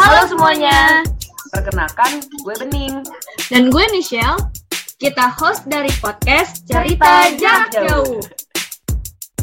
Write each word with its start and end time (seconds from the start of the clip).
Halo 0.00 0.24
semuanya. 0.32 1.04
Perkenalkan, 1.52 2.24
gue 2.24 2.54
Bening. 2.56 3.04
Dan 3.52 3.68
gue 3.68 3.84
Michelle. 3.92 4.40
Kita 4.96 5.28
host 5.28 5.68
dari 5.68 5.92
podcast 6.00 6.64
Cerita 6.64 7.28
Jarak 7.36 7.68
Jauh. 7.68 8.16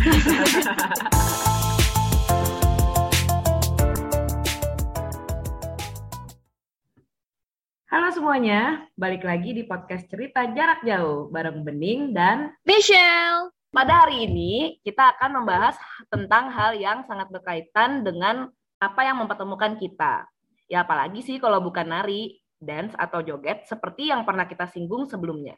Halo 7.93 8.09
semuanya, 8.09 8.89
balik 8.97 9.29
lagi 9.29 9.53
di 9.53 9.61
podcast 9.61 10.09
Cerita 10.09 10.41
Jarak 10.57 10.81
Jauh 10.81 11.29
bareng 11.29 11.61
Bening 11.61 12.17
dan 12.17 12.57
Michelle. 12.65 13.53
pada 13.69 14.09
hari 14.09 14.25
ini 14.25 14.81
kita 14.81 15.21
akan 15.21 15.37
membahas 15.37 15.77
tentang 16.09 16.49
hal 16.49 16.73
yang 16.73 17.05
sangat 17.05 17.29
berkaitan 17.29 18.01
dengan 18.01 18.49
apa 18.81 19.05
yang 19.05 19.21
mempertemukan 19.21 19.77
kita. 19.77 20.25
Ya 20.67 20.83
apalagi 20.83 21.23
sih 21.23 21.39
kalau 21.39 21.63
bukan 21.63 21.87
nari, 21.87 22.39
dance 22.59 22.93
atau 22.97 23.21
joget 23.23 23.63
seperti 23.69 24.09
yang 24.11 24.27
pernah 24.27 24.43
kita 24.49 24.67
singgung 24.67 25.07
sebelumnya. 25.07 25.55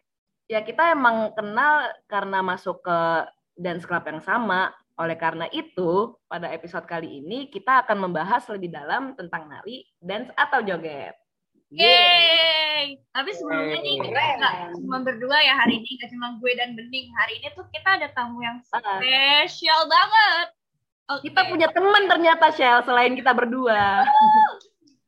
Ya 0.49 0.61
kita 0.65 0.93
emang 0.93 1.33
kenal 1.37 1.93
karena 2.09 2.41
masuk 2.41 2.81
ke 2.81 2.99
dance 3.57 3.85
club 3.85 4.05
yang 4.05 4.21
sama. 4.21 4.73
Oleh 4.99 5.15
karena 5.15 5.47
itu, 5.55 6.11
pada 6.27 6.51
episode 6.51 6.83
kali 6.83 7.23
ini 7.23 7.47
kita 7.47 7.87
akan 7.87 8.09
membahas 8.09 8.43
lebih 8.51 8.67
dalam 8.67 9.15
tentang 9.15 9.47
nari, 9.47 9.87
dance 10.03 10.27
atau 10.35 10.59
joget. 10.59 11.15
Yeay. 11.71 12.97
Tapi 13.13 13.29
sebelumnya 13.31 13.79
nih 13.79 13.95
kita 14.01 14.19
nggak 14.41 14.53
cuma 14.81 14.97
berdua 15.05 15.37
ya 15.39 15.53
hari 15.55 15.79
ini, 15.79 15.89
nggak 16.01 16.09
cuma 16.11 16.27
gue 16.41 16.51
dan 16.57 16.73
Bening. 16.75 17.07
Hari 17.15 17.33
ini 17.39 17.47
tuh 17.53 17.65
kita 17.71 17.89
ada 18.01 18.07
tamu 18.11 18.41
yang 18.41 18.59
Ah. 18.73 18.99
spesial 18.99 19.87
banget. 19.87 20.47
Oke. 21.09 21.31
Kita 21.31 21.41
punya 21.47 21.67
teman 21.71 22.03
ternyata 22.09 22.51
Shell 22.51 22.83
selain 22.83 23.15
kita 23.15 23.31
berdua. 23.31 24.03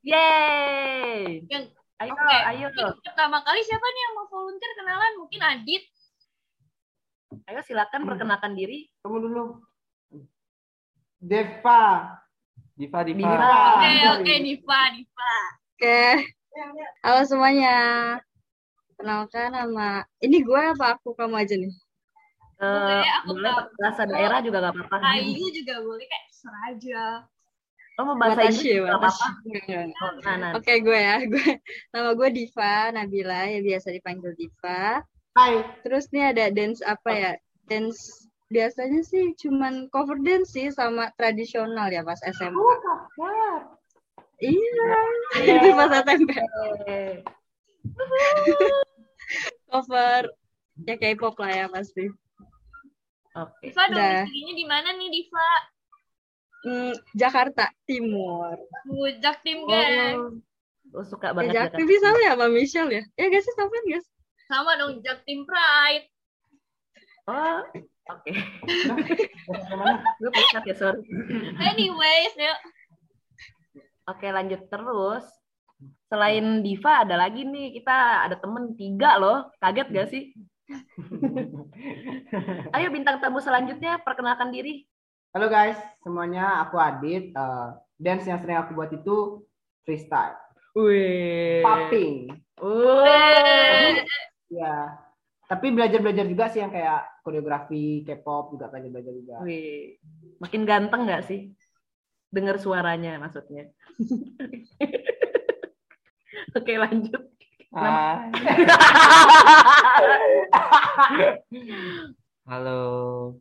Yeay. 0.01 1.45
Yang- 1.45 1.69
Ayo, 2.01 2.17
Oke. 2.17 2.33
ayo. 2.49 2.65
Mungkin 2.73 2.97
pertama 3.05 3.37
kali 3.45 3.61
siapa 3.61 3.85
nih 3.85 4.01
yang 4.01 4.13
mau 4.17 4.25
volunteer 4.25 4.73
kenalan? 4.73 5.13
Mungkin 5.21 5.37
Adit. 5.39 5.83
Ayo 7.45 7.61
silakan 7.61 8.09
perkenalkan 8.09 8.57
diri. 8.57 8.89
Tunggu 9.05 9.21
dulu. 9.21 9.43
Deva. 11.21 12.17
Diva, 12.73 12.99
Diva. 13.05 13.21
Diva. 13.21 13.37
Oke, 13.77 13.85
Ah, 14.01 14.11
oke, 14.17 14.33
Diva, 14.41 14.79
Diva. 14.89 15.33
Oke, 15.77 16.01
halo 17.05 17.21
semuanya. 17.23 17.77
Kenalkan 18.97 19.53
nama, 19.53 20.01
ini 20.17 20.41
gue 20.41 20.61
apa 20.73 20.97
aku 20.97 21.13
kamu 21.13 21.37
aja 21.37 21.53
nih? 21.53 21.73
Eh, 22.57 22.65
Boleh, 22.65 23.01
aku 23.17 23.29
boleh 23.37 23.53
bahasa 23.77 24.03
daerah 24.05 24.41
juga 24.41 24.57
gak 24.59 24.73
apa-apa. 24.73 24.97
Ayu 25.17 25.45
juga 25.51 25.81
boleh 25.81 26.05
kayak 26.05 26.25
terserah 26.27 26.63
aja. 26.69 27.01
Lo 28.01 28.09
mau 28.09 28.17
bahasa 28.17 28.49
Inggris 28.49 28.81
apa-apa. 28.81 29.27
Oh, 29.45 30.11
Nah, 30.25 30.35
nah. 30.41 30.51
Oke 30.57 30.81
gue 30.81 30.97
ya, 30.97 31.21
gue 31.21 31.61
nama 31.93 32.17
gue 32.17 32.33
Diva 32.33 32.89
Nabila 32.89 33.45
ya 33.45 33.61
biasa 33.61 33.93
dipanggil 33.93 34.33
Diva. 34.33 35.05
Hai. 35.37 35.61
Terus 35.85 36.09
nih 36.09 36.33
ada 36.33 36.49
dance 36.49 36.81
apa 36.81 37.09
ya? 37.13 37.31
Dance 37.69 38.25
biasanya 38.49 39.05
sih 39.05 39.37
cuman 39.37 39.85
cover 39.93 40.17
dance 40.17 40.57
sih 40.57 40.73
sama 40.73 41.13
tradisional 41.13 41.93
ya 41.93 42.01
pas 42.01 42.17
SMA. 42.25 42.57
Oh, 42.57 42.73
kakak. 42.81 43.77
Iya, 44.41 44.89
itu 45.45 45.69
pas 45.77 45.93
SMP 46.01 46.33
cover 49.69 50.21
ya 50.89 50.95
K-pop 50.97 51.37
lah 51.37 51.53
ya 51.53 51.65
pasti. 51.69 52.09
Oke. 53.37 53.69
Diva 53.69 53.83
domisilinya 53.93 54.53
di 54.57 54.65
mana 54.65 54.89
nih, 54.97 55.07
Diva? 55.13 55.49
Hmm, 56.61 56.93
Jakarta 57.17 57.73
Timur. 57.83 58.55
Bujak 58.85 59.41
tim. 59.41 59.65
Oh, 59.65 60.37
lo 60.91 61.01
suka 61.01 61.29
Ya, 61.29 61.33
banget 61.33 61.53
Jakti 61.55 61.81
Jakarta. 61.81 61.89
bisa 61.89 62.07
ya 62.21 62.31
sama 62.37 62.45
Michelle 62.47 62.91
ya? 62.93 63.03
Ya 63.17 63.25
guys, 63.29 63.47
sama 63.57 63.77
guys. 63.87 64.07
Sama 64.45 64.71
dong 64.77 65.01
Jak 65.01 65.25
tim 65.25 65.41
Pride. 65.43 66.05
Oh, 67.25 67.59
oke. 68.11 68.31
Gue 70.19 70.31
pecat 70.33 70.63
ya, 70.65 70.75
sorry. 70.75 71.01
Anyways, 71.61 72.33
ya. 72.35 72.55
Oke, 74.09 74.27
lanjut 74.29 74.67
terus. 74.67 75.25
Selain 76.11 76.61
Diva, 76.61 77.05
ada 77.05 77.15
lagi 77.15 77.41
nih. 77.41 77.73
Kita 77.73 78.27
ada 78.27 78.35
temen 78.37 78.75
tiga 78.75 79.17
loh. 79.17 79.49
Kaget 79.57 79.87
gak 79.89 80.09
sih? 80.11 80.33
Ayo 82.75 82.87
bintang 82.91 83.21
tamu 83.21 83.39
selanjutnya, 83.39 84.01
perkenalkan 84.03 84.51
diri. 84.51 84.83
Halo 85.31 85.47
guys, 85.47 85.79
semuanya 86.03 86.59
aku 86.59 86.75
Adit. 86.75 87.31
Eh, 87.31 87.67
dance 87.95 88.27
yang 88.27 88.43
sering 88.43 88.59
aku 88.59 88.75
buat 88.75 88.91
itu 88.91 89.47
freestyle, 89.87 90.35
Wih. 90.75 91.63
popping. 91.63 92.35
Wih. 92.59 94.03
Ya. 94.51 94.75
Tapi 95.47 95.71
belajar-belajar 95.71 96.27
juga 96.27 96.51
sih 96.51 96.59
yang 96.59 96.67
kayak 96.67 97.23
koreografi, 97.23 98.03
K-pop 98.03 98.59
juga 98.59 98.67
belajar-belajar 98.75 99.13
juga. 99.15 99.39
Wih. 99.47 99.95
Makin 100.43 100.67
ganteng 100.67 101.07
gak 101.07 101.23
sih? 101.23 101.55
Dengar 102.27 102.59
suaranya 102.59 103.15
maksudnya. 103.15 103.71
Oke, 106.59 106.75
lanjut. 106.75 107.23
Hai. 107.71 108.35
Halo. 112.51 113.39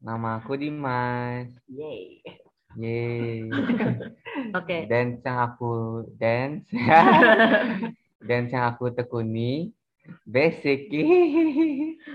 Nama 0.00 0.40
aku 0.40 0.56
Dimas. 0.56 1.52
Yeay. 1.68 2.24
Yeay. 2.72 3.52
Oke. 4.56 4.88
Dance 4.88 5.20
yang 5.20 5.38
aku 5.44 5.72
dance. 6.16 6.64
dance 8.28 8.50
yang 8.50 8.64
aku 8.72 8.88
tekuni 8.90 9.76
basic. 10.24 10.88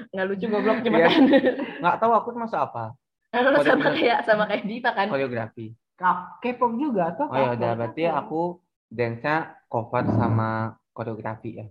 Nggak 0.10 0.26
lucu 0.26 0.46
goblok 0.50 0.82
Iya. 0.82 1.14
cepetan. 1.14 1.24
Nggak 1.78 1.96
tahu 2.02 2.12
aku 2.18 2.28
masuk 2.34 2.58
apa? 2.58 2.98
Sama 3.30 3.94
kayak 3.94 4.20
sama 4.26 4.44
kayak 4.50 4.66
Diva 4.66 4.90
kan? 4.96 5.06
Koreografi. 5.06 5.78
K-pop 6.42 6.72
juga 6.76 7.14
tuh. 7.14 7.30
Oh 7.30 7.38
ya 7.38 7.54
udah 7.54 7.72
berarti 7.78 8.04
aku 8.10 8.58
dance-nya 8.90 9.62
cover 9.70 10.10
sama 10.18 10.74
koreografi 10.90 11.62
ya. 11.62 11.68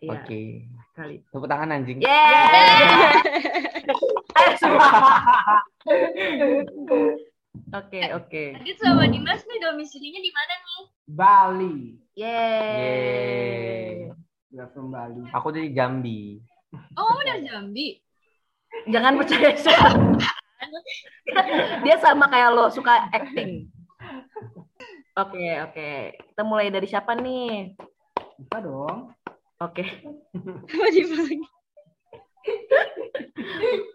Iya, 0.00 0.16
Oke. 0.16 0.64
kali. 0.96 1.20
Tepuk 1.28 1.44
tangan 1.44 1.76
anjing. 1.76 2.00
Semua. 2.00 4.16
Oke, 7.70 8.02
oke. 8.14 8.44
Adit 8.58 8.78
sama 8.82 9.06
Dimas 9.06 9.42
nih 9.46 9.58
domisilinya 9.62 10.20
di 10.22 10.30
mana 10.34 10.54
nih? 10.58 10.82
Bali. 11.06 11.78
Yeay. 12.18 14.10
Gak 14.50 14.74
from 14.74 14.90
Bali. 14.90 15.22
Aku 15.30 15.54
dari 15.54 15.70
Jambi. 15.70 16.42
Oh, 16.98 17.02
kamu 17.10 17.22
dari 17.26 17.42
Jambi. 17.46 17.88
Jangan 18.90 19.14
percaya 19.18 19.50
Syah. 19.54 19.92
Dia 21.86 21.96
sama 22.02 22.26
kayak 22.26 22.50
lo, 22.54 22.66
suka 22.74 23.06
acting. 23.14 23.70
Oke, 25.14 25.46
oke. 25.66 25.90
Kita 26.34 26.42
mulai 26.42 26.70
dari 26.70 26.86
siapa 26.90 27.14
nih? 27.18 27.74
Bisa 28.38 28.58
dong. 28.62 29.14
Oke, 29.60 29.84
lagi. 30.72 31.02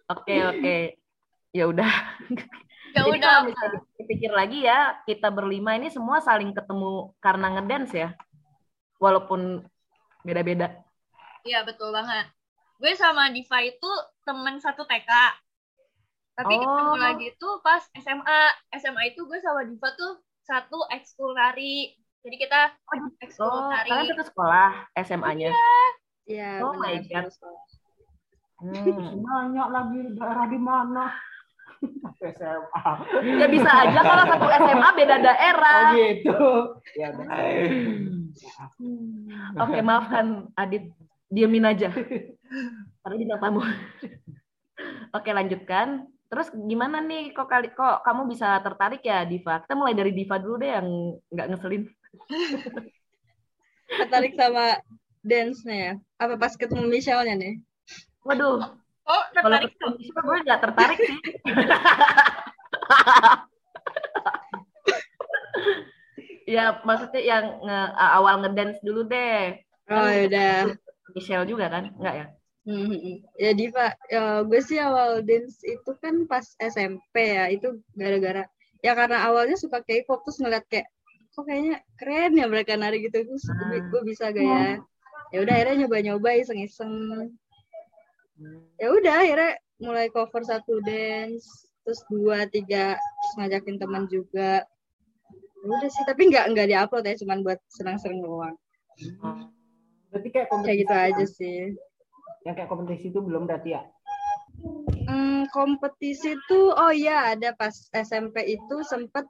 Oke, 0.08 0.36
oke. 0.52 0.78
Ya 1.52 1.64
udah. 1.66 1.92
Ya 2.92 3.04
Jadi 3.04 3.12
udah. 3.12 3.52
kalau 3.52 3.76
dipikir 3.96 4.32
lagi 4.32 4.64
ya, 4.64 4.96
kita 5.04 5.28
berlima 5.28 5.76
ini 5.76 5.88
semua 5.88 6.20
saling 6.20 6.52
ketemu 6.52 7.12
karena 7.20 7.52
ngedance 7.52 7.92
ya. 7.92 8.10
Walaupun 8.98 9.64
beda-beda. 10.22 10.72
Iya, 11.44 11.62
betul 11.62 11.92
banget. 11.92 12.32
Gue 12.76 12.92
sama 12.94 13.28
Diva 13.30 13.60
itu 13.62 13.92
temen 14.24 14.58
satu 14.58 14.84
TK. 14.84 15.12
Tapi 16.36 16.54
Oh. 16.54 16.60
ketemu 16.60 16.96
lagi 16.98 17.28
tuh 17.36 17.60
pas 17.60 17.84
SMA. 17.94 18.40
SMA 18.74 19.04
itu 19.10 19.24
gue 19.24 19.40
sama 19.40 19.64
Diva 19.64 19.92
tuh 19.94 20.20
satu 20.42 20.84
ekskul 20.90 21.32
nari. 21.32 21.96
Jadi 22.20 22.36
kita 22.38 22.74
ekskul 23.22 23.46
Oh, 23.46 23.70
nari. 23.70 23.88
kalian 23.88 24.12
satu 24.12 24.24
sekolah 24.26 24.70
SMA-nya. 24.98 25.52
Iya, 26.26 26.60
Oh 26.60 26.74
my 26.74 27.00
benar. 27.02 27.28
God. 27.28 27.75
Hmm. 28.66 29.22
Banyak 29.22 29.68
lagi 29.70 30.00
daerah 30.18 30.46
di 30.50 30.60
mana? 30.60 31.06
SMA. 32.34 32.92
Ya 33.38 33.48
bisa 33.52 33.70
aja 33.70 34.00
kalau 34.02 34.24
satu 34.26 34.48
SMA 34.50 34.90
beda 34.98 35.16
Oh 35.16 35.22
daerah. 35.22 35.86
gitu. 35.94 36.40
Ya 36.98 37.08
udah. 37.14 37.28
Oke, 39.62 39.80
maafkan 39.86 40.50
Adit. 40.58 40.90
Diemin 41.30 41.66
aja. 41.68 41.90
Karena 43.02 43.16
bintang 43.18 43.42
tamu. 43.42 43.62
Oke, 45.14 45.30
lanjutkan. 45.34 46.06
Terus 46.26 46.50
gimana 46.54 47.02
nih 47.06 47.34
kok 47.38 47.50
kali 47.50 47.70
kok 47.74 48.02
kamu 48.02 48.30
bisa 48.30 48.58
tertarik 48.62 49.02
ya 49.06 49.26
Diva? 49.26 49.62
Kita 49.62 49.78
mulai 49.78 49.94
dari 49.94 50.10
Diva 50.14 50.42
dulu 50.42 50.58
deh 50.62 50.72
yang 50.74 50.88
nggak 51.30 51.48
ngeselin. 51.54 51.84
Tertarik 53.86 54.34
sama 54.34 54.82
dance-nya 55.22 55.76
ya? 55.76 55.94
Apa 56.18 56.34
pas 56.38 56.54
ketemu 56.58 56.90
Michelle-nya 56.90 57.36
nih? 57.38 57.56
Waduh, 58.26 58.58
Oh, 59.06 59.24
tertarik 59.38 59.78
tuh. 59.78 59.94
gue 60.26 60.38
nggak 60.46 60.60
tertarik 60.66 60.98
sih. 60.98 61.18
Ya 66.46 66.78
maksudnya 66.86 67.22
yang 67.26 67.46
nge- 67.66 67.94
awal 67.98 68.46
ngedance 68.46 68.78
dulu 68.86 69.10
deh. 69.10 69.58
Oh 69.90 70.10
yaudah. 70.10 70.78
Michelle 71.18 71.50
juga 71.50 71.66
kan? 71.74 71.90
Enggak 71.98 72.16
ya? 72.22 72.26
Hmm, 72.66 73.22
ya 73.38 73.52
Diva, 73.54 73.94
ya, 74.10 74.42
gue 74.42 74.62
sih 74.62 74.82
awal 74.82 75.22
dance 75.22 75.62
itu 75.66 75.92
kan 76.02 76.26
pas 76.26 76.46
SMP 76.58 77.38
ya, 77.38 77.46
itu 77.54 77.78
gara-gara 77.94 78.50
ya 78.82 78.94
karena 78.98 79.22
awalnya 79.26 79.58
suka 79.58 79.82
K-pop 79.86 80.26
terus 80.26 80.42
ngeliat 80.42 80.66
kayak 80.70 80.90
kok 81.34 81.46
kayaknya 81.46 81.82
keren 81.98 82.34
ya 82.38 82.46
mereka 82.50 82.74
nari 82.74 83.06
gitu 83.06 83.22
terus 83.22 83.46
gue, 83.46 83.80
gue 83.86 84.02
bisa 84.06 84.34
gaya. 84.34 84.82
Ya 85.34 85.38
udah 85.42 85.54
akhirnya 85.58 85.86
nyoba-nyoba 85.86 86.30
iseng-iseng. 86.42 86.94
Ya 88.76 88.88
udah 88.92 89.16
akhirnya 89.24 89.52
mulai 89.80 90.08
cover 90.12 90.44
satu 90.44 90.84
dance, 90.84 91.48
terus 91.84 92.02
dua 92.12 92.48
tiga 92.52 93.00
terus 93.00 93.34
ngajakin 93.40 93.78
teman 93.80 94.04
juga. 94.12 94.64
Ya 95.64 95.68
udah 95.68 95.90
sih, 95.90 96.04
tapi 96.06 96.30
nggak 96.30 96.52
nggak 96.52 96.68
diupload 96.70 97.08
ya, 97.08 97.16
cuman 97.24 97.40
buat 97.42 97.60
senang-senang 97.72 98.22
doang. 98.22 98.56
Berarti 100.12 100.30
kayak 100.32 100.48
kompetisi. 100.52 100.68
Kayak 100.68 100.80
gitu 100.84 100.96
aja 100.96 101.26
sih. 101.26 101.60
Yang 102.46 102.56
kayak 102.62 102.70
kompetisi 102.70 103.06
itu 103.10 103.20
belum 103.24 103.50
berarti 103.50 103.70
ya? 103.74 103.82
Hmm, 105.06 105.46
kompetisi 105.52 106.34
tuh 106.48 106.74
oh 106.74 106.90
iya 106.90 107.36
ada 107.36 107.54
pas 107.54 107.74
SMP 107.94 108.58
itu 108.58 108.76
sempet 108.88 109.28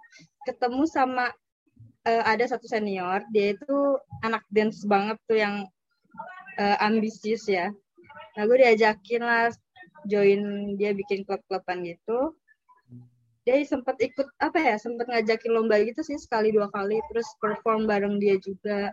ketemu 0.47 0.87
sama 0.87 1.33
eh, 2.07 2.23
ada 2.23 2.45
satu 2.47 2.69
senior 2.69 3.25
dia 3.33 3.57
itu 3.57 3.99
anak 4.23 4.45
dance 4.53 4.85
banget 4.87 5.17
tuh 5.27 5.37
yang 5.39 5.67
eh, 6.59 6.77
ambisius 6.79 7.49
ya. 7.49 7.71
Nah 8.35 8.43
gue 8.43 8.57
diajakin 8.59 9.21
lah 9.23 9.51
join 10.05 10.73
dia 10.75 10.91
bikin 10.91 11.23
klub-kluban 11.23 11.87
gitu. 11.87 12.35
Dia 13.45 13.61
sempet 13.61 13.95
ikut 14.01 14.27
apa 14.41 14.57
ya 14.57 14.75
sempet 14.75 15.05
ngajakin 15.05 15.51
lomba 15.53 15.77
gitu 15.85 16.01
sih 16.01 16.17
sekali 16.17 16.49
dua 16.49 16.67
kali 16.73 16.97
terus 17.09 17.27
perform 17.37 17.85
bareng 17.85 18.17
dia 18.17 18.35
juga. 18.41 18.91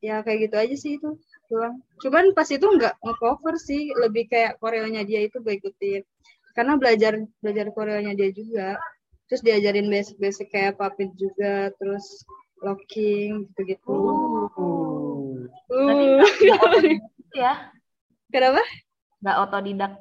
Ya 0.00 0.24
kayak 0.24 0.48
gitu 0.48 0.56
aja 0.56 0.76
sih 0.76 0.92
itu 0.96 1.16
doang. 1.50 1.82
Cuman 2.00 2.32
pas 2.32 2.48
itu 2.48 2.62
nggak 2.62 2.94
nge-cover 3.04 3.54
sih, 3.60 3.92
lebih 3.98 4.30
kayak 4.32 4.56
koreonya 4.62 5.04
dia 5.04 5.26
itu 5.26 5.42
gue 5.42 5.60
ikutin. 5.60 6.02
Karena 6.56 6.78
belajar 6.80 7.20
belajar 7.42 7.66
koreonya 7.74 8.14
dia 8.16 8.30
juga. 8.32 8.68
Terus 9.28 9.42
diajarin 9.44 9.92
basic-basic 9.92 10.48
kayak 10.50 10.76
puppet 10.80 11.10
juga, 11.14 11.70
terus 11.76 12.24
locking 12.60 13.48
gitu-gitu. 13.52 13.96
Uh. 15.70 16.20
nggak 16.20 16.60
otodidak 16.60 17.04
ya? 17.44 17.54
Kenapa? 18.30 18.62
Nggak 19.20 19.36
otodidak. 19.44 19.92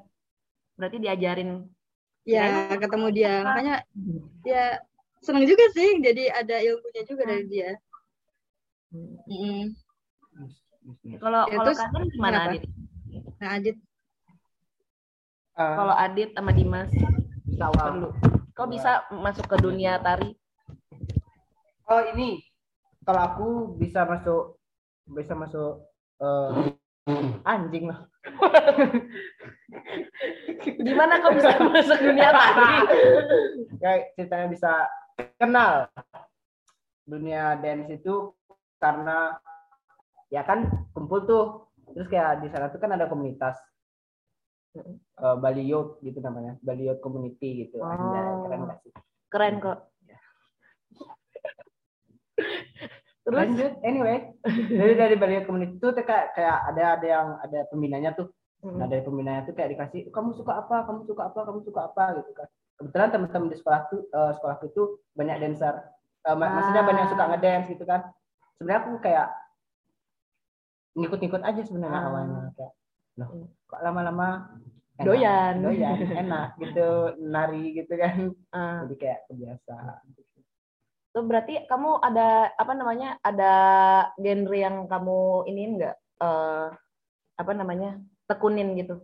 Berarti 0.79 0.97
diajarin. 1.01 1.49
Ya, 2.23 2.77
ketemu 2.77 3.07
dia. 3.11 3.33
Makanya 3.41 3.75
ya 4.45 4.77
seneng 5.19 5.43
juga 5.49 5.65
sih 5.75 5.99
jadi 5.99 6.31
ada 6.31 6.61
ilmunya 6.61 7.03
juga 7.03 7.23
dari 7.27 7.45
dia. 7.49 7.69
Mm-mm. 8.93 9.73
Kalau 11.19 11.45
Ya, 11.45 11.57
kalau 11.59 11.73
kalian 11.75 12.09
gimana 12.13 12.37
kenapa? 12.39 12.49
Adit? 12.49 12.63
Nah, 13.39 13.49
Adit, 13.57 13.77
Eh, 15.59 15.75
Kalau 15.75 15.91
Adit 15.91 16.29
sama 16.31 16.51
Dimas 16.55 16.87
bisa 17.43 17.67
awal. 17.67 17.87
dulu. 17.99 18.09
Kok 18.55 18.67
bisa 18.71 19.03
masuk 19.11 19.43
ke 19.43 19.57
dunia 19.59 19.99
tari? 19.99 20.31
Oh 21.83 21.99
ini 22.15 22.39
kalau 23.03 23.21
aku 23.27 23.47
bisa 23.75 24.07
masuk 24.07 24.55
bisa 25.03 25.35
masuk 25.35 25.83
eh, 26.23 26.78
anjing 27.45 27.89
lah. 27.89 27.99
Gimana 30.85 31.21
kok 31.23 31.33
bisa 31.37 31.49
masuk 31.71 31.99
dunia 32.01 32.29
tari? 32.33 32.75
Kayak 33.81 34.01
ceritanya 34.17 34.47
bisa 34.51 34.71
kenal 35.39 35.87
dunia 37.09 37.57
dance 37.59 37.89
itu 37.89 38.31
karena 38.77 39.35
ya 40.29 40.45
kan 40.45 40.69
kumpul 40.93 41.25
tuh 41.25 41.45
terus 41.89 42.05
kayak 42.05 42.45
di 42.45 42.47
sana 42.53 42.69
tuh 42.69 42.77
kan 42.77 42.93
ada 42.93 43.09
komunitas 43.09 43.57
eh, 44.77 45.35
Bali 45.41 45.65
Youth 45.65 45.97
gitu 46.05 46.21
namanya 46.21 46.55
Bali 46.61 46.85
Youth 46.85 47.01
Community 47.01 47.65
gitu 47.65 47.81
Oh. 47.81 48.45
Keren 48.45 48.69
gak 48.69 48.79
sih 48.85 48.93
Keren 49.29 49.55
kok. 49.57 49.79
Terus? 53.29 53.39
Lanjut. 53.39 53.71
Anyway 53.81 54.17
dari 54.81 54.93
dari 54.97 55.15
Youth 55.37 55.45
Community 55.45 55.77
tuh 55.77 55.93
tuh 55.93 56.01
kayak 56.01 56.33
kayak 56.33 56.57
ada 56.67 56.83
ada 56.97 57.05
yang 57.07 57.27
ada 57.39 57.59
pembinanya 57.69 58.11
tuh. 58.11 58.33
Hmm. 58.59 58.75
nah 58.75 58.85
dari 58.85 58.99
pembinanya 58.99 59.45
tuh 59.45 59.53
kayak 59.53 59.71
dikasih 59.71 60.09
kamu 60.09 60.33
suka 60.33 60.51
apa? 60.57 60.83
Kamu 60.83 61.05
suka 61.05 61.29
apa? 61.29 61.39
Kamu 61.45 61.59
suka 61.61 61.81
apa? 61.85 62.17
gitu 62.17 62.31
kan. 62.33 62.47
Kebetulan 62.75 63.09
teman-teman 63.09 63.47
di 63.47 63.55
sekolah 63.55 63.81
tuh 63.87 64.01
eh, 64.03 64.31
sekolahku 64.33 64.65
itu 64.67 64.83
banyak 65.13 65.37
dancer. 65.39 65.75
Mak- 66.25 66.51
maksudnya 66.51 66.83
banyak 66.83 67.05
suka 67.07 67.23
Ah. 67.23 67.29
ngedance 67.31 67.67
gitu 67.69 67.85
kan. 67.85 68.01
Sebenarnya 68.57 68.79
aku 68.81 68.89
kayak 68.99 69.27
ngikut-ngikut 70.93 71.41
aja 71.41 71.61
sebenarnya 71.61 71.99
Ah. 72.01 72.07
awalnya 72.09 72.39
kayak 72.53 72.73
loh 73.15 73.29
Hmm. 73.29 73.45
kok 73.63 73.81
lama-lama 73.81 74.27
enak, 74.97 75.05
Doyan. 75.05 75.53
doyan 75.59 75.95
enak 76.17 76.47
gitu 76.57 76.87
nari 77.21 77.63
gitu 77.75 77.93
kan. 77.93 78.15
Ah, 78.51 78.83
jadi 78.83 78.95
kayak 78.97 79.19
kebiasa 79.27 79.75
Tuh 81.19 81.27
berarti 81.27 81.67
kamu 81.67 81.99
ada 81.99 82.47
apa 82.55 82.71
namanya? 82.71 83.19
Ada 83.19 83.53
genre 84.15 84.55
yang 84.55 84.87
kamu 84.87 85.51
iniin 85.51 85.71
nggak? 85.75 85.95
Eh, 86.23 86.67
apa 87.35 87.51
namanya? 87.51 87.99
Tekunin 88.23 88.71
gitu. 88.79 89.03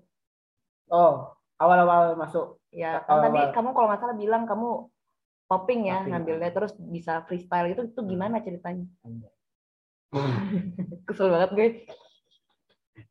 oh 0.94 1.34
awal-awal 1.60 2.14
masuk 2.16 2.62
Ya, 2.70 3.02
kan 3.04 3.26
tadi 3.26 3.42
kamu 3.52 3.74
kalau 3.76 3.90
nggak 3.92 4.00
salah 4.06 4.16
bilang 4.16 4.46
kamu 4.48 4.86
popping 5.50 5.90
ya 5.90 6.00
Popping. 6.00 6.12
ngambilnya 6.14 6.52
terus 6.56 6.72
bisa 6.78 7.26
freestyle 7.28 7.74
itu 7.76 7.90
itu 7.92 8.00
gimana 8.06 8.40
ceritanya? 8.40 8.88
Anjay. 9.04 9.34
Kesel 11.12 11.36
banget 11.36 11.52
gue. 11.52 11.70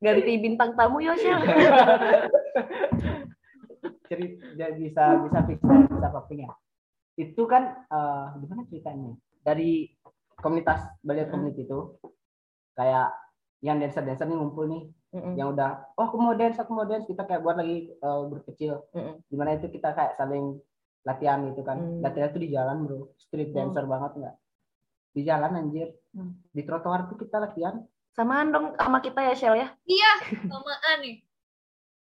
Ganti 0.00 0.32
bintang 0.40 0.72
tamu 0.80 1.04
ya, 1.04 1.12
Shell. 1.18 1.44
ceri 4.08 4.40
jadi 4.56 4.76
bisa 4.80 5.04
bisa 5.28 5.38
freestyle 5.44 5.88
bisa 5.92 6.08
popping 6.08 6.48
ya 6.48 6.52
itu 7.14 7.42
kan 7.44 7.62
eh, 7.86 8.26
gimana 8.38 8.62
ceritanya 8.66 9.12
dari 9.40 9.90
komunitas 10.34 10.82
Bali 11.00 11.24
Community 11.26 11.62
itu 11.62 11.94
kayak 12.74 13.14
yang 13.60 13.78
dancer 13.78 14.02
dancer 14.02 14.26
nih 14.26 14.36
ngumpul 14.36 14.66
nih 14.66 14.82
Mm-mm. 15.14 15.34
yang 15.38 15.54
udah 15.54 15.94
oh 15.94 16.04
aku 16.04 16.18
mau 16.18 16.34
dance 16.34 16.58
aku 16.58 16.74
mau 16.74 16.84
dance 16.84 17.06
kita 17.06 17.22
kayak 17.22 17.40
buat 17.40 17.56
lagi 17.56 17.92
eh, 17.92 18.20
grup 18.26 18.44
kecil 18.44 18.82
di 19.24 19.34
mana 19.34 19.54
itu 19.54 19.68
kita 19.68 19.94
kayak 19.94 20.14
saling 20.14 20.58
latihan 21.04 21.44
gitu 21.48 21.60
kan 21.60 21.76
Hmm. 21.76 22.00
latihan 22.00 22.28
tuh 22.28 22.40
di 22.40 22.48
jalan 22.48 22.84
bro 22.84 23.12
street 23.16 23.52
Hmm. 23.52 23.70
dancer 23.70 23.84
banget 23.84 24.12
nggak 24.16 24.36
di 25.12 25.20
jalan 25.22 25.52
anjir 25.54 25.88
Hmm. 26.10 26.34
di 26.50 26.62
trotoar 26.62 27.06
tuh 27.06 27.16
kita 27.16 27.38
latihan 27.38 27.78
Samaan 28.10 28.54
dong 28.54 28.78
sama 28.78 29.02
kita 29.02 29.26
ya, 29.26 29.34
Shell 29.34 29.58
ya. 29.58 29.74
Iya, 29.82 30.10
samaan 30.46 31.02
nih. 31.02 31.18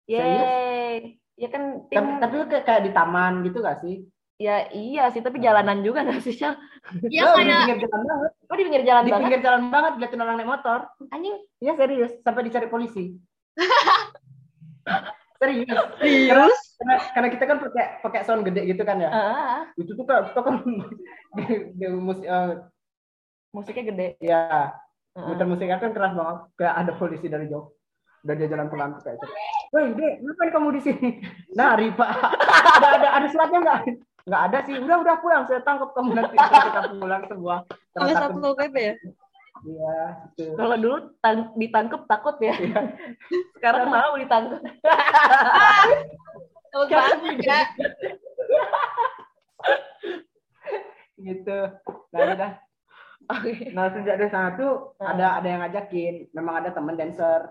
Yeay. 0.09 1.21
Ya 1.37 1.49
kan 1.53 1.85
tim 1.87 2.01
tapi, 2.01 2.19
tapi 2.19 2.35
lu 2.35 2.45
kayak, 2.49 2.65
kayak 2.65 2.83
di 2.83 2.91
taman 2.91 3.45
gitu 3.45 3.61
gak 3.61 3.79
sih 3.79 4.09
ya 4.39 4.71
iya 4.71 5.11
sih, 5.11 5.19
tapi 5.19 5.39
jalanan 5.39 5.83
juga 5.83 6.07
nggak 6.07 6.23
sih, 6.23 6.31
Shell? 6.33 6.55
Iya 7.05 7.23
Oh, 7.27 7.37
di 7.37 7.45
kayak 7.45 7.59
pinggir 7.61 7.79
jalan 7.85 8.03
banget 8.07 8.31
Oh, 8.47 8.55
di 8.55 8.63
pinggir 8.65 8.83
jalan 8.83 9.03
di 9.03 9.11
banget. 9.11 9.23
pinggir 9.27 9.41
jalan 9.43 9.63
banget 9.69 9.93
liatin 9.99 10.23
orang 10.23 10.37
naik 10.39 10.49
motor 10.49 10.79
Anjing. 11.11 11.37
Iya 11.59 11.73
serius, 11.75 12.13
sampai 12.23 12.43
dicari 12.47 12.67
polisi. 12.67 13.05
serius. 15.39 15.79
Serius? 15.99 16.59
Karena, 16.79 16.95
karena 17.11 17.29
kita 17.29 17.45
kan 17.45 17.57
pakai 17.61 17.85
pakai 18.01 18.21
sound 18.23 18.43
gede 18.43 18.63
gitu 18.65 18.83
kan 18.83 18.99
ya. 18.99 19.11
Ah, 19.11 19.61
Itu 19.75 19.95
tuh 19.95 20.07
kayak 20.07 20.31
kita 20.31 20.41
kan 20.47 20.55
di, 21.35 21.45
di 21.75 21.87
musik 21.91 22.25
eh, 22.25 22.51
musiknya 23.51 23.85
gede. 23.91 24.09
ya 24.21 24.71
Heeh. 25.15 25.27
muter 25.27 25.47
musiknya 25.47 25.77
kan 25.77 25.91
keras 25.91 26.15
banget. 26.15 26.39
Kayak 26.55 26.75
ada 26.77 26.93
polisi 26.95 27.27
dari 27.27 27.47
jauh. 27.47 27.75
Udah 28.23 28.35
dia 28.35 28.47
jalan 28.47 28.67
pelan 28.67 28.99
kayak 28.99 29.15
gitu. 29.15 29.27
Woi, 29.69 29.93
Dek, 29.93 30.15
ngapain 30.23 30.51
kamu 30.51 30.69
di 30.75 30.81
sini? 30.81 31.09
Nari, 31.53 31.93
Pak. 31.93 32.09
ada 32.79 32.89
ada 32.99 33.09
ada 33.15 33.27
suratnya 33.29 33.59
nggak? 33.61 33.81
Nggak 34.29 34.43
ada 34.53 34.59
sih. 34.69 34.75
Udah 34.77 34.97
udah 35.01 35.17
pulang, 35.25 35.43
saya 35.49 35.65
tangkap 35.65 35.91
kamu 35.97 36.13
nanti 36.13 36.37
kita 36.69 36.81
pulang 37.01 37.23
semua. 37.27 37.57
Sama 37.97 38.13
Satpol 38.13 38.53
PP 38.55 38.77
ya? 38.77 38.95
Iya, 39.59 39.99
gitu. 40.39 40.55
Kalau 40.55 40.77
dulu 40.79 40.97
tang- 41.19 41.51
ditangkep 41.59 42.03
takut 42.07 42.37
ya. 42.39 42.55
Iya. 42.55 42.81
Sekarang 43.59 43.91
mau 43.91 44.15
ditangkep. 44.15 44.61
banget 46.69 47.21
juga. 47.27 47.59
gitu. 51.27 51.59
Nah, 52.15 52.21
udah. 52.39 52.53
Oke. 53.29 53.53
Nah 53.77 53.93
sejak 53.93 54.17
dari 54.17 54.31
sana 54.33 54.57
tuh 54.57 54.97
Hmm. 54.97 55.13
ada 55.17 55.43
ada 55.43 55.49
yang 55.49 55.61
ngajakin. 55.67 56.33
Memang 56.33 56.65
ada 56.65 56.71
teman 56.73 56.97
dancer. 56.97 57.51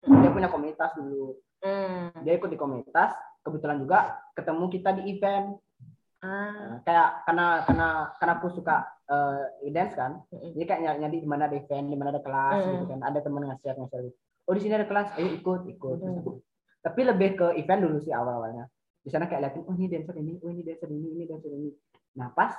Dia 0.00 0.30
punya 0.32 0.48
komunitas 0.48 0.96
dulu. 0.96 1.36
Hmm. 1.60 2.08
Dia 2.24 2.40
ikut 2.40 2.48
di 2.48 2.56
komunitas. 2.56 3.12
Kebetulan 3.44 3.82
juga 3.84 4.16
ketemu 4.32 4.64
kita 4.70 4.90
di 4.96 5.02
event. 5.12 5.60
Ah. 6.20 6.76
Nah, 6.76 6.78
kayak 6.84 7.24
karena 7.24 7.46
karena 7.64 7.88
karena 8.16 8.32
aku 8.36 8.48
suka 8.52 8.76
eh, 9.08 9.40
dance 9.68 9.94
kan. 9.94 10.20
Mm-mm. 10.28 10.52
Jadi 10.52 10.64
kayak 10.64 10.80
nyari, 10.80 10.98
nyari 11.00 11.16
di 11.18 11.28
mana 11.28 11.42
ada 11.44 11.56
event, 11.56 11.86
di 11.86 11.96
mana 11.96 12.08
ada 12.10 12.20
kelas 12.20 12.60
Hmm. 12.60 12.70
gitu 12.70 12.84
kan. 12.86 13.00
Ada 13.00 13.18
teman 13.20 13.42
nge-share 13.44 13.74
nge-share. 13.74 14.12
Oh 14.44 14.52
di 14.52 14.60
sini 14.60 14.74
ada 14.74 14.84
kelas, 14.84 15.16
ayo 15.16 15.28
ikut 15.32 15.60
ikut. 15.66 15.96
Terus 15.96 16.04
Hmm. 16.06 16.20
aku- 16.20 16.40
Tapi 16.80 17.00
lebih 17.04 17.28
ke 17.34 17.46
event 17.56 17.80
dulu 17.82 17.96
sih 17.98 18.08
awal 18.10 18.36
awalnya. 18.36 18.64
Di 19.00 19.08
sana 19.08 19.24
kayak 19.24 19.40
liatin, 19.42 19.64
oh 19.64 19.74
ini 19.74 19.86
dancer 19.86 20.12
ini, 20.14 20.36
oh 20.38 20.48
ini 20.48 20.60
dancer 20.60 20.88
ini, 20.88 21.08
ini 21.10 21.24
dancer 21.24 21.50
ini. 21.50 21.70
Nah 22.14 22.28
pas 22.30 22.52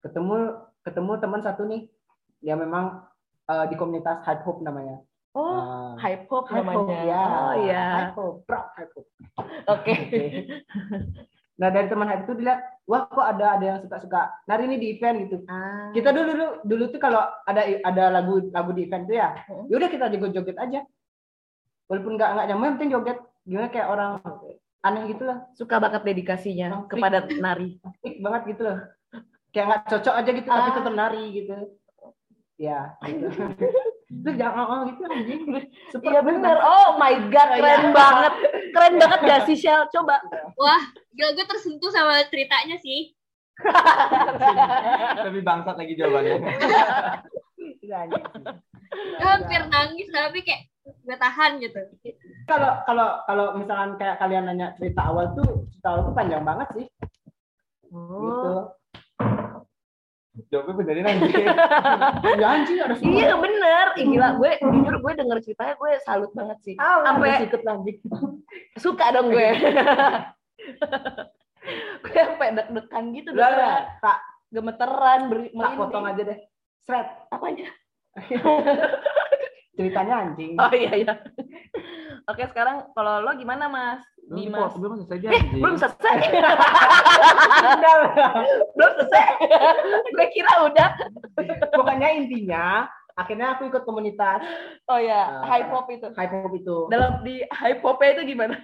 ketemu 0.00 0.36
ketemu 0.80 1.12
teman 1.16 1.40
satu 1.40 1.62
nih 1.64 1.86
yang 2.40 2.58
memang 2.58 3.02
eh, 3.44 3.66
di 3.66 3.74
komunitas 3.74 4.22
hip 4.22 4.42
hop 4.42 4.58
namanya. 4.60 4.98
Oh, 5.34 5.42
Nah, 5.42 5.98
hype 5.98 6.26
hop 6.28 6.46
Hype 6.46 6.62
hop, 6.64 6.86
namanya. 6.86 7.02
ya. 7.04 7.22
Oh 7.26 7.52
iya. 7.60 7.84
Hype 8.06 8.14
hop, 8.14 8.34
bro, 8.42 8.60
hype 8.72 8.92
hop. 8.92 9.06
Oke. 9.68 9.94
Nah 11.54 11.68
dari 11.70 11.86
teman 11.86 12.10
hype 12.10 12.26
itu 12.26 12.34
dilihat, 12.34 12.60
wah 12.84 13.06
kok 13.06 13.22
ada 13.22 13.54
ada 13.54 13.64
yang 13.64 13.78
suka-suka 13.78 14.34
nari 14.44 14.66
nih 14.66 14.78
di 14.82 14.86
event 14.98 15.16
gitu. 15.26 15.36
Ah. 15.46 15.94
Kita 15.94 16.10
dulu 16.10 16.30
dulu 16.34 16.46
dulu 16.66 16.84
tuh 16.90 16.98
kalau 16.98 17.22
ada 17.46 17.62
ada 17.62 18.04
lagu 18.10 18.42
lagu 18.50 18.70
di 18.74 18.90
event 18.90 19.06
tuh 19.06 19.14
ya, 19.14 19.38
Hmm. 19.46 19.70
yaudah 19.70 19.88
kita 19.88 20.10
joget-joget 20.10 20.58
aja. 20.58 20.80
Walaupun 21.86 22.18
nggak 22.18 22.30
nggak 22.34 22.46
nyaman, 22.50 22.70
penting 22.74 22.90
joget. 22.90 23.18
Gimana 23.44 23.68
kayak 23.68 23.88
orang 23.88 24.12
aneh 24.82 25.02
gitu 25.08 25.24
lah, 25.24 25.46
suka 25.54 25.76
banget 25.78 26.02
dedikasinya 26.02 26.88
kepada 26.88 27.28
nari. 27.38 27.78
Asik 27.86 28.18
banget 28.18 28.42
gitu 28.56 28.62
loh. 28.66 28.78
Kayak 29.54 29.64
nggak 29.70 29.82
cocok 29.94 30.14
aja 30.18 30.30
gitu, 30.34 30.48
tapi 30.50 30.70
Ah. 30.70 30.74
tetap 30.74 30.94
nari 30.96 31.24
gitu. 31.30 31.54
Ya, 32.58 32.78
gitu. 33.04 33.26
Lu 34.12 34.30
jangan 34.36 34.64
oh, 34.68 34.80
gitu 34.88 35.02
anjing. 35.08 35.42
Super 35.88 36.12
Iya 36.12 36.20
bener. 36.20 36.56
Oh 36.60 37.00
my 37.00 37.14
god, 37.32 37.48
Oh, 37.48 37.56
keren 37.56 37.84
iya. 37.88 37.92
banget. 37.92 38.32
Keren 38.74 38.94
banget 39.00 39.20
gak 39.24 39.42
sih 39.48 39.56
Shell? 39.56 39.88
Coba. 39.88 40.20
Wah, 40.60 40.82
gila 41.16 41.30
gue 41.32 41.46
tersentuh 41.48 41.90
sama 41.90 42.20
ceritanya 42.28 42.76
sih. 42.78 43.16
Lebih 45.24 45.42
bangsat 45.46 45.76
lagi 45.78 45.94
jawabannya. 45.96 46.36
Iya. 47.80 47.98
Gue 48.92 49.28
hampir 49.28 49.62
nangis 49.72 50.08
tapi 50.12 50.44
kayak 50.44 50.68
gue 50.84 51.16
tahan 51.16 51.60
gitu. 51.64 51.80
Kalau 52.44 52.84
kalau 52.84 53.08
kalau 53.24 53.46
misalkan 53.56 53.96
kayak 53.96 54.20
kalian 54.20 54.44
nanya 54.44 54.76
cerita 54.76 55.08
awal 55.08 55.32
tuh, 55.32 55.64
cerita 55.72 55.88
awal 55.96 56.02
tuh 56.12 56.14
panjang 56.16 56.44
banget 56.44 56.68
sih. 56.76 56.86
Gitu. 57.88 58.52
Oh. 60.34 60.42
Jawabnya 60.50 60.74
benerin 60.74 61.06
anjing. 61.06 61.46
Ya 62.34 62.46
anjing 62.50 62.78
ada 62.82 62.94
semua. 62.98 63.14
Iya 63.14 63.34
bener. 63.38 63.86
Ih, 63.94 64.06
gila 64.10 64.28
gue 64.34 64.52
jujur 64.58 64.94
gue 64.98 65.12
denger 65.14 65.38
ceritanya 65.46 65.74
gue 65.78 65.90
salut 66.02 66.30
banget 66.34 66.58
sih. 66.66 66.74
Ah, 66.82 67.06
Sampai- 67.06 67.46
ikut 67.46 67.62
lanjut. 67.62 67.96
Suka 68.82 69.14
dong 69.14 69.30
gue. 69.30 69.48
gue 72.04 72.20
sampai 72.20 72.48
deg-degan 72.50 73.04
gitu 73.14 73.28
udah. 73.30 73.86
tak 74.02 74.18
gemeteran 74.50 75.20
beri 75.30 75.48
tak 75.54 75.72
potong 75.78 76.04
aja 76.06 76.22
deh. 76.26 76.38
Shred. 76.82 77.06
Apanya? 77.30 77.70
Ceritanya 79.78 80.14
anjing. 80.18 80.54
Oh 80.58 80.70
iya 80.70 80.92
iya. 80.94 81.14
Oke 82.26 82.46
sekarang 82.50 82.90
kalau 82.94 83.22
lo 83.22 83.30
gimana 83.38 83.66
mas? 83.70 84.02
Belum 84.24 84.40
Dimas. 84.40 84.72
belum 84.74 84.92
selesai 84.98 85.16
Eh, 85.28 85.42
belum 85.54 85.74
selesai. 85.76 86.16
Udah. 87.76 87.96
belum 88.72 88.90
selesai. 88.96 89.26
gue 90.10 90.26
kira 90.32 90.52
udah. 90.64 90.88
Pokoknya 91.70 92.08
intinya 92.10 92.88
akhirnya 93.14 93.54
aku 93.54 93.68
ikut 93.68 93.84
komunitas 93.84 94.40
Oh 94.86 94.98
ya, 94.98 95.38
Ah. 95.38 95.42
high 95.46 95.66
pop 95.68 95.86
itu. 95.86 96.08
hip 96.10 96.30
hop 96.32 96.52
itu. 96.52 96.76
Dalam 96.88 97.20
di 97.20 97.44
high 97.46 97.78
popnya 97.78 98.10
itu 98.16 98.22
gimana? 98.26 98.56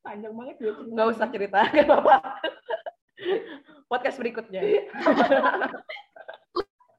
Panjang 0.00 0.32
banget 0.32 0.56
ya. 0.58 0.72
Nggak 0.72 1.06
usah 1.12 1.26
cerita, 1.28 1.58
nggak 1.68 1.84
apa-apa. 1.86 2.16
Podcast 3.86 4.16
berikutnya. 4.16 4.60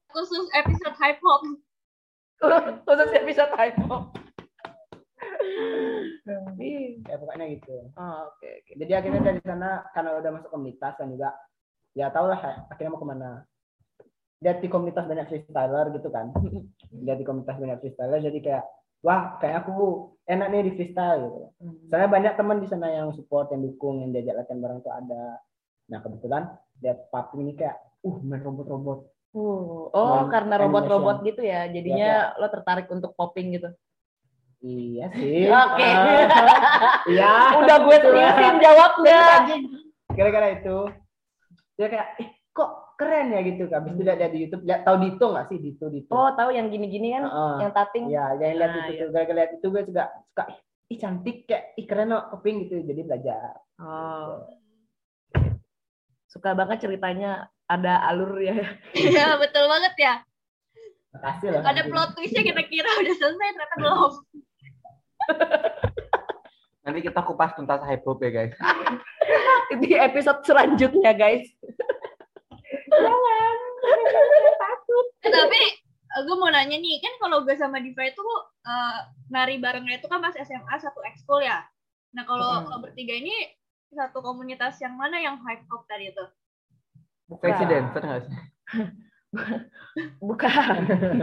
Khusus 0.10 0.46
episode 0.54 0.96
hype 0.96 1.22
hop. 1.22 1.42
Khusus 2.86 3.10
episode 3.14 3.52
high 3.54 3.74
pop. 3.76 4.14
Ya 7.08 7.16
pokoknya 7.18 7.46
gitu. 7.58 7.76
Oh, 7.98 8.30
Oke, 8.34 8.48
oke. 8.62 8.72
Jadi 8.78 8.92
akhirnya 8.94 9.22
dari 9.34 9.42
sana 9.42 9.84
karena 9.96 10.20
udah 10.20 10.32
masuk 10.38 10.50
komunitas 10.54 10.94
kan 10.96 11.10
juga 11.10 11.34
ya 11.98 12.14
tau 12.14 12.30
lah 12.30 12.40
akhirnya 12.70 12.94
mau 12.94 13.02
ke 13.02 13.08
mana. 13.10 13.30
Lihat 14.40 14.64
di 14.64 14.68
komunitas 14.72 15.04
banyak 15.10 15.28
freestyler 15.28 15.86
gitu 15.96 16.10
kan. 16.14 16.32
Lihat 17.06 17.18
di 17.20 17.26
komunitas 17.28 17.58
banyak 17.58 17.80
freestyler 17.82 18.20
jadi 18.22 18.40
kayak 18.40 18.66
wah 19.02 19.40
kayak 19.40 19.66
aku 19.66 20.12
enak 20.28 20.48
nih 20.52 20.70
di 20.70 20.72
freestyle 20.78 21.20
gitu. 21.26 21.42
Soalnya 21.90 22.10
banyak 22.12 22.34
teman 22.38 22.58
di 22.62 22.68
sana 22.70 22.88
yang 22.94 23.10
support, 23.16 23.50
yang 23.52 23.66
dukung, 23.66 24.06
yang 24.06 24.14
diajak 24.14 24.46
latihan 24.46 24.62
bareng 24.62 24.80
tuh 24.86 24.94
ada. 24.94 25.42
Nah 25.90 26.00
kebetulan 26.06 26.44
lihat 26.86 27.10
paping 27.10 27.50
ini 27.50 27.54
kayak 27.58 27.78
uh 28.06 28.18
main 28.24 28.44
robot-robot. 28.44 29.00
Uh, 29.30 29.94
oh, 29.94 30.26
Dan 30.26 30.34
karena 30.34 30.56
robot-robot 30.58 31.22
gitu 31.22 31.46
ya, 31.46 31.70
jadinya 31.70 32.34
lo 32.42 32.50
tertarik 32.50 32.90
untuk 32.90 33.14
popping 33.14 33.62
gitu. 33.62 33.70
Iya 34.60 35.06
sih. 35.14 35.48
Oke. 35.48 35.88
Ah, 35.88 37.00
Iya. 37.10 37.32
Udah 37.58 37.78
gue 37.80 37.98
seriusin 37.98 38.56
jawabnya. 38.60 39.22
gara-gara 40.10 40.48
itu 40.52 40.78
dia 41.74 41.88
kayak 41.88 42.08
eh 42.20 42.30
kok 42.52 42.70
keren 42.96 43.32
ya 43.32 43.40
gitu 43.42 43.72
habis 43.72 43.94
itu 43.94 44.04
lihat 44.04 44.20
lihat 44.20 44.32
di 44.32 44.40
YouTube 44.42 44.64
lihat 44.64 44.84
tahu 44.84 44.98
Dito 45.00 45.26
nggak 45.32 45.48
sih 45.48 45.58
Dito 45.58 45.86
Dito 45.88 46.12
Oh, 46.12 46.28
tahu 46.34 46.52
yang 46.52 46.68
gini-gini 46.68 47.16
kan, 47.16 47.24
Heeh. 47.24 47.56
yang 47.62 47.72
tating. 47.72 48.04
ya 48.10 48.36
jangan 48.36 48.56
lihat 48.58 48.70
Nah, 48.70 48.86
itu 48.86 48.94
iya. 48.98 49.06
gara-gara 49.08 49.38
lihat 49.38 49.52
itu 49.56 49.66
gue 49.66 49.84
juga 49.86 50.04
suka 50.26 50.44
"Ih, 50.90 50.98
cantik 50.98 51.38
kayak 51.46 51.64
ih 51.74 51.86
keren 51.86 52.12
kok 52.12 52.26
keping 52.34 52.56
gitu 52.62 52.74
jadi 52.84 53.02
belajar 53.02 53.52
Oh. 53.80 54.44
Suka 56.28 56.52
banget 56.52 56.84
ceritanya 56.84 57.32
ada 57.66 58.04
alur 58.04 58.36
ya. 58.38 58.60
Iya, 58.92 59.40
betul 59.40 59.66
banget 59.66 59.94
ya. 59.96 60.14
makasih 61.10 61.48
loh 61.50 61.64
Ada 61.64 61.82
plot 61.86 62.10
twistnya 62.14 62.44
kita 62.44 62.62
kira 62.66 62.86
udah 62.92 63.16
selesai 63.16 63.50
ternyata 63.50 63.76
belum. 63.78 64.12
Nanti 66.84 67.00
kita 67.06 67.22
kupas 67.22 67.54
tuntas 67.54 67.84
hop 67.86 68.20
ya 68.24 68.30
guys. 68.34 68.54
Di 69.82 69.94
episode 69.94 70.42
selanjutnya, 70.42 71.14
guys. 71.14 71.46
Eh, 75.20 75.32
tapi 75.32 75.62
gue 76.26 76.36
mau 76.42 76.50
nanya 76.50 76.82
nih, 76.82 76.98
kan 77.04 77.14
kalau 77.22 77.46
gue 77.46 77.54
sama 77.54 77.78
Diva 77.78 78.10
itu 78.10 78.26
eh, 78.66 79.00
nari 79.30 79.62
barengnya 79.62 80.02
itu 80.02 80.10
kan 80.10 80.18
pas 80.24 80.34
SMA 80.34 80.76
satu 80.82 81.00
ekskul 81.06 81.46
ya. 81.46 81.62
Nah 82.18 82.26
kalau 82.26 82.66
Mm. 82.66 82.74
lo 82.74 82.78
bertiga 82.82 83.14
ini 83.14 83.34
satu 83.94 84.26
komunitas 84.26 84.82
yang 84.82 84.98
mana 84.98 85.22
yang 85.22 85.38
hype 85.46 85.66
hop 85.70 85.86
tadi 85.86 86.10
itu? 86.10 86.26
Dancer 87.70 88.02
nggak 88.02 88.22
sih? 88.26 88.38
Bukan. 90.20 90.80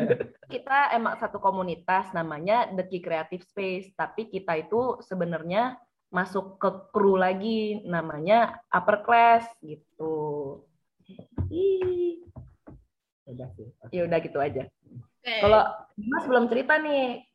kita 0.52 0.94
emang 0.94 1.18
satu 1.18 1.42
komunitas 1.42 2.14
namanya 2.14 2.70
The 2.70 2.86
Key 2.86 3.02
Creative 3.02 3.42
Space, 3.42 3.90
tapi 3.98 4.30
kita 4.30 4.54
itu 4.56 5.02
sebenarnya 5.02 5.74
masuk 6.06 6.62
ke 6.62 6.70
kru 6.94 7.18
lagi 7.18 7.82
namanya 7.82 8.62
Upper 8.70 9.02
Class 9.02 9.50
gitu. 9.58 10.62
Ih, 11.50 12.22
udah 13.26 13.48
sih 13.58 13.66
ya 13.90 14.06
udah 14.06 14.18
gitu 14.22 14.38
aja. 14.38 14.62
Oke. 14.66 15.34
Kalau 15.42 15.62
Mas 15.98 16.24
belum 16.30 16.46
cerita 16.46 16.78
nih, 16.78 17.26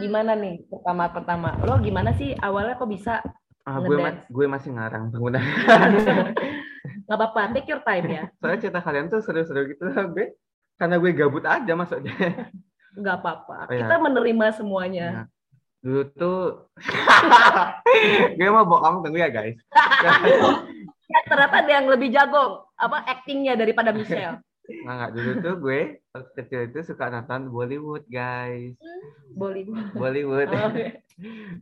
gimana 0.00 0.32
nih 0.36 0.64
pertama-pertama? 0.68 1.60
Lo 1.68 1.76
gimana 1.84 2.16
sih 2.16 2.32
awalnya 2.40 2.80
kok 2.80 2.88
bisa? 2.88 3.20
Ah, 3.64 3.80
gue, 3.80 3.96
ma- 3.96 4.24
gue 4.28 4.46
masih 4.48 4.76
ngarang 4.76 5.08
bangunan. 5.08 5.40
Nggak 6.84 7.18
apa-apa, 7.18 7.40
take 7.56 7.68
your 7.68 7.82
time 7.82 8.06
ya. 8.08 8.22
Soalnya 8.40 8.58
cerita 8.60 8.80
kalian 8.84 9.06
tuh 9.08 9.20
seru-seru 9.24 9.72
gitu 9.72 9.82
gue. 9.88 10.26
Karena 10.74 10.96
gue 10.98 11.10
gabut 11.16 11.44
aja 11.46 11.72
maksudnya. 11.72 12.14
Nggak 13.00 13.16
apa-apa. 13.20 13.56
Oh, 13.68 13.72
iya. 13.74 13.86
Kita 13.86 13.96
menerima 13.98 14.46
semuanya. 14.54 15.06
Nah, 15.10 15.26
dulu 15.84 16.02
tuh 16.16 16.40
gue 18.38 18.48
mau 18.48 18.64
bohong 18.64 19.04
tunggu 19.04 19.20
ya 19.20 19.28
guys. 19.28 19.58
Ya, 21.04 21.20
ternyata 21.28 21.56
ada 21.60 21.72
yang 21.72 21.86
lebih 21.92 22.08
jago 22.08 22.72
apa 22.80 23.04
actingnya 23.04 23.58
daripada 23.58 23.92
Michelle. 23.92 24.40
Nggak, 24.64 24.94
nggak. 24.96 25.10
Dulu 25.12 25.30
tuh 25.44 25.54
gue 25.60 25.80
waktu 26.16 26.30
kecil 26.40 26.60
itu 26.72 26.78
suka 26.88 27.12
nonton 27.12 27.52
Bollywood 27.52 28.08
guys. 28.08 28.72
Bollywood. 29.36 29.92
Bollywood. 29.92 30.48
Oh, 30.48 30.72
oke. 30.72 30.86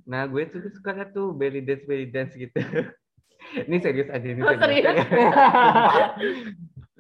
Nah 0.07 0.23
gue 0.31 0.43
tuh 0.47 0.71
suka 0.71 1.11
tuh 1.11 1.35
belly 1.35 1.65
dance 1.65 1.85
belly 1.85 2.07
dance 2.07 2.33
gitu. 2.39 2.63
Ini 3.53 3.77
serius 3.81 4.09
aja 4.09 4.27
ini 4.27 4.41
Oh, 4.41 4.55
serius? 4.57 4.95
Sumpah. 4.97 6.17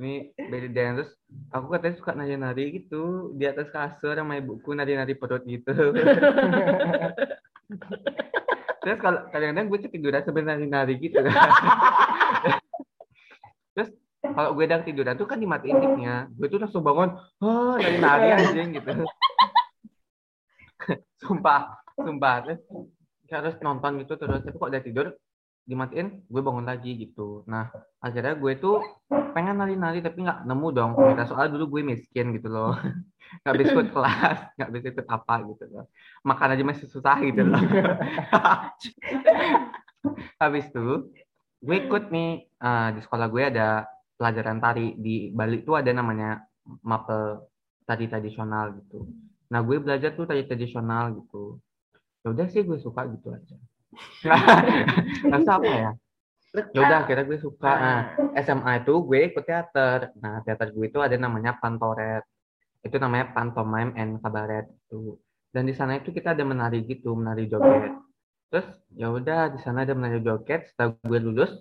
ini 0.00 0.32
belly 0.50 0.68
dance 0.72 0.96
terus 1.00 1.10
aku 1.52 1.66
katanya 1.72 1.94
suka 1.96 2.12
nari-nari 2.16 2.64
gitu 2.82 3.32
di 3.36 3.44
atas 3.48 3.68
kasur 3.72 4.16
sama 4.16 4.36
ibuku 4.40 4.72
nari-nari 4.76 5.14
perut 5.16 5.42
gitu. 5.48 5.72
terus 8.82 8.98
kalau 8.98 9.20
kadang-kadang 9.30 9.70
gue 9.70 9.78
ketiduran 9.88 10.22
sambil 10.26 10.44
nari-nari 10.44 10.94
gitu. 11.00 11.22
terus 13.78 13.88
kalau 14.22 14.54
gue 14.58 14.64
udah 14.68 14.82
tiduran 14.84 15.14
tuh 15.16 15.28
kan 15.28 15.38
dimatiin 15.40 15.76
mic-nya. 15.78 16.28
Gue 16.36 16.48
tuh 16.52 16.60
langsung 16.60 16.84
bangun, 16.84 17.16
oh 17.40 17.74
nari-nari 17.80 18.28
anjing 18.36 18.76
gitu. 18.76 18.90
sumpah, 21.22 21.78
sumpah. 21.96 22.36
Terus 22.44 22.60
harus 23.32 23.56
nonton 23.64 23.96
gitu 24.04 24.20
terus 24.20 24.44
tapi 24.44 24.60
kok 24.60 24.68
udah 24.68 24.82
tidur 24.84 25.06
dimatiin 25.62 26.26
gue 26.26 26.42
bangun 26.42 26.66
lagi 26.66 26.98
gitu 26.98 27.46
nah 27.46 27.70
akhirnya 28.02 28.34
gue 28.34 28.52
tuh 28.58 28.82
pengen 29.32 29.56
nari-nari 29.56 30.02
tapi 30.02 30.26
nggak 30.26 30.44
nemu 30.44 30.68
dong 30.74 30.90
komunitas 30.98 31.30
soal 31.30 31.48
dulu 31.48 31.78
gue 31.78 31.94
miskin 31.94 32.34
gitu 32.36 32.50
loh 32.50 32.74
nggak 33.42 33.54
bisa 33.56 33.70
ikut 33.72 33.88
kelas 33.96 34.38
nggak 34.58 34.70
bisa 34.74 34.86
ikut 34.92 35.06
apa 35.08 35.34
gitu 35.48 35.64
loh 35.70 35.84
makan 36.26 36.52
aja 36.58 36.62
masih 36.66 36.86
susah 36.90 37.16
gitu 37.22 37.42
loh 37.46 37.62
habis 40.42 40.66
itu 40.66 41.14
gue 41.62 41.76
ikut 41.86 42.10
nih 42.10 42.30
eh, 42.46 42.88
di 42.98 43.00
sekolah 43.00 43.26
gue 43.30 43.42
ada 43.46 43.86
pelajaran 44.18 44.58
tari 44.62 44.94
di 44.98 45.30
Bali 45.34 45.62
tuh 45.66 45.78
ada 45.78 45.90
namanya 45.90 46.42
mapel 46.86 47.42
tari 47.82 48.06
tradisional 48.06 48.78
gitu. 48.78 49.10
Nah 49.50 49.60
gue 49.66 49.82
belajar 49.82 50.14
tuh 50.14 50.30
tari 50.30 50.46
tradisional 50.46 51.10
gitu. 51.18 51.58
Ya 52.22 52.30
udah 52.30 52.46
sih 52.46 52.62
gue 52.62 52.78
suka 52.78 53.02
gitu 53.10 53.34
aja. 53.34 53.58
Rasa 55.32 55.50
apa 55.60 55.68
ya? 55.68 55.90
Ya 56.52 56.80
udah 56.84 56.98
akhirnya 57.04 57.24
gue 57.24 57.38
suka. 57.40 57.72
Nah, 57.72 58.00
SMA 58.44 58.84
itu 58.84 58.92
gue 59.08 59.20
ikut 59.32 59.44
teater. 59.44 60.12
Nah 60.20 60.44
teater 60.44 60.68
gue 60.72 60.84
itu 60.84 61.00
ada 61.00 61.16
namanya 61.16 61.56
Pantoret. 61.56 62.24
Itu 62.84 63.00
namanya 63.00 63.32
Pantomime 63.32 63.96
and 63.96 64.20
Cabaret 64.20 64.68
itu. 64.68 65.16
Dan 65.52 65.68
di 65.68 65.72
sana 65.76 65.96
itu 66.00 66.12
kita 66.12 66.36
ada 66.36 66.44
menari 66.44 66.84
gitu, 66.84 67.16
menari 67.16 67.48
joget. 67.48 67.96
Terus 68.52 68.68
ya 68.92 69.08
udah 69.08 69.52
di 69.52 69.58
sana 69.64 69.88
ada 69.88 69.96
menari 69.96 70.20
joget. 70.20 70.68
Setelah 70.72 70.96
gue 71.00 71.20
lulus, 71.20 71.52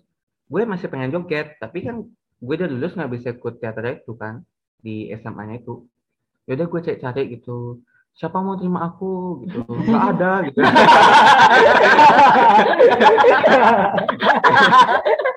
gue 0.52 0.62
masih 0.68 0.92
pengen 0.92 1.16
joget. 1.16 1.56
Tapi 1.60 1.88
kan 1.88 2.04
gue 2.42 2.56
udah 2.60 2.68
lulus 2.68 2.92
nggak 2.96 3.12
bisa 3.16 3.28
ikut 3.32 3.64
teater 3.64 4.04
itu 4.04 4.12
kan 4.20 4.44
di 4.84 5.08
SMA-nya 5.16 5.64
itu. 5.64 5.88
Ya 6.48 6.60
udah 6.60 6.68
gue 6.68 6.80
cari-cari 6.84 7.22
gitu. 7.40 7.80
Siapa 8.12 8.38
mau 8.44 8.54
terima 8.60 8.86
aku 8.86 9.42
gitu? 9.48 9.64
Nggak 9.88 10.04
ada 10.16 10.32
gitu. 10.46 10.60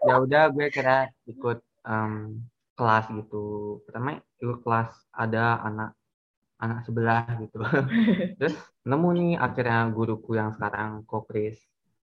ya 0.05 0.15
udah 0.21 0.43
gue 0.53 0.67
kira 0.69 1.09
ikut 1.25 1.59
em, 1.87 2.45
kelas 2.77 3.07
gitu. 3.15 3.79
Pertama 3.89 4.21
ikut 4.43 4.59
kelas 4.61 4.91
ada 5.15 5.65
anak 5.65 5.91
anak 6.61 6.79
sebelah 6.85 7.25
gitu. 7.41 7.57
Terus 8.39 8.55
nemu 8.85 9.09
nih 9.17 9.33
akhirnya 9.41 9.89
guruku 9.91 10.37
yang 10.37 10.53
sekarang 10.53 11.03
Kopris. 11.09 11.57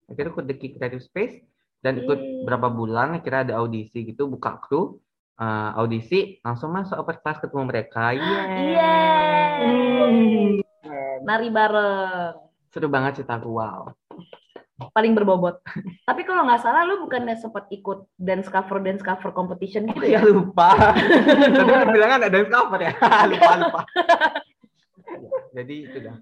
Akhirnya 0.09 0.31
ikut 0.33 0.45
The 0.49 0.55
Key 0.57 0.71
Creative 0.75 1.03
Space 1.03 1.35
dan 1.81 1.97
ikut 1.97 2.19
Hmm. 2.19 2.45
berapa 2.45 2.67
bulan 2.69 3.17
akhirnya 3.17 3.53
ada 3.53 3.55
audisi 3.61 4.05
gitu 4.05 4.29
buka 4.29 4.57
kru 4.61 4.97
eh, 5.41 5.69
audisi 5.77 6.37
langsung 6.45 6.69
masuk 6.73 6.97
upper 6.97 7.17
class 7.21 7.41
ketemu 7.41 7.63
mereka. 7.69 8.13
Yeay. 8.13 8.77
Yeay. 8.77 10.60
Nari 11.21 11.49
bareng. 11.53 12.33
Seru 12.71 12.87
banget 12.87 13.21
cerita. 13.21 13.37
Wow. 13.41 13.93
Paling 14.91 15.13
berbobot. 15.13 15.61
Tapi 16.09 16.25
kalau 16.25 16.49
nggak 16.49 16.61
salah 16.65 16.81
lu 16.89 17.05
bukannya 17.05 17.37
sempat 17.37 17.69
ikut 17.69 18.09
dance 18.17 18.49
cover 18.49 18.81
dance 18.81 19.05
cover 19.05 19.29
competition 19.29 19.85
gitu 19.93 20.01
Ya 20.09 20.17
ya? 20.17 20.25
lupa. 20.25 20.73
Tadi 21.53 21.69
lu 21.69 21.85
bilang 21.93 22.11
ada 22.17 22.27
dance 22.31 22.49
cover 22.49 22.79
ya. 22.81 22.93
lupa 23.29 23.51
lupa. 23.61 23.81
Jadi 25.53 25.75
itu 25.85 25.97
dah. 26.01 26.17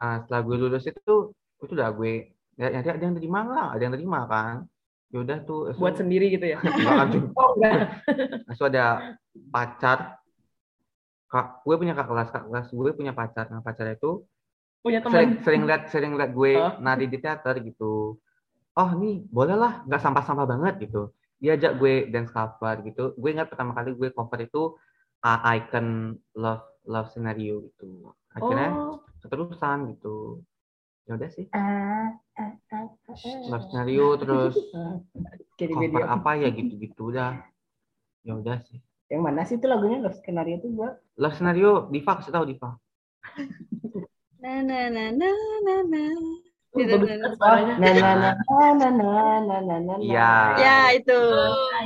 Ah, 0.00 0.22
setelah 0.22 0.40
gue 0.46 0.56
lulus 0.56 0.84
itu 0.86 1.34
itu 1.60 1.72
udah 1.76 1.92
gue 1.92 2.32
ya, 2.56 2.72
ya, 2.72 2.78
ada 2.80 3.04
yang 3.04 3.16
terima 3.18 3.44
lah, 3.44 3.66
ada 3.74 3.82
yang 3.82 3.94
terima 3.98 4.24
kan. 4.30 4.64
Yaudah 5.10 5.42
tuh. 5.42 5.74
Buat 5.74 5.98
sendiri 5.98 6.30
gitu 6.30 6.46
ya? 6.46 6.62
Kan. 6.62 7.34
Oh 7.34 7.58
enggak. 7.58 8.06
Langsung 8.46 8.70
ada 8.70 9.18
pacar. 9.50 10.19
Kak, 11.30 11.62
gue 11.62 11.74
punya 11.78 11.94
kak 11.94 12.10
kelas, 12.10 12.28
kak 12.34 12.44
kelas 12.50 12.66
gue 12.74 12.90
punya 12.90 13.14
pacar. 13.14 13.46
Nah, 13.48 13.62
pacar 13.62 13.86
itu 13.86 14.26
Punya 14.82 14.98
sering, 15.04 15.38
teman. 15.38 15.44
sering 15.46 15.62
lihat 15.68 15.82
sering 15.92 16.12
lihat 16.18 16.32
gue 16.34 16.52
Oh. 16.58 16.74
nari 16.82 17.06
di 17.06 17.22
teater 17.22 17.62
gitu. 17.62 18.18
Oh, 18.74 18.90
nih 18.98 19.22
boleh 19.30 19.54
lah, 19.54 19.86
nggak 19.86 20.00
sampah-sampah 20.02 20.46
banget 20.48 20.90
gitu. 20.90 21.14
Diajak 21.38 21.78
gue 21.78 22.10
dance 22.10 22.34
cover 22.34 22.82
gitu. 22.82 23.14
Gue 23.14 23.30
ingat 23.30 23.46
pertama 23.46 23.76
kali 23.76 23.94
gue 23.94 24.10
cover 24.10 24.40
itu 24.42 24.74
uh, 25.22 25.40
icon 25.54 26.16
love 26.34 26.66
love 26.88 27.08
scenario 27.14 27.62
gitu. 27.70 28.10
Akhirnya 28.34 28.74
Oh. 28.74 28.98
keterusan 29.22 29.94
gitu. 29.94 30.42
Ya 31.06 31.14
udah 31.14 31.30
sih. 31.30 31.46
Ah, 31.52 32.10
ah, 32.40 32.52
ah, 32.74 32.86
Love 33.46 33.64
scenario 33.70 34.18
terus 34.18 34.54
cover 35.60 36.02
apa 36.08 36.30
ya 36.40 36.48
gitu-gitu 36.50 37.14
udah. 37.14 37.38
Ya 38.24 38.32
udah 38.34 38.58
sih. 38.66 38.80
Yang 39.10 39.22
mana 39.26 39.42
sih 39.42 39.58
itu 39.58 39.66
lagunya 39.66 39.98
Love 39.98 40.22
Skenario 40.22 40.62
itu 40.62 40.70
gua? 40.70 40.94
Love 41.18 41.34
scenario 41.34 41.90
Diva, 41.90 42.22
kasih 42.22 42.30
tahu 42.30 42.46
Diva. 42.46 42.78
Na 44.40 44.64
na 44.64 44.88
na 44.88 45.12
na 45.12 45.28
na 45.60 45.84
na. 45.84 46.00
Banget 46.72 47.36
suaranya. 47.36 47.76
Na 47.76 47.92
na 47.92 48.16
na 48.16 48.32
na 48.72 48.88
na 48.88 49.36
na 49.44 49.56
na 49.60 49.76
na. 49.84 49.94
Iya. 50.00 50.32
Ya 50.56 50.96
itu. 50.96 51.20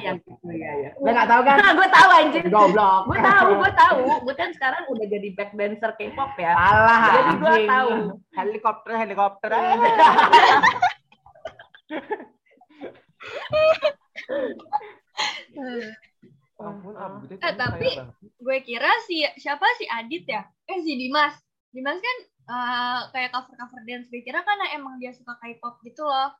Yang 0.06 0.22
itu 0.22 0.48
ya 0.54 0.70
ya. 0.86 0.90
Lo 1.02 1.10
nggak 1.10 1.26
tahu 1.26 1.42
kan? 1.42 1.58
Nah, 1.64 1.74
gue 1.74 1.88
tahu 1.90 2.08
anjir. 2.14 2.46
Goblok. 2.46 3.10
Gue 3.10 3.18
tahu, 3.18 3.58
gue 3.58 3.72
tahu. 3.74 3.98
Gue 4.22 4.34
kan 4.38 4.54
sekarang 4.54 4.86
udah 4.86 5.06
jadi 5.10 5.34
back 5.34 5.50
dancer 5.58 5.90
K-pop 5.98 6.38
ya. 6.38 6.54
Salah. 6.54 7.02
Jadi 7.10 7.32
gua 7.42 7.50
anjing. 7.50 7.70
tahu. 7.74 7.90
Helikopter 8.38 8.94
helikopter. 8.94 9.50
Ampun. 16.56 16.92
Abu, 16.94 17.26
dia 17.26 17.36
Eh, 17.36 17.52
tapi- 17.52 17.98
gue 18.36 18.56
kira 18.62 18.88
si 19.02 19.20
siapa 19.36 19.64
si 19.74 19.84
Adit 19.84 20.22
ya 20.24 20.40
eh 20.64 20.78
si 20.80 20.94
Dimas 20.94 21.34
Dimas 21.68 21.98
kan 21.98 22.16
eh, 22.46 22.98
kayak 23.10 23.30
cover 23.30 23.54
cover 23.54 23.80
dance 23.82 24.06
gue 24.06 24.20
kira 24.20 24.40
kan 24.40 24.56
emang 24.70 24.96
dia 24.96 25.10
suka 25.10 25.34
K-pop 25.36 25.78
gitu 25.82 26.02
loh 26.02 26.30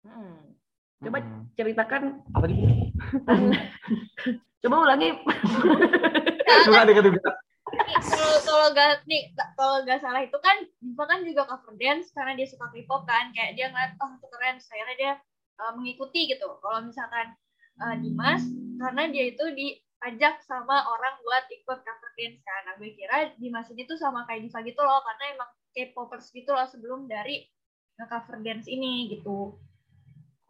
Hmm. 0.00 0.56
Coba 0.98 1.18
Mm-mm. 1.18 1.42
ceritakan. 1.54 2.02
apa 2.32 2.44
di? 2.44 2.56
Coba 4.60 4.74
ulangi. 4.80 5.08
Enggak 6.66 6.84
dekat 6.86 7.02
dekat. 7.08 7.34
kalau 8.02 8.36
kalau 8.42 8.66
gak 8.72 9.04
nih 9.04 9.30
kalau 9.54 9.74
gak 9.84 10.00
salah 10.00 10.20
itu 10.20 10.34
kan 10.36 10.56
Diva 10.76 11.04
kan 11.04 11.18
juga 11.22 11.44
cover 11.46 11.72
dance 11.76 12.08
karena 12.10 12.32
dia 12.32 12.44
suka 12.44 12.68
K-pop 12.68 13.04
kan 13.04 13.30
kayak 13.30 13.54
dia 13.54 13.68
ngeliat 13.68 13.94
oh 13.96 14.10
itu 14.10 14.26
keren 14.26 14.56
akhirnya 14.58 14.96
dia 14.96 15.12
eh, 15.56 15.70
mengikuti 15.76 16.20
gitu 16.28 16.44
kalau 16.58 16.82
misalkan 16.82 17.32
eh, 17.80 17.96
Dimas 18.00 18.42
karena 18.80 19.02
dia 19.08 19.24
itu 19.32 19.44
diajak 19.56 20.40
sama 20.44 20.84
orang 20.84 21.14
buat 21.24 21.44
ikut 21.48 21.78
cover 21.80 22.12
dance 22.16 22.40
kan 22.44 22.60
nah 22.68 22.74
gue 22.76 22.90
kira 22.92 23.32
Dimas 23.36 23.68
ini 23.72 23.84
tuh 23.88 23.96
sama 23.96 24.24
kayak 24.28 24.48
Diva 24.48 24.60
gitu 24.64 24.80
loh 24.80 25.00
karena 25.04 25.24
emang 25.36 25.50
K-popers 25.70 26.32
gitu 26.34 26.50
loh 26.52 26.66
sebelum 26.68 27.08
dari 27.08 27.46
cover 28.00 28.40
dance 28.40 28.68
ini 28.68 29.12
gitu 29.12 29.56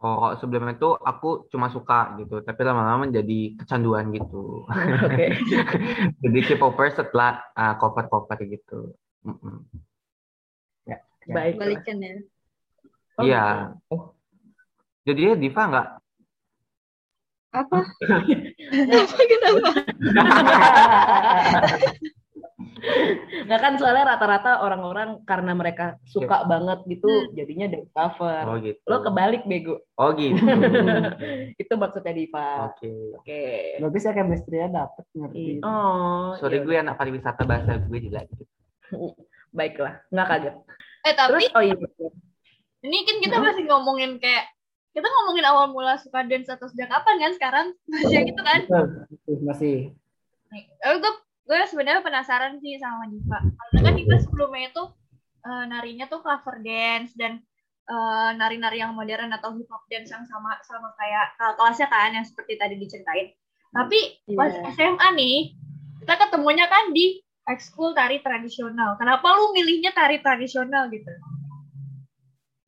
Oh, 0.01 0.33
sebelumnya 0.33 0.73
itu 0.73 0.97
aku 0.97 1.45
cuma 1.53 1.69
suka 1.69 2.17
gitu, 2.17 2.41
tapi 2.41 2.65
lama-lama 2.65 3.05
menjadi 3.05 3.53
kecanduan 3.53 4.09
gitu. 4.09 4.65
Oke. 5.05 5.37
Jadi 6.25 6.39
K-popers 6.41 6.97
setelah 6.97 7.45
uh, 7.53 7.77
cover-cover 7.77 8.33
gitu. 8.49 8.97
Mm-mm. 9.21 9.61
Baik. 11.29 11.61
Balikan 11.61 11.97
ya. 12.01 12.15
Oh, 13.17 13.21
Iya. 13.21 13.45
Jadi 15.05 15.21
ya 15.21 15.33
Diva 15.37 15.63
nggak? 15.69 15.87
Apa? 17.51 17.83
Apa 17.83 19.19
kenapa? 19.27 19.69
Nggak 23.45 23.59
kan 23.61 23.73
soalnya 23.77 24.15
rata-rata 24.15 24.63
orang-orang 24.65 25.21
karena 25.27 25.51
mereka 25.53 25.99
suka 26.07 26.47
banget 26.47 26.81
gitu, 26.89 27.29
jadinya 27.35 27.67
dari 27.69 27.85
cover. 27.93 28.41
Oh 28.47 28.57
gitu. 28.57 28.79
Lo 28.87 29.03
kebalik 29.03 29.43
bego. 29.45 29.83
Oh 29.99 30.15
gitu. 30.15 30.39
Itu 31.61 31.73
maksudnya 31.77 32.13
Diva. 32.15 32.71
Oke. 32.73 32.89
Oke. 33.21 33.43
Bagus 33.83 34.07
ya 34.07 34.11
chemistry-nya 34.15 34.69
dapet 34.71 35.05
ngerti. 35.13 35.61
Oh, 35.61 36.33
Sorry 36.39 36.57
iya. 36.61 36.65
gue 36.65 36.75
anak 36.79 36.95
pariwisata 36.97 37.43
bahasa 37.45 37.77
gue 37.77 37.99
jelek. 38.01 38.25
gitu. 38.33 38.45
Baiklah, 39.51 39.99
nggak 40.09 40.27
kaget. 40.27 40.55
eh 41.01 41.13
tapi 41.17 41.49
Terus, 41.49 41.57
oh 41.57 41.63
iya. 41.65 41.75
ini 42.85 42.97
kan 43.09 43.17
kita 43.25 43.37
masih 43.41 43.63
ngomongin 43.65 44.21
kayak 44.21 44.45
kita 44.91 45.07
ngomongin 45.07 45.45
awal 45.47 45.71
mula 45.71 45.95
suka 45.95 46.27
dance 46.27 46.51
atau 46.51 46.67
sejak 46.67 46.91
kapan 46.91 47.15
kan? 47.19 47.31
Sekarang 47.35 47.67
masih 47.87 48.27
gitu 48.27 48.41
kan? 48.43 48.59
Masih, 49.47 49.75
eh, 50.51 50.95
gue 50.99 51.13
gue 51.47 51.59
sebenarnya 51.67 52.03
penasaran 52.03 52.59
sih 52.59 52.75
sama 52.79 53.07
Diva. 53.07 53.39
Karena 53.39 53.79
kan 53.87 53.93
Diva 53.95 54.17
sebelumnya 54.19 54.71
itu 54.71 54.83
eh, 55.47 55.65
narinya 55.71 56.05
tuh 56.11 56.19
cover 56.19 56.59
dance 56.59 57.15
dan 57.15 57.39
eh, 57.87 58.29
nari-nari 58.35 58.83
yang 58.83 58.91
modern 58.91 59.31
atau 59.31 59.55
hip 59.55 59.67
hop 59.71 59.87
dance 59.87 60.11
yang 60.11 60.27
sama 60.27 60.59
sama 60.67 60.91
kayak 60.99 61.39
kelasnya 61.55 61.87
kan 61.87 62.11
yang 62.11 62.27
seperti 62.27 62.59
tadi 62.59 62.75
diceritain. 62.75 63.31
Tapi 63.71 63.99
pas 64.35 64.51
Iya. 64.51 64.75
SMA 64.75 65.07
nih 65.15 65.55
kita 66.03 66.13
ketemunya 66.27 66.67
kan 66.67 66.91
di 66.91 67.23
ekskul 67.47 67.95
tari 67.95 68.19
tradisional. 68.19 68.99
Kenapa 68.99 69.23
lu 69.39 69.55
milihnya 69.55 69.95
tari 69.95 70.19
tradisional 70.19 70.91
gitu 70.91 71.07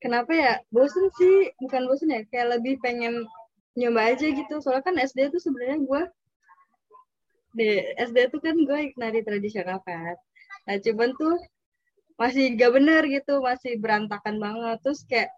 Kenapa 0.03 0.31
ya? 0.35 0.53
Bosen 0.67 1.07
sih, 1.15 1.55
bukan 1.63 1.87
bosen 1.87 2.11
ya, 2.11 2.21
kayak 2.27 2.59
lebih 2.59 2.75
pengen 2.83 3.23
nyoba 3.79 4.11
aja 4.11 4.27
gitu. 4.27 4.59
Soalnya 4.59 4.83
kan 4.83 4.95
SD 4.99 5.31
tuh 5.31 5.39
sebenarnya 5.39 5.79
gue 5.79 6.01
di 7.55 7.69
SD 7.95 8.17
tuh 8.33 8.41
kan 8.43 8.55
gue 8.57 8.79
nari 8.99 9.23
tradisional 9.23 9.79
kan. 9.87 10.19
Nah 10.67 10.75
cuman 10.83 11.09
tuh 11.15 11.39
masih 12.19 12.51
gak 12.59 12.71
bener 12.75 13.01
gitu, 13.07 13.39
masih 13.39 13.79
berantakan 13.79 14.43
banget. 14.43 14.77
Terus 14.83 15.01
kayak 15.07 15.31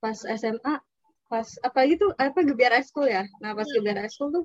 pas 0.00 0.16
SMA, 0.16 0.74
pas 1.28 1.48
apa 1.60 1.80
gitu, 1.84 2.08
apa 2.16 2.38
gebiar 2.40 2.72
ekskul 2.80 3.04
ya. 3.12 3.28
Nah 3.44 3.52
pas 3.52 3.68
gebiar 3.68 4.00
ekskul 4.00 4.32
tuh 4.32 4.44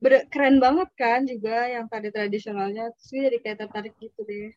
ber- 0.00 0.24
keren 0.32 0.56
banget 0.56 0.88
kan 0.96 1.28
juga 1.28 1.68
yang 1.68 1.84
tari 1.92 2.08
tradisionalnya. 2.08 2.88
Terus 2.96 3.28
jadi 3.28 3.38
kayak 3.44 3.58
tertarik 3.60 3.94
gitu 4.00 4.20
deh. 4.24 4.56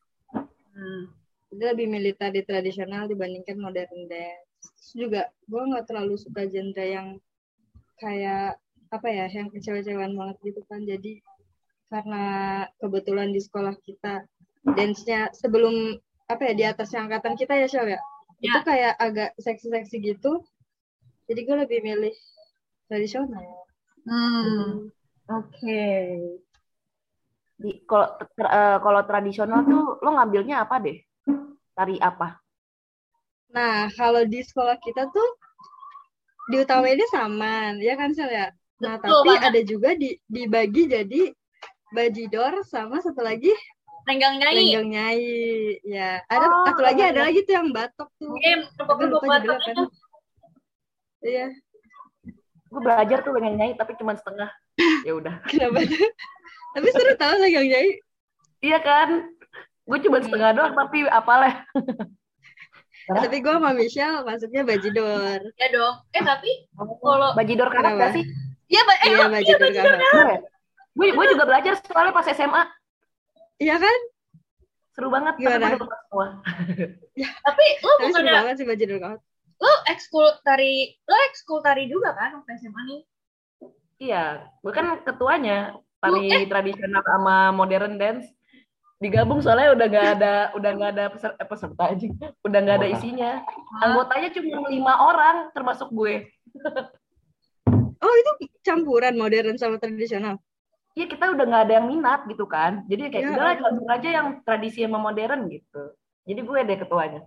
Hmm. 0.71 1.22
Dia 1.57 1.73
lebih 1.73 1.87
milih 1.89 2.13
tari 2.17 2.41
tradisional 2.43 3.05
dibandingkan 3.05 3.57
modern 3.61 4.09
dance. 4.09 4.49
Terus 4.63 4.93
juga 4.95 5.21
gue 5.49 5.61
nggak 5.61 5.85
terlalu 5.89 6.15
suka 6.17 6.47
genre 6.49 6.85
yang 6.85 7.07
kayak 8.01 8.57
apa 8.93 9.07
ya 9.09 9.25
yang 9.31 9.49
kecewa-cewaan 9.49 10.13
banget 10.13 10.37
gitu 10.45 10.61
kan 10.69 10.85
jadi 10.85 11.17
karena 11.89 12.25
kebetulan 12.77 13.33
di 13.33 13.41
sekolah 13.41 13.73
kita 13.81 14.25
dance-nya 14.77 15.33
sebelum 15.33 15.97
apa 16.29 16.41
ya 16.49 16.53
di 16.53 16.63
atasnya 16.65 17.05
angkatan 17.05 17.33
kita 17.33 17.57
ya 17.57 17.65
Syal 17.65 17.89
ya 17.89 17.99
itu 18.37 18.59
kayak 18.61 18.93
agak 19.01 19.33
seksi-seksi 19.41 19.97
gitu 20.13 20.45
jadi 21.25 21.41
gue 21.41 21.57
lebih 21.65 21.79
milih 21.81 22.13
tradisional 22.85 23.63
Hmm. 24.03 24.91
Oke. 25.31 25.83
Di 27.55 27.71
kalau 27.87 28.07
ter- 28.19 28.51
eh, 28.51 28.77
kalau 28.83 29.01
tradisional 29.07 29.63
tuh 29.63 29.83
lo 30.03 30.09
ngambilnya 30.11 30.67
apa 30.67 30.83
deh? 30.83 30.99
Tari 31.73 31.97
apa? 31.97 32.37
Nah, 33.53 33.85
kalau 33.93 34.25
di 34.25 34.41
sekolah 34.41 34.77
kita 34.81 35.09
tuh 35.13 35.29
diutamainnya 36.49 37.07
saman, 37.09 37.77
ya 37.79 37.93
kan 37.95 38.11
Sel 38.17 38.29
ya? 38.29 38.47
Nah, 38.81 38.97
Betul 38.99 39.21
tapi 39.23 39.29
banget. 39.31 39.47
ada 39.47 39.61
juga 39.63 39.89
di, 39.95 40.09
dibagi 40.27 40.83
jadi 40.89 41.21
bajidor 41.93 42.65
sama 42.65 42.97
satu 42.99 43.21
lagi 43.21 43.53
Lenggang 44.03 44.35
nyanyi. 44.35 44.57
lenggang 44.75 44.87
nyai. 44.91 45.31
Ya, 45.87 46.19
ada 46.27 46.45
Oh, 46.51 46.67
satu 46.67 46.81
lagi 46.83 47.01
ada 47.07 47.21
lagi 47.23 47.39
tuh 47.47 47.53
yang 47.55 47.69
batok 47.71 48.09
tuh. 48.19 48.35
Tepuk-tepuk 48.75 49.23
lupa 49.23 49.39
batok 49.39 49.59
itu. 49.63 49.83
Iya, 51.23 51.47
Gue 52.67 52.81
belajar 52.83 53.21
tuh 53.23 53.31
pengen 53.37 53.53
nyanyi 53.55 53.73
tapi 53.79 53.93
cuma 53.95 54.11
setengah. 54.17 54.49
Ya 55.07 55.13
udah. 55.15 55.39
kenapa? 55.47 55.79
Tapi 56.73 56.87
seru 56.91 57.13
tau 57.15 57.37
lenggang 57.39 57.69
nyai. 57.69 58.01
Iya 58.59 58.77
kan? 58.83 59.09
Gue 59.83 59.97
cuma 59.99 60.17
setengah 60.19 60.51
doang 60.53 60.73
tapi 60.73 61.03
apalah. 61.05 61.63
Tapi 63.03 63.43
gue 63.43 63.51
sama 63.51 63.75
Michelle 63.75 64.23
masuknya 64.23 64.63
bajidor. 64.63 65.39
Ya 65.59 65.67
dong. 65.75 65.95
Eh 66.15 66.23
tapi 66.23 66.71
kalau 67.03 67.35
Bajidor 67.35 67.67
karat 67.67 67.99
gak 67.99 68.15
sih? 68.15 68.23
Iya, 68.71 68.81
Ba- 68.87 68.95
eh, 68.95 69.07
Iya, 69.11 69.17
oh, 69.19 69.19
iya, 69.19 69.27
bajidor 69.27 69.69
kakak. 69.75 70.39
Gue 70.95 71.07
gue 71.11 71.25
juga 71.35 71.43
belajar 71.43 71.73
soalnya 71.83 72.15
pas 72.15 72.31
SMA. 72.31 72.63
Iya 73.59 73.75
kan? 73.75 73.97
Seru 74.95 75.11
banget. 75.11 75.35
Tapi 75.35 75.43
Gimana? 75.43 75.67
gue 75.67 75.83
lupa 75.83 75.97
semua. 76.07 76.27
Tapi 77.51 77.63
lu 77.75 77.91
Tapi 77.91 78.03
seru 78.07 78.07
bukannya 78.07 78.33
banget 78.39 78.55
sih 78.55 78.67
bajidor 78.71 78.97
kakak. 79.03 79.19
lu 79.59 79.71
ekskul 79.87 80.27
tari, 80.43 80.73
lu 81.03 81.15
ekskul 81.27 81.59
tari 81.59 81.83
juga 81.87 82.15
kan 82.15 82.39
waktu 82.39 82.55
SMA 82.55 82.81
nih? 82.87 83.01
Iya, 83.99 84.23
gue 84.63 84.71
kan 84.71 84.95
ketuanya 85.03 85.75
tari 85.99 86.47
tradisional 86.47 87.03
sama 87.03 87.51
modern 87.51 87.95
dance 87.95 88.31
digabung 89.03 89.43
soalnya 89.43 89.75
udah 89.75 89.87
gak 89.91 90.07
ada 90.17 90.33
udah 90.55 90.71
nggak 90.71 90.91
ada 90.95 91.05
peserta, 91.11 91.35
eh, 91.35 91.47
peserta 91.47 91.83
aja 91.91 92.07
udah 92.47 92.59
nggak 92.63 92.77
ada 92.79 92.87
isinya 92.87 93.31
anggotanya 93.83 94.29
cuma 94.31 94.71
lima 94.71 94.93
orang 95.03 95.35
termasuk 95.51 95.91
gue 95.91 96.31
Oh, 98.03 98.15
itu 98.19 98.31
campuran 98.67 99.15
modern 99.15 99.55
sama 99.55 99.79
tradisional. 99.79 100.35
Iya 100.93 101.07
kita 101.07 101.31
udah 101.31 101.45
nggak 101.47 101.63
ada 101.65 101.73
yang 101.79 101.87
minat 101.87 102.27
gitu 102.27 102.45
kan 102.45 102.83
jadi 102.85 103.09
kayak 103.09 103.23
Ya 103.23 103.29
udahlah 103.33 103.53
langsung 103.63 103.87
aja 103.89 104.09
yang 104.11 104.27
tradisi 104.45 104.83
sama 104.85 104.99
modern 105.01 105.47
gitu 105.49 105.95
jadi 106.23 106.39
gue 106.43 106.59
deh 106.63 106.77
ketuanya 106.79 107.21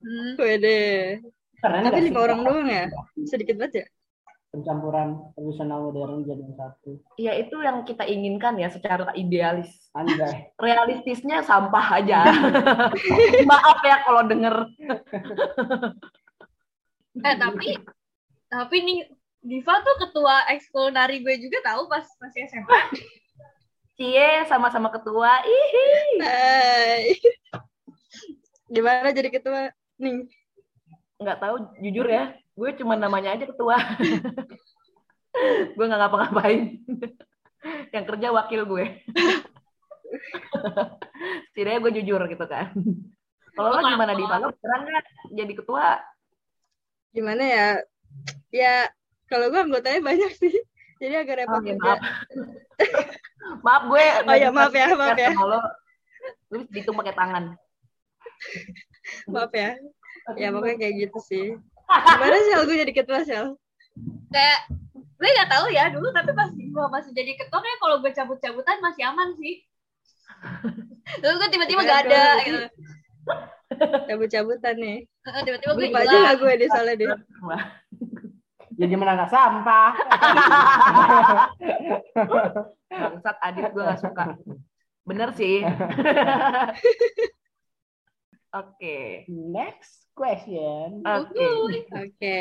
Hmm. 0.00 0.32
Wede. 0.40 1.20
Keren 1.60 1.84
Tapi 1.84 1.92
nggak 1.92 2.06
lima 2.08 2.20
orang 2.24 2.40
doang 2.40 2.68
ya? 2.72 2.88
Sedikit 3.28 3.60
banget 3.60 3.84
ya? 3.84 3.86
Pencampuran 4.50 5.30
tradisional 5.38 5.94
modern 5.94 6.26
jadi 6.26 6.42
satu. 6.58 6.98
ya 7.14 7.38
itu 7.38 7.54
yang 7.62 7.86
kita 7.86 8.02
inginkan 8.02 8.58
ya 8.58 8.66
secara 8.66 9.06
idealis 9.14 9.70
Anjay. 9.94 10.50
realistisnya 10.66 11.46
sampah 11.46 12.02
aja 12.02 12.26
maaf 13.50 13.78
ya 13.86 14.02
kalau 14.02 14.26
denger 14.26 14.54
Eh 17.20 17.36
tapi 17.38 17.74
tapi 18.46 18.76
nih 18.86 18.98
Diva 19.40 19.82
tuh 19.82 19.96
ketua 20.02 20.46
ekskul 20.52 20.92
nari 20.92 21.22
gue 21.24 21.32
juga 21.40 21.58
tahu 21.64 21.88
pas 21.88 22.04
masih 22.20 22.44
SMA. 22.50 22.80
Cie 23.96 24.44
sama-sama 24.46 24.90
ketua 24.94 25.42
ihi 25.42 25.88
Hai. 26.22 27.02
Gimana 28.68 29.10
jadi 29.10 29.30
ketua? 29.30 29.70
Nih. 29.98 30.26
nggak 31.20 31.36
tahu 31.36 31.56
jujur 31.84 32.08
ya 32.08 32.32
gue 32.60 32.70
cuma 32.76 32.92
namanya 33.00 33.32
aja 33.32 33.48
ketua 33.48 33.80
gue 35.76 35.84
nggak 35.88 36.00
ngapa-ngapain 36.04 36.60
yang 37.96 38.04
kerja 38.04 38.28
wakil 38.36 38.68
gue 38.68 38.84
setidaknya 41.56 41.80
gue 41.80 41.92
jujur 42.02 42.20
gitu 42.28 42.44
kan 42.44 42.76
kalau 43.56 43.72
lo 43.72 43.80
gimana 43.80 44.12
di 44.12 44.24
Palu 44.28 44.52
beneran 44.60 44.80
nggak 44.84 45.04
jadi 45.32 45.52
ketua 45.56 45.86
Gimana 47.10 47.42
ya? 47.42 47.68
Ya, 48.54 48.86
kalau 49.26 49.50
gue 49.50 49.58
anggotanya 49.58 49.98
banyak 49.98 50.30
sih. 50.38 50.54
Jadi 51.02 51.14
agak 51.16 51.42
repot 51.42 51.58
Oh, 51.58 51.66
ya, 51.66 51.74
maaf. 51.74 52.00
maaf 53.66 53.82
gue 53.90 54.04
Oh 54.30 54.36
ya, 54.36 54.48
maaf 54.54 54.74
ya, 54.74 54.86
maaf 54.94 55.18
ya. 55.18 55.30
kalau 55.34 55.60
lu 56.54 56.58
dihitung 56.70 56.98
pakai 56.98 57.14
tangan 57.18 57.44
Maaf 59.26 59.50
ya. 59.50 59.74
Ya 60.38 60.54
pokoknya 60.54 60.76
kayak 60.76 60.94
gitu 61.08 61.18
sih. 61.24 61.46
Gimana 61.90 62.36
Sel? 62.46 62.62
Gue 62.66 62.76
jadi 62.78 62.92
ketua 62.94 63.20
Sel. 63.26 63.46
Kayak 64.30 64.60
gue 65.20 65.28
nggak 65.28 65.50
tahu 65.52 65.66
ya 65.68 65.92
dulu 65.92 66.08
tapi 66.16 66.32
pas 66.32 66.48
gue 66.48 66.86
masih 66.88 67.12
jadi 67.12 67.36
ketua 67.36 67.60
kayak 67.60 67.78
kalau 67.82 67.96
gue 68.00 68.12
cabut-cabutan 68.14 68.78
masih 68.80 69.02
aman 69.08 69.28
sih. 69.36 69.64
Lalu 71.20 71.34
gue 71.36 71.48
tiba-tiba 71.52 71.80
gak 71.84 72.00
ada 72.08 72.22
gitu. 72.46 72.58
Cabut-cabutan 74.08 74.74
nih. 74.78 74.98
Heeh, 75.04 75.42
Tiba-tiba 75.44 75.72
gue 75.76 75.86
Lupa 75.90 76.00
aja 76.06 76.16
lah 76.22 76.34
gue 76.38 76.52
di 76.56 76.66
soalnya 76.70 76.94
deh. 76.96 77.08
Jadi 78.80 78.94
menangkap 78.96 79.28
sampah. 79.28 79.92
bangsat 82.90 83.36
Adit 83.38 83.70
gue 83.70 83.82
gak 83.86 84.00
suka 84.02 84.24
bener 85.06 85.30
sih 85.34 85.62
oke 88.60 88.96
Next 89.30 90.09
question. 90.20 91.00
oke. 91.00 91.48
Oke. 91.96 92.40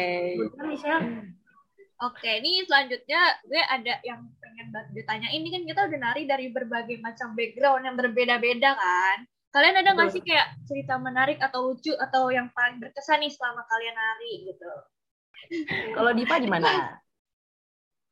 Oke, 2.00 2.32
ini 2.40 2.64
selanjutnya 2.64 3.22
gue 3.44 3.60
ada 3.60 4.00
yang 4.08 4.24
pengen 4.40 4.72
banget 4.72 5.04
ditanya. 5.04 5.28
Ini 5.36 5.48
kan 5.52 5.64
kita 5.68 5.82
udah 5.92 6.00
nari 6.00 6.24
dari 6.24 6.48
berbagai 6.48 7.00
macam 7.04 7.36
background 7.36 7.84
yang 7.84 7.96
berbeda-beda 8.00 8.72
kan. 8.76 9.18
Kalian 9.52 9.84
ada 9.84 9.92
nggak 9.98 10.12
sih 10.16 10.24
kayak 10.24 10.64
cerita 10.64 10.96
menarik 10.96 11.44
atau 11.44 11.72
lucu 11.72 11.92
atau 12.00 12.32
yang 12.32 12.48
paling 12.56 12.80
berkesan 12.80 13.20
nih 13.20 13.32
selama 13.34 13.68
kalian 13.68 13.96
nari 13.96 14.34
gitu? 14.48 14.72
kalau 15.96 16.12
Diva 16.12 16.36
gimana 16.38 17.00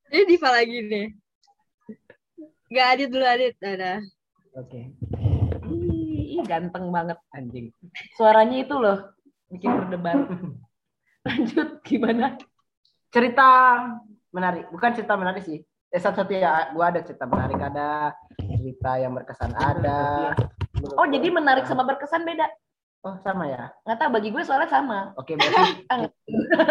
Ini 0.07 0.23
Diva 0.23 0.49
lagi 0.51 0.77
nih. 0.83 1.07
Gak 2.71 2.87
Adit 2.95 3.07
dulu 3.11 3.25
Adit. 3.27 3.55
Ada. 3.59 3.99
Oke. 4.55 4.91
Ih, 5.67 6.39
ih, 6.39 6.43
ganteng 6.47 6.89
banget 6.91 7.19
anjing 7.35 7.71
suaranya 8.15 8.57
itu 8.63 8.75
loh 8.75 9.16
bikin 9.51 9.71
berdebar 9.71 10.27
lanjut 11.27 11.69
gimana 11.83 12.37
Cerita 13.07 13.79
menarik. 14.35 14.67
Bukan 14.67 14.91
cerita 14.91 15.15
menarik 15.15 15.39
sih. 15.47 15.63
Eh, 15.63 15.95
satu-satu 16.03 16.35
ya, 16.35 16.75
gua 16.75 16.91
ada 16.91 16.99
cerita 16.99 17.23
menarik, 17.23 17.55
ada 17.55 18.11
cerita 18.35 18.99
yang 18.99 19.15
berkesan, 19.15 19.55
ada. 19.55 20.35
oh 20.99 21.07
jadi 21.07 21.31
menarik 21.31 21.63
sama 21.65 21.87
berkesan 21.87 22.27
beda 22.27 22.45
Oh, 23.07 23.15
sama 23.23 23.47
ya. 23.47 23.71
nggak 23.87 23.97
tahu 24.03 24.09
bagi 24.19 24.29
gue 24.35 24.43
soalnya 24.43 24.67
sama 24.67 25.15
Oke, 25.15 25.39
berarti 25.39 25.85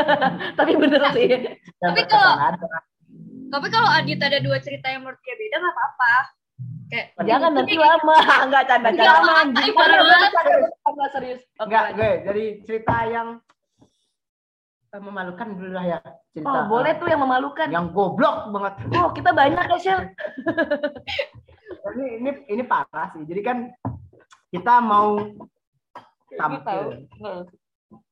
tapi 0.58 0.72
bener 0.76 1.00
sih 1.16 1.56
Tapi 1.80 2.00
kalau-. 2.04 2.38
Tapi 3.46 3.66
kalau 3.70 3.88
Adit 3.88 4.20
ada 4.20 4.42
dua 4.42 4.58
cerita 4.60 4.90
yang 4.90 5.06
menurut 5.06 5.22
dia 5.22 5.32
beda 5.38 5.56
nggak 5.62 5.74
apa-apa. 5.74 6.14
Kayak 6.86 7.06
jangan 7.26 7.50
nanti 7.52 7.74
lama 7.76 8.16
nggak 8.48 8.64
canda 8.70 8.88
Enggak, 8.94 9.06
canda 9.10 9.32
anjing, 9.42 9.74
parah 9.74 9.98
banget. 10.00 10.30
Enggak 10.86 11.08
serius 11.12 11.40
Oke, 11.58 11.62
Enggak, 11.66 11.86
gue 11.98 12.10
jadi 12.24 12.44
cerita 12.64 12.96
yang 13.10 13.28
memalukan 14.96 15.48
dulu 15.52 15.70
lah 15.76 15.84
ya. 15.84 15.98
Cerita 16.32 16.48
oh 16.48 16.62
boleh 16.72 16.92
eh, 16.94 16.96
tuh 16.96 17.08
yang 17.12 17.20
memalukan 17.20 17.68
yang 17.68 17.86
goblok 17.92 18.48
banget. 18.48 18.74
oh 18.96 19.12
kita 19.12 19.30
banyak 19.36 19.64
ya 19.68 19.78
Shell 19.82 20.00
ini 21.96 22.06
ini 22.22 22.30
ini 22.48 22.62
parah 22.64 23.12
sih. 23.12 23.22
Jadi 23.28 23.40
kan 23.44 23.58
kita 24.48 24.80
mau 24.80 25.20
tampil. 26.32 26.80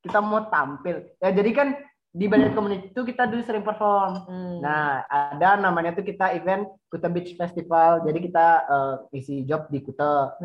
Kita 0.04 0.18
mau 0.20 0.40
tampil. 0.52 0.96
Ya 1.20 1.30
jadi 1.33 1.50
kan 1.57 1.68
di 2.14 2.31
Bali 2.31 2.46
Community 2.55 2.94
itu 2.94 3.03
kita 3.03 3.27
dulu 3.27 3.42
sering 3.42 3.66
perform. 3.66 4.22
Hmm. 4.31 4.62
Nah, 4.62 5.03
ada 5.11 5.59
namanya 5.59 5.98
tuh 5.98 6.07
kita 6.07 6.31
event 6.38 6.70
Kuta 6.87 7.11
Beach 7.11 7.35
Festival. 7.35 8.07
Jadi 8.07 8.31
kita 8.31 8.46
eh, 8.70 9.18
isi 9.18 9.42
job 9.42 9.66
di 9.66 9.83
Kuta. 9.83 10.38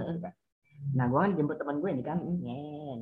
Nah, 0.98 1.06
gue 1.06 1.20
kan 1.22 1.32
jemput 1.38 1.62
teman 1.62 1.78
gue 1.78 1.94
ini 1.94 2.02
kan. 2.02 2.18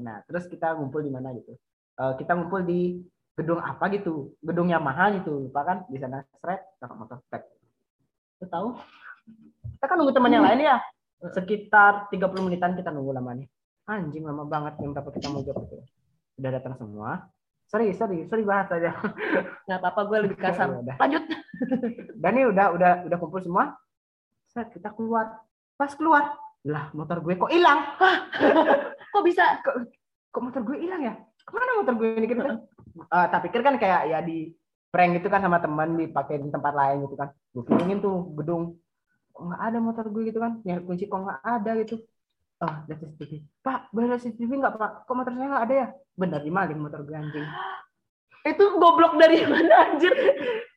Nah, 0.04 0.20
terus 0.28 0.52
kita 0.52 0.76
ngumpul 0.76 1.00
di 1.00 1.08
mana 1.08 1.32
gitu. 1.32 1.56
Eh, 1.96 2.14
kita 2.20 2.36
ngumpul 2.36 2.68
di 2.68 3.00
gedung 3.40 3.64
apa 3.64 3.88
gitu. 3.88 4.36
Gedung 4.44 4.68
Yamaha 4.68 5.16
gitu. 5.16 5.48
Lupa 5.48 5.64
kan? 5.64 5.78
Di 5.88 5.98
sana 6.04 6.28
seret, 6.44 6.68
kakak 6.84 6.98
motor. 7.00 7.18
Lu 8.44 8.48
tahu? 8.52 8.68
Kita 9.80 9.86
kan 9.88 9.96
nunggu 9.96 10.12
teman 10.12 10.36
yang 10.36 10.44
lain 10.44 10.68
ya. 10.68 10.78
Sekitar 11.32 12.12
30 12.12 12.44
menitan 12.44 12.76
kita 12.76 12.92
nunggu 12.92 13.16
lamanya. 13.16 13.48
Anjing 13.88 14.28
lama 14.28 14.44
banget 14.44 14.76
jam 14.84 14.92
berapa 14.92 15.08
kita 15.16 15.32
mau 15.32 15.40
job 15.40 15.56
gitu. 15.64 15.80
Udah 16.36 16.52
datang 16.52 16.76
semua. 16.76 17.32
Sorry 17.68 17.92
sorry 17.94 18.24
sorry 18.28 18.44
bahas 18.48 18.72
aja. 18.72 18.96
Nggak 19.68 19.80
apa-apa, 19.84 20.02
gue 20.08 20.18
lebih 20.28 20.38
kasar. 20.44 20.72
Ya. 20.84 20.96
Lanjut. 20.98 21.24
dan 22.24 22.32
ini 22.36 22.46
udah 22.48 22.66
udah 22.74 22.92
udah 23.08 23.18
kumpul 23.20 23.44
semua. 23.44 23.76
Set 24.52 24.72
kita 24.72 24.96
keluar. 24.96 25.44
Pas 25.78 25.92
keluar 25.94 26.34
lah 26.68 26.90
motor 26.92 27.22
gue 27.24 27.38
kok 27.38 27.52
hilang. 27.54 27.80
Kok 29.14 29.24
bisa? 29.24 29.64
kok, 29.64 29.88
kok 30.30 30.42
motor 30.44 30.62
gue 30.68 30.84
hilang 30.84 31.00
ya? 31.00 31.16
Ke 31.48 31.52
mana 31.56 31.80
motor 31.80 31.96
gue 31.96 32.20
ini 32.20 32.28
kita 32.28 32.44
Eh, 32.98 33.28
tak 33.30 33.46
pikir 33.46 33.62
kan 33.62 33.78
kayak 33.78 34.10
ya 34.10 34.20
di 34.26 34.52
prank 34.90 35.22
gitu 35.22 35.30
kan 35.30 35.40
sama 35.40 35.62
teman 35.62 35.96
dipakai 35.96 36.42
di 36.42 36.50
tempat 36.50 36.74
lain 36.76 37.08
gitu 37.08 37.16
kan. 37.16 37.30
Gue 37.54 37.64
kelilingin 37.66 38.04
tuh 38.04 38.36
gedung. 38.36 38.76
Nggak 39.38 39.62
ada 39.64 39.78
motor 39.80 40.06
gue 40.12 40.34
gitu 40.34 40.44
kan? 40.44 40.60
Nyari 40.66 40.82
kunci 40.84 41.06
kok 41.08 41.24
nggak 41.24 41.42
ada 41.46 41.72
gitu 41.82 42.04
ah 42.60 42.82
lihat 42.84 43.00
CCTV 43.00 43.32
pak 43.60 43.80
boleh 43.90 44.08
lihat 44.10 44.22
CCTV 44.22 44.52
nggak 44.58 44.74
pak 44.76 44.92
kok 45.04 45.14
motor 45.14 45.30
saya 45.32 45.48
nggak 45.48 45.66
ada 45.66 45.76
ya 45.76 45.88
bener 46.14 46.40
dimaling 46.42 46.80
motor 46.80 47.02
gue 47.02 47.14
anjing 47.14 47.48
Itu 48.48 48.80
goblok 48.80 49.20
dari 49.20 49.44
mana 49.44 49.92
anjir? 49.92 50.14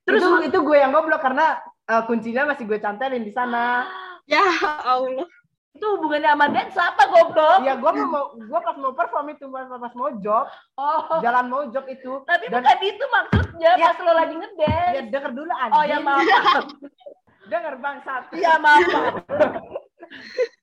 terus 0.03 0.19
itu, 0.21 0.43
itu 0.45 0.59
gue 0.59 0.75
yang 0.75 0.91
goblok 0.91 1.23
karena 1.23 1.55
eh, 1.87 2.03
kuncinya 2.03 2.43
masih 2.45 2.67
gue 2.67 2.77
cantelin 2.77 3.23
di 3.23 3.31
sana 3.31 3.87
Ya 4.27 4.43
Allah. 4.83 5.23
itu 5.71 5.87
hubungannya 5.89 6.35
sama 6.35 6.47
dance 6.51 6.75
apa 6.77 7.03
goblok? 7.07 7.63
Iya, 7.63 7.79
gue 7.79 7.91
mau 7.97 8.35
gue 8.35 8.61
pas 8.61 8.75
mau 8.75 8.91
perform 8.91 9.27
itu 9.31 9.47
pas, 9.47 9.71
pas 9.71 9.95
mau 9.95 10.11
job, 10.19 10.51
Oh, 10.75 11.19
jalan 11.19 11.47
mau 11.47 11.63
job 11.69 11.87
itu. 11.87 12.27
tapi 12.27 12.51
Dan- 12.51 12.59
bukan 12.59 12.79
itu 12.81 13.05
maksudnya 13.07 13.71
Ya. 13.75 13.87
pas 13.89 13.99
lo 14.01 14.13
lagi 14.13 14.35
ngedance. 14.35 14.93
Ya 14.93 15.03
denger 15.09 15.31
dulu 15.31 15.53
anjing. 15.53 15.79
Oh 15.79 15.85
ya 15.85 15.99
maaf. 15.99 16.21
maaf. 16.21 16.65
Denger 17.51 17.75
bangsat. 17.77 18.23
Iya 18.35 18.53
maaf. 18.59 18.83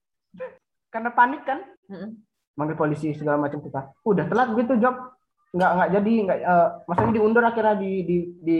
Karena 0.87 1.09
panik 1.11 1.41
kan, 1.43 1.59
Mm-mm. 1.91 2.09
manggil 2.55 2.75
polisi 2.75 3.11
segala 3.11 3.37
macam 3.37 3.59
kita. 3.59 3.91
Udah 4.03 4.25
telat 4.25 4.55
gitu 4.55 4.73
job. 4.77 4.95
Nggak 5.51 5.71
nggak 5.75 5.89
jadi 5.95 6.11
nggak 6.27 6.37
eh, 6.43 6.67
maksudnya 6.85 7.13
diundur 7.13 7.43
akhirnya 7.43 7.75
di 7.75 7.91
di 8.03 8.15
di 8.39 8.57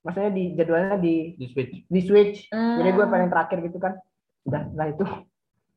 maksudnya 0.00 0.30
di 0.30 0.44
jadwalnya 0.54 0.96
di 0.96 1.14
Di 1.34 1.46
switch. 1.50 1.74
di 1.86 2.00
switch. 2.00 2.36
Hmm. 2.50 2.78
Jadi 2.78 2.88
gue 2.92 3.04
paling 3.04 3.30
terakhir 3.30 3.58
gitu 3.62 3.78
kan. 3.78 3.92
Udah 4.46 4.62
setelah 4.64 4.88
itu 4.88 5.04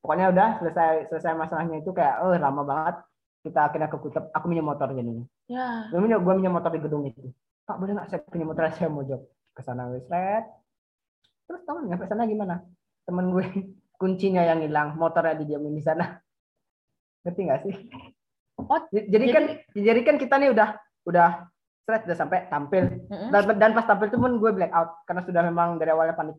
pokoknya 0.01 0.25
udah 0.33 0.47
selesai 0.57 1.13
selesai 1.13 1.33
masalahnya 1.37 1.77
itu 1.79 1.93
kayak 1.93 2.25
oh 2.25 2.33
lama 2.33 2.65
banget 2.65 2.95
kita 3.41 3.69
akhirnya 3.69 3.85
ke 3.85 3.97
Kutep 3.97 4.33
aku 4.33 4.45
minjem 4.49 4.65
motor 4.65 4.89
jadinya 4.89 5.25
Ya. 5.45 5.89
gue 5.93 5.99
minjem 6.01 6.21
gue 6.25 6.33
minjem 6.41 6.53
motor 6.53 6.73
di 6.73 6.81
gedung 6.81 7.05
itu 7.05 7.29
pak 7.65 7.77
boleh 7.77 7.93
nggak 7.93 8.07
saya 8.09 8.19
pinjam 8.25 8.49
motor 8.49 8.65
saya 8.73 8.89
mau 8.89 9.05
job 9.05 9.21
ke 9.53 9.61
sana 9.61 9.93
wes 9.93 10.05
red 10.09 10.45
terus 11.45 11.61
tahu 11.65 11.85
nyampe 11.85 12.05
sana 12.05 12.25
gimana 12.25 12.65
temen 13.05 13.29
gue 13.29 13.45
kuncinya 14.01 14.41
yang 14.41 14.65
hilang 14.65 14.97
motornya 14.97 15.37
didiamin 15.37 15.77
di 15.77 15.83
sana. 15.85 16.17
Ngerti 17.23 17.41
nggak 17.45 17.61
sih? 17.69 17.75
Oh, 18.57 18.81
jadi 18.89 19.25
kan 19.29 19.43
jadi 19.77 19.99
kan 20.01 20.15
kita 20.17 20.35
nih 20.41 20.49
udah 20.49 20.69
udah 21.05 21.29
seret 21.85 22.09
udah 22.09 22.17
sampai 22.17 22.49
tampil. 22.49 22.89
Mm-mm. 23.09 23.29
dan, 23.29 23.57
dan 23.61 23.71
pas 23.77 23.85
tampil 23.85 24.09
itu 24.09 24.17
pun 24.17 24.41
gue 24.41 24.51
black 24.53 24.73
out 24.73 25.05
karena 25.05 25.21
sudah 25.21 25.41
memang 25.45 25.77
dari 25.77 25.93
awalnya 25.93 26.17
panik. 26.17 26.37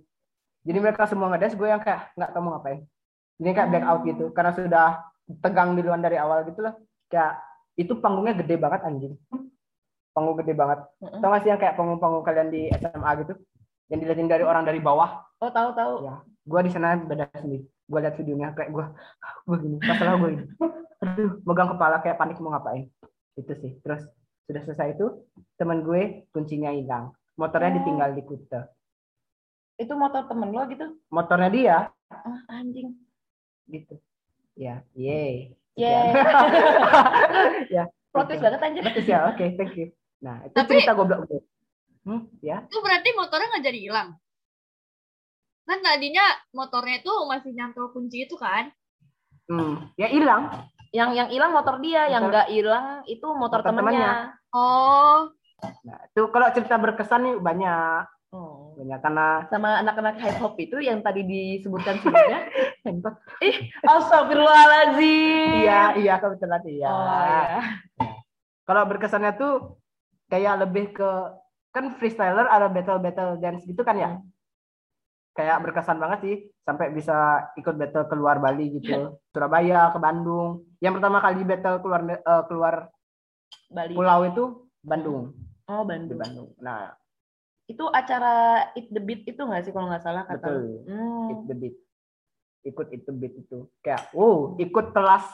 Jadi 0.62 0.79
mereka 0.79 1.07
semua 1.07 1.31
ngedance 1.31 1.55
gue 1.55 1.68
yang 1.70 1.83
kayak 1.83 2.14
nggak 2.18 2.31
tahu 2.35 2.42
mau 2.42 2.59
ngapain. 2.59 2.83
Ini 3.38 3.51
kayak 3.55 3.70
black 3.70 3.87
out 3.87 4.01
gitu 4.07 4.25
karena 4.35 4.53
sudah 4.55 4.88
tegang 5.38 5.79
duluan 5.79 6.03
dari 6.03 6.18
awal 6.18 6.42
gitu 6.46 6.62
loh. 6.66 6.75
Kayak 7.07 7.42
itu 7.79 7.94
panggungnya 7.98 8.35
gede 8.42 8.59
banget 8.59 8.81
anjing. 8.87 9.14
Panggung 10.11 10.37
gede 10.42 10.55
banget. 10.55 10.83
Mm-mm. 10.98 11.22
tau 11.22 11.31
gak 11.31 11.42
sih 11.46 11.51
yang 11.51 11.61
kayak 11.62 11.75
panggung-panggung 11.79 12.22
kalian 12.27 12.51
di 12.51 12.70
SMA 12.75 13.11
gitu? 13.22 13.35
Yang 13.90 13.98
dilihatin 14.07 14.29
dari 14.31 14.44
orang 14.46 14.62
dari 14.66 14.79
bawah? 14.79 15.27
Oh 15.42 15.51
tahu 15.51 15.75
tahu. 15.75 15.94
Ya. 16.07 16.16
Gue 16.43 16.61
di 16.61 16.71
sana 16.71 16.97
beda 16.97 17.31
sendiri 17.35 17.63
gue 17.65 17.99
lihat 17.99 18.15
videonya 18.15 18.49
kayak 18.53 18.71
gue 18.71 18.85
gue 19.45 19.57
gini 19.59 19.77
masalah 19.79 20.15
gue 20.17 20.31
ini 20.33 20.45
aduh 20.99 21.31
megang 21.43 21.71
kepala 21.71 21.97
kayak 21.99 22.17
panik 22.17 22.39
mau 22.39 22.51
ngapain 22.51 22.87
itu 23.35 23.53
sih 23.57 23.79
terus 23.81 24.03
sudah 24.45 24.63
selesai 24.63 24.89
itu 24.93 25.07
teman 25.55 25.81
gue 25.81 26.27
kuncinya 26.31 26.71
hilang 26.71 27.11
motornya 27.35 27.71
Oh. 27.71 27.77
ditinggal 27.79 28.11
di 28.13 28.23
Kute 28.23 28.61
Itu 29.75 29.95
motor 29.95 30.27
temen 30.27 30.51
lo 30.51 30.63
gitu? 30.67 30.85
motornya 31.09 31.49
dia 31.49 31.77
Ah, 32.07 32.39
anjing. 32.53 32.93
gitu 33.65 33.97
ya 34.55 34.85
yeay 34.93 35.57
Yeay. 35.73 36.13
ya 37.75 37.89
Protes 38.13 38.37
Oke. 38.37 38.45
banget 38.45 38.61
anjir. 38.61 38.83
Bagus 38.85 39.07
ya 39.07 39.19
oke 39.27 39.45
thank 39.57 39.75
you 39.75 39.89
nah 40.19 40.39
itu 40.41 40.53
Tapi- 40.53 40.71
cerita 40.77 40.93
goblok 40.93 41.25
gue 41.25 41.41
hmm, 42.05 42.23
ya 42.41 42.61
Itu 42.63 42.79
berarti 42.79 43.09
motornya 43.13 43.47
nggak 43.49 43.65
jadi 43.65 43.79
hilang. 43.81 44.09
Kan 45.73 45.81
tadinya 45.81 46.21
motornya 46.53 47.01
itu 47.01 47.09
masih 47.25 47.57
nyantol 47.57 47.89
kunci 47.91 48.29
itu 48.29 48.37
kan. 48.37 48.69
hmm, 49.49 49.97
ya 49.97 50.05
hilang 50.07 50.53
Yang 50.93 51.11
yang 51.15 51.29
hilang 51.31 51.51
motor 51.51 51.81
dia, 51.81 52.05
yang 52.07 52.21
Motor- 52.23 52.33
nggak 52.37 52.49
hilang 52.53 52.87
itu 53.07 53.25
motor, 53.25 53.65
Motor 53.65 53.73
temennya. 53.73 54.37
Oh, 54.53 55.33
nah 55.83 55.97
itu 56.05 56.29
kalau 56.29 56.53
cerita 56.53 56.77
berkesan 56.77 57.21
nih 57.25 57.37
banyak 57.39 58.05
Oh. 58.29 58.73
banyak 58.75 58.97
karena 58.99 59.45
Sama 59.47 59.81
anak-anak 59.81 60.17
hip 60.19 60.37
hop 60.39 60.57
itu 60.59 60.77
yang 60.79 61.01
tadi 61.01 61.21
disebutkan 61.23 61.97
sebelumnya. 62.01 62.49
Ih, 63.41 63.57
astagfirullahaladzim. 63.83 65.53
iya 65.59 65.81
iya 65.95 66.15
kebetulan 66.17 66.61
iya 66.67 66.89
Oh, 66.89 67.05
iya. 67.09 67.61
kalau 68.63 68.85
berkesannya 68.85 69.33
tuh 69.33 69.81
kayak 70.29 70.61
lebih 70.61 70.93
ke 70.93 71.11
kan 71.71 71.93
freestyler 71.95 72.45
ada 72.47 72.69
battle 72.69 72.97
battle 72.99 73.37
dance 73.37 73.65
gitu 73.65 73.81
kan 73.81 73.97
ya 73.97 74.11
kayak 75.33 75.61
berkesan 75.61 75.97
banget 75.97 76.18
sih 76.21 76.37
sampai 76.61 76.90
bisa 76.90 77.14
ikut 77.55 77.73
battle 77.73 78.05
keluar 78.05 78.37
Bali 78.37 78.68
gitu 78.75 79.16
Surabaya 79.29 79.88
ke 79.88 79.99
Bandung 79.99 80.68
yang 80.79 80.92
pertama 80.92 81.18
kali 81.18 81.40
battle 81.42 81.79
keluar 81.79 82.01
eh, 82.05 82.42
keluar 82.47 82.75
Bali. 83.66 83.92
pulau 83.92 84.21
itu 84.25 84.45
Bandung 84.79 85.33
Oh, 85.64 85.81
di 85.81 85.88
Bandung. 85.88 86.18
Bandung 86.18 86.49
nah 86.59 86.92
Itu 87.64 87.88
acara 87.88 88.35
Eat 88.73 88.90
the 88.90 88.99
Beat 88.99 89.25
itu 89.25 89.38
nggak 89.38 89.62
sih 89.62 89.73
kalau 89.73 89.87
nggak 89.87 90.03
salah 90.03 90.27
kata 90.27 90.42
betul? 90.42 90.85
Hmm. 90.85 91.31
Eat 91.31 91.40
the 91.47 91.55
beat 91.55 91.77
ikut 92.62 92.87
Eat 92.90 93.03
the 93.03 93.12
beat 93.12 93.35
itu 93.35 93.59
kayak 93.81 94.12
wow 94.12 94.53
ikut 94.55 94.92
kelas 94.92 95.25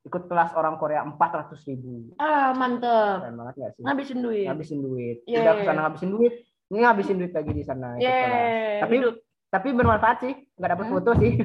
ikut 0.00 0.26
kelas 0.26 0.50
orang 0.52 0.74
Korea 0.74 1.04
empat 1.04 1.30
ratus 1.30 1.60
ribu 1.64 2.10
Ah, 2.16 2.50
mantep. 2.50 3.20
keren 3.22 3.36
banget 3.36 3.54
gak 3.54 3.70
sih 3.70 3.82
Ngabisin 3.84 4.18
duit. 4.18 4.44
ngabisin 4.44 4.80
duit 4.80 5.16
Yeay. 5.22 5.38
udah 5.38 5.52
ke 5.54 5.62
sana 5.62 5.80
ngabisin 5.84 6.10
duit 6.10 6.34
ini 6.70 6.78
ngabisin 6.80 7.18
duit 7.18 7.30
lagi 7.30 7.50
di 7.50 7.62
sana. 7.62 7.94
Yeay. 7.96 8.78
tapi 8.78 8.94
Hidup. 8.96 9.14
tapi 9.48 9.68
bermanfaat 9.70 10.18
sih 10.20 10.34
nggak 10.54 10.70
dapat 10.70 10.84
Hmm. 10.84 10.94
foto 10.94 11.10
sih 11.16 11.32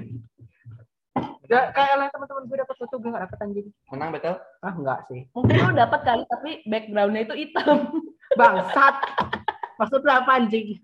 Gak, 1.45 1.77
kayak 1.77 1.93
lain 1.95 2.09
teman-teman 2.09 2.43
gue 2.43 2.57
dapat 2.57 2.75
foto 2.75 2.95
gue 2.95 3.05
nggak 3.07 3.23
dapat 3.23 3.37
anjing 3.39 3.67
Menang 3.87 4.09
betul? 4.11 4.33
ah 4.59 4.73
nggak 4.73 4.99
sih 5.05 5.21
Mungkin 5.31 5.55
lo 5.55 5.71
dapat 5.75 6.01
kali 6.01 6.23
tapi 6.25 6.51
backgroundnya 6.63 7.21
itu 7.21 7.35
hitam. 7.35 7.77
bangsat 8.39 8.95
maksudnya 9.75 10.13
apa 10.19 10.31
anjing 10.35 10.81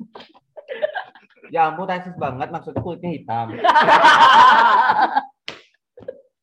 Ya 1.50 1.68
ampun 1.68 1.84
rasis 1.84 2.14
banget 2.16 2.48
maksudnya 2.48 2.80
kulitnya 2.80 3.12
hitam. 3.12 3.48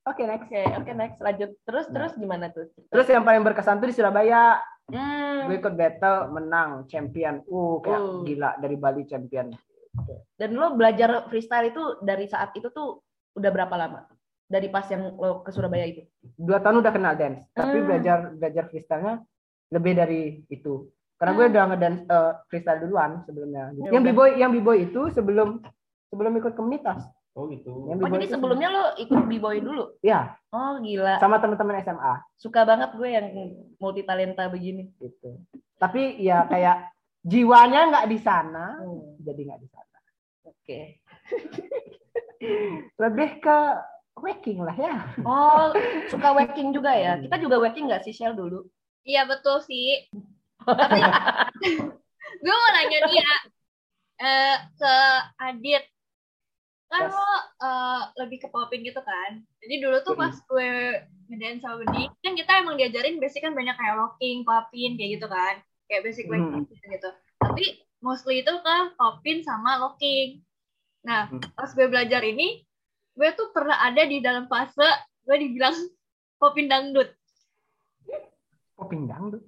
oke 0.08 0.22
next 0.22 0.46
Oke, 0.46 0.62
oke 0.74 0.92
next 0.92 1.18
lanjut. 1.18 1.50
Terus 1.62 1.86
Nah. 1.86 1.94
terus 1.94 2.12
gimana 2.14 2.48
tuh? 2.48 2.66
terus 2.88 3.06
yang 3.06 3.22
paling 3.22 3.42
berkesan 3.42 3.78
tuh 3.78 3.86
di 3.86 3.94
Surabaya 3.94 4.58
Hmm. 4.88 5.44
gue 5.44 5.60
ikut 5.60 5.74
battle 5.74 6.32
menang 6.32 6.70
champion 6.86 7.44
uh 7.44 7.76
kayak 7.78 8.00
Uh. 8.00 8.24
gila 8.24 8.56
dari 8.56 8.72
Bali 8.74 9.04
champion 9.04 9.52
Dan 10.32 10.54
lo 10.54 10.72
belajar 10.72 11.26
freestyle 11.26 11.68
itu 11.68 11.82
dari 12.00 12.24
saat 12.24 12.54
itu 12.54 12.70
tuh 12.70 13.02
udah 13.34 13.50
berapa 13.50 13.74
lama? 13.74 14.06
Dari 14.46 14.70
pas 14.70 14.86
yang 14.86 15.12
lo 15.12 15.42
ke 15.42 15.50
Surabaya 15.50 15.84
itu? 15.84 16.06
dua 16.34 16.56
tahun 16.58 16.80
udah 16.80 16.88
kenal 16.90 17.14
dance 17.14 17.44
tapi 17.52 17.76
Hmm. 17.76 17.86
belajar 17.86 18.16
belajar 18.32 18.64
freestyle-nya 18.66 19.14
lebih 19.68 19.92
dari 19.92 20.20
itu 20.48 20.88
karena 21.16 21.32
gue 21.34 21.44
Hmm. 21.44 21.52
udah 21.52 21.64
ngedance 21.66 22.00
eh, 22.06 22.32
freestyle 22.46 22.80
duluan 22.80 23.10
sebelumnya 23.22 23.64
Ya 23.76 23.90
yang 23.90 24.00
b-boy 24.02 24.30
yang 24.36 24.50
b-boy 24.50 24.78
itu 24.82 25.10
sebelum 25.10 25.60
sebelum 26.08 26.32
ikut 26.34 26.54
komunitas 26.54 27.04
Oh 27.38 27.46
gitu. 27.46 27.86
yang 27.86 28.02
Oh 28.02 28.10
jadi 28.10 28.26
itu 28.26 28.34
sebelumnya 28.34 28.68
lo 28.68 28.84
ikut 28.98 29.20
b-boy 29.30 29.62
dulu? 29.62 29.94
ya 30.02 30.34
Oh 30.50 30.82
gila. 30.82 31.22
sama 31.22 31.38
teman-teman 31.38 31.78
SMA 31.80 32.14
Suka 32.34 32.66
banget 32.66 32.90
gue 32.92 33.08
yang 33.08 33.26
multi 33.78 34.02
talenta 34.02 34.50
begini. 34.50 34.90
gitu 34.98 35.38
tapi 35.78 36.18
ya 36.18 36.42
kayak 36.44 36.90
jiwanya 37.22 37.80
nggak 37.88 38.06
di 38.10 38.18
sana 38.18 38.82
Hmm. 38.82 39.14
jadi 39.22 39.40
nggak 39.46 39.60
di 39.62 39.68
sana 39.70 39.96
Oke. 40.44 40.80
lebih 43.02 43.30
ke 43.38 43.58
waking 44.18 44.58
lah 44.62 44.74
ya 44.74 44.96
Oh 45.22 45.70
suka 46.10 46.34
waking 46.34 46.74
juga 46.74 46.90
ya? 46.90 47.18
Kita 47.18 47.38
juga 47.38 47.62
waking 47.62 47.86
nggak 47.86 48.02
sih 48.02 48.10
Shell 48.10 48.34
dulu? 48.34 48.66
iya 49.02 49.24
betul 49.24 49.62
sih. 49.62 50.10
Tapi 50.60 51.00
gue 52.42 52.54
mau 52.54 52.70
nanya 52.74 53.00
dia 53.08 53.30
eh 54.18 54.56
ke 54.74 54.94
Adit. 55.40 55.84
Kan 56.88 57.04
Yes. 57.04 57.12
lo 57.12 57.24
eh, 57.60 58.02
lebih 58.24 58.38
ke 58.40 58.48
popin 58.48 58.80
gitu 58.80 59.00
kan. 59.04 59.44
Jadi 59.60 59.74
dulu 59.84 60.00
tuh 60.00 60.16
pas 60.16 60.32
gue 60.32 60.70
ngedance 61.28 61.60
sama 61.60 61.84
Budi, 61.84 62.08
kan 62.24 62.32
kita 62.32 62.52
emang 62.64 62.80
diajarin 62.80 63.20
basic 63.20 63.44
kan 63.44 63.52
banyak 63.52 63.76
kayak 63.76 63.96
locking, 64.00 64.40
popin 64.42 64.96
kayak 64.96 65.20
gitu 65.20 65.26
kan. 65.28 65.60
Kayak 65.84 66.02
basic 66.08 66.24
Hmm. 66.26 66.64
gitu 66.64 66.84
gitu. 66.88 67.08
Tapi 67.38 67.64
mostly 68.00 68.40
itu 68.40 68.52
ke 68.52 68.76
popin 68.96 69.44
sama 69.44 69.76
locking. 69.78 70.40
Nah, 71.04 71.28
Hmm. 71.28 71.44
pas 71.52 71.68
gue 71.68 71.86
belajar 71.86 72.24
ini, 72.24 72.64
gue 73.12 73.28
tuh 73.36 73.52
pernah 73.52 73.76
ada 73.78 74.02
di 74.02 74.24
dalam 74.24 74.48
fase 74.48 74.88
gue 75.28 75.36
dibilang 75.36 75.76
popin 76.40 76.72
dangdut. 76.72 77.12
poping 78.78 79.10
dangdut 79.10 79.42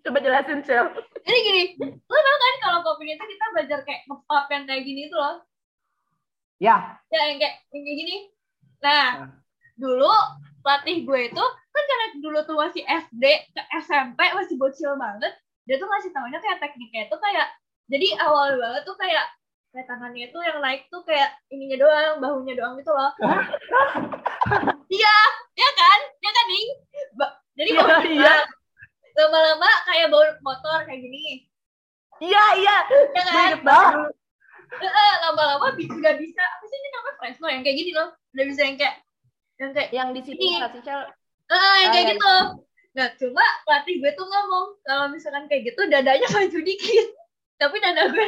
Coba 0.00 0.18
jelasin, 0.22 0.62
Shell. 0.62 0.88
Jadi 1.22 1.38
gini, 1.40 1.62
lo 1.82 2.18
tau 2.18 2.36
kan 2.36 2.54
kalau 2.60 2.78
popin 2.82 3.12
itu 3.12 3.24
kita 3.24 3.44
belajar 3.52 3.78
kayak 3.82 4.00
nge-pop 4.06 4.44
yang 4.48 4.64
kayak 4.64 4.82
gini 4.84 5.00
itu 5.06 5.16
loh. 5.16 5.42
Ya, 6.58 6.98
Ya 7.08 7.20
yang 7.30 7.38
kayak, 7.38 7.54
yang 7.70 7.82
kayak 7.86 7.98
gini. 7.98 8.16
Nah, 8.82 9.06
Nah. 9.22 9.30
dulu 9.78 10.10
pelatih 10.60 11.06
gue 11.06 11.20
itu 11.30 11.44
kan 11.70 11.82
karena 11.86 12.06
dulu 12.18 12.38
tuh 12.42 12.56
masih 12.58 12.82
SD 12.82 13.24
ke 13.54 13.62
SMP 13.80 14.20
masih 14.34 14.58
bocil 14.58 14.98
banget. 14.98 15.30
Dia 15.64 15.78
tuh 15.78 15.86
ngasih 15.86 16.10
taunya 16.10 16.38
kayak 16.38 16.58
tekniknya 16.58 17.06
itu 17.06 17.16
kayak 17.16 17.46
jadi 17.86 18.08
awal 18.20 18.58
banget 18.58 18.82
tuh 18.84 18.96
kayak 18.98 19.24
kayak 19.70 19.86
tangannya 19.86 20.26
tuh 20.28 20.42
yang 20.42 20.58
naik 20.58 20.88
tuh 20.88 21.04
kayak 21.04 21.30
ininya 21.48 21.76
doang, 21.78 22.14
bahunya 22.18 22.54
doang 22.56 22.74
gitu 22.76 22.90
loh. 22.90 23.12
Iya, 24.88 25.16
ya 25.54 25.70
kan? 25.76 25.98
Ya 26.18 26.30
kan, 26.32 26.44
Ning? 26.48 26.68
Ba- 27.14 27.36
jadi 27.54 27.70
kalau 27.76 27.98
iya. 28.02 28.34
Lama-lama 29.18 29.70
kayak 29.90 30.06
bawa 30.14 30.38
motor 30.46 30.78
kayak 30.86 31.00
gini. 31.02 31.50
Iya, 32.22 32.44
iya. 32.62 32.76
Ya 33.14 33.22
kan? 33.26 33.58
banget. 33.66 34.14
Lama-lama 35.26 35.74
udah 35.74 36.14
bisa 36.18 36.42
apa 36.42 36.64
sih 36.66 36.76
ini 36.78 36.88
namanya 36.94 37.14
Fresno 37.18 37.46
yang 37.50 37.62
kayak 37.66 37.76
gini 37.82 37.92
loh. 37.94 38.14
Udah 38.34 38.44
bisa 38.46 38.60
yang 38.62 38.76
kayak 38.78 38.96
yang 39.58 39.70
kayak 39.74 39.90
Yang 39.90 40.08
di 40.14 40.20
sini 40.22 40.46
Shell? 40.86 41.02
Ah, 41.50 41.74
yang 41.82 41.90
kayak 41.90 42.06
ya, 42.06 42.12
gitu. 42.14 42.36
Nah, 42.94 43.06
cuma 43.18 43.44
pelatih 43.66 43.94
gue 44.02 44.10
tuh 44.14 44.26
ngomong 44.26 44.66
kalau 44.86 45.04
misalkan 45.10 45.46
kayak 45.50 45.72
gitu 45.72 45.80
dadanya 45.90 46.28
maju 46.34 46.58
dikit. 46.62 47.06
Tapi 47.58 47.76
dada 47.82 48.06
gue 48.14 48.26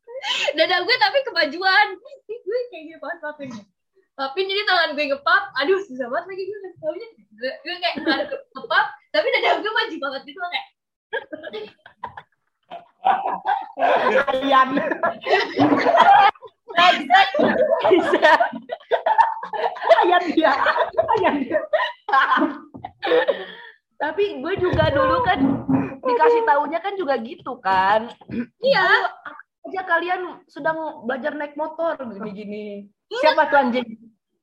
dada 0.58 0.76
gue 0.80 0.96
tapi 0.96 1.18
kemajuan. 1.28 1.86
Gue 2.28 2.58
kayak 2.72 2.84
gitu 2.88 2.98
banget 3.00 3.18
papinnya. 3.20 3.64
Papin 4.12 4.44
jadi 4.44 4.62
tangan 4.68 4.92
gue 4.92 5.08
ngepap, 5.08 5.56
aduh 5.56 5.80
susah 5.88 6.04
banget 6.12 6.26
lagi 6.28 6.42
gue 6.44 6.58
nggak. 6.60 6.74
Gue, 7.64 7.74
kayak 7.80 7.96
ngepap, 8.52 8.86
tapi 9.12 9.26
dada 9.28 9.60
gue 9.60 9.72
maju 9.72 9.96
banget 10.08 10.22
gitu 10.24 10.38
kayak. 10.40 10.66
Bisa. 17.92 18.32
Dia. 20.32 20.52
Tapi 24.00 24.24
gue 24.42 24.54
juga 24.58 24.84
dulu 24.90 25.16
kan 25.22 25.38
dikasih 26.02 26.42
taunya 26.48 26.80
kan 26.82 26.94
juga 26.98 27.14
gitu 27.20 27.60
kan. 27.62 28.10
Iya, 28.58 28.88
Aja 29.62 29.82
kalian 29.86 30.42
sedang 30.50 31.06
belajar 31.06 31.38
naik 31.38 31.54
motor 31.54 31.94
gini-gini. 31.94 32.90
Siapa 33.22 33.46
tuh 33.46 33.58
anjing? 33.62 33.86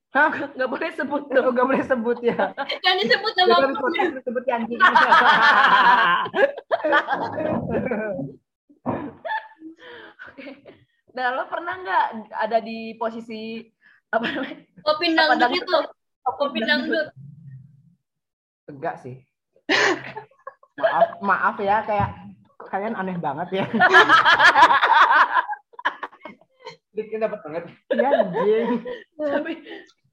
Hah? 0.09 0.29
Nggak 0.57 0.69
boleh 0.73 0.89
sebut 0.97 1.21
Lu 1.29 1.37
dong. 1.37 1.53
gak 1.53 1.67
boleh 1.69 1.83
sebut 1.85 2.17
ya. 2.25 2.49
kan 2.57 2.93
disebut 2.97 3.33
nama 3.37 3.61
kan 3.61 3.77
podcast 3.77 4.13
disebut 4.17 4.43
anjing. 4.49 4.79
Nah, 11.13 11.25
lo 11.35 11.45
pernah 11.49 11.73
nggak 11.77 12.05
ada 12.37 12.57
di 12.61 12.93
posisi 12.97 13.65
apa 14.09 14.25
namanya? 14.29 14.57
Apa 14.85 15.03
dangdut 15.37 15.61
itu. 15.61 15.79
Popin 16.29 16.63
dangdut. 16.65 17.07
Enggak 18.69 19.01
sih. 19.01 19.17
Maaf, 20.79 21.21
maaf 21.21 21.55
ya 21.61 21.83
kayak 21.85 22.09
kalian 22.69 22.97
aneh 22.97 23.17
banget 23.17 23.61
ya. 23.61 23.65
Kita 26.97 27.15
dapat 27.29 27.39
banget. 27.45 27.63
Ya 27.93 28.09
anjing. 28.25 28.69
Tapi 29.17 29.53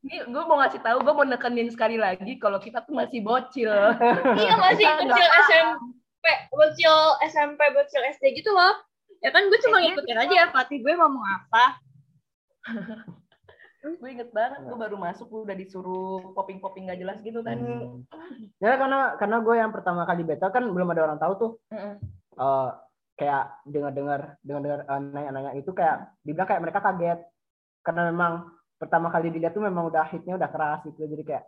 ini 0.06 0.22
gue 0.22 0.42
mau 0.46 0.62
ngasih 0.62 0.80
tahu, 0.86 1.02
gue 1.02 1.14
mau 1.18 1.26
nekenin 1.26 1.66
sekali 1.66 1.98
lagi 1.98 2.38
kalau 2.38 2.62
kita 2.62 2.78
tuh 2.86 2.94
masih 2.94 3.26
bocil. 3.26 3.74
Iya 4.38 4.54
masih 4.54 4.86
Kita 4.86 5.02
nggak 5.02 5.18
bocil 5.18 5.26
SMP, 5.50 6.24
bocil 6.54 6.96
SMP, 7.26 7.60
bocil 7.74 8.02
SD 8.14 8.24
gitu 8.38 8.54
loh. 8.54 8.78
Ya 9.18 9.34
kan 9.34 9.50
gue 9.50 9.58
cuma 9.66 9.82
ngikutin 9.82 10.18
aja 10.22 10.34
ya 10.34 10.46
pelatih 10.54 10.78
gue 10.78 10.94
ngomong 10.94 11.26
apa. 11.26 11.64
gue 13.86 14.10
inget 14.10 14.30
banget, 14.34 14.66
gue 14.66 14.78
baru 14.78 14.98
masuk 14.98 15.30
udah 15.30 15.54
disuruh 15.54 16.34
popping-popping 16.34 16.90
gak 16.90 16.98
jelas 17.02 17.18
gitu 17.22 17.42
kan. 17.42 17.58
Ya 18.62 18.78
karena 18.78 19.14
karena 19.18 19.38
gue 19.42 19.54
yang 19.58 19.70
pertama 19.70 20.02
kali 20.06 20.22
beta 20.26 20.50
kan 20.50 20.66
belum 20.70 20.90
ada 20.94 21.02
orang 21.06 21.18
tahu 21.18 21.32
tuh. 21.38 21.52
Heeh. 21.74 21.94
eh, 22.36 22.70
kayak 23.16 23.62
dengar-dengar 23.64 24.38
dengar-dengar 24.42 24.80
eh, 24.86 25.00
nanya-nanya 25.02 25.52
itu 25.54 25.70
kayak 25.70 26.14
dibilang 26.26 26.50
kayak 26.50 26.62
mereka 26.62 26.80
kaget 26.82 27.20
karena 27.86 28.10
memang 28.10 28.55
pertama 28.76 29.08
kali 29.08 29.32
dilihat 29.32 29.56
tuh 29.56 29.64
memang 29.64 29.88
udah 29.88 30.04
hitnya 30.12 30.36
udah 30.36 30.50
keras 30.52 30.80
gitu 30.84 31.08
jadi 31.08 31.24
kayak 31.24 31.44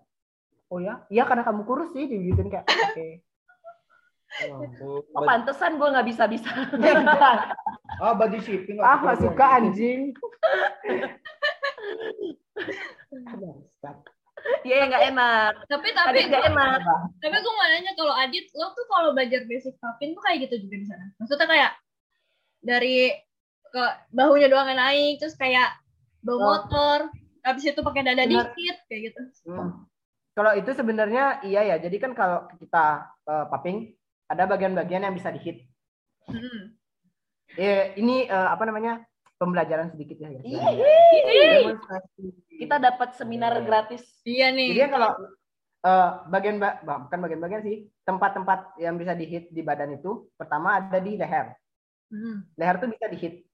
oh 0.73 0.81
ya 0.81 1.05
iya 1.09 1.25
karena 1.29 1.45
kamu 1.45 1.65
kurus 1.69 1.93
sih 1.93 2.09
digituin 2.09 2.49
kayak 2.49 2.65
oke 2.69 3.09
Oh, 4.45 5.25
pantesan 5.25 5.81
gue 5.81 5.89
nggak 5.89 6.05
bisa-bisa. 6.05 6.53
Ah, 7.99 8.13
body 8.15 8.39
shipping. 8.45 8.79
ah 8.79 9.01
gak 9.01 9.25
suka 9.25 9.45
anjing. 9.59 10.13
Iya, 14.63 14.87
nggak 14.87 15.05
enak. 15.11 15.53
Tapi 15.67 15.89
Tapi 15.97 16.21
nggak 16.31 16.45
enak. 16.55 16.79
tapi 17.19 17.37
gue 17.43 17.53
mau 17.59 17.67
nanya 17.67 17.93
kalau 17.99 18.15
Adit 18.15 18.47
lo 18.55 18.71
tuh 18.71 18.87
kalau 18.87 19.11
belajar 19.11 19.43
basic 19.51 19.75
papin 19.83 20.15
tuh 20.15 20.23
kayak 20.23 20.47
gitu 20.47 20.63
juga 20.63 20.77
di 20.79 20.87
sana. 20.87 21.05
Maksudnya 21.19 21.47
kayak 21.51 21.73
dari 22.63 23.11
ke 23.69 23.85
bahunya 24.15 24.47
doang 24.47 24.71
yang 24.71 24.79
naik 24.79 25.19
terus 25.19 25.35
kayak 25.35 25.75
bawa 26.29 26.37
Oh. 26.37 26.45
motor 26.45 26.99
habis 27.41 27.65
itu 27.65 27.81
pakai 27.81 28.05
dada 28.05 28.21
Benar. 28.21 28.53
dikit 28.53 28.77
kayak 28.85 29.01
gitu. 29.09 29.21
Hmm. 29.49 29.89
Kalau 30.37 30.53
itu 30.53 30.71
sebenarnya 30.71 31.41
iya 31.43 31.65
ya. 31.65 31.77
Jadi 31.81 31.97
kan 31.97 32.13
kalau 32.13 32.45
kita 32.61 32.85
eh, 33.25 33.47
paping 33.49 33.97
ada 34.29 34.45
bagian-bagian 34.45 35.09
yang 35.09 35.17
bisa 35.17 35.33
dihit. 35.33 35.65
Hmm. 36.29 36.77
Eh, 37.57 37.97
ini 37.97 38.29
eh, 38.29 38.49
apa 38.53 38.69
namanya 38.69 39.01
pembelajaran 39.41 39.89
sedikit 39.89 40.21
ya. 40.21 40.29
guys. 40.29 40.45
Iya. 40.45 40.69
Demonstrasi. 41.65 42.23
Kita 42.61 42.77
dapat 42.77 43.09
seminar 43.17 43.57
gratis. 43.65 44.05
Iya 44.23 44.53
nih. 44.53 44.77
Jadi 44.77 44.81
kan 44.85 44.93
kalau 44.93 45.11
eh, 45.81 46.11
bagian 46.29 46.57
ba- 46.61 46.79
bah, 46.85 47.09
bukan 47.09 47.19
bagian-bagian 47.25 47.63
sih 47.65 47.77
tempat-tempat 48.05 48.77
yang 48.77 49.01
bisa 49.01 49.17
dihit 49.17 49.49
di 49.49 49.63
badan 49.65 49.97
itu 49.97 50.29
pertama 50.37 50.77
ada 50.77 51.01
di 51.01 51.17
leher. 51.17 51.57
Hmm. 52.13 52.45
Leher 52.55 52.77
tuh 52.77 52.89
bisa 52.93 53.09
dihit 53.09 53.45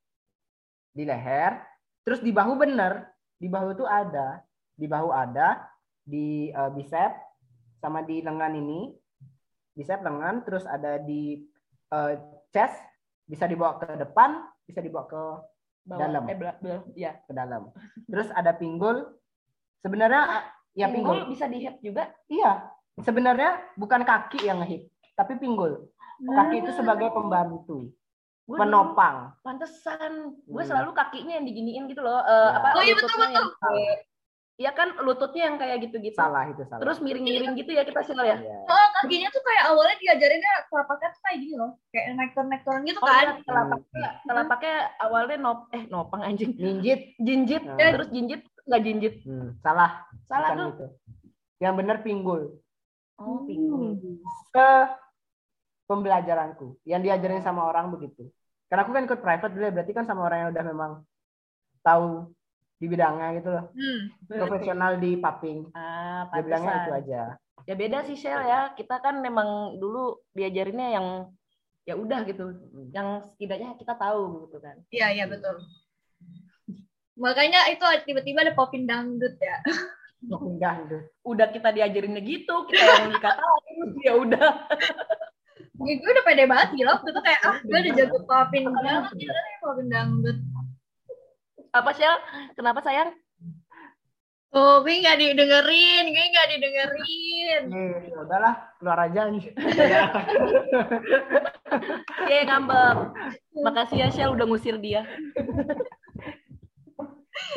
di 0.95 1.03
leher, 1.03 1.59
terus 2.05 2.21
di 2.21 2.31
bahu 2.31 2.55
bener, 2.55 3.09
di 3.35 3.49
bahu 3.49 3.75
tuh 3.75 3.89
ada, 3.89 4.45
di 4.77 4.87
bahu 4.87 5.09
ada, 5.11 5.65
di 6.05 6.53
eh, 6.53 6.71
bicep 6.71 7.13
sama 7.81 8.05
di 8.05 8.21
lengan 8.21 8.53
ini, 8.55 8.93
bicep 9.73 10.01
lengan, 10.01 10.45
terus 10.45 10.65
ada 10.65 11.01
di 11.01 11.43
eh, 11.91 12.13
chest, 12.53 12.77
bisa 13.25 13.49
dibawa 13.49 13.81
ke 13.81 13.89
depan, 13.97 14.45
bisa 14.65 14.85
dibawa 14.85 15.09
ke 15.09 15.23
Bawah. 15.85 16.01
Dalam. 16.01 16.25
Eh, 16.33 16.37
bela- 16.41 16.57
bela- 16.65 16.89
ya. 16.97 17.13
ke 17.29 17.33
dalam. 17.37 17.69
Terus 18.09 18.33
ada 18.33 18.57
pinggul. 18.57 19.05
Sebenarnya 19.85 20.49
ya 20.73 20.89
Pinggul 20.89 21.29
pinggul. 21.29 21.37
bisa 21.37 21.45
di 21.45 21.61
hit 21.61 21.77
juga. 21.85 22.09
Iya. 22.25 22.73
Sebenarnya 23.05 23.61
bukan 23.77 24.01
kaki 24.01 24.49
yang 24.49 24.65
ngehit, 24.65 24.89
tapi 25.13 25.37
pinggul. 25.37 25.93
Kaki 26.25 26.65
itu 26.65 26.73
sebagai 26.73 27.13
pembantu, 27.13 27.93
Gue 28.45 28.57
penopang. 28.57 29.33
Pantesan. 29.41 30.13
Gue 30.45 30.63
Hmm. 30.63 30.69
selalu 30.69 30.91
kakinya 30.93 31.41
yang 31.41 31.47
diginiin 31.47 31.85
gitu 31.89 32.01
loh. 32.01 32.21
Eh, 32.21 32.29
Ya. 32.29 32.61
apa, 32.61 32.67
Oh 32.77 32.83
iya, 32.83 32.93
betul, 32.93 33.09
lututnya 33.09 33.29
yang 33.33 33.49
kayak- 33.55 34.03
Iya 34.55 34.71
kan 34.71 34.89
lututnya 35.03 35.43
yang 35.51 35.57
kayak 35.59 35.77
gitu-gitu. 35.83 36.15
Salah 36.15 36.47
itu 36.47 36.63
salah. 36.63 36.79
Terus 36.79 37.03
miring-miring 37.03 37.59
gitu 37.59 37.75
ya 37.75 37.83
kita 37.83 38.07
sih 38.07 38.15
ya. 38.15 38.39
Iya. 38.39 38.55
Oh, 38.63 38.87
kakinya 38.95 39.27
tuh 39.29 39.43
kayak 39.43 39.65
awalnya 39.67 39.97
diajarinnya 39.99 40.53
telapaknya 40.71 41.09
tuh 41.11 41.23
kayak 41.27 41.39
gini 41.43 41.55
loh. 41.59 41.71
Kayak 41.91 42.05
naik 42.15 42.31
turun 42.31 42.47
naik 42.47 42.63
turun 42.63 42.83
gitu 42.87 42.99
Oh 42.99 43.07
kan. 43.11 43.19
iya, 43.19 43.33
telapaknya, 43.43 44.09
telapaknya 44.23 44.77
awalnya 45.01 45.37
nop 45.43 45.59
eh 45.73 45.83
nopang 45.91 46.23
anjing. 46.23 46.55
Ninjit. 46.55 47.19
Jinjit, 47.19 47.63
Hmm. 47.67 47.79
terus 47.83 48.09
jinjit 48.09 48.43
nggak 48.63 48.81
jinjit. 48.81 49.15
Hmm, 49.27 49.59
salah. 49.59 50.07
Salah 50.25 50.49
Bukan 50.49 50.59
tuh. 50.61 50.71
itu. 50.71 50.87
Yang 51.59 51.75
benar 51.75 51.97
pinggul. 51.99 52.41
Oh, 53.17 53.43
pinggul. 53.43 53.99
Se 54.49 54.67
pembelajaranku. 55.85 56.81
Yang 56.89 57.01
diajarin 57.11 57.43
sama 57.45 57.69
orang 57.69 57.93
begitu. 57.93 58.29
Karena 58.69 58.83
aku 58.89 58.93
kan 58.97 59.05
ikut 59.07 59.21
private 59.21 59.53
dulu 59.53 59.65
ya, 59.69 59.73
berarti 59.73 59.93
kan 59.93 60.05
sama 60.09 60.27
orang 60.27 60.39
yang 60.41 60.51
udah 60.51 60.65
memang 60.65 60.93
tahu 61.85 62.33
di 62.81 62.87
bidangnya 62.91 63.29
gitu 63.39 63.49
loh. 63.53 63.65
Hmm. 63.71 64.01
Profesional 64.27 64.93
di 64.99 65.17
paping. 65.21 65.71
Ah, 65.77 66.27
Dia 66.33 66.43
bilangnya 66.43 66.75
itu 66.83 66.93
aja. 66.93 67.23
Ya 67.65 67.75
beda 67.79 68.05
sih 68.05 68.17
Shell 68.19 68.45
ya. 68.45 68.73
Kita 68.77 69.01
kan 69.01 69.21
memang 69.25 69.79
dulu 69.81 70.21
diajarinnya 70.37 70.89
yang 71.01 71.07
ya 71.85 71.95
udah 71.97 72.25
gitu. 72.29 72.57
Yang 72.93 73.33
setidaknya 73.33 73.77
kita 73.81 73.95
tahu 73.97 74.49
gitu 74.49 74.59
kan. 74.61 74.77
Iya, 74.91 75.07
iya 75.23 75.25
betul. 75.29 75.61
Makanya 77.15 77.71
itu 77.71 77.85
tiba-tiba 78.11 78.43
ada 78.43 78.57
popin 78.59 78.91
dangdut 78.91 79.39
ya. 79.39 79.63
Enggak 80.25 80.73
gitu. 80.85 80.99
Udah 81.25 81.47
kita 81.53 81.69
diajarinnya 81.71 82.23
gitu, 82.25 82.65
kita 82.69 82.83
yang 82.85 83.13
dikatain 83.13 83.79
ya 84.03 84.13
udah. 84.19 84.51
Gue 85.75 85.93
gue 85.99 86.11
udah 86.11 86.25
pede 86.25 86.45
banget 86.47 86.69
gila. 86.79 86.91
Waktu 86.99 87.09
itu 87.11 87.21
kayak, 87.21 87.41
ah 87.43 87.57
gue 87.59 87.79
udah 87.79 87.93
jago 87.99 88.19
popin 88.27 88.65
banget. 88.71 89.03
Gila 89.19 89.39
nih 89.39 89.57
popin 89.59 89.87
dangdut. 89.91 90.39
Apa 91.75 91.91
Shell? 91.91 92.17
Kenapa 92.55 92.79
sayang? 92.87 93.11
Oh, 94.55 94.87
gue 94.87 95.03
nggak 95.03 95.19
didengerin, 95.19 96.05
gue 96.15 96.27
nggak 96.31 96.49
didengerin. 96.55 97.63
Nih, 97.75 98.07
ya 98.07 98.19
udahlah, 98.23 98.55
keluar 98.79 98.99
aja 99.03 99.27
nih. 99.27 99.51
Oke, 102.23 102.37
ngambek. 102.47 102.95
Makasih 103.59 103.99
ya 103.99 104.09
Shell 104.15 104.39
udah 104.39 104.47
ngusir 104.47 104.79
dia. 104.79 105.03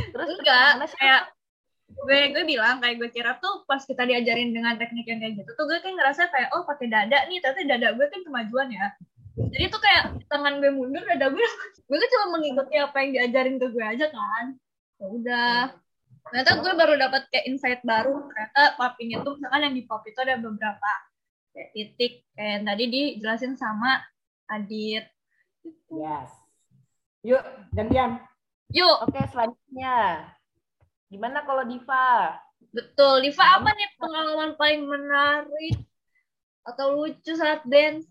Terus 0.09 0.29
Enggak, 0.41 0.89
kayak 0.97 1.36
gue 1.97 2.19
gue 2.33 2.43
bilang 2.45 2.77
kayak 2.77 3.01
gue 3.01 3.09
kira 3.09 3.41
tuh 3.41 3.65
pas 3.65 3.81
kita 3.81 4.05
diajarin 4.05 4.53
dengan 4.53 4.77
teknik 4.77 5.09
yang 5.09 5.17
kayak 5.17 5.33
gitu 5.41 5.51
tuh 5.57 5.65
gue 5.65 5.77
kayak 5.81 5.97
ngerasa 5.97 6.29
kayak 6.29 6.49
oh 6.53 6.63
pakai 6.67 6.87
dada 6.91 7.25
nih 7.25 7.41
tapi 7.41 7.65
dada 7.65 7.97
gue 7.97 8.05
kan 8.05 8.21
kemajuan 8.21 8.69
ya 8.69 8.87
jadi 9.37 9.65
tuh 9.69 9.81
kayak 9.81 10.03
tangan 10.29 10.61
gue 10.61 10.71
mundur 10.71 11.01
dada 11.03 11.27
gue 11.33 11.41
gue 11.89 11.97
kan 11.97 12.09
cuma 12.13 12.25
mengikuti 12.37 12.75
apa 12.77 12.97
yang 13.01 13.11
diajarin 13.17 13.55
ke 13.57 13.67
gue 13.73 13.85
aja 13.85 14.05
kan 14.13 14.45
ya 14.97 15.05
udah 15.09 15.53
ternyata 16.27 16.51
gue 16.59 16.71
baru 16.75 16.93
dapat 16.99 17.21
kayak 17.33 17.45
insight 17.49 17.81
baru 17.81 18.27
ternyata 18.29 18.61
popping 18.77 19.17
itu 19.17 19.29
misalkan 19.33 19.61
yang 19.65 19.75
di 19.75 19.83
pop 19.87 20.03
itu 20.05 20.19
ada 20.21 20.37
beberapa 20.37 20.91
kayak 21.55 21.69
titik 21.73 22.13
kayak 22.37 22.51
yang 22.61 22.65
tadi 22.67 22.83
dijelasin 22.87 23.53
sama 23.57 24.05
Adit 24.47 25.07
Yes. 25.91 26.31
Yuk, 27.23 27.43
gantian. 27.75 28.23
yuk 28.71 28.97
Oke, 29.03 29.19
selanjutnya. 29.31 30.31
Gimana 31.07 31.43
kalau 31.47 31.63
Diva? 31.63 32.35
betul. 32.75 33.23
Diva 33.23 33.45
apa 33.57 33.69
nih 33.73 33.89
pengalaman 33.97 34.51
paling 34.59 34.83
menarik 34.85 35.75
atau 36.67 36.99
lucu 36.99 37.31
saat 37.33 37.63
dance? 37.63 38.07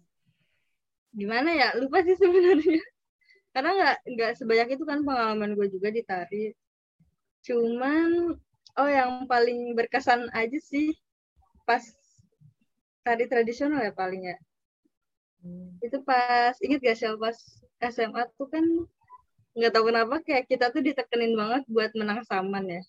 Gimana 1.13 1.53
ya? 1.53 1.69
Lupa 1.77 2.01
sih 2.03 2.17
sebenarnya. 2.17 2.81
Karena 3.55 3.71
nggak 3.73 3.97
nggak 4.17 4.33
sebanyak 4.37 4.69
itu 4.77 4.85
kan 4.85 5.01
pengalaman 5.05 5.57
gue 5.57 5.67
juga 5.73 5.89
di 5.93 6.03
tari. 6.05 6.53
Cuman 7.45 8.37
oh 8.77 8.89
yang 8.89 9.25
paling 9.25 9.73
berkesan 9.73 10.29
aja 10.37 10.59
sih 10.61 10.93
pas 11.65 11.81
tari 13.01 13.25
tradisional 13.29 13.81
ya 13.81 13.93
paling 13.93 14.29
ya. 14.29 14.37
Itu 15.81 16.03
pas 16.03 16.59
inget 16.61 16.83
gak 16.83 16.97
sih 16.99 17.09
pas 17.17 17.37
SMA 17.81 18.23
tuh 18.35 18.49
kan 18.51 18.65
nggak 19.57 19.73
tahu 19.73 19.85
kenapa 19.89 20.15
kayak 20.21 20.45
kita 20.53 20.69
tuh 20.69 20.85
ditekenin 20.85 21.33
banget 21.33 21.63
buat 21.67 21.91
menang 21.97 22.21
saman 22.29 22.69
ya. 22.69 22.83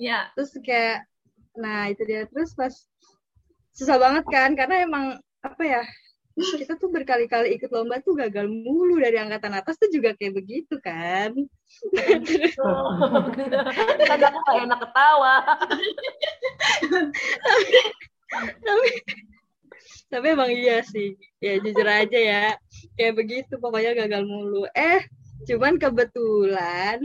Ya 0.00 0.18
terus 0.34 0.50
kayak 0.58 1.06
nah 1.54 1.86
itu 1.86 2.02
dia. 2.02 2.26
Terus 2.26 2.50
pas 2.58 2.74
susah 3.70 3.96
banget 3.96 4.26
kan 4.26 4.52
karena 4.58 4.82
emang 4.82 5.04
apa 5.40 5.62
ya 5.62 5.82
kita 6.40 6.78
tuh 6.78 6.88
berkali-kali 6.90 7.54
ikut 7.58 7.70
lomba 7.70 8.00
tuh 8.00 8.16
gagal 8.16 8.48
mulu 8.48 8.96
dari 8.98 9.18
angkatan 9.20 9.54
atas 9.54 9.76
tuh 9.76 9.90
juga 9.92 10.14
kayak 10.16 10.34
begitu 10.40 10.78
kan. 10.82 11.30
Aku 11.36 13.30
gak 14.46 14.58
enak 14.66 14.78
ketawa. 14.82 15.34
tapi 18.66 18.88
tapi 20.10 20.26
emang 20.26 20.50
iya 20.50 20.82
sih. 20.86 21.14
Ya 21.38 21.58
jujur 21.62 21.86
aja 21.86 22.18
ya 22.18 22.44
kayak 22.98 23.14
begitu 23.14 23.54
pokoknya 23.60 23.94
gagal 23.94 24.22
mulu. 24.26 24.66
Eh 24.74 25.06
cuman 25.48 25.80
kebetulan 25.80 26.98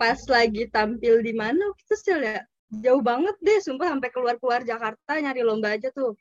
pas 0.00 0.18
lagi 0.26 0.66
tampil 0.72 1.22
di 1.22 1.32
mana 1.36 1.62
itu 1.78 1.94
sih 1.94 2.16
ya 2.16 2.42
jauh 2.80 3.04
banget 3.04 3.36
deh 3.44 3.60
sumpah 3.60 3.92
sampai 3.92 4.08
keluar 4.08 4.40
keluar 4.40 4.64
Jakarta 4.64 5.20
nyari 5.20 5.44
lomba 5.44 5.76
aja 5.76 5.92
tuh. 5.92 6.16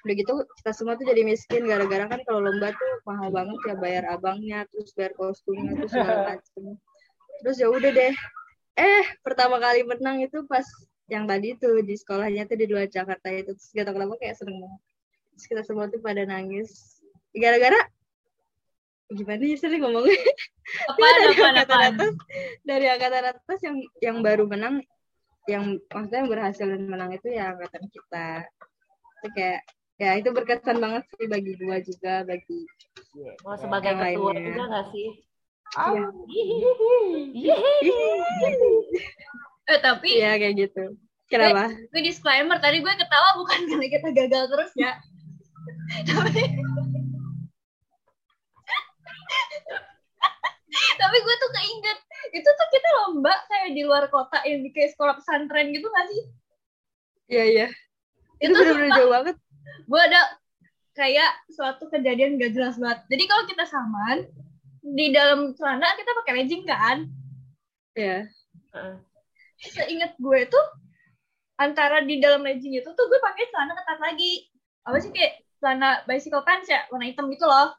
Udah 0.00 0.14
gitu 0.16 0.32
kita 0.64 0.72
semua 0.72 0.96
tuh 0.96 1.04
jadi 1.04 1.20
miskin 1.28 1.68
gara-gara 1.68 2.08
kan 2.08 2.24
kalau 2.24 2.40
lomba 2.40 2.72
tuh 2.72 2.92
mahal 3.04 3.28
banget 3.28 3.58
ya 3.68 3.74
bayar 3.76 4.04
abangnya 4.08 4.64
terus 4.72 4.96
bayar 4.96 5.12
kostumnya 5.12 5.76
terus 5.76 5.92
segala 5.92 6.24
macem. 6.32 6.80
Terus 7.44 7.56
ya 7.60 7.68
udah 7.68 7.90
deh. 7.92 8.14
Eh 8.80 9.04
pertama 9.20 9.60
kali 9.60 9.84
menang 9.84 10.24
itu 10.24 10.40
pas 10.48 10.64
yang 11.12 11.28
tadi 11.28 11.58
tuh 11.60 11.84
di 11.84 11.98
sekolahnya 12.00 12.48
tuh 12.48 12.56
di 12.56 12.64
luar 12.64 12.88
Jakarta 12.88 13.28
itu. 13.28 13.52
Terus 13.52 13.70
gak 13.76 13.84
tau 13.84 13.94
kenapa 14.00 14.14
kayak 14.16 14.40
seneng 14.40 14.64
banget. 14.64 14.80
Terus 15.36 15.44
kita 15.44 15.62
semua 15.68 15.84
tuh 15.92 16.00
pada 16.00 16.24
nangis. 16.24 16.96
Gara-gara 17.36 17.76
gimana 19.10 19.42
ya 19.42 19.56
sering 19.58 19.82
ngomongnya? 19.82 20.18
Apa 20.86 21.02
dari 21.02 21.34
apa 21.34 21.46
angkatan 21.50 21.78
apa 21.78 21.86
atas 21.90 22.12
dari 22.62 22.86
angkatan 22.86 23.24
atas 23.34 23.58
yang 23.66 23.76
yang 23.98 24.16
baru 24.22 24.44
menang 24.46 24.86
yang 25.50 25.82
maksudnya 25.90 26.22
yang 26.22 26.30
berhasil 26.30 26.66
menang 26.66 27.10
itu 27.10 27.28
ya 27.34 27.50
angkatan 27.54 27.84
kita. 27.90 28.46
Itu 29.20 29.28
kayak 29.34 29.60
ya 30.00 30.10
itu 30.16 30.28
berkesan 30.32 30.78
banget 30.78 31.04
sih 31.18 31.26
bagi 31.26 31.52
gua 31.58 31.76
juga 31.82 32.22
bagi 32.24 32.64
Oh, 33.42 33.58
sebagai 33.58 33.98
ketua 33.98 34.30
lainnya. 34.30 34.54
juga 34.54 34.64
gak 34.70 34.86
sih? 34.94 35.08
Iya. 37.34 37.56
eh 39.70 39.78
tapi 39.82 40.08
iya 40.18 40.38
kayak 40.38 40.54
gitu. 40.58 40.84
Kenapa? 41.30 41.70
Gue 41.94 42.02
disclaimer 42.02 42.58
tadi 42.58 42.82
gue 42.82 42.90
ketawa 42.90 43.38
bukan 43.38 43.58
karena 43.70 43.86
kita 43.86 44.08
gagal 44.10 44.44
terus 44.50 44.72
ya. 44.74 44.92
Tapi 46.10 46.42
tapi 51.00 51.16
gue 51.24 51.34
tuh 51.40 51.50
keinget 51.56 51.98
itu 52.36 52.44
tuh 52.44 52.68
kita 52.68 52.88
lomba 53.00 53.32
kayak 53.48 53.72
di 53.72 53.82
luar 53.88 54.04
kota 54.12 54.44
yang 54.44 54.60
di 54.60 54.70
kayak 54.70 54.92
sekolah 54.92 55.16
pesantren 55.16 55.72
gitu 55.72 55.88
gak 55.88 56.06
sih? 56.12 56.22
Iya 57.32 57.44
iya. 57.48 57.66
Itu 58.38 58.52
itu 58.52 58.58
bener-bener 58.60 58.84
sumpah 58.84 58.98
jauh 59.00 59.10
banget. 59.10 59.36
Gue 59.88 60.00
ada 60.04 60.20
kayak 60.92 61.30
suatu 61.48 61.84
kejadian 61.88 62.36
gak 62.36 62.52
jelas 62.52 62.76
banget. 62.76 63.00
Jadi 63.08 63.24
kalau 63.24 63.44
kita 63.48 63.64
saman 63.64 64.18
di 64.80 65.06
dalam 65.12 65.56
celana 65.56 65.96
kita 65.96 66.10
pakai 66.20 66.32
legging 66.44 66.64
kan? 66.68 67.08
Ya 67.96 68.28
seingat 69.60 70.16
gue 70.16 70.40
tuh 70.48 70.66
antara 71.60 72.00
di 72.00 72.16
dalam 72.16 72.40
legging 72.40 72.80
itu 72.80 72.88
tuh 72.88 73.04
gue 73.08 73.20
pakai 73.20 73.52
celana 73.52 73.76
ketat 73.76 74.00
lagi. 74.00 74.48
Apa 74.88 74.96
sih 74.96 75.12
kayak 75.12 75.44
celana 75.60 76.00
bicycle 76.08 76.40
pants 76.40 76.72
ya 76.72 76.88
warna 76.88 77.04
hitam 77.04 77.28
gitu 77.28 77.44
loh 77.44 77.76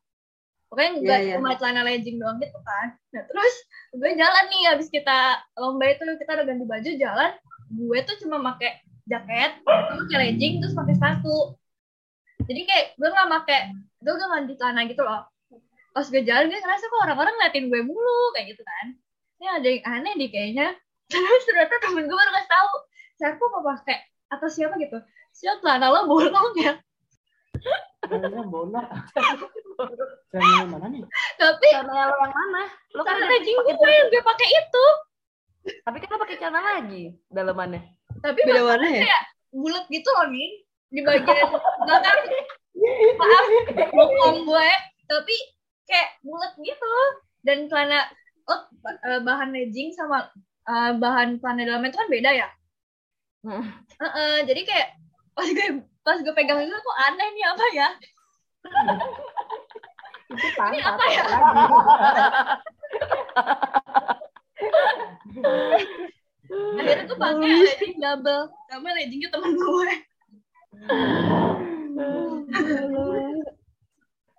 pokoknya 0.72 0.91
Iya, 1.03 1.17
iya. 1.19 1.36
cuma 1.36 1.59
celana 1.59 1.84
legging 1.84 2.15
doang 2.15 2.39
gitu 2.39 2.55
kan. 2.63 2.95
Nah 3.11 3.24
terus 3.28 3.53
gue 3.91 4.11
jalan 4.15 4.45
nih 4.47 4.63
habis 4.72 4.88
kita 4.88 5.43
lomba 5.59 5.91
itu 5.91 6.07
kita 6.15 6.32
udah 6.32 6.45
ganti 6.47 6.63
baju 6.63 6.89
jalan 6.95 7.32
gue 7.72 7.99
tuh 8.07 8.15
cuma 8.24 8.39
pakai 8.39 8.80
jaket 9.03 9.51
terus 9.67 9.99
pakai 10.07 10.17
legging 10.24 10.63
terus 10.63 10.72
pakai 10.72 10.95
sepatu. 10.95 11.59
Jadi 12.47 12.61
kayak 12.63 12.86
gue 12.95 13.09
nggak 13.11 13.30
pakai 13.36 13.59
gue 13.99 14.13
gak 14.15 14.30
ganti 14.32 14.53
celana 14.55 14.82
gitu 14.88 15.03
loh. 15.03 15.28
Pas 15.91 16.07
gue 16.07 16.22
jalan 16.24 16.47
gue 16.47 16.55
ngerasa 16.55 16.86
kok 16.88 17.01
orang-orang 17.03 17.36
ngeliatin 17.36 17.67
gue 17.67 17.82
mulu 17.84 18.32
kayak 18.39 18.55
gitu 18.55 18.63
kan. 18.63 18.95
Ini 19.43 19.45
ada 19.59 19.67
yang 19.67 19.84
aneh 19.84 20.13
nih 20.15 20.30
kayaknya. 20.32 20.67
Terus 21.11 21.43
ternyata 21.43 21.76
temen 21.84 22.07
gue 22.07 22.15
baru 22.15 22.32
kasih 22.32 22.47
tahu 22.47 22.72
siapa 23.19 23.43
mau 23.43 23.61
pakai 23.76 23.99
atau 24.32 24.47
siapa 24.47 24.80
gitu. 24.80 24.97
Siapa 25.36 25.59
celana 25.59 25.91
lo 25.91 26.07
bolong 26.07 26.55
ya 26.63 26.80
Kayaknya 28.02 28.43
bola. 28.45 28.84
Yang 30.36 30.68
mana 30.70 30.86
nih? 30.89 31.02
tapi 31.36 31.68
Celana 31.74 32.06
lo 32.06 32.16
yang 32.16 32.34
mana? 32.34 32.64
Lo 32.93 33.02
kan 33.02 33.18
pakai 33.18 33.39
gue 33.41 33.89
yang 33.89 34.08
gue 34.10 34.22
pakai 34.22 34.47
itu 34.52 34.86
Tapi 35.82 35.97
kan 35.97 36.10
lo 36.10 36.18
pakai 36.20 36.38
celana 36.38 36.62
lagi 36.78 37.18
dalamannya. 37.28 37.82
tapi 38.22 38.38
beda 38.45 38.62
warna 38.62 38.86
ya 38.86 39.02
kayak 39.02 39.24
bulat 39.49 39.86
gitu 39.89 40.06
loh 40.12 40.28
nih 40.30 40.52
di 40.88 41.02
bagian 41.02 41.47
belakang 41.82 42.20
maaf 43.18 43.45
bokong 43.89 44.38
gue 44.45 44.70
tapi 45.08 45.36
kayak 45.88 46.22
bulat 46.22 46.54
gitu 46.60 46.93
dan 47.41 47.66
celana 47.66 48.06
oh 48.45 48.62
eh, 48.86 49.22
bahan 49.22 49.49
legging 49.49 49.89
sama 49.91 50.30
eh, 50.66 50.91
bahan 50.93 51.41
celana 51.41 51.66
dalamnya 51.66 51.89
itu 51.89 51.97
kan 51.97 52.10
beda 52.12 52.32
ya 52.36 52.49
Hmm. 53.41 53.66
Heeh, 53.97 54.45
jadi 54.45 54.62
kayak 54.62 54.89
pas 55.34 55.49
gue 55.49 55.82
pas 56.02 56.18
gue 56.18 56.34
pegang 56.34 56.60
itu 56.66 56.74
kok 56.74 56.97
aneh 57.10 57.28
nih 57.34 57.45
apa 57.45 57.66
ya? 57.78 57.89
Itu 60.32 60.47
tangan. 60.58 60.82
apa 60.82 61.06
ya? 61.12 61.24
akhirnya 66.52 67.06
tuh 67.08 67.18
pakai 67.18 67.52
legging 67.64 67.95
double. 68.02 68.43
Sama 68.68 68.89
leggingnya 68.97 69.30
temen 69.32 69.52
gue 69.56 69.88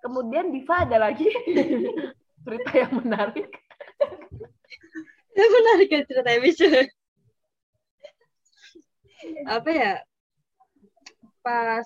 Kemudian 0.03 0.51
Diva 0.51 0.83
ada 0.83 0.97
lagi. 1.09 1.31
Cerita 2.43 2.71
yang 2.75 2.91
menarik. 2.99 3.47
ya 5.33 5.45
menarik 5.49 5.89
ya 5.89 6.01
ceritanya 6.05 6.39
bisa 6.45 6.67
apa 9.49 9.69
ya 9.71 9.91
pas 11.45 11.85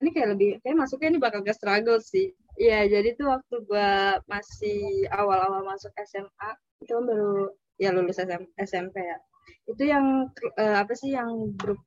ini 0.00 0.10
kayak 0.10 0.28
lebih 0.34 0.48
kayak 0.64 0.76
masuknya 0.80 1.08
ini 1.14 1.20
bakal 1.20 1.40
ke 1.44 1.52
struggle 1.52 2.00
sih 2.00 2.32
Iya, 2.54 2.86
jadi 2.86 3.18
tuh 3.18 3.34
waktu 3.34 3.56
gua 3.66 4.22
masih 4.30 5.10
awal-awal 5.10 5.66
masuk 5.66 5.90
SMA, 6.06 6.50
itu 6.86 6.90
kan 6.94 7.02
baru 7.02 7.50
ya 7.82 7.90
lulus 7.90 8.22
SM, 8.22 8.46
SMP 8.62 9.02
ya. 9.02 9.18
Itu 9.66 9.82
yang 9.82 10.30
eh, 10.54 10.76
apa 10.78 10.94
sih 10.94 11.10
yang 11.18 11.50
grup 11.58 11.82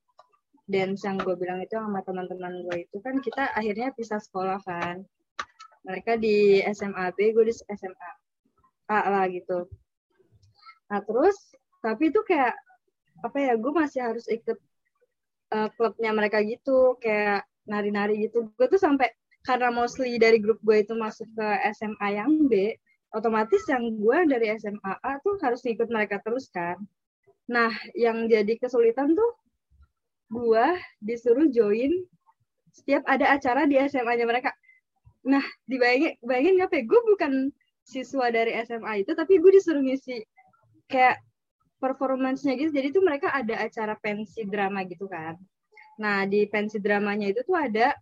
dance 0.68 1.08
yang 1.08 1.16
gue 1.16 1.32
bilang 1.40 1.64
itu 1.64 1.80
sama 1.80 2.04
teman-teman 2.04 2.68
gue 2.68 2.84
itu 2.84 3.00
kan 3.00 3.16
kita 3.24 3.56
akhirnya 3.56 3.96
pisah 3.96 4.20
sekolah 4.20 4.60
kan. 4.68 5.08
Mereka 5.88 6.20
di 6.20 6.60
SMA 6.76 7.16
B, 7.16 7.32
gue 7.32 7.48
di 7.48 7.56
SMA 7.56 8.10
A 8.92 9.00
lah 9.08 9.26
gitu. 9.32 9.72
Nah 10.92 11.00
terus, 11.08 11.56
tapi 11.80 12.12
itu 12.12 12.20
kayak 12.28 12.60
apa 13.24 13.38
ya 13.40 13.54
gue 13.56 13.72
masih 13.72 14.04
harus 14.04 14.28
ikut 14.28 14.60
uh, 15.54 15.70
klubnya 15.76 16.12
mereka 16.16 16.42
gitu 16.44 16.98
kayak 17.00 17.46
nari-nari 17.68 18.28
gitu. 18.28 18.52
Gue 18.56 18.68
tuh 18.72 18.80
sampai 18.80 19.12
karena 19.44 19.72
mostly 19.72 20.20
dari 20.20 20.40
grup 20.44 20.60
gue 20.64 20.84
itu 20.84 20.94
masuk 20.96 21.28
ke 21.36 21.48
SMA 21.76 22.08
yang 22.20 22.48
B 22.52 22.76
otomatis 23.16 23.64
yang 23.72 23.96
gue 23.96 24.18
dari 24.28 24.52
SMA 24.60 24.94
A 25.00 25.20
tuh 25.24 25.40
harus 25.40 25.64
ikut 25.64 25.88
mereka 25.88 26.20
terus 26.24 26.52
kan. 26.52 26.76
Nah 27.48 27.72
yang 27.96 28.28
jadi 28.28 28.60
kesulitan 28.60 29.16
tuh 29.16 29.32
gue 30.28 30.68
disuruh 31.00 31.48
join 31.48 31.92
setiap 32.78 33.02
ada 33.10 33.34
acara 33.34 33.66
di 33.66 33.80
SMA-nya 33.90 34.30
mereka. 34.30 34.54
Nah, 35.26 35.42
dibayangin, 35.66 36.14
bayangin 36.22 36.62
nggak, 36.62 36.86
Gue 36.86 37.02
bukan 37.10 37.50
siswa 37.82 38.30
dari 38.30 38.54
SMA 38.64 39.02
itu, 39.02 39.18
tapi 39.18 39.42
gue 39.42 39.52
disuruh 39.58 39.82
ngisi 39.82 40.22
kayak 40.86 41.18
performance-nya 41.78 42.54
gitu. 42.58 42.72
Jadi 42.74 42.88
tuh 42.94 43.04
mereka 43.06 43.34
ada 43.34 43.62
acara 43.62 43.94
pensi 43.98 44.44
drama 44.46 44.84
gitu 44.86 45.06
kan. 45.10 45.38
Nah, 46.02 46.26
di 46.30 46.46
pensi 46.50 46.78
dramanya 46.78 47.30
itu 47.34 47.42
tuh 47.46 47.58
ada 47.58 47.94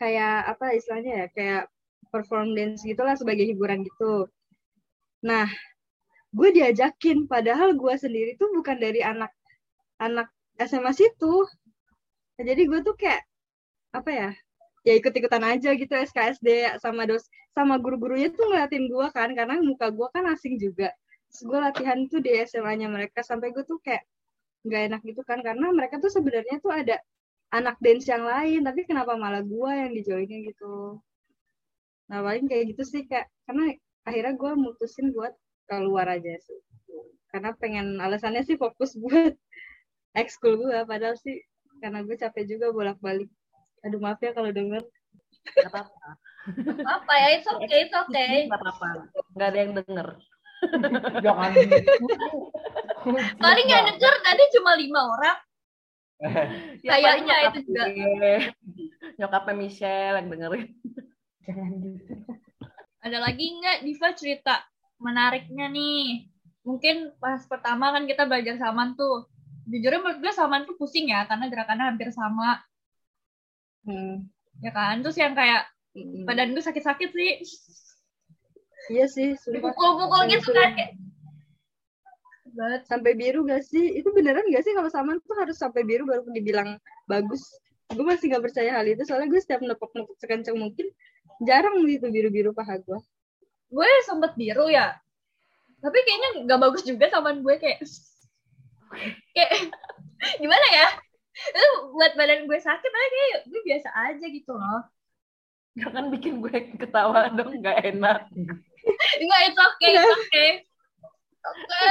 kayak 0.00 0.56
apa 0.56 0.76
istilahnya 0.76 1.12
ya, 1.24 1.26
kayak 1.34 1.62
perform 2.08 2.56
dance 2.56 2.84
gitulah 2.84 3.16
sebagai 3.18 3.44
hiburan 3.44 3.84
gitu. 3.84 4.28
Nah, 5.24 5.48
gue 6.32 6.48
diajakin, 6.54 7.28
padahal 7.28 7.76
gue 7.76 7.94
sendiri 7.98 8.36
tuh 8.40 8.48
bukan 8.56 8.76
dari 8.80 9.04
anak 9.04 9.32
anak 10.00 10.28
SMA 10.60 10.92
situ. 10.96 11.44
Nah, 12.38 12.44
jadi 12.46 12.62
gue 12.64 12.80
tuh 12.86 12.94
kayak 12.96 13.22
apa 13.92 14.10
ya 14.12 14.30
ya 14.86 14.92
ikut-ikutan 14.96 15.42
aja 15.44 15.74
gitu 15.74 15.90
SKSD 15.92 16.78
sama 16.80 17.04
dos 17.04 17.26
sama 17.52 17.76
guru-gurunya 17.76 18.30
tuh 18.32 18.46
ngeliatin 18.48 18.86
gue 18.88 19.06
kan 19.12 19.28
karena 19.34 19.58
muka 19.60 19.90
gue 19.90 20.06
kan 20.14 20.24
asing 20.32 20.56
juga 20.56 20.88
Terus 21.28 21.42
gue 21.44 21.58
latihan 21.58 21.98
tuh 22.08 22.20
di 22.24 22.32
SMA-nya 22.44 22.88
mereka 22.88 23.20
sampai 23.20 23.52
gue 23.52 23.64
tuh 23.64 23.78
kayak 23.84 24.04
nggak 24.66 24.82
enak 24.92 25.00
gitu 25.06 25.22
kan 25.22 25.38
karena 25.40 25.70
mereka 25.70 26.02
tuh 26.02 26.10
sebenarnya 26.10 26.58
tuh 26.58 26.74
ada 26.74 26.96
anak 27.54 27.78
dance 27.80 28.10
yang 28.10 28.26
lain 28.26 28.60
tapi 28.66 28.84
kenapa 28.84 29.14
malah 29.14 29.40
gue 29.40 29.70
yang 29.70 29.92
dijoinin 29.94 30.50
gitu 30.50 30.98
nah 32.10 32.20
paling 32.26 32.50
kayak 32.50 32.74
gitu 32.74 32.82
sih 32.82 33.06
kayak 33.06 33.30
karena 33.46 33.78
akhirnya 34.02 34.34
gue 34.34 34.52
mutusin 34.58 35.14
buat 35.14 35.32
keluar 35.70 36.10
aja 36.10 36.34
sih 36.42 36.58
karena 37.30 37.54
pengen 37.54 38.02
alasannya 38.02 38.42
sih 38.42 38.58
fokus 38.58 38.98
buat 38.98 39.32
ekskul 40.20 40.58
gue 40.58 40.78
padahal 40.84 41.14
sih 41.16 41.38
karena 41.78 42.02
gue 42.02 42.18
capek 42.18 42.44
juga 42.58 42.74
bolak-balik 42.74 43.30
Aduh 43.86 44.00
maaf 44.02 44.18
ya 44.18 44.34
kalau 44.34 44.50
denger. 44.50 44.82
Gak 45.54 45.70
apa-apa. 45.70 46.08
apa 46.82 47.12
ya, 47.20 47.28
it's 47.36 47.48
okay, 47.48 47.78
it's 47.86 47.94
okay. 47.94 48.48
Gak 48.48 48.58
apa-apa. 48.58 48.88
Gak 49.36 49.48
ada 49.54 49.58
yang 49.58 49.72
denger. 49.76 50.08
Jangan. 51.24 51.50
Paling 53.42 53.66
yang 53.70 53.84
denger 53.88 54.14
tadi 54.22 54.42
cuma 54.58 54.72
lima 54.74 55.00
orang. 55.06 55.38
ya, 56.82 56.98
Kayaknya 56.98 57.36
itu 57.50 57.58
juga. 57.70 57.84
Nyokapnya 59.18 59.54
Michelle 59.54 60.18
yang 60.18 60.26
dengerin. 60.30 60.66
Jangan 61.46 61.70
gitu. 61.78 62.12
Ada 62.98 63.18
lagi 63.22 63.46
nggak 63.62 63.76
Diva 63.86 64.08
cerita 64.18 64.54
menariknya 64.98 65.70
nih? 65.70 66.26
Mungkin 66.66 67.14
pas 67.22 67.40
pertama 67.46 67.94
kan 67.94 68.04
kita 68.04 68.26
belajar 68.26 68.58
saman 68.58 68.98
tuh. 68.98 69.30
Jujurnya 69.68 70.00
menurut 70.02 70.18
gue 70.24 70.32
saman 70.34 70.66
tuh 70.66 70.74
pusing 70.74 71.12
ya, 71.12 71.28
karena 71.28 71.46
gerakannya 71.46 71.92
hampir 71.94 72.10
sama. 72.10 72.58
Hmm. 73.86 74.26
Ya 74.58 74.74
kan? 74.74 75.00
Terus 75.06 75.16
yang 75.16 75.38
kayak 75.38 75.70
Mm. 75.96 76.28
badan 76.28 76.52
gue 76.54 76.62
sakit-sakit 76.62 77.10
sih. 77.10 77.32
Iya 78.88 79.06
sih. 79.08 79.36
Dipukul-pukul 79.36 80.18
Sampai 80.24 80.32
gitu 80.32 80.50
kan. 80.56 80.70
Kayak... 80.74 80.92
Banget. 82.48 82.80
Sampai 82.88 83.12
biru 83.14 83.40
gak 83.44 83.62
sih? 83.64 84.00
Itu 84.00 84.10
beneran 84.16 84.48
gak 84.48 84.64
sih 84.64 84.72
kalau 84.72 84.90
saman 84.90 85.20
tuh 85.22 85.36
harus 85.36 85.56
sampai 85.60 85.84
biru 85.84 86.08
baru 86.08 86.24
dibilang 86.32 86.80
bagus? 87.06 87.44
Gue 87.92 88.04
masih 88.04 88.32
gak 88.32 88.44
percaya 88.44 88.74
hal 88.76 88.84
itu, 88.84 89.00
soalnya 89.08 89.32
gue 89.32 89.40
setiap 89.40 89.64
nepok-nepok 89.64 90.12
sekencang 90.20 90.60
mungkin, 90.60 90.92
jarang 91.44 91.80
gitu 91.88 92.12
biru-biru 92.12 92.52
paha 92.52 92.76
gue. 92.80 92.98
Gue 93.72 93.88
sempet 94.04 94.36
biru 94.36 94.68
ya. 94.68 94.96
Tapi 95.78 95.98
kayaknya 96.02 96.30
nggak 96.44 96.60
bagus 96.60 96.82
juga 96.82 97.06
sama 97.06 97.38
gue 97.38 97.54
kayak 97.54 97.78
kayak 99.36 99.52
gimana 100.42 100.66
ya? 100.74 100.86
Itu 101.38 101.94
buat 101.94 102.12
badan 102.18 102.50
gue 102.50 102.58
sakit 102.58 102.90
tapi 102.90 103.06
kayak 103.14 103.40
gue 103.46 103.60
biasa 103.62 103.88
aja 103.94 104.26
gitu 104.26 104.52
loh. 104.58 104.82
Jangan 105.78 106.10
bikin 106.10 106.42
gue 106.42 106.74
ketawa 106.74 107.30
dong, 107.30 107.62
gak 107.62 107.78
enak. 107.86 108.26
Enggak, 109.18 109.40
it's 109.46 109.58
okay, 109.58 109.90
it's 109.94 110.12
okay. 110.26 110.48
Oke. 111.38 111.88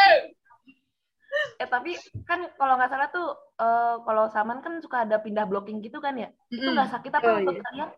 Eh 1.58 1.68
tapi 1.70 1.92
kan 2.26 2.50
kalau 2.56 2.78
nggak 2.78 2.90
salah 2.90 3.08
tuh 3.10 3.28
eh, 3.58 3.96
kalau 4.02 4.26
Saman 4.30 4.60
kan 4.60 4.82
suka 4.82 5.06
ada 5.06 5.18
pindah 5.18 5.46
blocking 5.46 5.82
gitu 5.82 6.00
kan 6.00 6.18
ya? 6.18 6.30
Itu 6.50 6.66
Mm-mm. 6.66 6.74
nggak 6.74 6.92
sakit 6.94 7.12
apa 7.14 7.28
Oh, 7.28 7.38
untuk 7.40 7.56
iya. 7.58 7.64
kalian? 7.64 7.90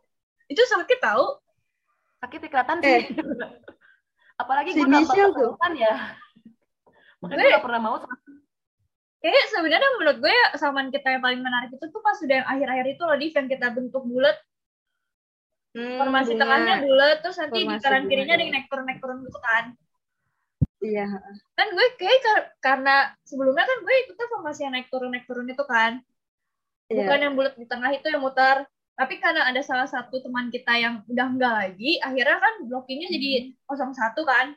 Itu 0.49 0.61
sakit 0.65 0.99
tahu? 0.99 1.25
Sakit 2.19 2.39
ya, 2.41 2.49
Eh. 2.83 2.83
sih. 2.83 3.15
Apalagi 4.41 4.71
Si 4.71 4.79
gue 4.79 4.87
Michelle 4.87 5.31
tuh. 5.31 5.55
kesurupan 5.55 5.71
ya. 5.75 5.93
Makanya 7.19 7.43
Gue- 7.43 7.53
gak 7.55 7.65
pernah 7.67 7.81
mau 7.83 7.95
sama 7.99 8.15
Kayak 9.19 9.51
sebenarnya 9.51 9.89
menurut 9.99 10.17
gue 10.23 10.31
saman 10.55 10.87
kita 10.95 11.11
yang 11.11 11.19
paling 11.19 11.43
menarik 11.43 11.75
itu 11.75 11.85
tuh 11.91 11.99
pas 11.99 12.15
sudah 12.15 12.39
yang 12.39 12.47
akhir-akhir 12.47 12.95
itu 12.95 13.03
loh, 13.03 13.17
Div, 13.19 13.35
yang 13.35 13.47
kita 13.51 13.67
bentuk 13.75 14.03
bulat, 14.07 14.39
Hmm, 15.69 15.97
formasi 16.01 16.33
bunga. 16.33 16.41
tengahnya 16.41 16.75
bulat, 16.81 17.17
terus 17.21 17.37
nanti 17.37 17.57
di 17.57 17.65
Formasi 17.69 17.83
kanan 17.85 18.01
bunga, 18.01 18.09
kirinya 18.09 18.33
ada 18.33 18.37
iya. 18.37 18.45
yang 18.45 18.53
naik 18.57 18.67
turun 18.69 18.85
naik 18.89 18.99
turun 18.99 19.17
gitu 19.21 19.39
kan. 19.39 19.63
Iya. 20.79 21.07
Kan 21.53 21.67
gue 21.75 21.87
kayak 21.95 22.19
kar- 22.23 22.49
karena 22.57 22.95
sebelumnya 23.21 23.65
kan 23.67 23.77
gue 23.83 23.95
ikutnya 24.07 24.27
formasi 24.31 24.59
yang 24.65 24.73
naik 24.73 24.87
turun 24.89 25.11
naik 25.13 25.25
turun 25.29 25.45
itu 25.45 25.63
kan. 25.63 26.01
Iya. 26.89 27.05
bukan 27.05 27.19
yang 27.21 27.33
bulat 27.37 27.53
di 27.53 27.69
tengah 27.69 27.93
itu 27.93 28.09
yang 28.09 28.17
mutar 28.25 28.65
tapi 28.97 29.21
karena 29.21 29.45
ada 29.45 29.61
salah 29.61 29.85
satu 29.85 30.25
teman 30.25 30.49
kita 30.49 30.73
yang 30.73 31.05
udah 31.05 31.27
enggak 31.29 31.53
lagi 31.53 32.01
akhirnya 32.01 32.41
kan 32.41 32.53
blockingnya 32.65 33.13
jadi 33.13 33.53
01 33.69 33.93
kan 34.25 34.47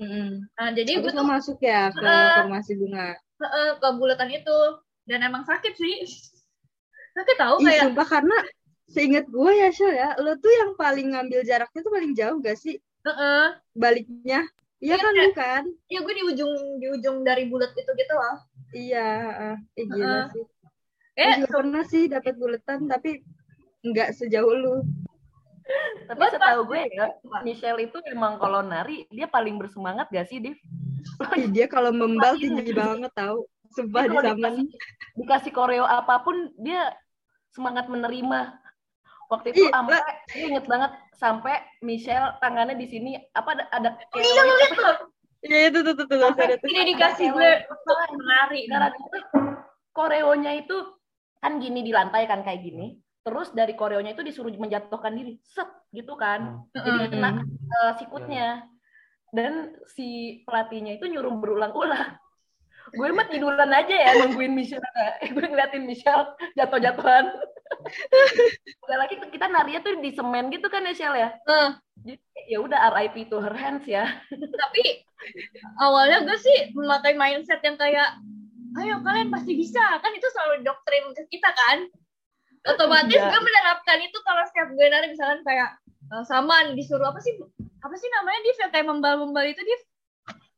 Mm-mm. 0.00 0.48
nah 0.56 0.72
jadi 0.72 1.04
gue 1.04 1.12
tuh 1.12 1.20
masuk 1.22 1.60
ya 1.60 1.92
ke 1.92 2.00
Eh. 2.00 2.32
formasi 2.40 2.80
bunga. 2.80 3.12
eh, 3.44 3.72
ke 3.76 3.88
bulatan 3.92 4.32
itu 4.32 4.58
dan 5.04 5.20
emang 5.20 5.44
sakit 5.44 5.76
sih 5.76 6.08
sakit 7.12 7.36
tahu 7.36 7.60
Ih, 7.60 7.64
kayak 7.68 7.82
sumpah 7.92 8.06
karena 8.08 8.36
seingat 8.88 9.24
gue 9.26 9.52
ya, 9.54 9.68
Syul 9.72 9.94
ya, 9.96 10.12
lo 10.20 10.36
tuh 10.36 10.52
yang 10.52 10.70
paling 10.76 11.16
ngambil 11.16 11.40
jaraknya 11.42 11.80
tuh 11.80 11.92
paling 11.92 12.12
jauh 12.12 12.36
gak 12.40 12.58
sih? 12.58 12.76
Heeh. 13.04 13.44
Baliknya. 13.72 14.44
Iya 14.82 14.94
Iya, 14.94 14.96
kan, 15.00 15.12
kayak- 15.16 15.26
bukan? 15.32 15.62
ya 15.88 15.98
gue 16.04 16.14
di 16.14 16.24
ujung 16.28 16.52
di 16.76 16.86
ujung 16.92 17.16
dari 17.24 17.48
bulat 17.48 17.72
itu 17.72 17.88
gitu 17.88 18.12
loh 18.12 18.36
Iya, 18.74 19.06
heeh. 19.06 19.56
eh, 19.80 19.86
gila 19.88 20.04
Heeh. 20.04 20.24
sih. 20.34 20.44
Gue 20.44 21.14
kayak 21.16 21.36
juga 21.40 21.48
pernah 21.54 21.82
sih 21.86 22.02
dapat 22.10 22.34
buletan, 22.36 22.80
tapi 22.90 23.10
nggak 23.86 24.08
sejauh 24.18 24.52
lu. 24.52 24.76
Tapi 26.04 26.18
Buat 26.20 26.36
setahu 26.36 26.60
gue 26.68 26.80
ya, 26.92 27.06
Michelle 27.40 27.80
itu 27.88 27.96
emang 28.12 28.36
kalau 28.36 28.60
nari 28.60 29.08
dia 29.08 29.24
paling 29.24 29.56
bersemangat 29.56 30.12
gak 30.12 30.28
sih, 30.28 30.36
Div? 30.36 30.56
Ih, 31.32 31.48
dia 31.48 31.64
kalau 31.64 31.88
membal 31.88 32.36
tinggi 32.36 32.68
banget 32.76 33.08
tahu. 33.16 33.48
Sumpah 33.72 34.04
di 34.04 34.16
zaman. 34.20 34.36
dikasih, 34.36 34.66
dikasih 35.16 35.52
koreo 35.56 35.88
apa 35.88 36.20
pun 36.20 36.52
dia 36.60 36.92
semangat 37.56 37.88
menerima. 37.88 38.60
Waktu 39.34 39.46
itu 39.50 39.66
Ih, 39.66 39.70
sampai 39.74 39.98
gue 40.30 40.46
inget 40.54 40.66
banget 40.70 40.90
sampai 41.18 41.54
Michelle 41.82 42.38
tangannya 42.38 42.78
di 42.78 42.86
sini 42.86 43.18
apa 43.34 43.58
ada 43.58 43.64
ada 43.74 43.90
iya 44.14 44.22
gue 44.22 44.54
liat 44.54 44.72
tuh 44.78 44.96
Iya 45.44 45.68
itu 45.68 45.84
tuh 45.84 45.92
tuh 45.92 46.06
tuh 46.08 46.16
tuh, 46.16 46.24
Sampai 46.24 46.44
ada 46.48 46.56
tuh. 46.56 46.68
ini 46.72 46.82
dikasih 46.96 47.26
gue 47.36 47.50
menari 48.16 48.60
Gara-gara 48.64 48.96
itu 48.96 49.18
koreonya 49.92 50.52
itu 50.56 50.76
kan 51.44 51.60
gini 51.60 51.84
di 51.84 51.92
lantai 51.92 52.24
kan 52.24 52.40
kayak 52.40 52.64
gini. 52.64 52.96
Terus 53.20 53.52
dari 53.52 53.76
koreonya 53.76 54.16
itu 54.16 54.24
disuruh 54.24 54.48
menjatuhkan 54.56 55.12
diri, 55.12 55.36
set 55.44 55.68
gitu 55.92 56.16
kan. 56.16 56.64
Jadi 56.72 56.88
Heeh. 56.88 57.08
kena 57.12 57.30
eh, 57.44 57.92
sikutnya. 58.00 58.48
Dan 59.36 59.76
si 59.92 60.40
pelatihnya 60.48 60.96
itu 60.96 61.12
nyuruh 61.12 61.36
berulang-ulang. 61.36 62.16
Gue 62.92 63.08
mah 63.10 63.26
tiduran 63.26 63.70
aja 63.70 63.94
ya 63.94 64.10
nungguin 64.20 64.52
Michelle. 64.52 64.84
gue 65.24 65.40
ngeliatin 65.42 65.82
Michelle 65.82 66.28
jatuh-jatuhan. 66.52 67.24
Udah 68.84 68.96
lagi 68.98 69.16
kita 69.24 69.46
narinya 69.48 69.80
tuh 69.80 69.96
di 69.98 70.12
semen 70.12 70.52
gitu 70.52 70.68
kan 70.68 70.84
ya 70.84 70.92
Shell 70.92 71.16
ya. 71.16 71.28
Eh, 71.40 71.68
Jadi 72.04 72.14
ya 72.52 72.58
udah 72.60 72.92
RIP 72.92 73.28
to 73.28 73.40
her 73.40 73.54
hands 73.54 73.88
ya. 73.88 74.04
tapi 74.28 75.06
awalnya 75.78 76.20
gue 76.22 76.36
sih 76.36 76.76
memakai 76.76 77.16
mindset 77.16 77.64
yang 77.64 77.80
kayak 77.80 78.20
ayo 78.76 79.00
kalian 79.00 79.32
pasti 79.32 79.56
bisa 79.56 79.80
kan 79.96 80.12
itu 80.12 80.26
selalu 80.28 80.60
doktrin 80.60 81.08
ke 81.14 81.24
kita 81.30 81.48
kan 81.48 81.88
otomatis 82.66 83.16
Iya. 83.16 83.30
gue 83.30 83.40
menerapkan 83.40 83.98
itu 84.02 84.18
kalau 84.20 84.42
setiap 84.44 84.68
gue 84.68 84.84
nari 84.84 85.08
misalkan 85.08 85.40
kayak 85.40 85.80
eh, 86.12 86.24
saman 86.28 86.76
disuruh 86.76 87.08
apa 87.08 87.22
sih 87.24 87.32
apa 87.80 87.94
sih 87.96 88.08
namanya 88.20 88.38
yang 88.44 88.70
kayak 88.72 88.84
membal-membal 88.84 89.44
itu 89.46 89.60
Div 89.60 89.82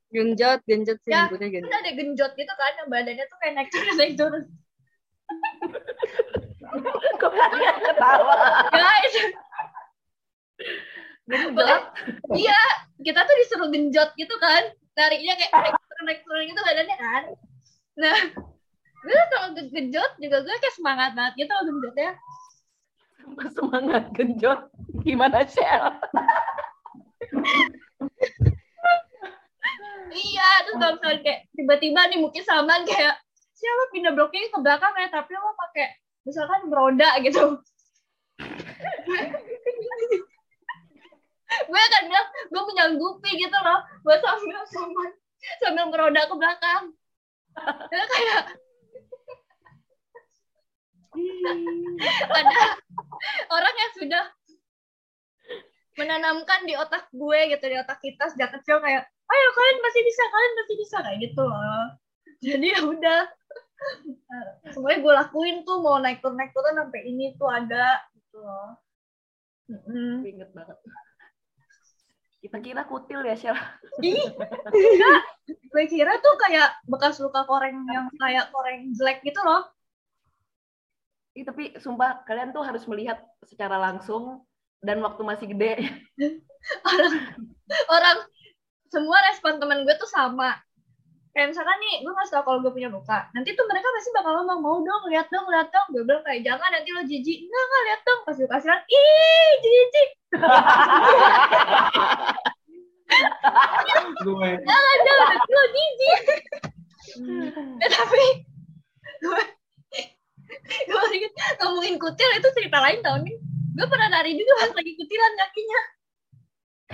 Genjot, 0.06 0.60
genjot 0.64 0.98
sih 1.00 1.10
Ya, 1.10 1.26
nyebutnya 1.26 1.48
kan 1.48 1.54
genjot. 1.60 1.76
ada 1.76 1.90
genjot 1.92 2.32
gitu 2.32 2.52
kan 2.52 2.72
yang 2.74 2.88
badannya 2.88 3.24
tuh 3.26 3.38
kayak 3.38 3.54
naik 3.54 3.68
turun 3.68 3.94
naik 3.96 4.14
turun 4.14 4.42
Kok 7.16 7.32
kalian 7.32 7.76
ketawa? 7.80 8.34
guys 8.70 9.14
Genjot. 11.26 11.82
iya 12.32 12.60
kita 12.98 13.20
tuh 13.20 13.34
disuruh 13.36 13.68
genjot 13.68 14.10
gitu 14.14 14.34
kan 14.36 14.62
narinya 14.94 15.34
kayak 15.34 15.52
naik 15.52 15.74
turun 15.76 16.04
naik 16.04 16.20
turun 16.22 16.42
gitu 16.44 16.60
badannya 16.60 16.96
kan 16.96 17.22
nah 17.96 18.18
gue 18.96 19.20
kalau 19.28 19.48
ge- 19.52 19.70
genjot 19.70 20.12
juga 20.16 20.38
gue 20.40 20.54
kayak 20.56 20.74
semangat 20.74 21.10
banget 21.12 21.34
gitu 21.36 21.50
loh 21.50 21.64
genjotnya 21.66 22.12
Semangat 23.50 24.14
genjot. 24.14 24.70
Gimana, 25.02 25.42
Shell? 25.42 25.98
Iya 30.12 30.50
terus 30.66 30.76
kalau 30.78 30.94
misalnya 30.98 31.20
kayak 31.24 31.40
tiba-tiba 31.56 32.00
nih 32.10 32.18
mungkin 32.20 32.42
samaan 32.44 32.82
kayak 32.86 33.16
siapa 33.56 33.82
pindah 33.90 34.12
bloknya 34.12 34.52
ke 34.52 34.58
belakang 34.60 34.92
ya 35.00 35.08
tapi 35.08 35.32
lo 35.34 35.56
pakai 35.56 35.86
misalkan 36.26 36.68
beroda 36.68 37.10
gitu. 37.22 37.44
Gue 41.46 41.78
akan 41.78 42.02
bilang 42.10 42.28
gue 42.50 42.62
menyanggupi 42.74 43.30
gitu 43.38 43.54
loh 43.54 43.80
gue 44.02 44.16
sambil 44.18 44.60
sambil 44.66 45.08
sambil 45.62 45.86
beroda 45.88 46.22
ke 46.26 46.34
belakang. 46.34 46.84
Kayak 48.12 48.58
ada 52.36 52.60
orang 53.48 53.74
yang 53.74 53.92
sudah 53.96 54.24
menanamkan 55.96 56.68
di 56.68 56.76
otak 56.76 57.08
gue 57.08 57.40
gitu 57.56 57.64
di 57.64 57.76
otak 57.80 57.98
kita 58.04 58.28
sejak 58.28 58.52
kecil 58.60 58.84
kayak 58.84 59.08
ayo 59.26 59.48
kalian 59.54 59.78
pasti 59.82 60.00
bisa 60.06 60.22
kalian 60.30 60.52
pasti 60.54 60.74
bisa 60.78 60.96
kayak 61.02 61.18
gitu 61.22 61.42
loh 61.42 61.84
jadi 62.46 62.66
ya 62.76 62.80
udah 62.86 63.20
semuanya 64.72 64.98
gue 65.04 65.12
lakuin 65.12 65.56
tuh 65.62 65.78
mau 65.84 66.00
naik 66.00 66.24
turun 66.24 66.36
naik 66.40 66.52
turun 66.56 66.74
sampai 66.74 67.00
ini 67.06 67.36
tuh 67.36 67.48
ada 67.48 68.02
gitu 68.16 68.38
loh. 68.40 68.70
Gue 69.66 70.28
Inget 70.32 70.50
banget. 70.56 70.78
Kita 72.40 72.56
kira 72.62 72.82
kutil 72.86 73.20
ya, 73.26 73.34
Shell. 73.34 73.58
Ih, 74.04 74.16
enggak. 74.16 75.22
gue 75.46 75.84
kira 75.92 76.18
tuh 76.24 76.34
kayak 76.40 76.78
bekas 76.88 77.20
luka 77.20 77.44
koreng 77.44 77.84
yang 77.90 78.08
kayak 78.16 78.48
koreng 78.48 78.90
jelek 78.96 79.20
gitu 79.22 79.38
loh 79.44 79.68
Ih, 81.36 81.44
tapi 81.44 81.76
sumpah 81.76 82.24
kalian 82.24 82.56
tuh 82.56 82.64
harus 82.64 82.88
melihat 82.88 83.20
secara 83.44 83.76
langsung 83.76 84.48
dan 84.80 85.04
waktu 85.04 85.20
masih 85.20 85.52
gede. 85.52 85.84
orang 86.88 87.12
orang 87.92 88.18
semua 88.92 89.18
respon 89.30 89.58
temen 89.58 89.82
gue 89.82 89.94
tuh 89.98 90.08
sama. 90.08 90.56
Kayak 91.36 91.52
misalkan 91.52 91.76
nih 91.84 92.00
gue 92.00 92.12
ngasih 92.16 92.32
tau 92.32 92.44
kalau 92.48 92.64
gue 92.64 92.72
punya 92.72 92.88
luka 92.88 93.28
nanti 93.36 93.52
tuh 93.52 93.68
mereka 93.68 93.84
pasti 93.92 94.08
bakal 94.16 94.40
ngomong 94.40 94.56
mau 94.64 94.80
dong 94.80 95.04
lihat 95.12 95.28
dong 95.28 95.44
lihat 95.52 95.68
dong. 95.68 95.88
Gue 95.92 96.02
bilang 96.08 96.24
kayak 96.24 96.40
jangan 96.40 96.68
nanti 96.72 96.90
lo 96.96 97.04
jijik. 97.04 97.38
Enggak 97.44 97.62
enggak 97.68 97.82
lihat 97.84 98.00
dong. 98.08 98.20
Pas 98.24 98.36
gue 98.40 98.48
kasih 98.48 98.68
lihat 98.72 98.84
ih 98.88 99.50
jijik. 99.60 100.10
Gue 104.24 104.50
jangan 104.64 104.96
jangan 105.04 105.26
nanti 105.28 105.50
lo 105.52 105.64
jijik. 105.68 106.22
Ya, 107.84 107.88
tapi 107.92 108.24
gue 109.20 109.42
gue 110.88 111.02
inget 111.20 111.32
ngomongin 111.60 111.96
kutil 112.00 112.30
itu 112.32 112.48
cerita 112.56 112.80
lain 112.80 113.04
tau 113.04 113.20
nih. 113.20 113.36
Gue 113.76 113.86
pernah 113.92 114.08
nari 114.08 114.40
juga 114.40 114.52
pas 114.64 114.72
lagi 114.72 114.92
kutilan 114.96 115.32
kakinya. 115.36 115.80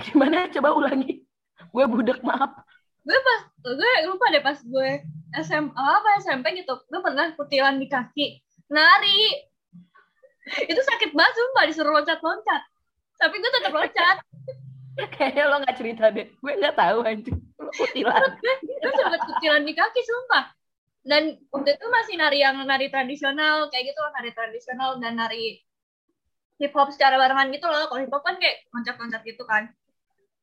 Gimana? 0.03 0.37
Coba 0.51 0.75
ulangi. 0.75 1.23
Gue 1.73 1.85
budek, 1.89 2.21
maaf. 2.21 2.61
gue 3.03 3.19
pas 3.19 3.41
gue 3.67 3.91
lupa 4.07 4.31
deh 4.31 4.39
pas 4.39 4.55
gue 4.55 4.89
SMA 5.43 5.75
apa 5.75 6.23
SMP 6.23 6.55
gitu 6.55 6.71
gue 6.87 7.01
pernah 7.03 7.35
kutilan 7.35 7.75
di 7.75 7.91
kaki 7.91 8.39
nari 8.71 9.43
itu 10.71 10.79
sakit 10.79 11.11
banget 11.11 11.35
sumpah 11.35 11.63
disuruh 11.67 11.91
loncat-loncat 11.99 12.63
tapi 13.19 13.35
gue 13.43 13.51
tetap 13.59 13.75
loncat 13.75 14.17
Kayaknya 15.17 15.43
lo 15.49 15.57
gak 15.65 15.77
cerita 15.81 16.05
deh. 16.13 16.29
Gue 16.37 16.53
gak 16.61 16.77
tahu 16.77 17.01
anjing. 17.01 17.33
Lo 17.57 17.73
kutilan. 17.73 18.29
gue 18.61 18.91
sempet 18.93 19.21
kutilan 19.25 19.65
di 19.65 19.73
kaki 19.73 20.01
sumpah 20.05 20.53
dan 21.03 21.35
waktu 21.51 21.75
itu 21.75 21.85
masih 21.91 22.15
nari 22.15 22.39
yang 22.39 22.55
nari 22.63 22.87
tradisional 22.87 23.67
kayak 23.67 23.91
gitu 23.91 23.99
loh 23.99 24.11
nari 24.15 24.31
tradisional 24.31 24.95
dan 25.03 25.19
nari 25.19 25.59
hip 26.63 26.71
hop 26.71 26.95
secara 26.95 27.19
barengan 27.19 27.51
gitu 27.51 27.67
loh 27.67 27.91
kalau 27.91 27.99
hip 27.99 28.13
hop 28.13 28.23
kan 28.23 28.39
kayak 28.39 28.63
loncat-loncat 28.71 29.21
gitu 29.27 29.43
kan 29.43 29.67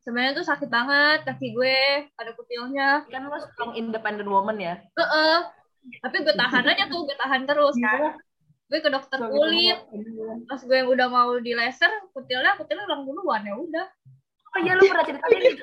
sebenarnya 0.01 0.33
tuh 0.33 0.47
sakit 0.47 0.69
banget 0.69 1.19
kaki 1.25 1.53
gue 1.53 1.77
ada 2.17 2.33
kutilnya 2.33 3.05
Kan 3.07 3.29
lo 3.29 3.37
strong 3.39 3.73
independent 3.75 4.27
woman 4.27 4.57
ya. 4.57 4.75
Heeh. 4.97 5.39
tapi 6.05 6.21
gue 6.21 6.35
tahan 6.37 6.65
aja 6.67 6.85
tuh 6.87 7.05
gue 7.05 7.17
tahan 7.17 7.49
terus 7.49 7.73
kan 7.77 8.17
gue 8.69 8.79
ke 8.79 8.91
dokter 8.93 9.17
kulit 9.19 9.81
pas 10.45 10.61
gue 10.61 10.77
yang 10.77 10.89
udah 10.89 11.09
mau 11.09 11.33
di 11.37 11.57
laser 11.57 11.89
kutilnya 12.13 12.53
kutilnya 12.55 12.85
ulang 12.85 13.03
duluan 13.05 13.43
ya 13.43 13.57
udah 13.57 13.87
Oh 14.51 14.59
iya, 14.59 14.75
lo 14.75 14.83
pernah 14.83 15.07
cerita 15.07 15.27
ini. 15.31 15.63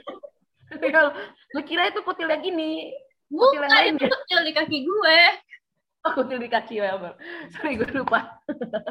lo 1.52 1.62
kira 1.68 1.92
itu 1.92 2.00
kutil 2.02 2.32
yang 2.32 2.40
ini. 2.40 2.96
Kutil 3.28 3.60
yang 3.60 3.68
lain 3.68 3.94
itu 4.00 4.08
kutil 4.08 4.40
di 4.42 4.54
kaki 4.56 4.78
gue 4.88 5.20
Oh, 6.08 6.16
kutil 6.16 6.40
di 6.40 6.48
kaki 6.48 6.80
ya, 6.80 6.96
Bang. 6.96 7.20
Sorry, 7.52 7.76
gue 7.76 7.92
lupa. 7.92 8.40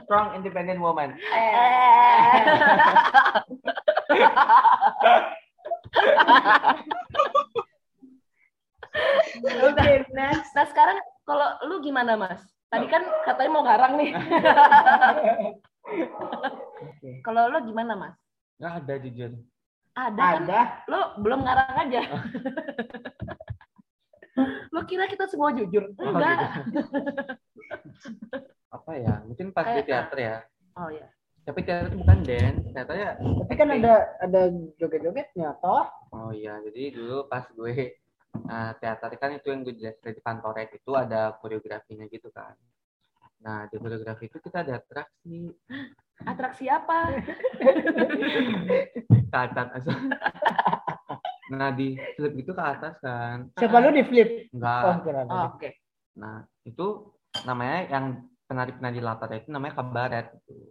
strong 0.04 0.36
independent 0.36 0.76
woman. 0.84 1.16
Oke, 9.64 10.04
next. 10.12 10.52
Nah, 10.52 10.68
sekarang 10.68 11.00
kalau 11.24 11.56
lu 11.64 11.80
gimana, 11.80 12.20
Mas? 12.20 12.44
Tadi 12.68 12.84
kan 12.84 13.00
katanya 13.24 13.48
mau 13.48 13.64
ngarang 13.64 13.96
nih. 13.96 14.12
Oke. 16.84 17.24
Kalau 17.24 17.48
lo 17.48 17.64
gimana, 17.64 17.96
Mas? 17.96 18.12
Nggak 18.60 18.72
ada 18.84 18.94
jujur. 19.00 19.32
Ada 19.96 20.20
kan? 20.20 20.36
Ada. 20.44 20.60
Lo 20.92 21.00
belum 21.24 21.40
ngarang 21.48 21.80
aja. 21.80 22.00
lo 24.74 24.80
kira 24.84 25.08
kita 25.08 25.26
semua 25.28 25.52
jujur? 25.56 25.92
Oh, 25.96 26.12
Enggak. 26.12 26.36
gitu. 26.68 26.80
Apa 28.76 28.92
ya? 29.00 29.14
Mungkin 29.24 29.50
pas 29.56 29.66
di 29.72 29.82
teater 29.84 30.18
ya. 30.18 30.36
Oh 30.76 30.90
ya. 30.92 31.08
Tapi 31.46 31.62
teater 31.62 31.94
itu 31.94 31.98
bukan 32.02 32.18
dance, 32.26 32.66
teaternya 32.74 33.10
Tapi 33.22 33.54
kan 33.54 33.68
ada 33.70 33.94
ada 34.18 34.42
joget-jogetnya 34.82 35.54
toh. 35.62 35.86
Oh 36.10 36.34
iya, 36.34 36.58
jadi 36.58 36.90
dulu 36.90 37.30
pas 37.30 37.46
gue 37.54 37.94
uh, 38.50 38.72
teater 38.82 39.10
kan 39.14 39.30
itu 39.30 39.46
yang 39.54 39.62
gue 39.62 39.74
jelas 39.78 39.94
di 40.02 40.22
Pantoret 40.22 40.74
itu 40.74 40.90
ada 40.98 41.38
koreografinya 41.38 42.10
gitu 42.10 42.34
kan. 42.34 42.58
Nah 43.46 43.70
di 43.70 43.78
koreografi 43.78 44.26
itu 44.26 44.42
kita 44.42 44.66
ada 44.66 44.82
atraksi 44.82 45.54
Atraksi 46.24 46.64
apa? 46.72 47.12
ke 49.30 49.36
atas. 49.36 49.84
Nah 51.48 51.70
di 51.70 51.94
flip 52.14 52.34
itu 52.34 52.50
ke 52.50 52.62
atas 52.62 52.94
kan. 52.98 53.46
Siapa 53.54 53.78
lu 53.78 53.94
di 53.94 54.02
flip? 54.02 54.50
Enggak. 54.50 54.80
Oh, 54.82 54.96
Oh, 55.30 55.44
Oke. 55.54 55.70
Nah 56.18 56.42
itu 56.62 56.86
namanya 57.44 57.78
yang 57.86 58.04
penari-penari 58.46 59.00
latar 59.02 59.30
itu 59.34 59.50
namanya 59.50 59.74
kabaret. 59.78 60.26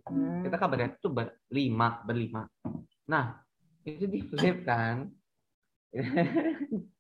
Hmm. 0.08 0.44
Kita 0.44 0.56
kabaret 0.56 0.96
itu 0.98 1.08
berlima, 1.08 2.02
berlima. 2.04 2.44
Nah 3.08 3.40
itu 3.84 4.04
di 4.04 4.20
flip 4.26 4.64
kan. 4.64 5.08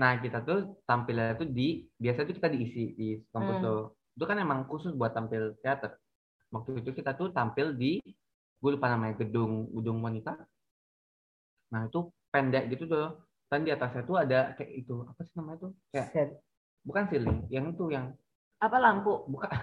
nah 0.00 0.16
kita 0.16 0.40
tuh 0.44 0.80
tampilnya 0.88 1.36
tuh 1.36 1.48
di 1.48 1.84
biasa 1.94 2.24
tuh 2.24 2.34
kita 2.36 2.48
diisi 2.48 2.96
di 2.96 3.08
kampus 3.28 3.56
Hmm. 3.60 3.64
tuh. 3.64 3.80
Itu 4.16 4.24
kan 4.26 4.36
emang 4.36 4.64
khusus 4.66 4.92
buat 4.92 5.12
tampil 5.12 5.54
teater. 5.62 5.94
Waktu 6.48 6.80
itu 6.80 6.90
kita 6.92 7.12
tuh 7.14 7.28
tampil 7.30 7.76
di 7.76 8.00
gue 8.58 8.70
lupa 8.74 8.90
namanya 8.90 9.14
gedung 9.20 9.68
gedung 9.70 10.00
wanita. 10.02 10.34
Nah 11.68 11.86
itu 11.86 12.00
pendek 12.28 12.64
gitu 12.72 12.84
tuh. 12.86 13.08
Dan 13.48 13.64
di 13.64 13.72
atasnya 13.72 14.04
tuh 14.04 14.16
ada 14.20 14.52
kayak 14.54 14.72
itu 14.76 14.94
apa 15.08 15.20
sih 15.24 15.32
namanya 15.40 15.58
tuh? 15.64 15.72
Kayak 15.88 16.08
Set. 16.12 16.28
bukan 16.84 17.02
ceiling, 17.08 17.38
yang 17.48 17.72
itu 17.72 17.84
yang 17.88 18.12
Apa 18.60 18.76
lampu? 18.76 19.24
bukan 19.24 19.48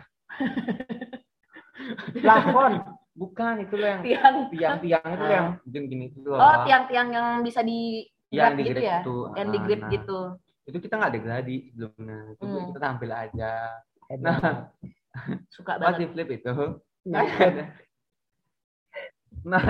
Plafon. 2.24 2.74
bukan 3.16 3.53
itu 3.64 3.76
loh 3.78 3.88
yang 3.88 4.01
Tiang. 4.03 4.36
tiang-tiang 4.51 5.06
itu 5.08 5.24
loh 5.24 5.32
yang 5.32 5.47
gini-gini 5.64 6.03
itu 6.10 6.20
loh. 6.26 6.36
Oh, 6.36 6.56
tiang-tiang 6.66 7.08
yang 7.14 7.28
bisa 7.45 7.62
di 7.62 8.10
yang 8.34 8.58
grab 8.58 8.66
gitu 8.66 8.82
ya? 8.82 8.99
itu. 8.99 9.16
Yang 9.38 9.47
Ah, 9.47 9.53
di 9.53 9.60
grip 9.64 9.80
nah, 9.80 9.91
gitu. 9.93 10.20
Itu 10.66 10.78
kita 10.82 10.93
nggak 10.97 11.12
ada 11.14 11.20
gladi 11.22 11.56
sebelumnya. 11.70 12.18
Itu 12.34 12.43
Hmm. 12.43 12.66
kita 12.74 12.80
tampil 12.82 13.12
aja. 13.14 13.53
Nah, 14.18 14.39
Suka 15.47 15.78
pas 15.78 15.95
banget. 15.95 15.99
di 16.01 16.06
flip 16.12 16.30
itu 16.34 16.51
Nah, 17.06 17.22
nah 19.45 19.66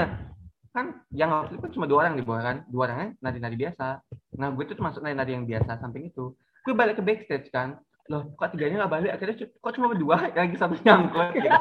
kan 0.76 0.92
yang 1.16 1.32
flip 1.48 1.64
kan 1.64 1.72
cuma 1.72 1.88
dua 1.88 2.04
orang 2.04 2.20
di 2.20 2.24
bawah 2.28 2.44
kan? 2.44 2.68
Dua 2.68 2.92
orangnya 2.92 3.16
nari-nari 3.24 3.56
biasa. 3.56 4.04
Nah 4.36 4.52
gue 4.52 4.64
tuh 4.68 4.76
masuk 4.84 5.00
nari-nari 5.00 5.32
yang 5.32 5.48
biasa 5.48 5.80
samping 5.80 6.12
itu. 6.12 6.36
Gue 6.68 6.76
balik 6.76 7.00
ke 7.00 7.04
backstage 7.08 7.48
kan. 7.48 7.80
Loh 8.12 8.36
kok 8.36 8.52
tiganya 8.52 8.84
nggak 8.84 8.92
balik? 8.92 9.12
Akhirnya 9.16 9.48
kok 9.48 9.74
cuma 9.80 9.88
berdua 9.96 10.28
yang 10.36 10.44
lagi 10.52 10.60
satu 10.60 10.76
nyangkut 10.84 11.32
gitu. 11.40 11.48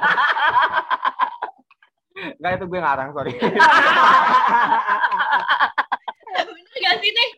nggak 2.42 2.52
itu 2.58 2.66
gue 2.66 2.80
ngarang 2.82 3.14
sorry. 3.14 3.32
Bener 6.34 6.78
gak 6.84 6.96
sih 6.98 7.10
nih 7.14 7.30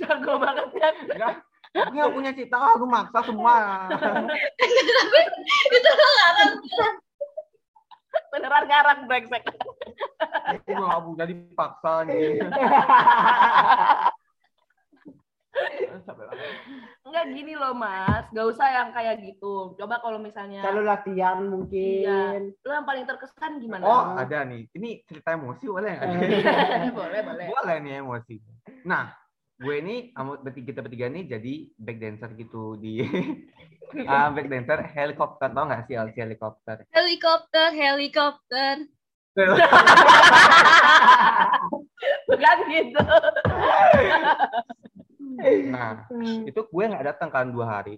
Jago 0.00 0.32
banget 0.40 0.68
kan. 0.76 0.94
Nggak, 1.08 1.34
gue 1.76 1.94
nggak 2.00 2.12
punya 2.16 2.32
cita 2.32 2.56
gue 2.80 2.88
maksa 2.88 3.20
semua. 3.28 3.86
Itu 5.68 5.88
lo 5.92 6.08
ngarang 6.16 6.52
Beneran 8.30 8.64
ngarang 8.66 9.00
brengsek. 9.10 9.44
gue 10.50 10.74
nggak 10.74 11.02
punya 11.06 11.24
dipaksa 11.30 11.92
nih 12.06 12.42
enggak 17.06 17.24
gini 17.34 17.54
loh 17.58 17.74
mas 17.74 18.24
gak 18.30 18.46
usah 18.54 18.66
yang 18.70 18.88
kayak 18.94 19.18
gitu 19.22 19.74
coba 19.74 19.98
kalau 19.98 20.18
misalnya 20.22 20.62
Kalau 20.62 20.82
latihan 20.86 21.42
mungkin. 21.42 22.54
lo 22.62 22.70
yang 22.70 22.86
paling 22.86 23.04
terkesan 23.06 23.58
gimana 23.58 23.82
Oh, 23.82 24.02
ada 24.14 24.46
nih. 24.46 24.68
Ini 24.70 25.02
cerita 25.06 25.34
emosi 25.34 25.64
boleh 25.66 25.90
nggak? 25.98 26.08
boleh 26.98 27.20
boleh 27.26 27.46
boleh 27.50 27.76
nih 27.82 27.92
emosi. 27.98 28.34
Nah, 28.86 29.10
gue 29.60 29.74
ini 29.76 29.96
kita 30.64 30.80
bertiga 30.80 31.12
nih 31.12 31.28
jadi 31.28 31.54
back 31.76 31.98
dancer 32.00 32.30
gitu 32.40 32.80
di 32.80 33.04
ah 34.10 34.32
back 34.32 34.48
dancer 34.48 34.80
helikopter 34.88 35.52
tau 35.52 35.64
nggak 35.68 35.84
sih 35.84 36.00
LC 36.00 36.16
helikopter? 36.24 36.88
Helikopter, 36.88 37.68
helikopter. 37.76 38.88
bukan 42.26 42.58
gitu 42.66 43.04
Nah, 45.70 46.04
itu 46.44 46.60
gue 46.60 46.84
nggak 46.84 47.04
datang 47.06 47.28
kan 47.32 47.48
dua 47.48 47.80
hari. 47.80 47.96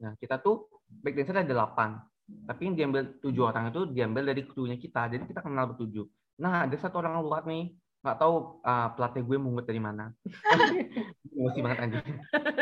Nah, 0.00 0.12
kita 0.20 0.36
tuh 0.42 0.68
back 0.88 1.14
dancer 1.16 1.36
ada 1.36 1.48
delapan. 1.48 2.00
Tapi 2.24 2.60
yang 2.64 2.74
diambil 2.76 3.02
tujuh 3.20 3.44
orang 3.44 3.68
itu 3.68 3.88
diambil 3.92 4.32
dari 4.32 4.42
krunya 4.44 4.76
kita. 4.80 5.12
Jadi 5.12 5.28
kita 5.28 5.40
kenal 5.44 5.72
bertujuh. 5.72 6.04
Nah, 6.40 6.64
ada 6.68 6.76
satu 6.76 7.00
orang 7.00 7.20
luar 7.20 7.44
nih. 7.48 7.72
Nggak 8.04 8.20
tahu 8.20 8.60
uh, 8.60 8.88
pelatih 8.92 9.22
gue 9.24 9.36
mungut 9.40 9.64
dari 9.64 9.80
mana. 9.80 10.12
Emosi 11.32 11.58
banget 11.64 11.78
anjing. 11.80 12.04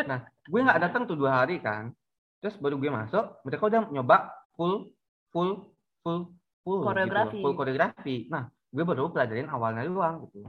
Nah, 0.07 0.23
gue 0.47 0.61
nggak 0.63 0.81
datang 0.87 1.03
tuh 1.11 1.19
dua 1.19 1.43
hari 1.43 1.59
kan. 1.59 1.91
Terus 2.39 2.55
baru 2.63 2.79
gue 2.79 2.87
masuk, 2.87 3.43
mereka 3.43 3.67
udah 3.67 3.91
nyoba 3.91 4.31
full, 4.55 4.95
full, 5.35 5.67
full, 6.07 6.31
full. 6.63 6.81
Koreografi. 6.87 7.35
Gitu, 7.35 7.43
full 7.43 7.55
koreografi. 7.59 8.17
Nah, 8.31 8.47
gue 8.71 8.85
baru 8.87 9.11
pelajarin 9.11 9.51
awalnya 9.51 9.83
doang 9.83 10.31
gitu. 10.31 10.47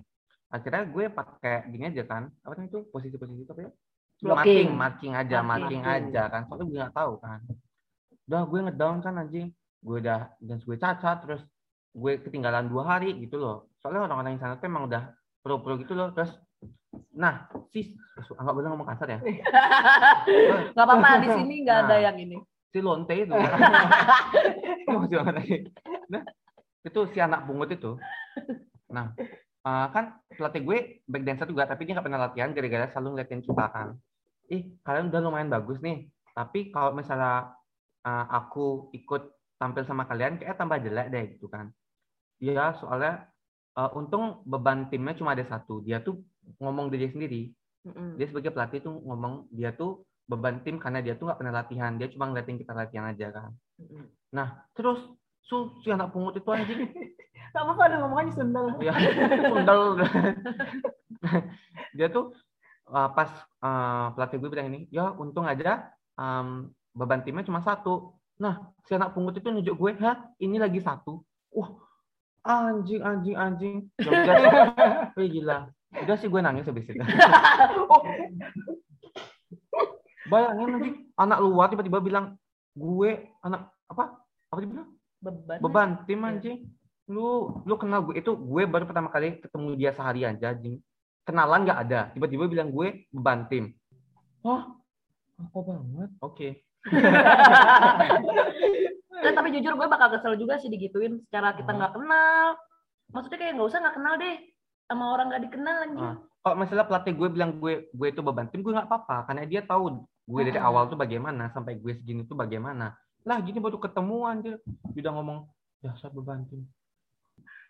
Akhirnya 0.54 0.86
gue 0.86 1.10
pakai 1.10 1.74
gini 1.74 1.90
aja 1.90 2.06
kan. 2.06 2.30
Apa 2.46 2.62
itu? 2.62 2.86
Posisi-posisi 2.94 3.50
itu 3.50 3.50
apa 3.50 3.62
ya? 3.66 3.72
Marking, 4.24 4.70
marking 4.78 5.14
aja, 5.18 5.42
Marking. 5.42 5.82
marking, 5.82 6.14
aja 6.14 6.22
kan. 6.30 6.42
Soalnya 6.46 6.66
gue 6.70 6.78
nggak 6.86 6.96
tahu 6.96 7.14
kan. 7.18 7.40
Udah 8.30 8.42
gue 8.46 8.60
ngedown 8.70 8.98
kan 9.02 9.14
anjing. 9.18 9.50
Gue 9.82 10.06
udah 10.06 10.30
dan 10.38 10.58
gue 10.62 10.78
cacat 10.78 11.18
terus 11.26 11.42
gue 11.94 12.14
ketinggalan 12.26 12.68
dua 12.68 12.98
hari 12.98 13.14
gitu 13.22 13.38
loh. 13.38 13.70
Soalnya 13.80 14.10
orang-orang 14.10 14.36
yang 14.36 14.42
sana 14.42 14.58
tuh 14.58 14.66
emang 14.66 14.90
udah 14.90 15.14
pro-pro 15.46 15.78
gitu 15.78 15.94
loh. 15.94 16.10
Terus 16.18 16.34
nah, 17.14 17.46
sis, 17.70 17.94
nggak 18.18 18.56
boleh 18.56 18.68
ngomong 18.74 18.90
kasar 18.90 19.08
ya. 19.14 19.20
nggak 20.74 20.86
apa-apa 20.86 21.22
di 21.22 21.30
sini 21.30 21.56
nggak 21.64 21.78
ada 21.86 21.96
Nah. 21.96 22.02
yang 22.10 22.18
ini 22.18 22.38
Si 22.74 22.82
lonte 22.82 23.14
itu. 23.14 23.30
Banget. 23.30 23.62
Nah, 26.14 26.22
itu 26.84 27.00
si 27.14 27.18
anak 27.22 27.46
pungut 27.46 27.70
itu. 27.70 27.96
Nah, 28.90 29.14
eh, 29.66 29.88
kan 29.94 30.18
pelatih 30.34 30.62
gue 30.66 30.78
back 31.06 31.24
dancer 31.24 31.48
juga, 31.50 31.70
tapi 31.70 31.86
dia 31.86 31.94
nggak 31.98 32.06
pernah 32.06 32.22
latihan 32.28 32.50
gara-gara 32.52 32.86
selalu 32.90 33.08
ngeliatin 33.18 33.42
kita 33.46 33.66
kan. 33.70 33.88
Ih, 34.50 34.74
kalian 34.82 35.10
udah 35.14 35.22
lumayan 35.22 35.50
bagus 35.54 35.80
nih. 35.86 36.10
Tapi 36.34 36.74
kalau 36.74 36.98
misalnya 36.98 37.54
eh, 38.04 38.26
aku 38.34 38.90
ikut 38.94 39.38
tampil 39.62 39.86
sama 39.86 40.10
kalian, 40.10 40.42
kayak 40.42 40.58
tambah 40.58 40.82
jelek 40.82 41.08
deh 41.14 41.24
gitu 41.38 41.48
kan. 41.48 41.70
Iya, 42.44 42.76
soalnya 42.84 43.32
eh, 43.80 43.92
untung 43.96 44.44
beban 44.44 44.92
timnya 44.92 45.16
cuma 45.16 45.32
ada 45.32 45.48
satu. 45.48 45.80
Dia 45.80 46.04
tuh 46.04 46.20
ngomong 46.60 46.92
diri 46.92 47.08
sendiri. 47.08 47.42
Mm-mm. 47.88 48.20
Dia 48.20 48.28
sebagai 48.28 48.52
pelatih 48.52 48.84
tuh 48.84 49.00
ngomong 49.00 49.48
dia 49.52 49.72
tuh 49.72 50.04
beban 50.28 50.64
tim 50.64 50.80
karena 50.80 51.00
dia 51.00 51.16
tuh 51.16 51.32
nggak 51.32 51.40
pernah 51.40 51.56
latihan. 51.56 51.96
Dia 51.96 52.12
cuma 52.12 52.28
ngeliatin 52.28 52.60
kita 52.60 52.76
latihan 52.76 53.08
aja 53.08 53.32
kan. 53.32 53.52
Mm-mm. 53.80 54.12
Nah, 54.36 54.68
terus 54.76 55.00
su 55.44 55.76
si 55.84 55.92
anak 55.92 56.16
pungut 56.16 56.40
itu 56.40 56.50
anjing 56.52 56.88
nggak 57.54 57.64
apa-apa 57.70 57.84
ada 57.86 57.96
ngomongnya 58.02 58.34
sundel 58.34 58.66
ya 58.82 58.94
sundel 59.52 59.82
dia 62.00 62.08
tuh 62.10 62.34
uh, 62.90 63.10
pas 63.14 63.30
uh, 63.62 64.10
pelatih 64.16 64.42
gue 64.42 64.50
bilang 64.50 64.68
ini 64.74 64.90
ya 64.90 65.14
untung 65.14 65.46
aja 65.46 65.94
um, 66.16 66.72
beban 66.96 67.22
timnya 67.22 67.46
cuma 67.46 67.62
satu 67.62 68.16
nah 68.40 68.74
si 68.88 68.98
anak 68.98 69.14
pungut 69.14 69.38
itu 69.38 69.52
nunjuk 69.52 69.76
gue 69.78 69.92
hah 70.02 70.34
ini 70.42 70.58
lagi 70.58 70.82
satu 70.82 71.22
wah 71.54 71.70
anjing 72.44 73.02
anjing 73.02 73.36
anjing. 73.36 73.78
Udah 74.04 74.36
sih. 75.16 75.28
Gila. 75.32 75.58
Udah 75.94 76.16
sih 76.18 76.28
gue 76.28 76.42
nangis 76.42 76.68
habis 76.68 76.86
itu. 76.86 77.00
Bayangin 80.32 80.68
nanti 80.72 80.90
anak 81.16 81.40
luar 81.44 81.68
tiba-tiba 81.68 82.00
bilang 82.00 82.36
gue 82.74 83.12
anak 83.42 83.68
apa? 83.88 84.20
Apa 84.50 84.60
dia 84.62 84.70
bilang? 84.70 84.88
Beban. 85.20 85.58
Beban 85.60 85.90
tim 86.06 86.20
Iya. 86.20 86.28
anjing. 86.30 86.58
Lu 87.08 87.60
lu 87.64 87.76
kenal 87.76 88.04
gue. 88.08 88.16
Itu 88.18 88.36
gue 88.36 88.64
baru 88.64 88.88
pertama 88.88 89.12
kali 89.12 89.40
ketemu 89.40 89.76
dia 89.76 89.92
sehari 89.92 90.24
aja 90.24 90.52
anjing. 90.52 90.80
Kenalan 91.24 91.64
nggak 91.64 91.80
ada. 91.88 92.02
Tiba-tiba 92.12 92.48
bilang 92.48 92.72
gue 92.72 93.08
beban 93.12 93.48
tim. 93.48 93.72
Wah 94.44 94.68
apa 95.34 95.60
banget? 95.60 96.10
Oke 96.22 96.50
Nah, 99.14 99.34
tapi 99.34 99.54
jujur 99.54 99.78
gue 99.78 99.88
bakal 99.88 100.10
kesel 100.18 100.34
juga 100.42 100.58
sih 100.58 100.74
digituin 100.74 101.22
secara 101.30 101.54
kita 101.54 101.70
nggak 101.70 101.94
kenal. 101.94 102.58
Maksudnya 103.14 103.38
kayak 103.38 103.54
nggak 103.60 103.70
usah 103.70 103.80
nggak 103.84 103.96
kenal 104.02 104.14
deh 104.18 104.36
sama 104.90 105.06
orang 105.14 105.26
nggak 105.30 105.44
dikenal 105.50 105.78
anjing. 105.86 106.10
Ah. 106.10 106.18
kalau 106.44 106.60
misalnya 106.60 106.84
pelatih 106.84 107.14
gue 107.16 107.30
bilang 107.32 107.52
gue 107.56 107.88
gue 107.88 108.08
itu 108.12 108.20
beban 108.20 108.52
tim 108.52 108.60
gue 108.60 108.74
nggak 108.74 108.90
apa-apa. 108.90 109.32
Karena 109.32 109.48
dia 109.48 109.62
tahu 109.64 110.04
gue 110.04 110.42
dari 110.44 110.60
Mm-mm. 110.60 110.70
awal 110.70 110.90
tuh 110.92 111.00
bagaimana 111.00 111.54
sampai 111.54 111.80
gue 111.80 111.94
segini 111.96 112.26
tuh 112.28 112.36
bagaimana. 112.36 112.92
Lah 113.24 113.38
gini 113.40 113.64
baru 113.64 113.80
ketemu 113.80 114.18
anjir 114.28 114.56
dia 114.92 115.02
udah 115.08 115.14
ngomong 115.16 115.40
dasar 115.80 116.12
beban 116.12 116.44
tim 116.50 116.68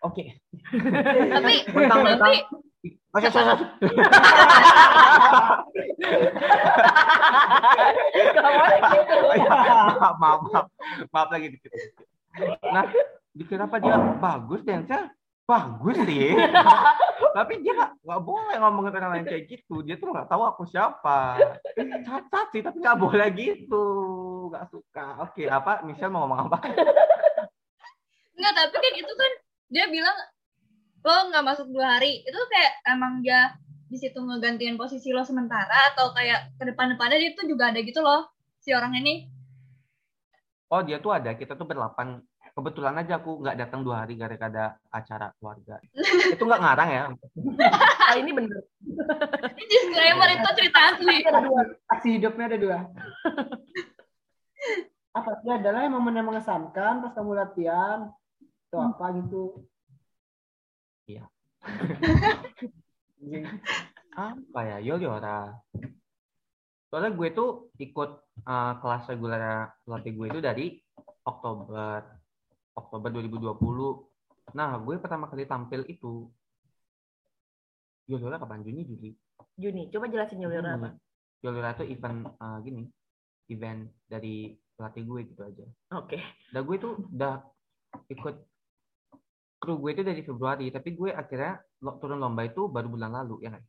oke 0.04 0.24
Tapi 1.32 1.52
Mentang-mentang- 1.74 2.44
tapi 3.14 3.26
Allah. 3.30 3.58
Gak 8.34 8.42
boleh 8.42 8.78
gitu. 8.82 9.14
maaf, 9.94 10.16
maaf, 10.18 10.66
maaf, 11.10 11.28
lagi 11.30 11.46
dikit. 11.54 11.70
Nah, 12.64 12.84
dikira 13.30 13.64
apa 13.66 13.76
dia 13.78 13.94
bagus 14.18 14.60
dancer? 14.66 15.14
Bagus 15.44 15.96
sih. 16.08 16.32
Tapi 17.36 17.60
dia 17.60 17.72
nggak 17.76 17.90
nggak 18.00 18.22
boleh 18.24 18.56
ngomongin 18.58 18.96
orang 18.96 19.12
lain 19.14 19.26
kayak 19.28 19.44
gitu. 19.46 19.84
Dia 19.84 19.94
tuh 19.94 20.08
nggak 20.08 20.26
tahu 20.26 20.42
aku 20.42 20.64
siapa. 20.64 21.36
Cacat 21.76 22.46
sih, 22.50 22.64
tapi 22.64 22.80
nggak 22.80 22.98
boleh 22.98 23.28
gitu. 23.30 23.84
Nggak 24.48 24.72
suka. 24.72 25.22
Oke, 25.22 25.44
apa? 25.46 25.84
Michelle 25.84 26.10
mau 26.10 26.24
ngomong 26.24 26.48
apa? 26.48 26.58
enggak 28.34 28.50
tapi 28.50 28.76
kan 28.82 28.94
itu 28.98 29.12
kan 29.14 29.32
dia 29.68 29.88
bilang 29.88 30.16
lo 31.04 31.28
nggak 31.28 31.44
masuk 31.44 31.68
dua 31.68 31.98
hari 31.98 32.24
itu 32.24 32.40
kayak 32.48 32.72
emang 32.88 33.20
dia 33.20 33.52
di 33.88 33.96
situ 34.00 34.16
ngegantiin 34.16 34.80
posisi 34.80 35.12
lo 35.12 35.22
sementara 35.22 35.92
atau 35.92 36.10
kayak 36.16 36.56
ke 36.56 36.64
depan-depannya 36.72 37.20
dia 37.20 37.30
tuh 37.36 37.46
juga 37.46 37.70
ada 37.70 37.80
gitu 37.84 38.00
loh 38.00 38.28
si 38.60 38.72
orang 38.72 38.96
ini 38.98 39.30
Oh, 40.74 40.82
dia 40.82 40.98
tuh 40.98 41.14
ada. 41.14 41.30
Kita 41.38 41.54
tuh 41.54 41.70
berlapan. 41.70 42.18
Kebetulan 42.50 42.98
aja 42.98 43.22
aku 43.22 43.38
nggak 43.38 43.62
datang 43.62 43.86
dua 43.86 44.02
hari 44.02 44.18
gara-gara 44.18 44.50
ada 44.50 44.64
acara 44.90 45.30
keluarga. 45.38 45.78
Itu 46.34 46.42
nggak 46.42 46.62
ngarang 46.66 46.90
ya? 46.90 47.02
Ah, 48.10 48.14
ini 48.22 48.34
bener 48.34 48.58
ini 49.54 49.64
disclaimer 49.66 50.28
itu 50.30 50.48
cerita 50.54 50.78
asli 50.94 51.16
Ada 51.26 51.40
dua. 51.42 51.62
Aksi 51.90 52.08
hidupnya 52.18 52.44
ada 52.50 52.58
dua. 52.58 52.78
apa 55.14 55.30
sih 55.46 55.50
adalah 55.54 55.86
yang 55.86 55.94
mengesankan 55.94 56.94
pas 57.06 57.12
kamu 57.14 57.38
latihan 57.38 58.10
itu 58.74 58.82
apa 58.82 59.06
gitu? 59.22 59.42
Iya. 61.06 61.24
Anjing. 63.22 63.44
apa 64.18 64.60
ya? 64.66 64.76
Yoliora 64.82 65.54
soalnya 66.94 67.10
gue 67.10 67.28
tuh 67.34 67.74
ikut 67.82 68.10
uh, 68.46 68.72
kelas 68.78 69.10
reguler 69.10 69.66
pelatih 69.82 70.14
gue 70.14 70.26
itu 70.30 70.38
dari 70.38 70.66
Oktober 71.26 72.06
Oktober 72.78 73.10
2020 73.10 74.54
nah 74.54 74.78
gue 74.78 74.94
pertama 75.02 75.26
kali 75.26 75.42
tampil 75.42 75.82
itu 75.90 76.30
Yoliora 78.06 78.38
kapan? 78.38 78.62
Juni 78.62 78.84
Juli? 78.86 79.10
Juni. 79.58 79.88
Coba 79.90 80.06
jelasin 80.06 80.38
Yulira 80.38 80.76
apa? 80.76 80.94
Yoliora 81.42 81.74
itu 81.74 81.98
event 81.98 82.30
uh, 82.38 82.62
gini 82.62 82.86
event 83.50 83.90
dari 84.06 84.54
pelatih 84.78 85.02
gue 85.02 85.20
gitu 85.34 85.42
aja. 85.42 85.66
Oke. 85.98 86.20
Dan 86.54 86.62
gue 86.62 86.76
tuh 86.78 86.94
udah 87.10 87.42
ikut 88.06 88.36
kru 89.64 89.74
gue 89.78 89.90
itu 89.90 90.02
dari 90.02 90.20
Februari 90.20 90.68
tapi 90.68 90.92
gue 90.92 91.08
akhirnya 91.10 91.56
lo- 91.80 91.96
turun 91.96 92.20
lomba 92.20 92.44
itu 92.44 92.66
baru 92.66 92.86
bulan 92.86 93.10
lalu 93.14 93.40
ya 93.40 93.50
kan 93.50 93.62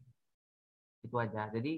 itu 1.01 1.15
aja 1.15 1.47
jadi 1.49 1.73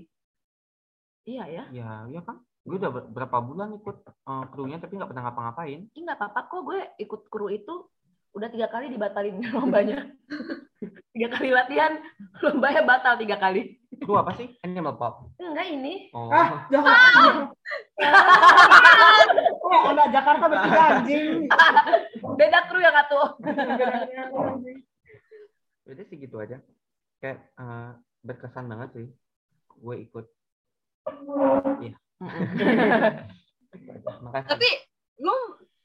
iya 1.24 1.44
ya 1.46 1.64
Ya, 1.70 1.92
ya 2.10 2.22
kan. 2.22 2.42
Gue 2.64 2.76
udah 2.76 2.90
ber- 2.90 3.08
berapa 3.08 3.38
bulan 3.40 3.76
ikut 3.76 3.98
eh, 4.04 4.46
krunya 4.50 4.76
tapi 4.76 4.96
nggak 4.96 5.08
pernah 5.08 5.24
ngapa-ngapain. 5.24 5.86
ini 5.88 6.02
nggak 6.02 6.18
apa-apa 6.18 6.40
kok 6.48 6.62
gue 6.64 6.80
ikut 6.98 7.22
kru 7.28 7.48
itu 7.48 7.86
udah 8.34 8.48
tiga 8.48 8.68
kali 8.68 8.88
dibatalin 8.88 9.38
lombanya 9.56 10.10
tiga 11.10 11.28
kali 11.32 11.50
latihan 11.50 12.02
lombanya 12.40 12.82
batal 12.82 13.16
tiga 13.16 13.38
kali 13.38 13.78
Kru 13.98 14.14
apa 14.14 14.36
sih? 14.36 14.52
Animal 14.62 14.94
Pop. 14.96 15.32
enggak 15.38 15.68
ini 15.70 16.12
Oh. 16.12 16.30
ah 16.30 16.68
jangan 16.68 16.96
oh, 19.64 19.82
anak 19.90 20.08
Jakarta 20.12 20.46
bertiga 20.46 20.82
anjing 20.94 21.28
beda 22.24 22.60
kru 22.70 22.80
yang 22.82 22.96
atuh 22.96 23.38
Jadi 25.88 26.02
sih 26.12 26.18
gitu 26.20 26.36
aja. 26.44 26.60
Kayak 27.24 27.48
eh, 27.56 27.92
berkesan 28.28 28.68
banget 28.68 28.90
sih. 28.92 29.08
Gue 29.80 30.04
ikut 30.04 30.28
Makasih. 34.28 34.50
Tapi 34.52 34.70
lu 35.24 35.36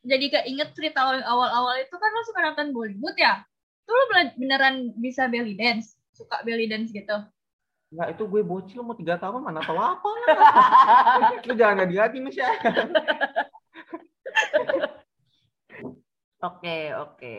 jadi 0.02 0.26
keinget 0.26 0.74
cerita 0.74 1.06
lo 1.06 1.14
yang 1.14 1.26
awal-awal 1.26 1.78
itu 1.78 1.94
kan 1.94 2.10
lo 2.10 2.22
suka 2.26 2.40
nonton 2.42 2.74
Bollywood 2.74 3.14
ya? 3.14 3.46
Tuh 3.86 3.94
lo 3.94 4.04
beneran 4.38 4.90
bisa 4.98 5.30
belly 5.30 5.54
dance? 5.54 5.94
Suka 6.10 6.42
belly 6.42 6.66
dance 6.66 6.90
gitu? 6.90 7.22
Enggak, 7.92 8.08
itu 8.16 8.22
gue 8.24 8.42
bocil 8.42 8.80
mau 8.80 8.96
tiga 8.96 9.20
tahun 9.20 9.44
mana 9.44 9.60
tahu 9.60 9.76
apa. 9.76 10.10
Lu 11.46 11.54
jangan 11.54 11.84
ada 11.84 12.08
hati 12.08 12.18
Mas 12.24 12.34
ya. 12.34 12.48
Oke, 16.42 16.90
oke. 16.98 17.36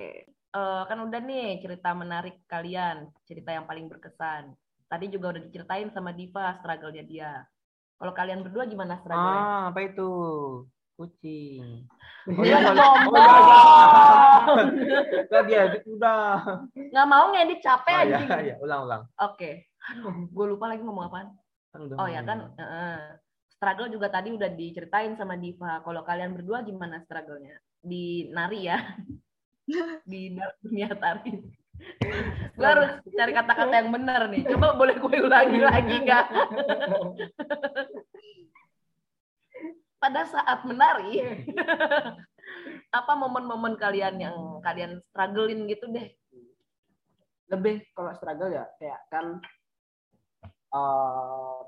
Eh, 0.53 0.81
kan 0.87 0.97
udah 1.03 1.19
nih 1.19 1.59
cerita 1.59 1.91
menarik 1.91 2.47
kalian, 2.47 3.11
cerita 3.27 3.51
yang 3.51 3.67
paling 3.67 3.91
berkesan. 3.91 4.55
Tadi 4.87 5.11
juga 5.11 5.35
udah 5.35 5.41
diceritain 5.43 5.91
sama 5.91 6.15
Diva 6.15 6.55
struggle-nya 6.63 7.03
dia. 7.03 7.43
Kalau 7.99 8.13
kalian 8.15 8.47
berdua 8.47 8.63
gimana 8.63 8.95
struggle-nya? 9.03 9.43
Ah, 9.43 9.63
apa 9.75 9.79
itu? 9.83 10.11
Kucing. 10.95 11.83
Oh, 12.23 12.47
ya, 12.47 12.55
udah. 15.91 16.39
Nggak 16.71 17.07
mau 17.11 17.35
ngedit 17.35 17.59
capek 17.59 17.91
Oh, 17.91 17.99
iya, 18.07 18.15
anjing. 18.15 18.31
iya, 18.47 18.55
ulang-ulang. 18.63 19.03
Oke. 19.19 19.67
Aduh, 19.91 20.31
gue 20.31 20.45
lupa 20.47 20.71
lagi 20.71 20.87
ngomong 20.87 21.11
apaan. 21.11 21.35
Oh 21.99 22.07
ya 22.07 22.23
kan, 22.23 22.55
heeh. 22.55 23.19
struggle 23.51 23.91
juga 23.91 24.07
tadi 24.07 24.31
udah 24.31 24.47
diceritain 24.55 25.19
sama 25.19 25.35
Diva. 25.35 25.83
Kalau 25.83 26.07
kalian 26.07 26.31
berdua 26.31 26.63
gimana 26.63 27.03
struggle-nya? 27.03 27.59
Di 27.83 28.31
nari 28.31 28.71
ya? 28.71 28.79
Di 30.07 30.31
dunia 30.63 30.89
tari. 30.95 31.35
gue 32.53 32.63
harus 32.63 33.03
cari 33.11 33.31
kata-kata 33.35 33.75
yang 33.75 33.91
benar 33.91 34.31
nih. 34.31 34.47
Coba 34.55 34.79
boleh 34.79 34.95
gue 34.95 35.17
ulangi 35.19 35.59
lagi 35.69 35.95
nggak? 35.99 36.25
Pada 39.99 40.21
saat 40.31 40.63
menari, 40.63 41.19
apa 43.03 43.13
momen-momen 43.19 43.75
kalian 43.75 44.15
yang 44.15 44.37
kalian 44.63 45.03
strugglein 45.11 45.67
gitu 45.67 45.91
deh? 45.91 46.07
lebih 47.53 47.85
kalau 47.93 48.11
struggle 48.17 48.49
ya 48.49 48.65
kayak 48.81 48.99
kan 49.13 49.37
em, 50.73 51.67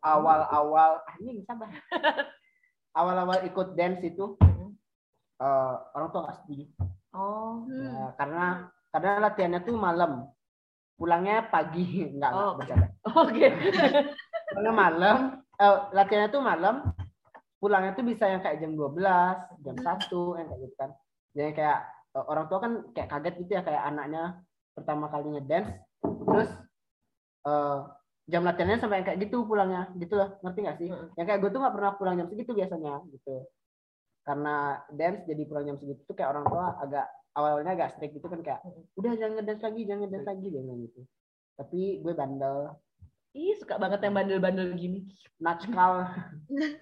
awal-awal 0.00 1.04
ah, 1.04 1.16
ini 1.20 1.44
sabar 1.44 1.68
awal-awal 2.98 3.44
ikut 3.44 3.76
dance 3.76 4.00
itu 4.00 4.38
eh, 5.36 5.74
orang 5.92 6.08
tua 6.10 6.20
nggak 6.22 6.36
setuju. 6.38 6.64
Oh, 7.12 7.64
Ya, 7.66 8.12
karena 8.14 8.46
karena 8.88 9.10
latihannya 9.22 9.60
tuh 9.62 9.76
malam. 9.76 10.12
Pulangnya 10.96 11.44
pagi 11.46 11.84
enggak 12.12 12.30
enggak 12.30 12.46
Oh. 12.46 12.54
bercanda. 12.56 12.86
Oke. 13.14 13.46
pulangnya 14.46 14.72
malam 14.74 15.16
eh, 15.56 15.76
latihannya 15.92 16.30
tuh 16.30 16.42
malam. 16.42 16.74
Pulangnya 17.56 17.92
tuh 17.92 18.04
bisa 18.04 18.28
yang 18.28 18.40
kayak 18.40 18.60
jam 18.60 18.72
12 18.72 19.00
jam 19.60 19.76
1 19.76 20.12
yang 20.36 20.46
kayak 20.46 20.60
gitu 20.62 20.74
kan. 20.76 20.90
Jadi 21.32 21.50
kayak 21.52 21.78
eh, 22.12 22.24
orang 22.26 22.44
tua 22.46 22.58
kan 22.60 22.72
kayak 22.92 23.08
kaget 23.10 23.34
gitu 23.40 23.50
ya 23.52 23.62
kayak 23.62 23.82
anaknya 23.86 24.24
pertama 24.72 25.08
kali 25.08 25.26
ngedance. 25.32 25.70
Terus 26.04 26.50
eh, 27.44 27.78
jam 28.26 28.42
latihannya 28.42 28.76
sampai 28.76 28.96
yang 29.00 29.06
kayak 29.06 29.20
gitu 29.22 29.36
pulangnya 29.44 29.88
gitu 29.96 30.14
loh. 30.14 30.36
Ngerti 30.40 30.58
gak 30.62 30.76
sih? 30.76 30.88
Mm. 30.88 31.08
yang 31.14 31.26
kayak 31.26 31.40
gue 31.40 31.50
tuh 31.50 31.60
nggak 31.60 31.74
pernah 31.74 31.92
pulang 31.94 32.16
jam 32.16 32.26
segitu 32.26 32.52
biasanya 32.52 33.00
gitu 33.08 33.44
karena 34.26 34.82
dance 34.90 35.22
jadi 35.22 35.42
pulang 35.46 35.64
jam 35.70 35.78
segitu 35.78 36.02
tuh 36.02 36.18
kayak 36.18 36.34
orang 36.34 36.44
tua 36.50 36.74
agak 36.82 37.06
awalnya 37.38 37.78
agak 37.78 37.94
strict 37.94 38.18
gitu 38.18 38.26
kan 38.26 38.42
kayak 38.42 38.60
udah 38.98 39.14
jangan 39.14 39.38
ngedance 39.38 39.62
lagi 39.62 39.80
jangan 39.86 40.00
ngedance 40.02 40.26
lagi 40.26 40.46
dia 40.50 40.60
bilang 40.66 40.80
gitu 40.82 41.00
tapi 41.56 41.80
gue 42.02 42.12
bandel 42.12 42.58
Ih, 43.36 43.52
suka 43.60 43.76
banget 43.76 44.00
yang 44.00 44.16
bandel-bandel 44.16 44.72
gini. 44.80 45.04
natskal 45.36 46.08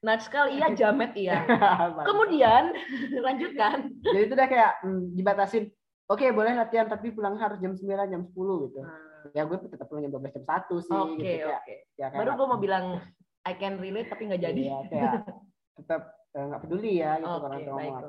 Natskal 0.00 0.48
iya, 0.48 0.72
jamet 0.72 1.12
iya. 1.12 1.44
Kemudian 2.08 2.72
lanjutkan. 3.26 3.94
jadi 4.00 4.24
itu 4.26 4.34
udah 4.34 4.48
kayak 4.48 4.72
hmm, 4.82 5.12
dibatasin 5.14 5.68
oke 6.10 6.24
boleh 6.34 6.56
latihan 6.56 6.88
tapi 6.88 7.12
pulang 7.12 7.36
harus 7.36 7.60
jam 7.62 7.76
9 7.76 7.84
jam 8.10 8.22
10 8.26 8.32
gitu 8.32 8.80
ya 9.36 9.44
gue 9.44 9.56
tetap 9.60 9.86
pulang 9.92 10.08
jam 10.08 10.12
12 10.16 10.36
jam 10.40 10.44
1 10.48 10.88
sih 10.88 10.96
Oke, 10.96 11.20
gitu 11.20 11.48
kayak, 11.48 11.60
oke. 11.60 11.74
ya, 12.00 12.06
kayak 12.10 12.20
Baru 12.24 12.30
gue 12.34 12.46
mau 12.48 12.60
bilang 12.60 12.84
I 13.44 13.54
can 13.56 13.80
relate 13.80 14.12
tapi 14.12 14.28
nggak 14.28 14.42
jadi. 14.42 14.62
Iya, 14.68 14.78
kayak 14.92 15.12
tetap 15.78 16.02
eh, 16.34 16.44
nggak 16.48 16.60
peduli 16.66 16.92
ya 17.02 17.18
gitu 17.20 17.30
Oke, 17.30 17.46
orang 17.46 17.60
tua 17.64 17.78
apa. 17.78 18.08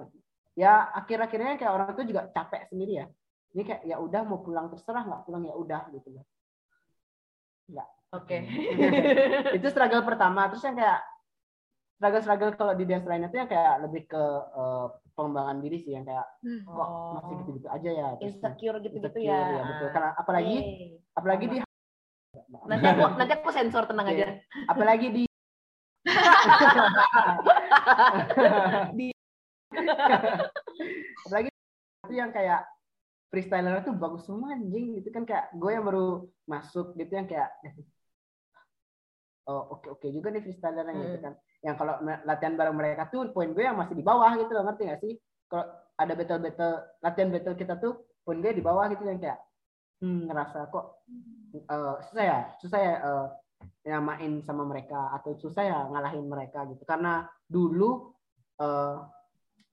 ya 0.58 0.74
akhir-akhirnya 0.94 1.52
kayak 1.60 1.74
orang 1.74 1.90
tuh 1.96 2.06
juga 2.06 2.22
capek 2.32 2.62
sendiri 2.72 2.94
ya 3.02 3.06
ini 3.52 3.62
kayak 3.68 3.82
ya 3.88 3.96
udah 4.00 4.22
mau 4.24 4.40
pulang 4.44 4.68
terserah 4.72 5.04
nggak 5.08 5.24
pulang 5.28 5.44
ya 5.48 5.56
udah 5.56 5.82
gitu 5.96 6.10
loh 6.16 6.26
Oke. 8.12 8.44
itu 9.58 9.68
struggle 9.72 10.04
pertama 10.04 10.52
terus 10.52 10.68
yang 10.68 10.76
kayak 10.76 11.00
struggle 11.96 12.20
struggle 12.20 12.52
kalau 12.60 12.74
di 12.76 12.84
dance 12.84 13.08
lainnya 13.08 13.32
tuh 13.32 13.40
yang 13.40 13.48
kayak 13.48 13.88
lebih 13.88 14.04
ke 14.04 14.24
eh, 14.52 14.88
pengembangan 15.16 15.58
diri 15.64 15.78
sih 15.80 15.96
yang 15.96 16.04
kayak 16.04 16.28
Hmm. 16.42 16.66
kok 16.66 16.90
masih 17.14 17.34
gitu-gitu 17.46 17.68
aja 17.70 17.90
ya 17.94 18.08
terus 18.18 18.34
Insecure 18.34 18.78
gitu-gitu 18.82 19.06
insecure, 19.14 19.50
ya. 19.54 19.64
betul 19.70 19.88
karena 19.94 20.10
apalagi 20.18 20.56
Yeay. 20.58 20.98
apalagi 21.14 21.46
di 21.52 21.58
Nanti 22.72 22.86
aku 22.90 23.04
nanti 23.16 23.34
aku 23.38 23.50
sensor 23.54 23.84
tenang 23.88 24.08
Oke. 24.10 24.16
aja. 24.18 24.28
apalagi 24.68 25.08
di 25.14 25.24
Di- 28.98 29.16
apalagi 31.28 31.50
itu 31.52 32.14
yang 32.14 32.32
kayak 32.36 32.62
freestyler 33.32 33.80
tuh 33.86 33.96
bagus 33.96 34.26
semua 34.28 34.56
anjing. 34.58 35.00
Gitu 35.00 35.10
kan 35.14 35.24
kayak 35.24 35.54
gue 35.56 35.72
yang 35.72 35.86
baru 35.88 36.28
masuk 36.50 36.98
gitu 37.00 37.14
yang 37.16 37.28
kayak 37.30 37.50
oh 39.50 39.80
oke 39.80 39.88
oke 39.98 40.08
juga 40.12 40.30
nih 40.30 40.44
freestyler 40.44 40.86
yang 40.88 40.98
gitu 41.02 41.18
Hmm. 41.18 41.26
kan. 41.30 41.34
Yang 41.62 41.76
kalau 41.78 41.94
latihan 42.26 42.54
bareng 42.58 42.78
mereka 42.78 43.04
tuh 43.14 43.30
poin 43.30 43.54
gue 43.54 43.64
yang 43.64 43.78
masih 43.78 43.94
di 43.94 44.04
bawah 44.04 44.34
gitu 44.38 44.52
loh 44.52 44.66
ngerti 44.66 44.84
gak 44.90 45.02
sih? 45.02 45.14
Kalau 45.46 45.66
ada 46.00 46.14
battle 46.18 46.42
battle 46.42 46.76
latihan 47.04 47.30
battle 47.30 47.56
kita 47.56 47.74
tuh 47.78 47.94
poin 48.26 48.42
gue 48.42 48.52
di 48.54 48.64
bawah 48.66 48.90
gitu 48.90 49.06
yang 49.06 49.22
kayak 49.22 49.40
hmm, 50.02 50.26
ngerasa 50.30 50.70
kok 50.74 51.06
eh, 51.54 51.96
susah 52.10 52.24
ya 52.26 52.40
susah 52.58 52.80
ya 52.80 52.96
eh, 53.02 53.26
nyamain 53.86 54.42
sama 54.46 54.64
mereka 54.68 55.12
atau 55.18 55.36
susah 55.38 55.64
ya 55.64 55.80
ngalahin 55.90 56.26
mereka 56.28 56.66
gitu. 56.70 56.84
Karena 56.86 57.26
dulu 57.50 58.14
eh, 58.62 58.96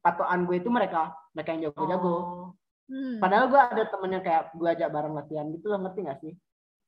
patokan 0.01 0.47
gue 0.49 0.57
itu 0.61 0.71
mereka 0.73 1.15
mereka 1.35 1.51
yang 1.55 1.63
jago-jago. 1.71 2.17
Oh. 2.17 2.49
Hmm. 2.89 3.21
padahal 3.21 3.53
gue 3.53 3.61
ada 3.61 3.85
temen 3.85 4.17
yang 4.17 4.25
kayak 4.25 4.49
gue 4.57 4.65
ajak 4.65 4.89
bareng 4.89 5.13
latihan 5.13 5.45
gitu 5.53 5.69
loh 5.69 5.85
ngerti 5.85 6.01
gak 6.09 6.19
sih? 6.25 6.33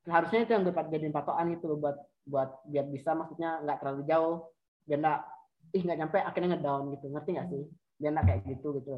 Harusnya 0.09 0.49
itu 0.49 0.51
yang 0.57 0.65
gue 0.65 0.73
jadiin 0.73 1.13
patokan 1.13 1.53
gitu 1.53 1.65
loh 1.69 1.77
buat 1.77 1.97
buat 2.25 2.51
biar 2.73 2.89
bisa 2.89 3.13
maksudnya 3.13 3.61
nggak 3.61 3.85
terlalu 3.85 4.09
jauh 4.09 4.49
biar 4.89 4.99
nggak 5.05 5.21
ih 5.77 5.83
nggak 5.85 5.99
nyampe 6.01 6.19
akhirnya 6.25 6.57
ngedown 6.57 6.89
gitu 6.97 7.07
ngerti 7.13 7.31
gak 7.37 7.49
sih? 7.53 7.63
Biar 8.01 8.11
nggak 8.17 8.27
kayak 8.33 8.43
gitu 8.49 8.69
gitu 8.81 8.97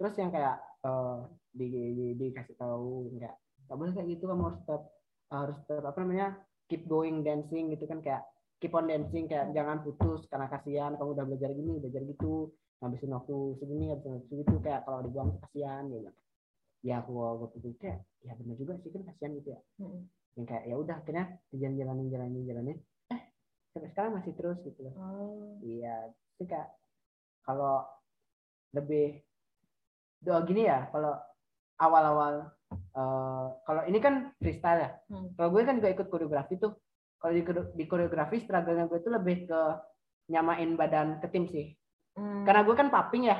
terus 0.00 0.16
yang 0.16 0.32
kayak 0.32 0.56
eh, 0.80 1.18
di, 1.52 1.66
di, 1.68 2.06
dikasih 2.16 2.56
tahu 2.56 3.12
nggak 3.20 3.34
nggak 3.68 3.76
boleh 3.76 3.92
kayak 3.92 4.08
gitu 4.16 4.24
kamu 4.32 4.42
harus 4.48 4.60
tetap 4.64 4.82
harus 5.28 5.58
tetap 5.68 5.84
apa 5.84 5.98
namanya 6.00 6.28
keep 6.70 6.86
going 6.86 7.26
dancing 7.26 7.74
gitu 7.74 7.84
kan 7.90 7.98
kayak 7.98 8.22
keep 8.62 8.70
on 8.70 8.86
dancing 8.86 9.26
kayak 9.26 9.50
jangan 9.50 9.82
putus 9.82 10.22
karena 10.30 10.46
kasihan 10.46 10.94
kamu 10.94 11.18
udah 11.18 11.24
belajar 11.26 11.50
gini 11.50 11.82
belajar 11.82 12.06
gitu 12.06 12.54
ngabisin 12.80 13.12
waktu 13.12 13.36
segini 13.60 13.84
ngabisin 13.92 14.12
waktu 14.16 14.26
segitu 14.32 14.54
kayak 14.64 14.80
kalau 14.88 15.00
dibuang 15.04 15.36
kasihan 15.44 15.84
gitu. 15.90 16.10
Ya 16.80 17.04
aku 17.04 17.12
waktu 17.12 17.60
itu 17.60 17.76
kayak 17.76 18.00
ya 18.24 18.32
benar 18.40 18.56
juga 18.56 18.72
sih 18.80 18.88
kan 18.88 19.02
kasihan 19.04 19.32
gitu 19.36 19.48
ya. 19.52 19.60
Yang 20.38 20.46
kayak 20.48 20.64
ya 20.64 20.74
udah 20.80 20.96
akhirnya 20.96 21.24
jalan 21.52 21.74
jalanin 21.76 22.06
jalanin. 22.08 22.42
Jalanin 22.48 22.78
eh. 23.12 23.22
Sampai 23.74 23.88
sekarang 23.92 24.12
masih 24.16 24.32
terus 24.32 24.58
gitu 24.64 24.80
loh. 24.86 24.94
Oh. 24.96 25.60
iya 25.60 26.08
itu 26.40 26.48
kayak 26.48 26.72
kalau 27.44 27.84
lebih 28.72 29.20
doa 30.24 30.40
gini 30.48 30.64
ya 30.64 30.88
kalau 30.88 31.16
awal-awal 31.80 32.52
eh, 32.70 33.46
kalau 33.64 33.82
ini 33.84 33.98
kan 33.98 34.30
freestyle 34.36 34.80
ya 34.80 34.90
Hmm. 35.08 35.32
kalau 35.34 35.48
gue 35.50 35.64
kan 35.64 35.76
juga 35.76 35.90
ikut 35.90 36.06
koreografi 36.06 36.54
tuh 36.56 36.76
kalau 37.16 37.32
di, 37.32 37.42
di 37.74 37.84
koreografi 37.84 38.40
struggle 38.40 38.86
gue 38.86 38.98
itu 38.98 39.10
lebih 39.10 39.48
ke 39.48 39.60
nyamain 40.28 40.70
badan 40.74 41.18
ke 41.18 41.26
tim 41.26 41.48
sih 41.48 41.72
Hmm. 42.14 42.42
karena 42.44 42.62
gue 42.62 42.74
kan 42.74 42.88
paping 42.88 43.26
ya 43.26 43.38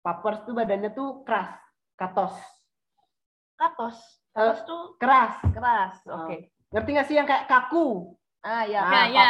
papers 0.00 0.44
tuh 0.44 0.52
badannya 0.52 0.92
tuh 0.92 1.24
keras 1.24 1.56
katos 1.94 2.34
katos. 3.54 3.96
Eh, 4.34 4.42
Katos 4.42 4.60
tuh 4.66 4.82
keras 4.98 5.38
keras. 5.48 5.94
Oh. 6.06 6.26
Oke. 6.26 6.50
ngerti 6.68 6.90
gak 6.90 7.06
sih 7.06 7.14
yang 7.14 7.24
kayak 7.24 7.46
kaku 7.46 8.18
Ah 8.42 8.66
ya. 8.66 8.82
Ah, 8.82 9.06
Ya, 9.06 9.08
ya. 9.08 9.28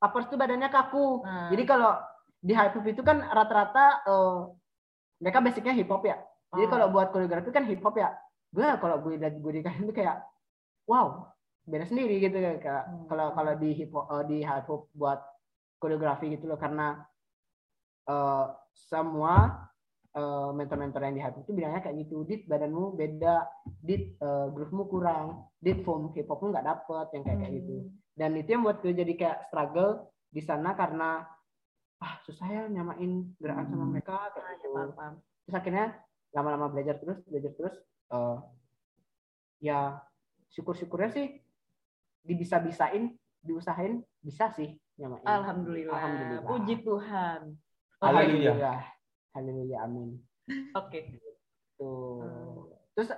papers 0.00 0.26
tuh 0.26 0.34
badannya 0.34 0.68
kaku 0.68 1.22
Hmm. 1.22 1.48
jadi 1.52 1.62
kalau 1.64 1.92
di 2.38 2.54
hip 2.54 2.72
hop 2.72 2.86
itu 2.86 3.02
kan 3.02 3.18
rata-rata 3.20 3.84
eh, 4.02 4.38
mereka 5.18 5.38
basicnya 5.38 5.70
hip 5.72 5.86
hop 5.86 6.02
ya 6.02 6.16
jadi 6.54 6.66
kalau 6.68 6.86
buat 6.88 7.08
koreografi 7.12 7.48
kan 7.50 7.64
hip 7.68 7.82
hop 7.84 7.96
ya. 7.96 8.14
Gue 8.48 8.64
kalau 8.80 8.96
gue 9.04 9.20
lihat 9.20 9.36
gue 9.36 9.52
dikasih 9.60 9.84
itu 9.84 9.92
kayak 9.92 10.24
wow 10.88 11.28
beda 11.68 11.84
sendiri 11.84 12.16
gitu 12.16 12.32
kayak 12.40 12.88
Hmm. 12.88 13.04
kalau 13.12 13.36
kalau 13.36 13.52
di 13.60 13.76
hip 13.76 13.92
hop 13.92 14.08
eh, 14.08 14.24
di 14.24 14.36
hip 14.40 14.64
hop 14.64 14.88
buat 14.96 15.20
koreografi 15.76 16.32
gitu 16.32 16.48
loh. 16.48 16.56
Karena 16.56 16.96
eh, 18.08 18.46
semua 18.72 19.66
eh, 20.16 20.50
mentor-mentor 20.56 21.00
yang 21.04 21.16
di 21.16 21.22
hati 21.22 21.38
itu 21.44 21.52
bilangnya 21.52 21.84
kayak 21.84 22.08
gitu. 22.08 22.24
Dit 22.24 22.48
badanmu 22.48 22.96
beda. 22.96 23.44
Dit 23.84 24.16
eh, 24.16 24.46
groove-mu 24.48 24.88
kurang. 24.88 25.52
Dit 25.60 25.84
form 25.84 26.14
hip 26.16 26.24
hopmu 26.26 26.50
nggak 26.50 26.64
dapet 26.64 27.06
yang 27.12 27.22
kayak 27.26 27.38
kayak 27.44 27.54
gitu 27.60 27.76
dan 28.18 28.34
itu 28.34 28.50
yang 28.50 28.66
buat 28.66 28.82
gue 28.82 28.90
jadi 28.90 29.14
kayak 29.14 29.38
struggle 29.46 30.10
di 30.26 30.42
sana 30.42 30.74
karena 30.74 31.22
ah 32.02 32.14
susah 32.26 32.46
ya 32.50 32.62
nyamain 32.66 33.30
gerakan 33.38 33.66
sama 33.70 33.86
mereka 33.86 34.34
kayak 34.34 34.42
Ah, 34.42 34.50
ya, 34.50 34.58
gitu. 34.58 34.78
terus 35.46 35.54
akhirnya 35.54 35.86
lama-lama 36.32 36.68
belajar 36.68 37.00
terus 37.00 37.18
belajar 37.24 37.52
terus 37.56 37.74
eh, 38.12 38.38
ya 39.64 39.98
syukur-syukurnya 40.52 41.10
sih 41.12 41.26
dibisa-bisain 42.24 43.16
diusahain 43.40 44.04
bisa 44.20 44.50
sih 44.52 44.76
nyamain 44.98 45.24
Alhamdulillah. 45.24 45.94
Alhamdulillah. 45.94 46.42
Puji 46.50 46.74
Tuhan. 46.82 47.40
Haleluya. 48.02 48.52
Haleluya. 48.52 48.74
Haleluya, 49.34 49.76
amin. 49.86 50.10
Oke. 50.74 51.22
Tuh. 51.78 52.66
Terus 52.98 53.14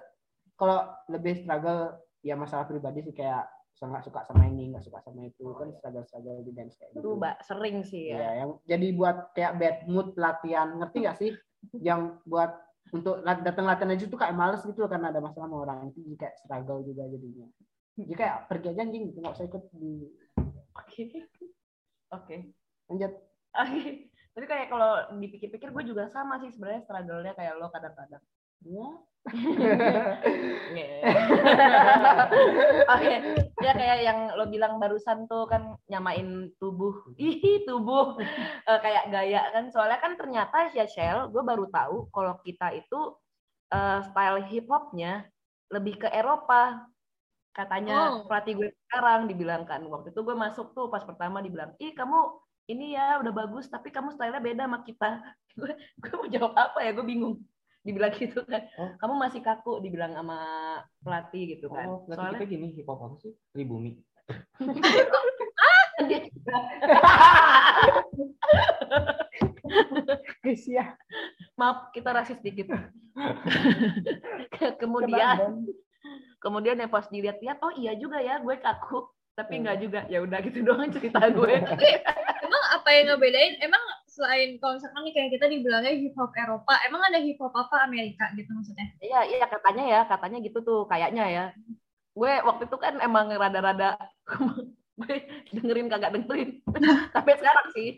kalau 0.61 0.93
lebih 1.09 1.41
struggle 1.41 1.97
ya 2.21 2.37
masalah 2.37 2.69
pribadi 2.69 3.01
sih 3.09 3.17
kayak 3.17 3.49
nggak 3.81 4.05
suka 4.05 4.21
sama 4.29 4.45
ini, 4.45 4.77
nggak 4.77 4.85
suka 4.85 5.01
sama 5.01 5.25
itu 5.25 5.57
kan 5.57 5.73
struggle-struggle 5.73 6.45
di 6.45 6.53
dance 6.53 6.77
kayak 6.77 6.93
Itu 6.93 7.01
gitu. 7.01 7.17
Mbak 7.17 7.37
sering 7.49 7.77
sih 7.81 8.13
Iya, 8.13 8.21
ya. 8.21 8.31
yang 8.45 8.51
jadi 8.69 8.87
buat 8.93 9.17
kayak 9.33 9.53
bad 9.57 9.77
mood 9.89 10.09
latihan, 10.21 10.69
ngerti 10.77 10.99
gak 11.01 11.17
sih? 11.17 11.33
yang 11.89 12.21
buat 12.29 12.53
untuk 12.91 13.23
datang 13.23 13.67
latihan 13.67 13.95
aja 13.95 14.05
tuh 14.07 14.19
kayak 14.19 14.35
males 14.35 14.63
gitu 14.67 14.87
karena 14.91 15.15
ada 15.15 15.23
masalah 15.23 15.47
sama 15.47 15.57
orang 15.63 15.79
itu 15.95 16.03
kayak 16.19 16.35
struggle 16.43 16.83
juga 16.83 17.07
jadinya. 17.07 17.47
Jadi 17.95 18.15
kayak 18.17 18.37
pergi 18.51 18.67
aja 18.75 18.81
anjing 18.87 19.03
gitu, 19.13 19.19
nggak 19.23 19.35
usah 19.37 19.47
ikut 19.47 19.63
di 19.75 19.91
Oke. 20.79 21.03
Oke. 22.11 22.37
lanjut. 22.91 23.13
Oke. 23.55 24.11
Tapi 24.31 24.47
kayak 24.47 24.67
kalau 24.71 24.91
dipikir-pikir 25.19 25.69
gue 25.75 25.85
juga 25.87 26.07
sama 26.11 26.39
sih 26.39 26.51
sebenarnya 26.55 26.87
struggle-nya 26.87 27.35
kayak 27.35 27.59
lo 27.59 27.71
kadang-kadang. 27.71 28.23
Ya. 28.65 28.89
Oke, 32.89 33.15
ya 33.61 33.73
kayak 33.77 33.99
yang 34.01 34.19
lo 34.33 34.49
bilang 34.49 34.81
barusan 34.81 35.29
tuh 35.29 35.45
kan 35.45 35.77
nyamain 35.93 36.49
tubuh, 36.57 37.13
ih 37.21 37.65
tubuh 37.69 38.17
Eh, 38.65 38.79
kayak 38.81 39.13
gaya 39.13 39.45
kan. 39.53 39.69
Soalnya 39.69 40.01
kan 40.01 40.17
ternyata 40.17 40.73
ya 40.73 40.89
Shell, 40.89 41.29
gue 41.33 41.43
baru 41.45 41.69
tahu 41.69 42.09
kalau 42.13 42.41
kita 42.41 42.73
itu 42.73 43.17
eh, 43.71 44.01
style 44.09 44.41
hip 44.49 44.67
hopnya 44.73 45.29
lebih 45.69 46.01
ke 46.01 46.09
Eropa. 46.11 46.89
Katanya 47.53 48.25
Oh. 48.25 48.31
pelatih 48.31 48.57
gue 48.57 48.69
sekarang 48.89 49.27
dibilang 49.29 49.67
kan 49.69 49.83
waktu 49.85 50.15
itu 50.15 50.21
gue 50.23 50.37
masuk 50.39 50.73
tuh 50.73 50.89
pas 50.89 51.03
pertama 51.05 51.43
dibilang, 51.45 51.75
ih 51.83 51.93
kamu 51.93 52.41
ini 52.71 52.95
ya 52.95 53.19
udah 53.19 53.33
bagus 53.35 53.67
tapi 53.69 53.91
kamu 53.91 54.15
stylenya 54.15 54.41
beda 54.41 54.63
sama 54.65 54.81
kita. 54.87 55.11
Gue 55.59 55.75
gue 55.99 56.15
mau 56.15 56.31
jawab 56.31 56.55
apa 56.55 56.79
ya? 56.87 56.95
Gue 56.95 57.03
bingung. 57.03 57.43
Dibilang 57.81 58.13
gitu 58.17 58.45
kan. 58.45 58.69
Oh. 58.77 58.93
Kamu 59.01 59.15
masih 59.17 59.41
kaku 59.41 59.81
dibilang 59.81 60.13
sama 60.13 60.39
pelatih 61.01 61.57
gitu 61.57 61.73
kan. 61.73 61.89
Oh, 61.89 62.05
berarti 62.05 62.21
Soalnya 62.21 62.41
kita 62.45 62.53
gini 62.53 62.67
hip 62.77 62.89
hop 62.89 63.01
apa 63.01 63.17
sih? 63.21 63.33
Pribumi. 63.57 63.97
dia 66.09 66.19
juga 66.25 66.57
Guys 70.43 70.67
ya. 70.67 70.97
maaf 71.55 71.93
kita 71.93 72.11
rasis 72.17 72.41
dikit 72.41 72.73
kemudian 74.81 75.69
kemudian 76.41 76.81
ya 76.81 76.89
pas 76.89 77.05
dilihat-lihat 77.13 77.61
oh 77.61 77.77
iya 77.77 77.93
juga 78.01 78.17
ya 78.25 78.41
gue 78.41 78.57
kaku 78.57 79.05
tapi 79.37 79.61
enggak 79.61 79.85
juga 79.85 80.09
ya 80.09 80.25
udah 80.25 80.41
gitu 80.41 80.65
doang 80.65 80.89
cerita 80.89 81.29
gue 81.29 81.61
apa 82.81 82.89
yang 82.97 83.13
ngebedain? 83.13 83.61
Emang 83.61 83.83
selain 84.09 84.57
kalau 84.59 84.81
misalkan 84.81 85.05
nih 85.07 85.15
kayak 85.15 85.31
kita 85.37 85.47
dibilangnya 85.47 85.93
hip 85.95 86.17
hop 86.17 86.33
Eropa, 86.35 86.75
emang 86.89 87.05
ada 87.05 87.21
hip 87.21 87.39
hop 87.39 87.53
apa 87.55 87.87
Amerika 87.87 88.33
gitu 88.35 88.51
maksudnya? 88.57 88.91
iya 88.99 89.21
iya 89.27 89.47
katanya 89.47 89.85
ya 89.87 90.01
katanya 90.09 90.39
gitu 90.43 90.59
tuh 90.61 90.81
kayaknya 90.91 91.25
ya 91.31 91.45
gue 92.15 92.33
waktu 92.43 92.67
itu 92.67 92.77
kan 92.77 92.95
emang 93.01 93.31
rada-rada 93.33 93.97
gue 95.01 95.15
dengerin 95.57 95.89
kagak 95.89 96.13
dengerin 96.13 96.61
sampai 97.15 97.35
sekarang 97.39 97.67
sih 97.73 97.91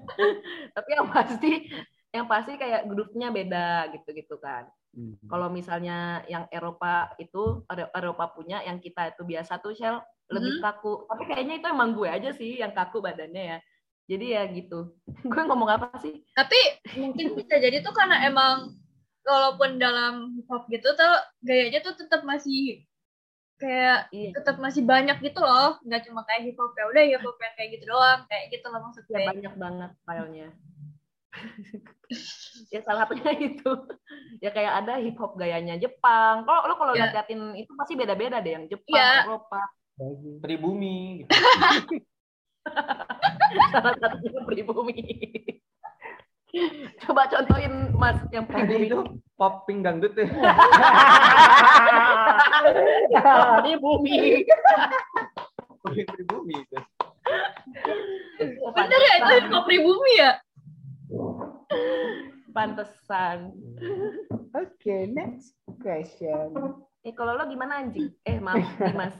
tapi 0.76 0.88
yang 0.90 1.08
pasti 1.12 1.52
yang 2.14 2.26
pasti 2.30 2.52
kayak 2.58 2.86
groove-nya 2.86 3.30
beda 3.34 3.90
gitu-gitu 3.94 4.38
kan 4.38 4.70
Kalau 5.26 5.50
misalnya 5.50 6.22
yang 6.30 6.46
Eropa 6.54 7.10
itu 7.18 7.66
Eropa 7.66 8.30
punya, 8.30 8.62
yang 8.62 8.78
kita 8.78 9.10
itu 9.10 9.26
biasa 9.26 9.58
tuh 9.58 9.74
Shell 9.74 9.98
lebih 10.30 10.62
kaku. 10.62 11.10
Tapi 11.10 11.34
kayaknya 11.34 11.58
itu 11.58 11.66
emang 11.66 11.98
gue 11.98 12.06
aja 12.06 12.30
sih 12.30 12.62
yang 12.62 12.70
kaku 12.70 13.02
badannya 13.02 13.42
ya. 13.42 13.58
Jadi 14.04 14.26
ya 14.36 14.42
gitu. 14.52 14.92
gue 15.32 15.42
ngomong 15.48 15.70
apa 15.70 15.96
sih? 16.00 16.20
Tapi 16.36 16.58
mungkin 17.00 17.36
bisa 17.40 17.56
jadi 17.56 17.80
tuh 17.80 17.94
karena 17.96 18.28
emang 18.28 18.76
walaupun 19.24 19.80
dalam 19.80 20.36
hip 20.36 20.48
hop 20.52 20.68
gitu 20.68 20.84
tuh 20.92 21.14
gayanya 21.40 21.80
tuh 21.80 21.96
tetap 21.96 22.20
masih 22.28 22.84
kayak 23.56 24.12
Iya, 24.12 24.36
tetap 24.36 24.60
masih 24.60 24.84
banyak 24.84 25.16
gitu 25.24 25.40
loh 25.40 25.80
nggak 25.80 26.04
cuma 26.10 26.26
kayak 26.28 26.52
hip 26.52 26.58
hop 26.60 26.76
ya 26.76 26.84
udah 26.90 27.02
hip 27.08 27.22
hop 27.24 27.38
yang 27.40 27.54
kayak 27.56 27.70
gitu 27.78 27.84
doang 27.88 28.20
kayak 28.28 28.44
gitu 28.52 28.66
loh 28.68 28.76
ya 28.76 28.84
maksudnya 28.84 29.18
banyak 29.24 29.54
banget 29.56 29.90
filenya. 30.04 30.48
ya 32.74 32.80
salah 32.84 33.08
satunya 33.08 33.32
itu. 33.48 33.72
Ya 34.44 34.50
kayak 34.52 34.72
ada 34.84 35.00
hip 35.00 35.16
hop 35.16 35.40
gayanya 35.40 35.80
Jepang. 35.80 36.44
Kalau 36.44 36.60
lo 36.68 36.74
kalau 36.76 36.92
Ya. 36.92 37.08
liatin 37.10 37.56
itu 37.56 37.72
pasti 37.74 37.96
beda-beda 37.96 38.44
deh 38.44 38.52
yang 38.54 38.66
Jepang, 38.68 39.00
Ya. 39.00 39.24
Eropa. 39.24 39.62
Pribumi. 40.44 41.24
Gitu. 41.24 41.32
Salah 43.72 43.94
satunya 44.00 44.40
pribumi. 44.46 45.00
Coba 47.02 47.26
contohin 47.26 47.90
Mas 47.98 48.18
yang 48.30 48.46
Tadi 48.46 48.62
pribumi 48.62 48.86
itu 48.86 48.98
popping 49.34 49.82
dangdut 49.82 50.14
ya. 50.14 50.26
pribumi. 53.62 54.46
Popping 55.82 56.06
pribumi 56.06 56.54
itu. 56.62 56.78
bener 58.76 59.00
ya 59.00 59.14
itu 59.16 59.32
hip 59.40 59.48
hop 59.48 59.64
pribumi 59.64 60.12
ya 60.20 60.36
Pantesan. 62.52 63.50
Oke, 64.54 65.10
next 65.10 65.58
question. 65.82 66.54
Eh 67.02 67.10
kalau 67.10 67.34
lo 67.34 67.50
gimana 67.50 67.82
anjing? 67.82 68.14
Eh 68.22 68.38
maaf 68.38 68.62
Dimas. 68.78 69.16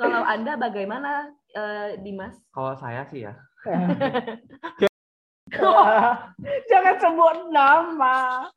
Kalau 0.00 0.24
anda 0.24 0.56
bagaimana 0.56 1.28
eh, 1.52 2.00
Dimas? 2.00 2.32
Kalau 2.56 2.72
saya 2.80 3.04
sih 3.12 3.28
ya, 3.28 3.36
Jangan 6.70 6.94
sebut 7.02 7.36
nama. 7.52 8.48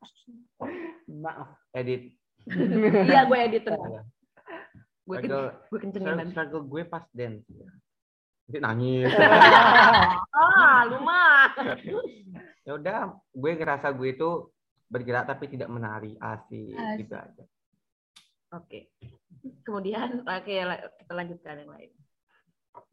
Maaf. 1.10 1.50
edit. 1.74 2.14
Iya 3.10 3.24
gue 3.28 3.38
edit 3.40 3.62
tenang. 3.66 4.00
Ya. 4.00 4.02
Gue 5.04 5.78
kencengin 5.80 6.06
struggle, 6.08 6.16
nanti. 6.16 6.32
struggle 6.32 6.64
gue 6.64 6.82
pas 6.86 7.04
dance. 7.12 7.44
Ya. 7.50 7.68
Nanti 8.48 8.58
nangis. 8.60 9.10
Ah 10.34 10.84
lu 10.88 11.00
mah. 11.00 11.52
ya 12.64 12.72
udah, 12.76 13.16
gue 13.32 13.50
ngerasa 13.56 13.92
gue 13.92 14.08
itu 14.16 14.30
bergerak 14.88 15.24
tapi 15.28 15.48
tidak 15.48 15.68
menari 15.72 16.16
asik 16.20 16.76
Asik. 16.76 16.98
gitu 17.04 17.14
aja. 17.16 17.44
Oke. 18.54 18.94
Kemudian 19.66 20.22
oke 20.24 20.54
kita 21.02 21.12
lanjutkan 21.12 21.58
yang 21.60 21.70
lain. 21.74 21.90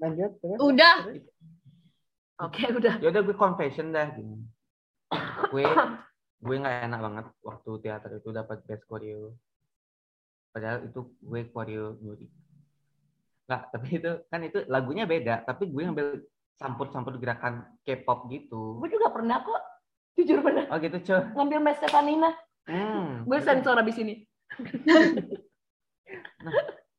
Lanjut 0.01 0.32
terus. 0.41 0.57
udah 0.57 0.95
Oke 2.41 2.66
udah. 2.74 2.97
Ya 2.97 3.14
udah 3.14 3.22
gue 3.22 3.38
confession 3.38 3.93
dah 3.93 4.09
gini. 4.18 4.41
Gue 5.53 5.62
gue 6.45 6.55
nggak 6.57 6.89
enak 6.89 6.99
banget 6.99 7.26
waktu 7.45 7.72
teater 7.86 8.12
itu 8.18 8.30
dapat 8.34 8.66
best 8.66 8.84
choreo. 8.89 9.38
Padahal 10.49 10.89
itu 10.89 11.05
gue 11.22 11.41
choreo 11.53 12.01
nyuri. 12.01 12.28
Nggak, 13.45 13.62
tapi 13.70 13.88
itu 13.93 14.12
kan 14.32 14.41
itu 14.41 14.59
lagunya 14.66 15.05
beda, 15.05 15.45
tapi 15.45 15.70
gue 15.70 15.82
ngambil 15.86 16.07
campur-campur 16.57 17.20
gerakan 17.22 17.68
K-pop 17.86 18.26
gitu. 18.34 18.82
Gue 18.82 18.89
juga 18.89 19.14
pernah 19.14 19.45
kok. 19.45 19.62
Jujur 20.18 20.43
pernah 20.43 20.66
Oh 20.68 20.78
gitu, 20.82 20.97
cuy. 21.01 21.22
ngambil 21.38 21.59
Mas 21.62 21.78
Stefanina. 21.78 22.32
Hmm. 22.68 23.24
Gue 23.24 23.38
sensor 23.41 23.78
abis 23.78 23.97
ini. 24.01 24.26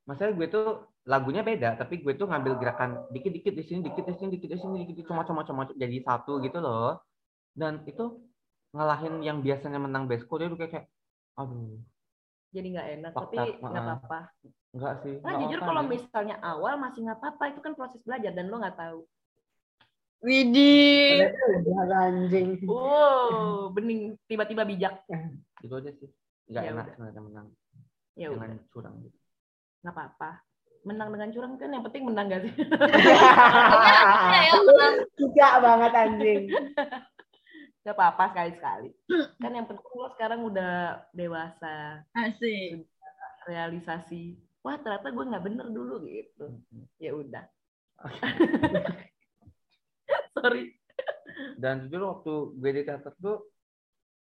Masalah 0.03 0.35
gue 0.35 0.47
tuh 0.51 0.91
lagunya 1.07 1.43
beda, 1.43 1.79
tapi 1.79 2.03
gue 2.03 2.15
tuh 2.15 2.27
ngambil 2.27 2.59
gerakan 2.59 3.07
dikit-dikit 3.11 3.55
di 3.55 3.65
sini, 3.67 3.81
dikit 3.87 4.07
di 4.07 4.15
sini, 4.19 4.31
dikit 4.35 4.51
di 4.51 4.59
sini, 4.59 4.79
dikit 4.87 5.07
cuma 5.11 5.23
cuma 5.27 5.43
cuma 5.47 5.63
jadi 5.75 5.99
satu 6.03 6.43
gitu 6.43 6.59
loh. 6.59 6.99
Dan 7.55 7.87
itu 7.87 8.23
ngalahin 8.75 9.23
yang 9.23 9.43
biasanya 9.43 9.79
menang 9.79 10.11
best 10.11 10.27
choreo 10.27 10.51
tuh 10.51 10.59
kayak, 10.59 10.73
kayak 10.75 10.87
aduh, 11.39 11.79
Jadi 12.53 12.67
nggak 12.77 12.89
enak. 12.99 13.11
Fakta, 13.15 13.27
Tapi 13.27 13.37
nggak 13.63 13.83
apa-apa. 13.83 14.19
enggak 14.73 14.95
sih. 15.05 15.15
Nah 15.21 15.23
nggak 15.23 15.41
jujur 15.45 15.59
apa-apa, 15.59 15.69
kalau 15.69 15.83
gitu. 15.85 15.93
misalnya 15.95 16.37
awal 16.43 16.75
masih 16.81 17.01
nggak 17.07 17.19
apa-apa. 17.19 17.45
Itu 17.55 17.61
kan 17.63 17.73
proses 17.79 18.01
belajar 18.05 18.33
dan 18.35 18.47
lo 18.51 18.57
nggak 18.59 18.79
tahu. 18.79 19.01
Widih 20.23 21.35
Udah 21.67 22.07
anjing. 22.11 22.63
Wow, 22.67 23.75
bening 23.75 24.15
tiba-tiba 24.31 24.63
bijak. 24.63 25.03
Itu 25.63 25.75
aja 25.79 25.91
sih. 25.95 26.11
Enggak 26.51 26.63
Ya 26.63 26.71
enak 26.75 26.87
menang 27.23 27.49
Ya 28.19 28.29
dengan 28.29 28.57
udah, 28.59 28.69
curang 28.73 28.95
gitu. 29.03 29.19
nggak 29.83 29.95
apa-apa. 29.97 30.31
Menang 30.83 31.09
dengan 31.15 31.31
curang 31.31 31.53
kan 31.63 31.71
yang 31.71 31.85
penting 31.87 32.03
menang 32.11 32.27
gak 32.27 32.43
sih? 32.43 32.53
ya 34.35 34.39
ya 34.51 34.55
menang. 34.67 34.95
Tidak 35.15 35.53
banget 35.63 35.93
anjing. 35.95 36.43
Gak 37.83 37.99
apa-apa 37.99 38.31
sekali-sekali. 38.31 38.95
Kan 39.43 39.59
yang 39.59 39.67
penting 39.67 39.91
lo 39.99 40.07
sekarang 40.15 40.47
udah 40.47 41.03
dewasa, 41.11 42.07
Asik. 42.15 42.87
realisasi. 43.43 44.39
Wah 44.63 44.79
ternyata 44.79 45.11
gue 45.11 45.25
nggak 45.27 45.43
bener 45.43 45.67
dulu 45.67 46.07
gitu. 46.07 46.63
Ya 47.03 47.11
udah. 47.11 47.43
Sorry. 50.39 50.79
dan 51.59 51.87
jujur 51.87 52.07
waktu 52.07 52.33
gue 52.61 52.71
di 52.71 52.83
teater 52.87 53.15
tuh 53.19 53.51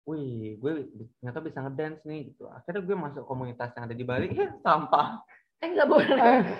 wih 0.07 0.55
gue 0.55 0.71
ternyata 1.19 1.39
bisa 1.43 1.59
ngedance 1.59 2.01
nih 2.07 2.31
gitu 2.31 2.47
akhirnya 2.47 2.81
gue 2.81 2.95
masuk 2.95 3.23
komunitas 3.27 3.75
yang 3.75 3.85
ada 3.85 3.95
di 3.95 4.05
Bali 4.07 4.31
ya 4.31 4.55
sampah 4.63 5.19
Eh 5.57 5.73
nggak 5.73 5.89
boleh. 5.89 6.05
Eh, 6.05 6.53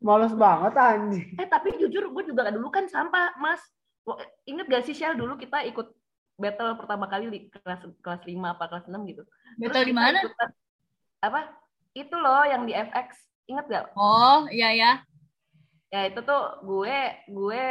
males 0.00 0.32
banget 0.32 0.72
anjing. 0.72 1.36
Eh 1.36 1.44
tapi 1.44 1.76
jujur 1.76 2.08
gue 2.08 2.24
juga 2.24 2.48
dulu 2.48 2.72
kan 2.72 2.88
sampah, 2.88 3.36
Mas. 3.36 3.60
Ingat 4.48 4.72
gak 4.72 4.84
sih 4.88 4.96
Syah 4.96 5.12
dulu 5.12 5.36
kita 5.36 5.60
ikut 5.68 5.92
battle 6.40 6.80
pertama 6.80 7.12
kali 7.12 7.28
di 7.28 7.40
kelas 7.52 7.84
kelas 8.00 8.24
5 8.24 8.56
apa 8.56 8.72
kelas 8.72 8.88
6 8.88 9.04
gitu. 9.04 9.20
Battle 9.60 9.84
di 9.84 9.92
mana? 9.92 10.24
ikutan- 10.24 10.56
Apa? 11.20 11.40
Itu 11.92 12.16
loh 12.16 12.40
yang 12.48 12.64
di 12.64 12.72
FX. 12.72 13.20
Ingat 13.52 13.64
gak? 13.68 13.84
Oh, 14.00 14.48
iya 14.48 14.72
ya. 14.72 14.92
Ya 15.92 16.08
itu 16.08 16.24
tuh 16.24 16.42
gue 16.64 16.96
gue 17.28 17.64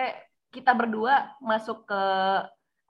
kita 0.53 0.78
berdua 0.78 1.34
masuk 1.41 1.89
ke 1.89 2.03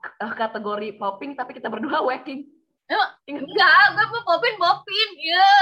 ke 0.02 0.26
kategori 0.34 0.98
popping 0.98 1.38
tapi 1.38 1.54
kita 1.54 1.70
berdua 1.70 2.02
wacking. 2.02 2.44
Emang? 2.90 3.10
Ingat 3.30 3.42
Enggak, 3.46 3.84
gue 3.94 4.06
mau 4.10 4.22
popin 4.26 4.54
popin. 4.58 5.08
Ya. 5.22 5.54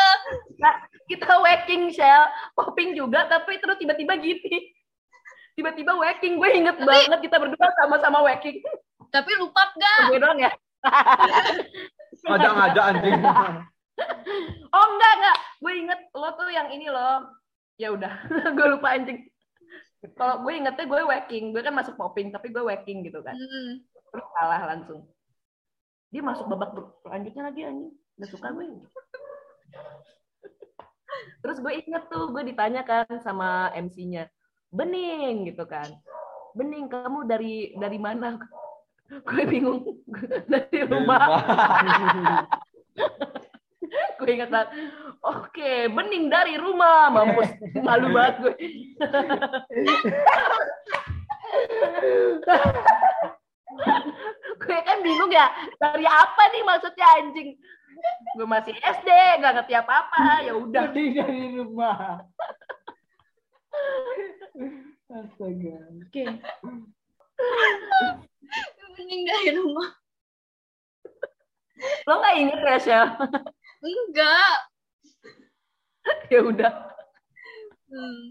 kita 1.06 1.28
wacking 1.42 1.92
shell, 1.92 2.24
popping 2.56 2.96
juga 2.96 3.28
tapi 3.28 3.60
terus 3.60 3.76
tiba-tiba 3.76 4.16
gini. 4.16 4.72
Tiba-tiba 5.54 5.92
wacking, 5.92 6.40
gue 6.40 6.50
inget 6.56 6.76
banget 6.80 7.20
kita 7.20 7.36
berdua 7.36 7.68
sama-sama 7.84 8.24
wacking. 8.24 8.64
Tapi 9.12 9.30
lupa 9.36 9.68
gak? 9.76 10.14
gue 10.14 10.18
doang 10.22 10.38
ya? 10.40 10.50
ngajak-ngajak 12.20 12.84
anjing 12.84 13.20
Oh 14.76 14.84
enggak 14.96 15.12
enggak, 15.20 15.38
gue 15.60 15.72
inget 15.76 16.00
lo 16.16 16.28
tuh 16.38 16.48
yang 16.48 16.72
ini 16.72 16.88
loh. 16.88 17.28
Ya 17.76 17.92
udah, 17.92 18.24
gue 18.56 18.66
lupa 18.72 18.96
anjing. 18.96 19.28
Kalau 20.16 20.40
gue 20.40 20.52
ingetnya 20.56 20.88
gue 20.88 21.00
wacking, 21.04 21.52
gue 21.52 21.60
kan 21.60 21.76
masuk 21.76 22.00
popping 22.00 22.32
tapi 22.32 22.48
gue 22.48 22.64
wacking 22.64 23.04
gitu 23.04 23.20
kan. 23.20 23.36
Hmm. 23.36 23.84
Terus 24.10 24.26
kalah 24.34 24.62
langsung. 24.66 25.06
Dia 26.10 26.22
masuk 26.26 26.50
babak 26.50 26.74
selanjutnya 27.06 27.42
lagi 27.46 27.60
anjing. 27.66 27.94
Udah 28.18 28.28
suka 28.28 28.50
gue. 28.50 28.66
Terus 31.40 31.56
gue 31.62 31.72
inget 31.72 32.04
tuh, 32.10 32.30
gue 32.34 32.42
ditanya 32.50 32.82
kan 32.82 33.06
sama 33.22 33.70
MC-nya. 33.74 34.28
Bening 34.70 35.50
gitu 35.50 35.64
kan. 35.66 35.86
Bening, 36.54 36.90
kamu 36.90 37.30
dari 37.30 37.74
dari 37.78 37.98
mana? 37.98 38.38
Gue 39.26 39.42
bingung. 39.42 39.82
dari 40.52 40.86
rumah. 40.86 41.42
gue 44.22 44.30
ingat 44.30 44.50
banget. 44.54 44.70
Oke, 45.26 45.90
bening 45.90 46.30
dari 46.30 46.54
rumah. 46.54 47.10
Mampus, 47.10 47.50
malu 47.82 48.14
banget 48.14 48.34
gue. 48.38 48.54
Gue 54.60 54.78
kan 54.82 54.98
bingung 55.00 55.30
ya, 55.30 55.46
dari 55.78 56.06
apa 56.06 56.42
nih 56.50 56.62
maksudnya 56.66 57.06
anjing? 57.20 57.54
Gue 58.36 58.46
masih 58.46 58.74
SD, 58.76 59.08
nggak 59.40 59.54
ngerti 59.60 59.74
apa-apa. 59.76 60.44
Ya 60.46 60.52
udah. 60.56 60.90
Dari 60.90 61.58
rumah. 61.58 62.24
Astaga. 65.10 65.76
Oke. 66.06 66.24
Mending 68.94 69.22
dari 69.26 69.50
rumah. 69.58 69.88
Lo 72.06 72.12
nggak 72.20 72.36
inget 72.38 72.60
ya, 72.60 72.76
Shell? 72.78 73.06
Enggak. 73.80 74.56
ya 76.32 76.40
udah. 76.44 76.72
Hmm. 77.90 78.22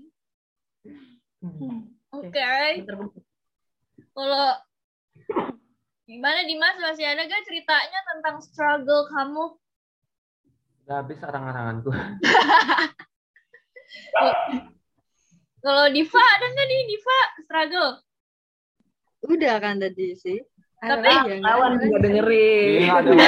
Hmm. 1.43 1.77
Oke. 2.15 2.49
Kalau 4.13 4.47
gimana 6.09 6.41
Dimas 6.43 6.75
masih 6.82 7.05
ada 7.05 7.21
gak 7.23 7.45
ceritanya 7.45 7.99
tentang 8.13 8.36
struggle 8.41 9.05
kamu? 9.09 9.45
udah 10.86 11.05
habis 11.05 11.21
arang-aranganku 11.21 11.93
Kalau 15.59 15.86
Diva 15.91 16.23
ada 16.23 16.45
nggak 16.49 16.67
nih 16.71 16.82
Diva 16.88 17.19
struggle? 17.43 17.91
Udah 19.27 19.59
kan 19.59 19.75
tadi 19.75 20.15
sih. 20.15 20.39
Ada 20.80 20.95
Tapi 21.03 21.43
Lawan 21.43 21.75
ada. 21.75 21.84
juga 21.84 21.97
dengerin. 21.99 22.88
Iya, 22.88 22.93
ada. 23.03 23.11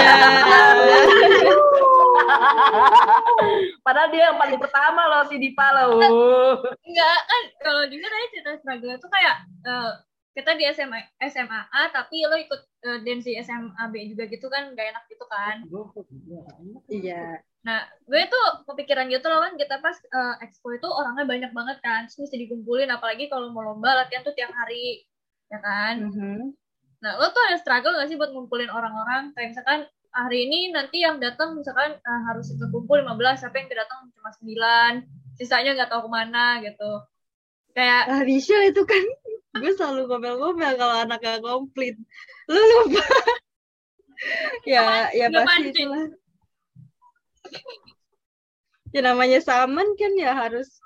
Padahal 3.85 4.07
dia 4.15 4.31
yang 4.31 4.39
paling 4.39 4.55
pertama 4.55 5.01
loh 5.11 5.27
si 5.27 5.35
Dipa 5.35 5.67
loh. 5.75 5.99
Enggak 6.87 7.19
kan 7.27 7.41
kalau 7.59 7.83
Diva 7.91 8.07
tadi 8.07 8.25
cerita 8.31 8.51
struggle 8.63 8.95
itu 8.95 9.07
kayak 9.11 9.35
eh, 9.67 9.91
kita 10.31 10.55
di 10.55 10.63
SMA 10.71 10.99
SMA 11.27 11.61
A 11.75 11.91
tapi 11.91 12.23
lo 12.23 12.39
ikut 12.39 12.61
eh, 12.87 12.99
dance 13.03 13.27
di 13.27 13.35
SMA 13.43 13.83
B 13.91 14.15
juga 14.15 14.23
gitu 14.31 14.47
kan 14.47 14.71
gak 14.71 14.87
enak 14.95 15.03
gitu 15.11 15.25
kan. 15.27 15.55
Iya. 16.87 17.43
Nah, 17.61 17.85
gue 18.09 18.21
tuh 18.25 18.45
kepikiran 18.65 19.11
gitu 19.11 19.27
loh 19.27 19.43
kan 19.43 19.53
kita 19.59 19.83
pas 19.83 19.93
eh, 19.93 20.35
expo 20.47 20.71
itu 20.71 20.87
orangnya 20.87 21.27
banyak 21.27 21.51
banget 21.51 21.77
kan, 21.83 22.07
terus 22.07 22.25
mesti 22.25 22.47
dikumpulin 22.47 22.89
apalagi 22.89 23.27
kalau 23.27 23.51
mau 23.53 23.61
lomba 23.61 24.01
latihan 24.01 24.25
tuh 24.25 24.33
tiap 24.33 24.49
hari, 24.55 25.05
ya 25.51 25.59
kan? 25.61 26.09
Mhm. 26.09 26.57
Nah, 27.01 27.11
lo 27.17 27.29
tuh 27.33 27.41
ada 27.51 27.57
struggle 27.59 27.97
gak 27.99 28.09
sih 28.09 28.17
buat 28.17 28.31
ngumpulin 28.33 28.71
orang-orang? 28.71 29.35
Kayak 29.37 29.57
misalkan 29.57 29.79
hari 30.15 30.47
ini 30.47 30.71
nanti 30.73 31.03
yang 31.03 31.19
datang 31.19 31.59
misalkan 31.59 31.99
eh, 31.99 32.21
harus 32.31 32.49
kekumpul 32.55 33.03
15, 33.03 33.45
tapi 33.45 33.67
yang 33.67 33.69
datang 33.83 34.09
cuma 34.15 34.31
9, 34.31 35.05
sisanya 35.37 35.75
nggak 35.77 35.91
tahu 35.91 36.07
ke 36.07 36.11
mana 36.11 36.63
gitu. 36.65 36.91
Kayak 37.71 38.01
Ah, 38.09 38.23
itu 38.27 38.81
kan 38.83 39.03
gue 39.51 39.71
selalu 39.75 40.07
ngomel-ngomel 40.07 40.73
kalau 40.79 40.95
anak 41.03 41.19
gak 41.19 41.43
komplit. 41.43 41.99
Lu 42.47 42.61
lupa. 42.61 43.03
ya, 44.71 45.11
ya 45.11 45.27
Nggak 45.27 45.43
pasti 45.43 45.69
itulah. 45.75 46.07
Ya 48.91 49.01
namanya 49.03 49.39
saman 49.43 49.87
kan 49.99 50.13
ya 50.15 50.31
harus 50.35 50.79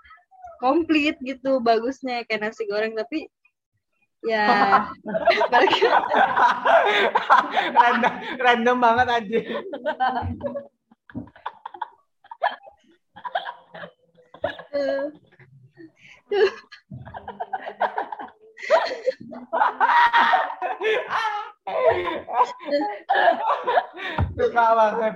komplit 0.61 1.17
gitu 1.21 1.61
bagusnya 1.61 2.25
kayak 2.25 2.49
nasi 2.49 2.65
goreng 2.65 2.95
tapi 2.95 3.27
ya 4.25 4.45
random, 7.77 8.13
random 8.41 8.77
banget 8.81 9.07
aja. 9.09 9.39
Suka 24.37 24.65
banget. 24.79 25.13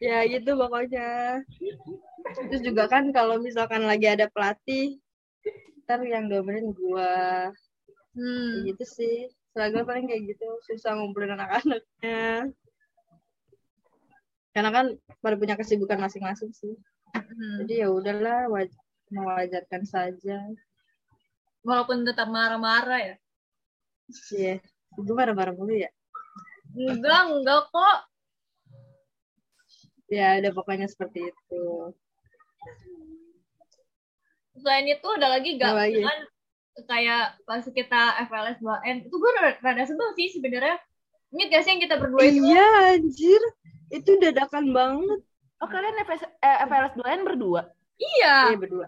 ya 0.00 0.18
gitu 0.28 0.50
pokoknya. 0.56 1.42
Terus 2.48 2.62
juga 2.64 2.88
kan 2.88 3.12
kalau 3.12 3.40
misalkan 3.42 3.84
lagi 3.84 4.06
ada 4.08 4.30
pelatih 4.30 5.00
ntar 5.90 6.06
yang 6.06 6.30
domelin 6.30 6.70
gua 6.70 7.50
hmm, 8.14 8.62
gitu 8.70 8.84
sih 8.86 9.26
struggle 9.50 9.82
paling 9.82 10.06
kayak 10.06 10.22
gitu 10.30 10.46
susah 10.70 10.94
ngumpulin 10.94 11.34
anak-anaknya 11.34 12.54
karena 14.54 14.70
kan 14.70 14.86
pada 15.18 15.34
punya 15.34 15.58
kesibukan 15.58 15.98
masing-masing 15.98 16.54
sih 16.54 16.78
hmm. 17.10 17.66
jadi 17.66 17.86
ya 17.86 17.88
udahlah 17.90 18.46
waj 18.54 18.70
mewajarkan 19.10 19.82
saja 19.84 20.38
walaupun 21.60 22.06
tetap 22.06 22.30
marah-marah 22.30 23.00
ya. 23.02 23.16
iya 24.32 24.54
gue 24.96 25.14
marah-marah 25.14 25.54
mulu 25.54 25.74
ya 25.74 25.90
Enggak, 26.70 27.26
enggak 27.34 27.60
kok. 27.74 27.98
ya 30.06 30.38
ada 30.38 30.54
pokoknya 30.54 30.86
seperti 30.86 31.26
itu 31.26 31.64
Selain 34.60 34.84
itu 34.86 35.08
ada 35.16 35.40
lagi 35.40 35.56
gak? 35.56 35.72
Lagi. 35.72 36.04
Kan 36.04 36.20
kayak 36.84 37.40
pas 37.48 37.64
kita 37.64 38.02
FLS 38.28 38.60
2N 38.60 38.96
itu 39.08 39.14
gue 39.16 39.30
rada, 39.40 39.56
rada 39.64 39.82
sebel 39.88 40.12
sih 40.14 40.28
sebenarnya. 40.36 40.76
Ingat 41.32 41.46
gak 41.48 41.62
sih 41.64 41.70
yang 41.74 41.82
kita 41.82 41.96
berdua 41.96 42.20
itu? 42.28 42.44
iya 42.44 42.66
anjir 42.94 43.42
itu 43.90 44.10
dadakan 44.22 44.70
banget 44.70 45.20
Oh 45.60 45.68
kalian 45.68 45.92
FS, 46.04 46.24
eh, 46.40 46.58
FLS 46.64 46.94
2N 46.96 47.20
berdua? 47.26 47.62
Iya. 48.00 48.52
iya 48.52 48.56
berdua 48.56 48.86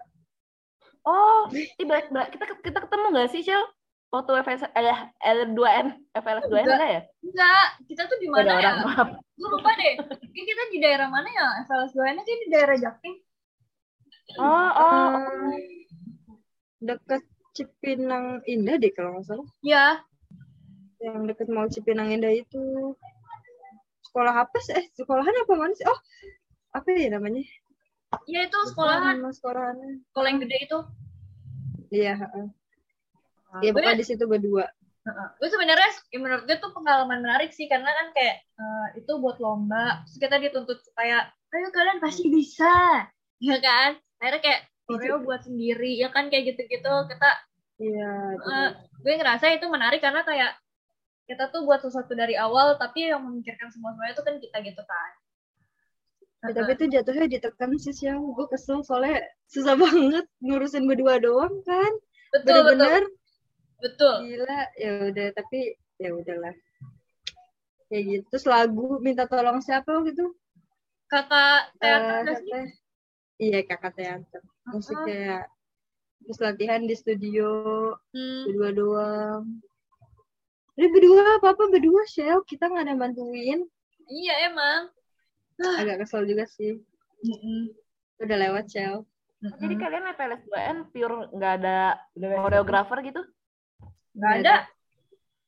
Oh, 1.02 1.50
balik. 1.50 2.06
kita 2.30 2.44
kita 2.62 2.78
ketemu 2.86 3.06
nggak 3.10 3.30
sih, 3.34 3.42
Cel? 3.42 3.62
Waktu 4.12 4.44
FS, 4.44 4.68
eh, 4.76 4.98
L2N, 5.24 5.86
FLS 6.12 6.44
2N 6.46 6.68
Enggak. 6.68 6.76
ada 6.78 6.86
ya? 6.86 7.00
Enggak, 7.24 7.66
kita 7.88 8.02
tuh 8.06 8.18
di 8.20 8.28
mana 8.28 8.44
ya? 8.44 8.56
orang, 8.60 8.76
maaf. 8.84 9.08
Gue 9.40 9.48
lupa 9.48 9.70
deh. 9.80 9.94
Kayak 10.04 10.46
kita 10.52 10.62
di 10.68 10.78
daerah 10.84 11.08
mana 11.08 11.28
ya? 11.32 11.48
FLS 11.64 11.96
2N 11.96 12.20
kayak 12.20 12.40
di 12.44 12.48
daerah 12.52 12.76
Jaktim. 12.76 13.14
Oh, 14.36 14.70
oh, 14.78 15.08
Hmm, 15.12 15.56
deket 16.84 17.22
Cipinang 17.52 18.40
Indah 18.44 18.76
deh 18.76 18.92
kalau 18.92 19.16
nggak 19.16 19.26
salah. 19.28 19.48
Ya, 19.64 20.00
Yang 21.00 21.34
deket 21.34 21.48
Mall 21.48 21.72
Cipinang 21.72 22.12
Indah 22.12 22.32
itu. 22.36 22.94
Sekolah 24.06 24.44
apa 24.44 24.56
sih? 24.60 24.76
Eh, 24.76 24.86
sekolahan 24.92 25.32
apa 25.40 25.52
mana 25.56 25.72
sih? 25.72 25.88
Oh, 25.88 26.00
apa 26.76 26.88
ya 26.92 27.16
namanya? 27.16 27.40
Ya 28.28 28.40
itu 28.46 28.58
sekolahan, 28.70 29.20
Nama 29.20 29.30
sekolahannya. 29.32 29.90
sekolah 30.10 30.28
yang 30.28 30.40
gede 30.44 30.56
itu. 30.64 30.78
Iya, 31.92 32.12
heeh. 32.16 32.46
Iya, 33.60 33.70
pokoknya 33.76 34.00
di 34.00 34.06
situ 34.06 34.24
berdua. 34.24 34.64
Gue 35.36 35.48
sebenarnya 35.50 35.90
ya 36.14 36.18
menurut 36.22 36.46
gue 36.46 36.56
tuh 36.56 36.70
pengalaman 36.70 37.20
menarik 37.20 37.50
sih 37.50 37.66
karena 37.66 37.90
kan 37.90 38.14
kayak 38.14 38.36
eh, 38.38 38.86
itu 39.02 39.12
buat 39.18 39.42
lomba, 39.42 40.06
terus 40.06 40.16
kita 40.22 40.36
dituntut 40.38 40.78
supaya 40.86 41.26
ayo 41.52 41.68
kalian 41.74 41.98
pasti 41.98 42.30
bisa, 42.30 42.70
ya 43.42 43.56
kan? 43.58 43.98
Akhirnya 44.22 44.40
kayak 44.40 44.60
Oreo 44.88 45.24
buat 45.24 45.42
sendiri, 45.46 45.96
ya 45.98 46.12
kan 46.12 46.28
kayak 46.30 46.54
gitu-gitu 46.54 46.90
kita 47.08 47.30
Iya. 47.82 48.12
eh, 48.38 48.68
gue 49.02 49.14
ngerasa 49.18 49.50
itu 49.58 49.66
menarik 49.66 49.98
karena 49.98 50.22
kayak 50.22 50.54
kita 51.26 51.50
tuh 51.50 51.66
buat 51.66 51.82
sesuatu 51.82 52.14
dari 52.14 52.38
awal 52.38 52.78
tapi 52.78 53.10
yang 53.10 53.24
memikirkan 53.26 53.72
semua 53.74 53.90
semuanya 53.94 54.14
itu 54.14 54.22
kan 54.22 54.34
kita 54.38 54.58
gitu 54.62 54.82
kan. 54.86 55.10
Ya, 56.42 56.50
tapi 56.52 56.70
itu 56.74 56.84
jatuhnya 56.90 57.26
ditekan 57.30 57.70
sih 57.78 57.94
yang 58.02 58.18
gue 58.34 58.46
kesel 58.50 58.82
soalnya 58.82 59.22
susah 59.46 59.78
banget 59.82 60.26
ngurusin 60.42 60.90
berdua 60.90 61.22
doang 61.22 61.54
kan. 61.62 61.92
betul 62.34 62.66
betul 62.66 62.82
Bener-bener 62.82 63.02
betul. 63.78 64.14
gila. 64.26 64.60
Ya 64.74 64.90
udah 65.06 65.26
tapi 65.38 65.58
ya 66.02 66.10
udahlah. 66.10 66.54
Kayak 67.86 68.02
gitu. 68.08 68.24
Terus 68.32 68.46
lagu 68.48 68.98
minta 68.98 69.24
tolong 69.30 69.62
siapa 69.62 69.92
gitu? 70.02 70.34
Kakak 71.06 71.76
Eh, 71.76 71.78
teater 71.78 72.16
nggak 72.24 72.36
sih? 72.40 72.46
siapa? 72.48 72.60
Iya 73.38 73.58
kakak 73.68 73.92
teater. 73.94 74.42
Musik 74.66 74.96
Uh-uh. 74.96 75.06
kayak 75.06 75.44
terus 76.22 76.38
latihan 76.38 76.82
di 76.82 76.94
studio 76.94 77.50
Hmm, 78.10 78.42
berdua 78.46 78.70
doang. 78.72 79.42
Udah 80.72 80.88
berdua 80.88 81.20
apa-apa 81.38 81.64
berdua 81.68 82.02
Shell 82.08 82.42
kita 82.48 82.66
nggak 82.66 82.86
ada 82.88 82.94
bantuin. 82.96 83.60
iya 84.08 84.48
emang. 84.48 84.90
Agak 85.62 85.96
kesel 86.02 86.26
juga 86.26 86.44
sih. 86.50 86.82
Udah 88.18 88.36
lewat 88.38 88.66
Shell. 88.70 89.06
Jadi 89.42 89.74
kalian 89.74 90.06
FLS 90.14 90.46
2N 90.46 90.78
pure 90.94 91.26
nggak 91.34 91.52
ada 91.62 91.98
koreografer 92.14 93.02
gitu? 93.02 93.22
Nggak 94.14 94.32
ada. 94.42 94.54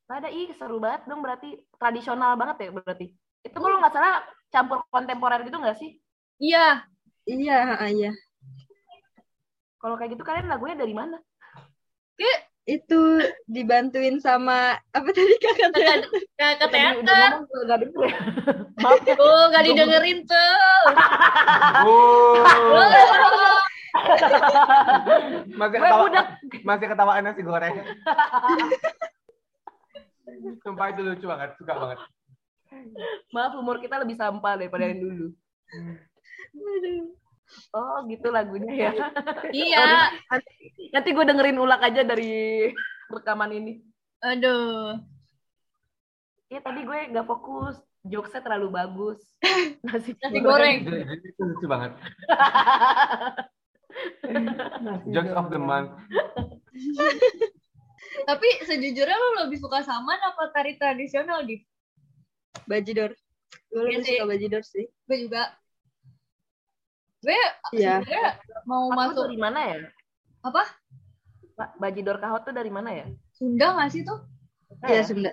Nggak 0.04 0.18
ada, 0.18 0.28
ih 0.34 0.50
seru 0.58 0.82
banget 0.82 1.06
dong 1.06 1.22
berarti. 1.22 1.62
Tradisional 1.78 2.34
banget 2.34 2.56
ya 2.66 2.70
berarti. 2.74 3.06
Itu 3.46 3.58
kalau 3.62 3.78
nggak 3.78 3.94
salah 3.94 4.26
campur 4.50 4.82
kontemporer 4.90 5.46
gitu 5.46 5.58
nggak 5.58 5.78
sih? 5.78 5.98
Iya. 6.42 6.86
Iya, 7.24 7.78
iya. 7.88 8.10
Kalau 9.78 9.94
kayak 9.94 10.16
gitu 10.16 10.24
kalian 10.26 10.48
lagunya 10.48 10.76
dari 10.76 10.92
mana? 10.96 11.16
Itu 12.64 13.20
dibantuin 13.44 14.16
sama 14.24 14.80
apa 14.96 15.08
tadi 15.12 15.36
kakak 15.36 15.70
teater? 15.76 16.00
Kakak 16.40 16.68
teater. 16.72 17.44
tuh, 17.44 17.62
ya. 17.68 17.76
Maaf 18.80 19.04
ya. 19.04 19.14
Oh, 19.20 19.52
nggak 19.52 19.64
didengerin 19.68 20.24
tuh. 20.24 20.56
Oh, 21.84 22.40
masih 25.54 25.78
ketawa, 25.78 26.08
masih 26.64 26.86
ketawaan 26.88 27.22
nasi 27.28 27.44
goreng. 27.44 27.84
Sumpah 30.64 30.88
itu 30.96 31.00
lucu 31.04 31.26
banget, 31.28 31.52
suka 31.60 31.72
banget. 31.76 31.98
Maaf 33.30 33.52
umur 33.60 33.76
kita 33.78 34.00
lebih 34.00 34.16
sampah 34.16 34.56
daripada 34.56 34.88
yang 34.88 35.04
dulu. 35.04 35.26
Oh 37.72 38.02
gitu 38.06 38.30
lagunya 38.30 38.72
ya. 38.72 38.92
Iya. 39.54 40.10
Nanti 40.90 41.08
gue 41.10 41.24
dengerin 41.24 41.58
ulang 41.58 41.82
aja 41.82 42.02
dari 42.02 42.70
rekaman 43.10 43.50
ini. 43.54 43.72
Aduh. 44.22 44.98
Iya 46.48 46.60
tadi 46.62 46.80
gue 46.82 46.98
nggak 47.10 47.26
fokus. 47.26 47.78
Jokesnya 48.04 48.44
terlalu 48.44 48.68
bagus. 48.70 49.18
Nasi, 49.86 50.12
Nasi 50.20 50.38
goreng. 50.38 50.84
Itu 51.24 51.40
lucu 51.40 51.66
banget. 51.66 51.92
Jokes 55.14 55.32
of 55.32 55.48
the 55.48 55.58
month. 55.58 55.90
Tapi 58.24 58.48
sejujurnya 58.64 59.16
lo 59.16 59.28
lebih 59.46 59.58
suka 59.58 59.82
saman 59.82 60.18
apa 60.20 60.52
tari 60.52 60.76
tradisional, 60.76 61.42
Div? 61.42 61.64
Bajidor. 62.68 63.16
Gue 63.68 63.80
Iya 63.80 63.84
lebih 63.90 64.04
sih. 64.04 64.14
suka 64.14 64.26
bajidor 64.28 64.62
sih. 64.62 64.84
Gue 65.08 65.16
juga. 65.26 65.42
Gue 67.24 67.40
Iya. 67.72 68.04
sebenarnya 68.04 68.28
mau 68.68 68.92
masuk 68.92 69.24
dari 69.24 69.38
mana 69.40 69.60
ya? 69.64 69.76
apa? 70.44 70.62
Pak 71.56 71.80
Bajidor 71.80 72.20
Kahot 72.20 72.44
tuh 72.44 72.52
dari 72.52 72.68
mana 72.68 72.92
ya? 72.92 73.06
Sunda 73.32 73.72
nggak 73.72 73.88
sih 73.88 74.04
tuh? 74.04 74.20
Iya, 74.84 75.00
Sunda. 75.08 75.32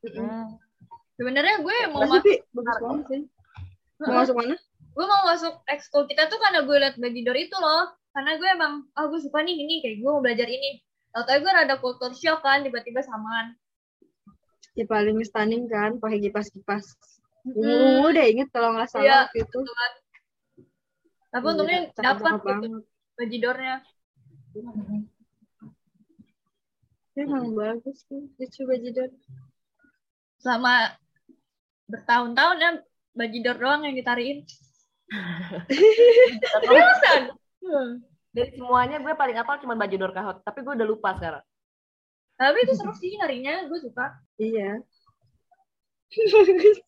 Hmm. 0.00 0.56
Sebenarnya 1.20 1.60
gue 1.60 1.76
mau 1.92 2.08
Masih, 2.08 2.40
masuk, 2.56 2.80
banget 2.80 3.04
sih. 3.12 3.22
Mau 4.00 4.16
masuk 4.16 4.36
mana? 4.36 4.56
gue 4.96 5.04
mau 5.04 5.28
masuk 5.28 5.60
ekskul 5.68 6.08
kita 6.08 6.24
tuh 6.32 6.40
karena 6.40 6.64
gue 6.64 6.76
liat 6.80 6.96
Bagidor 6.96 7.36
itu 7.36 7.56
loh. 7.60 7.92
Karena 8.16 8.40
gue 8.40 8.48
emang, 8.48 8.88
ah 8.96 9.04
gue 9.12 9.20
suka 9.20 9.44
nih 9.44 9.52
ini, 9.60 9.84
kayak 9.84 10.00
gue 10.00 10.08
mau 10.08 10.24
belajar 10.24 10.48
ini. 10.48 10.80
Tau-tau 11.12 11.36
gue 11.36 11.52
rada 11.52 11.76
kultur 11.76 12.16
shock 12.16 12.40
kan, 12.40 12.64
tiba-tiba 12.64 13.04
samaan. 13.04 13.52
Ya 14.72 14.88
paling 14.88 15.20
stunning 15.20 15.68
kan, 15.68 16.00
pakai 16.00 16.24
kipas-kipas. 16.24 16.96
Hmm. 17.44 17.60
Ungu 17.60 18.08
deh 18.16 18.24
inget 18.32 18.48
kalau 18.48 18.72
nggak 18.72 18.88
salah 18.88 19.28
waktu 19.28 19.44
itu. 19.44 19.58
Gitu 19.60 19.72
kan. 19.76 19.92
Tapi 21.36 21.44
Iya, 21.44 21.52
untungnya 21.52 21.80
cakep-cakep 21.92 22.24
dapat 22.24 22.40
gitu 22.40 22.48
banget. 22.48 22.84
Bagidornya. 23.20 23.74
Emang 27.16 27.44
bagus 27.52 27.98
tuh, 28.08 28.24
lucu 28.40 28.62
bajidor. 28.64 29.12
Selama 30.40 30.96
bertahun-tahun 31.92 32.56
ya 32.56 32.70
Bagidor 33.16 33.56
doang 33.60 33.84
yang 33.84 33.92
ditariin. 33.96 34.48
Seriusan? 36.56 37.22
Hmm. 37.60 37.90
Dari 38.32 38.52
semuanya 38.56 38.96
gue 39.00 39.12
paling 39.12 39.36
apal 39.36 39.60
cuma 39.60 39.76
Bajidor 39.76 40.12
Kahot. 40.16 40.40
Tapi 40.40 40.64
gue 40.64 40.72
udah 40.72 40.88
lupa 40.88 41.16
sekarang. 41.16 41.44
Tapi 42.36 42.58
itu 42.68 42.72
seru 42.76 42.92
sih 42.96 43.16
narinya, 43.16 43.64
gue 43.68 43.78
suka. 43.84 44.16
Iya. 44.40 44.80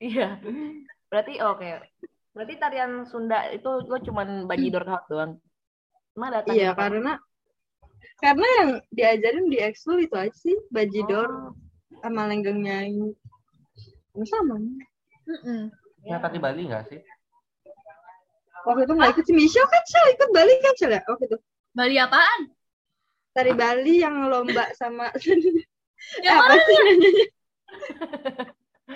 Iya. 0.00 0.40
Berarti 1.12 1.36
oke. 1.44 1.68
Berarti 2.40 2.56
tarian 2.56 3.04
Sunda 3.04 3.52
itu 3.52 3.68
gue 3.84 4.00
cuman 4.00 4.48
Bajidor 4.48 4.88
Kahot 4.88 5.04
doang. 5.12 5.32
Emang 6.16 6.28
ada 6.32 6.40
Iya, 6.48 6.72
tarian 6.72 6.72
apa? 6.72 6.80
karena 6.88 7.12
karena 8.16 8.46
yang 8.56 8.70
diajarin 8.96 9.46
di 9.52 9.58
ekskul 9.60 10.00
itu 10.00 10.16
aja 10.16 10.32
sih, 10.32 10.56
bajidor 10.72 11.28
Oh, 11.28 11.52
sama 12.00 12.24
lenggeng 12.32 12.64
nyanyi. 12.64 13.12
Sama. 14.24 14.56
Mm-mm. 15.28 15.68
Ya 16.08 16.16
tadi 16.16 16.40
Bali 16.40 16.64
nggak 16.64 16.88
sih? 16.88 17.04
Waktu 18.64 18.88
itu 18.88 18.92
nggak 18.96 19.10
ikut 19.20 19.24
si 19.28 19.32
Michelle 19.36 19.68
kan, 19.68 19.84
Shell 19.84 20.08
ikut 20.16 20.28
Bali 20.32 20.54
kan, 20.64 20.74
Shell 20.80 20.96
ya? 20.96 21.02
Waktu 21.04 21.24
itu. 21.28 21.36
Bali 21.76 21.96
apaan? 22.00 22.40
Tari 23.36 23.52
Bali 23.52 24.00
yang 24.00 24.16
lomba 24.32 24.64
sama 24.80 25.12
Yang 26.24 26.36
apa 26.40 26.48
mana? 26.48 26.56
sih? 26.64 26.76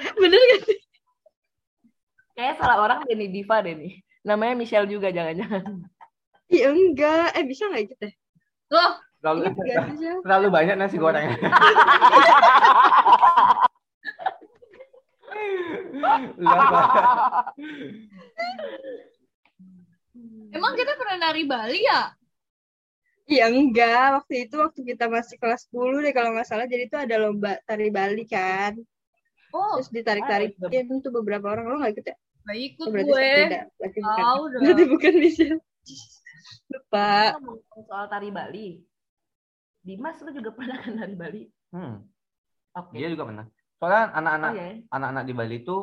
Bener 0.25 0.41
gak 0.49 0.61
sih? 0.65 0.79
Kayaknya 2.35 2.55
salah 2.59 2.77
orang 2.83 2.99
deh 3.07 3.15
nih, 3.15 3.31
Diva 3.31 3.57
deh 3.63 3.75
nih. 3.79 3.93
Namanya 4.27 4.55
Michelle 4.59 4.91
juga 4.91 5.09
jangan-jangan. 5.15 5.63
Iya 6.51 6.69
enggak. 6.75 7.35
Eh 7.39 7.45
bisa 7.47 7.71
nggak 7.71 7.85
ikut 7.89 7.99
deh? 8.03 8.15
Loh, 8.75 8.93
Terlalu, 9.25 9.57
Shell? 9.97 10.21
terlalu 10.21 10.47
banyak 10.53 10.77
nasi 10.77 10.97
goreng. 11.01 11.33
Luas 15.95 16.23
banget. 16.45 16.85
emang 20.55 20.73
kita 20.77 20.93
pernah 21.01 21.17
nari 21.19 21.43
Bali 21.49 21.81
ya? 21.83 22.13
Iya 23.25 23.49
enggak, 23.49 24.21
waktu 24.21 24.45
itu 24.45 24.55
waktu 24.61 24.81
kita 24.85 25.09
masih 25.09 25.41
kelas 25.41 25.65
10 25.73 26.05
deh 26.05 26.13
kalau 26.13 26.37
nggak 26.37 26.45
salah, 26.45 26.69
jadi 26.69 26.85
itu 26.85 26.97
ada 27.01 27.17
lomba 27.17 27.57
tari 27.65 27.89
Bali 27.89 28.29
kan. 28.29 28.77
Oh, 29.55 29.79
Terus 29.79 29.91
ditarik-tarikin 29.95 30.99
tuh 30.99 31.15
beberapa 31.15 31.47
orang, 31.49 31.71
lo 31.71 31.77
nggak 31.79 31.95
ikut 31.95 32.07
ya? 32.07 32.17
gak 32.45 32.59
ikut 32.61 32.85
Oh, 32.85 32.91
berarti 32.91 33.09
gue. 33.09 33.23
beda. 33.25 33.61
Berarti 33.79 33.99
bukan. 34.01 34.19
Tahu 34.21 34.43
dong. 34.51 34.61
Berarti 34.61 34.85
bukan 34.85 35.13
Michelle. 35.17 35.61
Lupa. 36.69 37.09
Soal 37.87 38.07
tari 38.09 38.29
Bali. 38.29 38.69
Dimas 39.81 40.17
lu 40.19 40.31
juga 40.33 40.51
pernah 40.51 40.77
kan 40.77 40.93
tari 40.95 41.15
Bali? 41.15 41.43
Hmm, 41.71 42.03
Oke. 42.75 42.97
dia 42.97 43.09
juga 43.09 43.25
pernah. 43.25 43.47
Soalnya 43.77 44.03
Oh 44.07 44.17
anak-anak 44.17 44.51
ya. 44.55 44.67
anak-anak 44.91 45.25
di 45.25 45.33
Bali 45.33 45.57
itu 45.61 45.77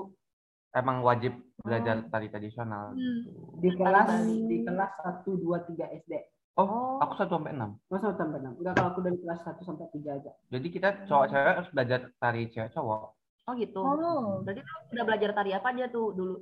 emang 0.72 1.02
wajib 1.02 1.34
belajar 1.58 1.96
Oh. 1.98 2.10
tari 2.10 2.28
tradisional. 2.28 2.92
Hmm. 2.92 3.00
gitu. 3.24 3.32
Di 3.58 3.70
kelas 3.72 4.08
Bali. 4.10 4.38
di 4.46 4.58
kelas 4.62 4.92
1 5.02 5.38
2 5.38 5.58
3 5.66 5.86
SD. 5.96 6.14
Oh, 6.60 7.00
aku 7.00 7.16
satu 7.16 7.40
sampai 7.40 7.56
enam. 7.56 7.80
Masa 7.88 8.12
sampai 8.14 8.38
6? 8.38 8.60
Enggak 8.60 8.74
kalau 8.76 8.90
aku 8.92 9.00
dari 9.02 9.18
kelas 9.18 9.40
1 9.42 9.64
sampai 9.64 9.86
3 9.88 10.12
aja. 10.14 10.32
Jadi 10.50 10.68
kita 10.68 10.88
cowok 11.08 11.26
cewek 11.28 11.54
harus 11.56 11.70
belajar 11.72 12.00
tari 12.18 12.42
cewek 12.50 12.70
cowok. 12.70 13.16
Oh 13.50 13.54
gitu. 13.58 13.80
Oh. 13.82 14.46
Berarti 14.46 14.62
lu 14.62 14.78
udah 14.94 15.06
belajar 15.06 15.30
tari 15.34 15.52
apa 15.52 15.68
aja 15.74 15.86
tuh 15.90 16.14
dulu? 16.14 16.36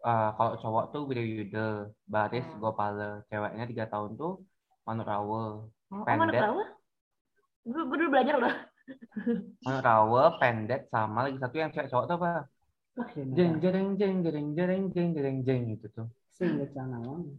Eh, 0.00 0.28
kalau 0.32 0.52
cowok 0.56 0.84
tuh 0.96 1.02
Widya 1.04 1.24
Yuda, 1.24 1.68
Baris 2.08 2.46
Hmm. 2.48 2.58
Gopala, 2.62 3.20
ceweknya 3.28 3.64
tiga 3.68 3.84
tahun 3.90 4.16
tuh 4.16 4.40
manuk 4.88 5.04
rawe. 5.04 5.44
Oh, 5.92 6.02
mana 6.06 6.30
Pendek. 6.30 6.40
tahu? 6.40 6.60
Gue 7.68 7.82
gue 7.84 7.96
dulu 8.00 8.10
belajar 8.14 8.34
loh. 8.40 8.54
Manuk 9.66 9.84
rawe, 9.84 10.22
pendek, 10.40 10.88
sama 10.88 11.28
lagi 11.28 11.36
satu 11.36 11.56
yang 11.60 11.70
cewek 11.70 11.90
cowok 11.92 12.04
tuh 12.08 12.16
apa? 12.16 12.32
Jeng 13.14 13.60
jeng 13.62 13.86
jeng 13.96 14.16
jeng 14.24 14.46
jeng 14.56 14.82
jeng 14.90 15.08
jeng 15.14 15.36
jeng 15.44 15.62
itu 15.76 15.86
tuh. 15.92 16.08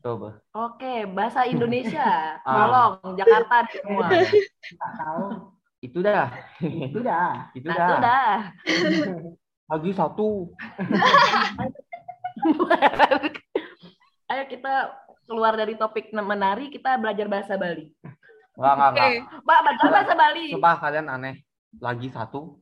Coba. 0.05 0.37
Oke, 0.53 1.09
bahasa 1.09 1.49
Indonesia. 1.49 2.05
Ah. 2.45 2.53
Tolong 2.55 3.17
Jakarta 3.17 3.65
di 3.65 3.73
semua. 3.81 4.07
Tahu. 5.01 5.25
Itu 5.81 6.05
dah. 6.05 6.29
Itu 6.61 7.01
dah. 7.01 7.49
itu 7.57 7.65
dah. 7.65 7.89
sudah. 7.97 8.33
Lagi 9.73 9.91
satu. 9.97 10.53
Ayo 14.29 14.43
kita 14.45 14.93
keluar 15.25 15.57
dari 15.57 15.73
topik 15.73 16.13
menari, 16.13 16.69
kita 16.69 17.01
belajar 17.01 17.25
bahasa 17.25 17.57
Bali. 17.57 17.89
Enggak, 18.53 18.73
enggak, 18.77 18.89
enggak. 18.93 19.09
Pak, 19.41 19.59
belajar 19.65 19.89
bahasa 19.89 20.13
Bali. 20.13 20.45
Sumpah 20.53 20.75
kalian 20.77 21.07
aneh. 21.09 21.35
Lagi 21.81 22.07
satu. 22.13 22.61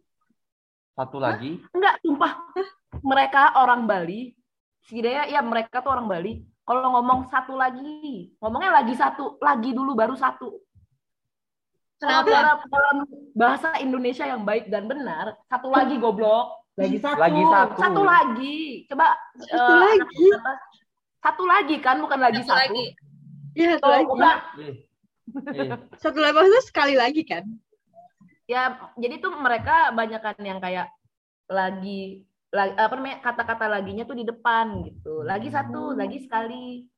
Satu 0.95 1.17
lagi. 1.19 1.59
Enggak, 1.75 1.99
sumpah. 1.99 2.33
Mereka 3.03 3.59
orang 3.59 3.83
Bali. 3.83 4.31
Setidaknya 4.87 5.27
ya 5.27 5.43
mereka 5.43 5.83
tuh 5.83 5.91
orang 5.91 6.07
Bali. 6.07 6.39
Kalau 6.63 6.93
ngomong 6.95 7.27
satu 7.27 7.57
lagi, 7.57 8.29
ngomongnya 8.37 8.69
lagi 8.79 8.93
satu, 8.93 9.41
lagi 9.41 9.73
dulu 9.73 9.97
baru 9.97 10.13
satu. 10.13 10.68
Kenapa? 11.99 12.31
dalam, 12.31 12.57
dalam 12.63 12.97
bahasa 13.35 13.76
Indonesia 13.84 14.23
yang 14.23 14.47
baik 14.47 14.71
dan 14.71 14.88
benar, 14.88 15.35
satu 15.51 15.67
lagi 15.67 15.99
goblok. 15.99 16.63
Lagi 16.80 16.97
satu. 17.03 17.19
Lagi 17.19 17.43
satu. 17.43 17.76
Satu 17.76 18.01
lagi. 18.07 18.59
Coba 18.88 19.07
Satu 19.43 19.73
eh, 19.76 19.80
lagi. 19.84 20.26
Satu 21.19 21.43
lagi 21.43 21.76
kan, 21.84 21.99
bukan 21.99 22.19
lagi 22.23 22.39
Satu 22.39 22.55
satu. 22.55 22.61
lagi. 22.63 22.85
Iya, 23.59 23.73
satu 23.84 23.89
lagi. 23.91 24.07
Ih. 24.63 24.63
Ih. 24.63 24.76
Satu 26.01 26.17
lagi 26.23 26.34
maksudnya 26.34 26.63
sekali 26.63 26.95
lagi 26.95 27.21
kan? 27.27 27.43
Ya, 28.49 28.80
jadi 28.97 29.21
tuh 29.21 29.35
mereka 29.38 29.93
banyakan 29.93 30.41
yang 30.41 30.57
kayak 30.57 30.89
lagi 31.45 32.26
lagi 32.49 32.73
apa 32.81 32.93
namanya 32.97 33.21
kata-kata 33.21 33.65
laginya 33.69 34.09
tuh 34.09 34.17
di 34.17 34.26
depan 34.26 34.81
gitu. 34.89 35.21
Lagi 35.21 35.53
satu, 35.53 35.93
lagi 35.93 36.17
sekali. 36.26 36.89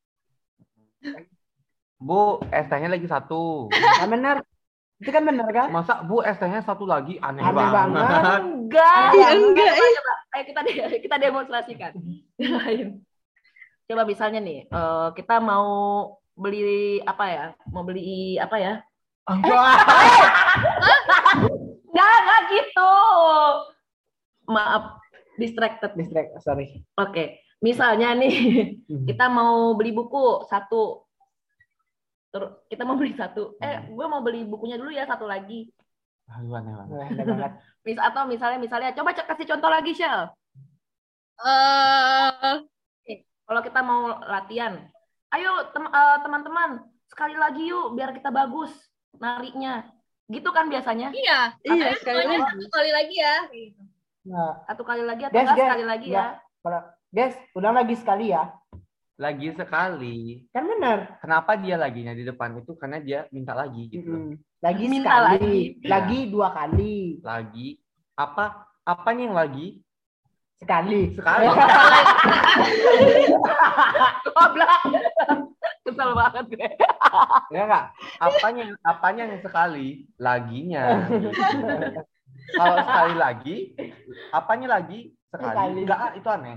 Bu, 1.99 2.39
ST-nya 2.47 2.87
lagi 2.87 3.09
satu. 3.09 3.67
Ah, 3.73 4.07
benar. 4.13 4.47
Itu 5.01 5.09
kan 5.09 5.25
benar 5.25 5.49
kan? 5.49 5.67
Masa 5.73 6.05
Bu 6.05 6.21
ST-nya 6.21 6.61
satu 6.61 6.85
lagi 6.85 7.17
aneh, 7.17 7.41
Aneh 7.41 7.57
banget. 7.57 7.73
banget. 7.73 8.41
Enggak. 8.45 9.05
Enggak, 9.33 9.71
Coba, 9.73 9.89
coba. 9.97 10.13
Ayo 10.31 10.43
kita 10.45 10.59
kita 11.09 11.15
demonstrasikan. 11.17 11.91
Coba 13.89 14.01
misalnya 14.05 14.39
nih, 14.39 14.69
eh, 14.69 15.07
kita 15.17 15.41
mau 15.41 15.67
beli 16.37 17.01
apa 17.01 17.25
ya? 17.27 17.45
Mau 17.67 17.81
beli 17.81 18.37
apa 18.37 18.55
ya? 18.55 18.73
Enggak, 21.91 22.13
enggak 22.21 22.41
gitu. 22.53 22.93
Maaf, 24.47 24.99
distracted. 25.37 25.91
Distract, 25.95 26.39
sorry. 26.41 26.85
Oke, 26.95 27.41
misalnya 27.59 28.13
nih 28.13 28.35
kita 29.05 29.27
mau 29.27 29.73
beli 29.73 29.91
buku 29.91 30.45
satu, 30.47 31.05
terus 32.31 32.49
kita 32.65 32.81
mau 32.81 32.95
beli 32.95 33.13
satu. 33.13 33.59
Eh, 33.59 33.87
gue 33.87 34.05
mau 34.07 34.23
beli 34.23 34.41
bukunya 34.43 34.79
dulu 34.79 34.89
ya 34.89 35.03
satu 35.03 35.27
lagi. 35.27 35.67
Aduh, 36.31 36.55
aneh 36.55 36.71
banget. 36.71 37.51
Mis 37.85 37.99
atau 37.99 38.23
misalnya 38.23 38.55
misalnya 38.57 38.95
coba 38.95 39.11
cek 39.11 39.27
kasih 39.27 39.47
contoh 39.51 39.67
lagi 39.67 39.91
Shell. 39.91 40.31
Eh, 43.03 43.17
Kalau 43.43 43.59
kita 43.59 43.83
mau 43.83 44.15
latihan, 44.23 44.79
ayo 45.29 45.51
tem- 45.75 45.91
eh, 45.91 46.17
teman-teman 46.23 46.69
sekali 47.11 47.35
lagi 47.35 47.67
yuk 47.67 47.91
biar 47.93 48.15
kita 48.15 48.31
bagus 48.31 48.71
narinya. 49.19 49.83
Gitu 50.31 50.47
kan 50.49 50.71
biasanya? 50.71 51.11
iya. 51.11 51.51
Iya, 51.59 51.91
Katanya 51.91 51.99
sekali 51.99 52.23
lagi. 52.23 52.39
satu 52.39 52.67
kali 52.71 52.91
lagi 52.95 53.15
ya. 53.19 53.35
Gitu. 53.51 53.81
Nah, 54.21 54.53
Satu 54.63 54.83
kali 54.85 55.03
lagi 55.03 55.23
atau 55.25 55.35
Guys, 55.35 55.49
guys, 55.49 55.59
sekali 55.59 55.83
lagi 55.83 56.07
ya. 56.07 56.15
ya? 56.15 56.25
kalau 56.61 56.79
guys, 57.11 57.35
ulang 57.51 57.75
lagi 57.75 57.95
sekali 57.97 58.25
ya. 58.31 58.43
Lagi 59.21 59.53
sekali. 59.53 60.41
Kan 60.49 60.65
benar. 60.65 61.21
Kenapa 61.21 61.53
dia 61.53 61.77
laginya 61.77 62.09
di 62.17 62.25
depan 62.25 62.57
itu? 62.57 62.73
Karena 62.73 62.97
dia 62.97 63.29
minta 63.29 63.53
lagi 63.53 63.85
gitu. 63.93 64.09
Mm-mm. 64.09 64.33
Lagi 64.65 64.85
Minta 64.89 65.13
sekali. 65.13 65.25
lagi. 65.29 65.57
Lagi 65.85 66.19
dua 66.33 66.49
kali. 66.49 67.21
Lagi. 67.21 67.67
Apa? 68.17 68.65
Apanya 68.81 69.21
yang 69.29 69.37
lagi? 69.37 69.67
Sekali. 70.57 71.13
Sekali. 71.13 71.45
Goblok. 74.25 74.81
Kesel 75.85 76.09
banget 76.17 76.45
gue. 76.49 76.69
Enggak 77.53 77.65
enggak. 77.69 77.85
Apanya 78.17 78.63
apanya 78.81 79.23
yang 79.29 79.41
sekali? 79.45 79.87
Laginya. 80.17 81.05
Kalau 82.57 82.77
sekali 82.83 83.15
lagi, 83.15 83.57
apanya 84.33 84.81
lagi? 84.81 85.13
Sekali. 85.31 85.47
Sekali. 85.47 85.79
Enggak, 85.87 85.99
ah, 85.99 86.11
itu 86.11 86.27
aneh. 86.27 86.55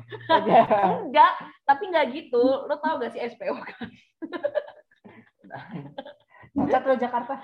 Enggak, 1.07 1.33
tapi 1.63 1.83
enggak 1.87 2.07
gitu. 2.11 2.45
Lo 2.67 2.75
tau 2.83 2.99
gak 2.99 3.15
sih 3.15 3.23
SPO 3.23 3.55
kan? 3.55 3.87
Cacat 6.55 6.83
lo 6.87 6.95
Jakarta. 6.99 7.35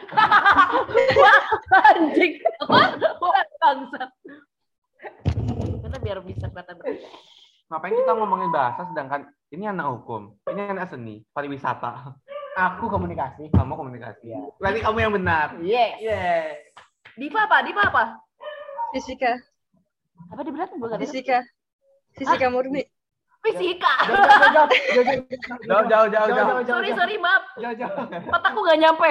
Anjing. 1.94 2.32
Bangsat. 3.60 4.10
Kita 5.82 5.98
biar 6.02 6.18
bisa 6.22 6.46
kelihatan 6.50 6.74
berbeda. 6.78 7.08
Ngapain 7.70 7.94
kita 7.94 8.12
ngomongin 8.18 8.50
bahasa 8.50 8.82
sedangkan 8.90 9.30
ini 9.54 9.70
anak 9.70 9.86
hukum, 9.94 10.34
ini 10.50 10.74
anak 10.74 10.90
seni, 10.90 11.22
pariwisata, 11.30 12.18
Aku 12.58 12.90
komunikasi. 12.90 13.46
kamu 13.54 13.78
komunikasi. 13.78 14.34
Iya. 14.34 14.42
Berarti 14.58 14.80
kamu 14.82 14.98
yang 14.98 15.14
benar. 15.14 15.48
Yes. 15.62 15.94
Yes. 16.02 16.58
Diva 17.14 17.46
apa? 17.46 17.62
Diva 17.62 17.86
apa? 17.86 18.18
Fisika, 18.90 19.38
Apa 20.30 20.40
di 20.46 20.50
gue 20.54 20.62
gak 20.62 20.94
ada? 20.94 20.98
fisika, 21.02 21.38
fisika 22.14 22.46
murni. 22.48 22.86
Fisika. 23.40 23.92
Jauh, 25.66 25.84
jauh, 25.88 26.06
jauh, 26.12 26.28
jauh. 26.28 26.60
Sorry, 26.68 26.90
sorry, 26.94 27.16
maaf. 27.18 27.42
Jauh, 27.58 27.74
jauh. 27.74 27.96
Otakku 28.30 28.60
gak 28.62 28.78
nyampe. 28.78 29.10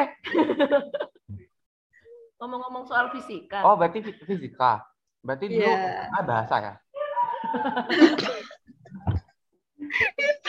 Ngomong-ngomong 2.40 2.88
soal 2.88 3.12
fisika. 3.12 3.66
Oh, 3.68 3.76
berarti 3.76 4.00
fi- 4.00 4.22
fisika. 4.24 4.86
Berarti 5.20 5.52
dulu 5.52 5.68
Iya. 5.68 6.08
ah 6.16 6.24
bahasa 6.24 6.56
ya? 6.64 6.74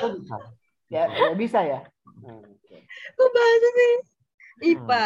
Oh, 0.04 0.10
bisa. 0.14 0.36
Ya, 0.90 1.02
ya 1.10 1.28
bisa 1.34 1.60
ya. 1.66 1.80
Kok 3.18 3.28
bahasa 3.34 3.68
sih? 3.74 3.92
IPA. 4.70 5.04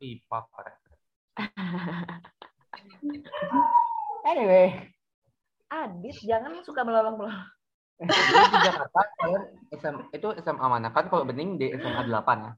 IPA 0.00 0.38
keren. 0.56 0.76
Anyway, 4.26 4.74
Adit, 5.68 6.16
jangan 6.20 6.58
suka 6.62 6.82
melolong-melolong. 6.82 7.54
Di 7.96 8.12
Jakarta 8.60 9.00
kalian 9.16 9.42
SM, 9.72 9.96
itu 10.12 10.28
SMA 10.36 10.66
mana? 10.68 10.92
Kan 10.92 11.08
kalau 11.08 11.24
bening 11.24 11.56
di 11.56 11.72
SMA 11.72 12.04
8 12.04 12.12
ya. 12.36 12.50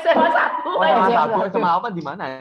SMA 0.00 0.28
1. 0.32 0.64
Oh, 0.64 0.80
iya, 0.80 0.96
SMA 0.96 1.12
iya. 1.12 1.36
1, 1.44 1.52
SMA 1.52 1.68
8 1.76 1.92
di 1.92 2.02
mana? 2.02 2.24
ya? 2.24 2.40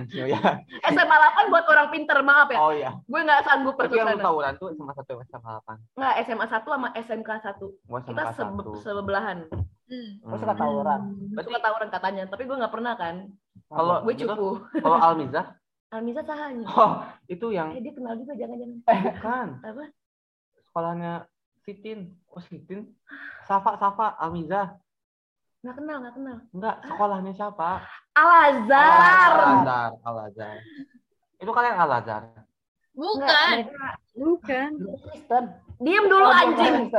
SMA 0.87 1.15
8 1.35 1.51
buat 1.51 1.65
orang 1.67 1.91
pinter, 1.91 2.17
maaf 2.21 2.47
ya. 2.47 2.57
Oh 2.57 2.71
iya. 2.71 2.95
Gue 3.03 3.19
gak 3.21 3.43
sanggup 3.43 3.75
Tapi 3.75 3.93
yang 3.93 4.15
sana. 4.15 4.23
tawuran 4.23 4.53
tuh 4.55 4.71
SMA 4.71 4.93
1 4.95 5.27
SMA 5.27 5.51
8. 5.59 5.99
Nggak, 5.99 6.13
SMA 6.23 6.45
1 6.47 6.63
sama 6.63 6.87
SMK 6.95 7.29
1. 7.35 7.67
Gua 7.83 7.99
Kita 7.99 8.21
SMA 8.23 8.31
sebe- 8.31 8.63
1. 8.63 8.79
sebelahan. 8.79 9.37
Hmm. 9.91 10.11
aku 10.23 10.35
suka 10.39 10.55
tawuran. 10.55 11.01
Suka 11.35 11.59
tawuran 11.59 11.89
katanya, 11.91 12.23
tapi 12.25 12.47
gue 12.47 12.55
nggak 12.55 12.71
pernah 12.71 12.93
kan. 12.95 13.27
Kalau 13.67 13.95
Gue 14.01 14.13
gitu, 14.15 14.31
cupu. 14.31 14.47
kalau 14.79 14.97
Almiza, 15.03 15.51
Almiza 15.91 16.23
sahanya. 16.23 16.65
oh 16.67 17.03
itu 17.27 17.51
yang 17.51 17.75
Eh, 17.75 17.83
dia 17.83 17.91
kenal 17.91 18.15
juga 18.15 18.33
jangan-jangan. 18.33 18.79
bukan 18.79 19.47
Apa? 19.61 19.83
sekolahnya 20.63 21.11
Sitin. 21.61 21.99
Oh 22.27 22.39
Sitin. 22.39 22.95
Safa 23.43 23.75
Safa 23.75 24.15
Almiza. 24.17 24.79
Nggak 25.61 25.75
kenal, 25.77 25.97
nggak 26.01 26.15
kenal. 26.15 26.37
Enggak, 26.49 26.75
sekolahnya 26.81 27.31
siapa? 27.35 27.69
Al-Azhar. 28.17 29.31
Al-Azhar, 29.37 29.91
Al-Azhar. 30.01 30.57
Itu 31.37 31.51
kalian 31.51 31.77
Al-Azhar. 31.77 32.23
Bukan. 32.91 33.55
Nggak, 33.61 33.95
Bukan. 34.17 34.69
Kristen. 35.05 35.43
Diem 35.77 36.05
dulu 36.07 36.25
Oh, 36.25 36.33
anjing. 36.33 36.89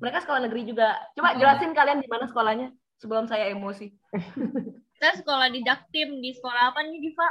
Mereka 0.00 0.18
sekolah 0.20 0.40
negeri 0.44 0.62
juga. 0.66 0.98
Coba 1.14 1.38
jelasin 1.38 1.72
kalian 1.72 2.02
di 2.02 2.08
mana 2.10 2.26
sekolahnya 2.26 2.68
sebelum 2.98 3.24
saya 3.26 3.48
emosi. 3.48 3.92
Kita 4.94 5.10
sekolah 5.20 5.48
di 5.50 5.60
Jaktim. 5.62 6.22
Di 6.22 6.30
sekolah 6.34 6.72
apa 6.72 6.80
nih, 6.86 6.98
Diva? 7.02 7.28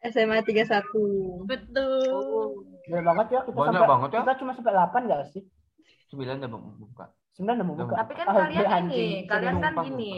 SMA 0.00 0.40
31. 0.42 1.44
Betul. 1.44 2.64
Bener 2.88 3.04
banget 3.04 3.26
ya 3.36 3.40
kita 3.44 3.52
Banyak 3.56 3.76
sampai, 3.76 3.92
banget 3.92 4.08
ya. 4.10 4.20
Kita 4.24 4.32
cuma 4.40 4.52
sampai 4.56 4.72
8 4.72 5.04
enggak 5.06 5.22
sih? 5.30 5.42
Sembilan 6.08 6.36
udah 6.40 6.50
buka. 6.80 7.04
9 7.36 7.56
udah 7.56 7.66
mau 7.68 7.76
buka. 7.76 7.94
Tapi 8.00 8.12
kan 8.16 8.26
Ah, 8.26 8.34
kalian 8.48 8.66
anjing. 8.66 8.96
ini, 8.96 9.28
kalian 9.28 9.56
kan 9.60 9.72
gini. 9.84 10.14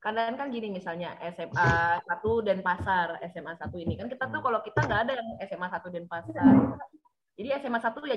Kalian 0.00 0.34
kan 0.40 0.48
gini 0.48 0.68
misalnya 0.72 1.12
SMA 1.36 1.70
1 2.06 2.46
dan 2.46 2.58
pasar 2.64 3.20
SMA 3.28 3.52
1 3.52 3.76
ini 3.84 4.00
kan 4.00 4.08
kita 4.08 4.32
tuh 4.32 4.40
kalau 4.40 4.64
kita 4.64 4.80
nggak 4.80 5.00
ada 5.04 5.12
yang 5.18 5.28
SMA 5.44 5.68
1 5.68 5.92
dan 5.92 6.04
pasar. 6.08 6.40
Jadi 7.36 7.48
SMA 7.60 7.78
1 7.82 8.00
ya 8.08 8.16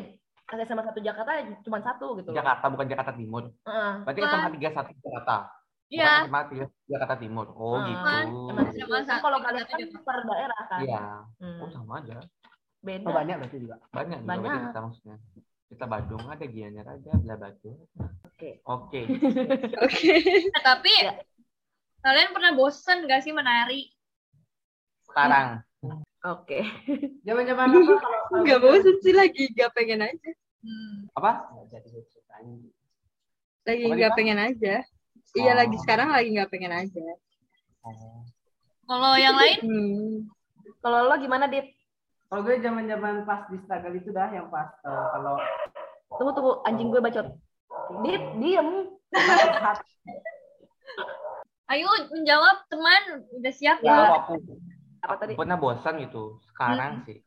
SMA 0.61 0.83
satu 0.85 0.99
Jakarta 1.01 1.31
cuma 1.65 1.79
satu 1.81 2.19
gitu 2.21 2.29
loh. 2.29 2.37
Jakarta 2.37 2.65
bukan 2.69 2.85
Jakarta 2.85 3.11
Timur. 3.15 3.49
Heeh. 3.65 3.93
Berarti. 4.05 4.21
SMA 4.21 4.49
31 4.61 5.01
Jakarta. 5.01 5.35
Iya. 5.93 6.25
SMA 6.25 6.41
3 6.49 6.65
Jakarta 6.89 7.15
Timur. 7.21 7.45
Oh 7.53 7.77
Ah, 7.77 7.85
gitu. 7.85 8.09
Emang 8.49 8.67
sih. 8.73 8.81
SMA 8.81 8.97
Kan 9.05 9.17
kalau 9.21 9.39
kalian 9.39 9.65
kan 9.69 9.77
per 10.01 10.17
daerah 10.25 10.61
kan. 10.65 10.79
Iya. 10.81 11.03
Hmm. 11.37 11.59
Oh 11.61 11.69
sama 11.69 11.93
aja. 12.01 12.17
Beda. 12.81 13.05
Oh, 13.07 13.13
banyak 13.13 13.35
berarti 13.37 13.57
juga. 13.61 13.75
Banyak 13.93 14.17
juga 14.19 14.29
Banyak. 14.29 14.41
berarti 14.43 14.65
kita 14.67 14.79
maksudnya. 14.81 15.17
Kita 15.69 15.85
Badung 15.87 16.23
ada, 16.27 16.45
Gianyar 16.45 16.85
ada, 16.89 17.11
Bela 17.15 17.35
Batu. 17.37 17.71
Oke. 18.25 18.49
Oke. 18.65 19.01
Oke. 19.85 20.13
Nah, 20.49 20.61
tapi 20.73 20.91
Ya. 20.99 21.13
kalian 22.01 22.29
pernah 22.33 22.51
bosen 22.51 23.05
gak 23.05 23.21
sih 23.21 23.31
menari? 23.31 23.93
Sekarang. 25.05 25.61
Oke. 26.23 26.65
Zaman-zaman 27.21 27.65
apa 27.73 27.93
kalau 27.95 28.19
kalau 28.27 28.43
Gak 28.43 28.59
bosen 28.59 28.95
sih 28.99 29.13
lagi, 29.13 29.49
gak 29.53 29.71
pengen 29.73 30.03
aja. 30.03 30.31
Hmm. 30.63 31.07
Apa? 31.15 31.31
Nggak 31.53 31.67
jadi 31.85 31.99
ceritanya. 32.07 32.55
Lagi 33.63 33.83
Apa, 33.87 33.95
gak 33.95 34.13
pengen 34.13 34.39
aja. 34.41 34.75
Iya 35.33 35.51
Oh. 35.51 35.57
lagi 35.57 35.77
sekarang 35.79 36.09
lagi 36.09 36.29
gak 36.31 36.49
pengen 36.49 36.71
aja. 36.71 37.01
Oh. 37.81 38.21
Kalau 38.83 39.11
yang 39.15 39.33
lain, 39.33 39.57
Hmm. 39.59 40.13
Kalau 40.77 41.07
lo 41.07 41.15
gimana, 41.15 41.47
Dit? 41.47 41.71
Kalau 42.27 42.43
gue 42.43 42.59
zaman-zaman 42.59 43.23
pas 43.23 43.47
di 43.47 43.57
struggle 43.57 43.95
itu 43.95 44.09
dah 44.09 44.27
yang 44.27 44.49
pas 44.49 44.67
eh, 44.79 45.05
kalau 45.11 45.35
Tunggu 46.13 46.31
tunggu 46.33 46.53
anjing 46.63 46.89
gue 46.89 46.99
bacot. 46.99 47.27
Dit, 48.01 48.23
diem. 48.37 48.69
ayo 51.65 51.87
menjawab 52.11 52.67
teman 52.67 53.01
udah 53.33 53.53
siap 53.53 53.77
Ya. 53.81 53.89
Kalau 53.89 54.13
aku, 54.19 54.33
Apa 55.01 55.09
aku 55.09 55.21
tadi? 55.21 55.33
pernah 55.33 55.57
bosan 55.57 55.93
gitu. 55.99 56.37
Sekarang 56.53 57.01
sih. 57.03 57.23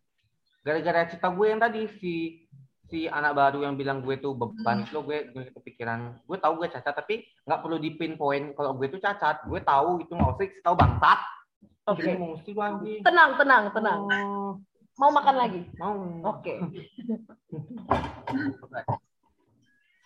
Gara-gara 0.63 1.07
cerita 1.07 1.29
gue 1.29 1.47
yang 1.47 1.59
tadi 1.59 1.83
si 1.99 2.46
si 2.87 3.11
anak 3.11 3.35
baru 3.35 3.67
yang 3.67 3.75
bilang 3.75 3.99
gue 3.99 4.15
tuh 4.23 4.39
beban 4.39 4.87
lo 4.95 5.03
gue, 5.03 5.35
gue 5.35 5.51
kepikiran 5.51 6.23
gue 6.23 6.39
tahu 6.39 6.63
gue 6.63 6.69
cacat 6.71 6.95
tapi 6.95 7.27
nggak 7.43 7.61
perlu 7.63 7.83
di 7.83 7.91
pinpoint 7.99 8.55
kalau 8.55 8.79
gue 8.79 8.87
tuh 8.87 9.03
cacat 9.03 9.43
gue 9.43 9.61
tahu 9.63 10.07
itu 10.07 10.15
nggak 10.15 10.31
usah 10.39 10.47
tahu 10.63 10.75
bangsat 10.79 11.21
lu 11.87 12.63
anjing 12.63 12.99
Tenang, 13.07 13.39
tenang, 13.39 13.71
tenang. 13.71 14.01
Oh, 14.11 14.59
Mau 14.97 15.13
makan 15.13 15.37
lagi? 15.39 15.61
mau 15.79 15.95
Oke. 16.35 16.57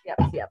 Siap, 0.01 0.17
siap. 0.33 0.49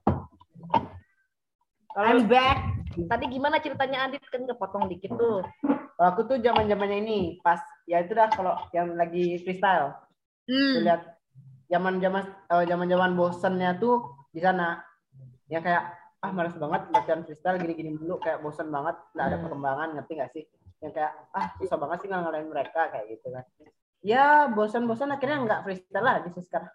I'm 1.99 2.23
back. 2.31 2.57
Tadi 2.95 3.25
gimana 3.27 3.59
ceritanya 3.59 4.07
Adit 4.07 4.23
kan 4.31 4.47
kepotong 4.47 4.87
dikit 4.87 5.11
tuh. 5.15 5.43
kalau 5.99 6.17
aku 6.17 6.25
tuh 6.25 6.41
zaman-zamannya 6.41 6.97
ini 7.03 7.19
pas 7.45 7.61
ya 7.85 8.01
itu 8.01 8.15
dah 8.17 8.31
kalau 8.31 8.57
yang 8.73 8.95
lagi 8.97 9.37
freestyle. 9.43 9.93
Hmm. 10.49 10.73
Tuh 10.79 10.81
lihat 11.71 11.79
zaman-zaman 11.79 12.23
eh, 12.51 12.65
zaman-zaman 12.67 13.11
bosennya 13.15 13.79
tuh 13.79 13.95
di 14.29 14.43
sana. 14.43 14.83
Yang 15.47 15.63
kayak 15.63 15.83
ah 16.21 16.29
males 16.29 16.53
banget 16.53 16.81
latihan 16.91 17.23
freestyle 17.23 17.57
gini-gini 17.57 17.97
dulu 17.97 18.19
kayak 18.19 18.43
bosen 18.43 18.69
banget 18.69 18.93
nggak 19.15 19.25
ada 19.25 19.33
Hmm. 19.33 19.43
perkembangan 19.47 19.87
ngerti 19.97 20.11
nggak 20.13 20.31
sih 20.31 20.43
yang 20.77 20.93
kayak 20.93 21.11
ah 21.33 21.49
susah 21.57 21.77
banget 21.81 21.97
sih 21.97 22.07
ngalahin 22.07 22.45
mereka 22.45 22.93
kayak 22.93 23.05
gitu 23.09 23.33
kan 23.33 23.41
ya 24.01 24.45
bosan-bosan 24.47 25.09
akhirnya 25.09 25.41
nggak 25.41 25.61
freestyle 25.63 26.05
lagi 26.05 26.29
sih 26.29 26.45
sekarang 26.45 26.69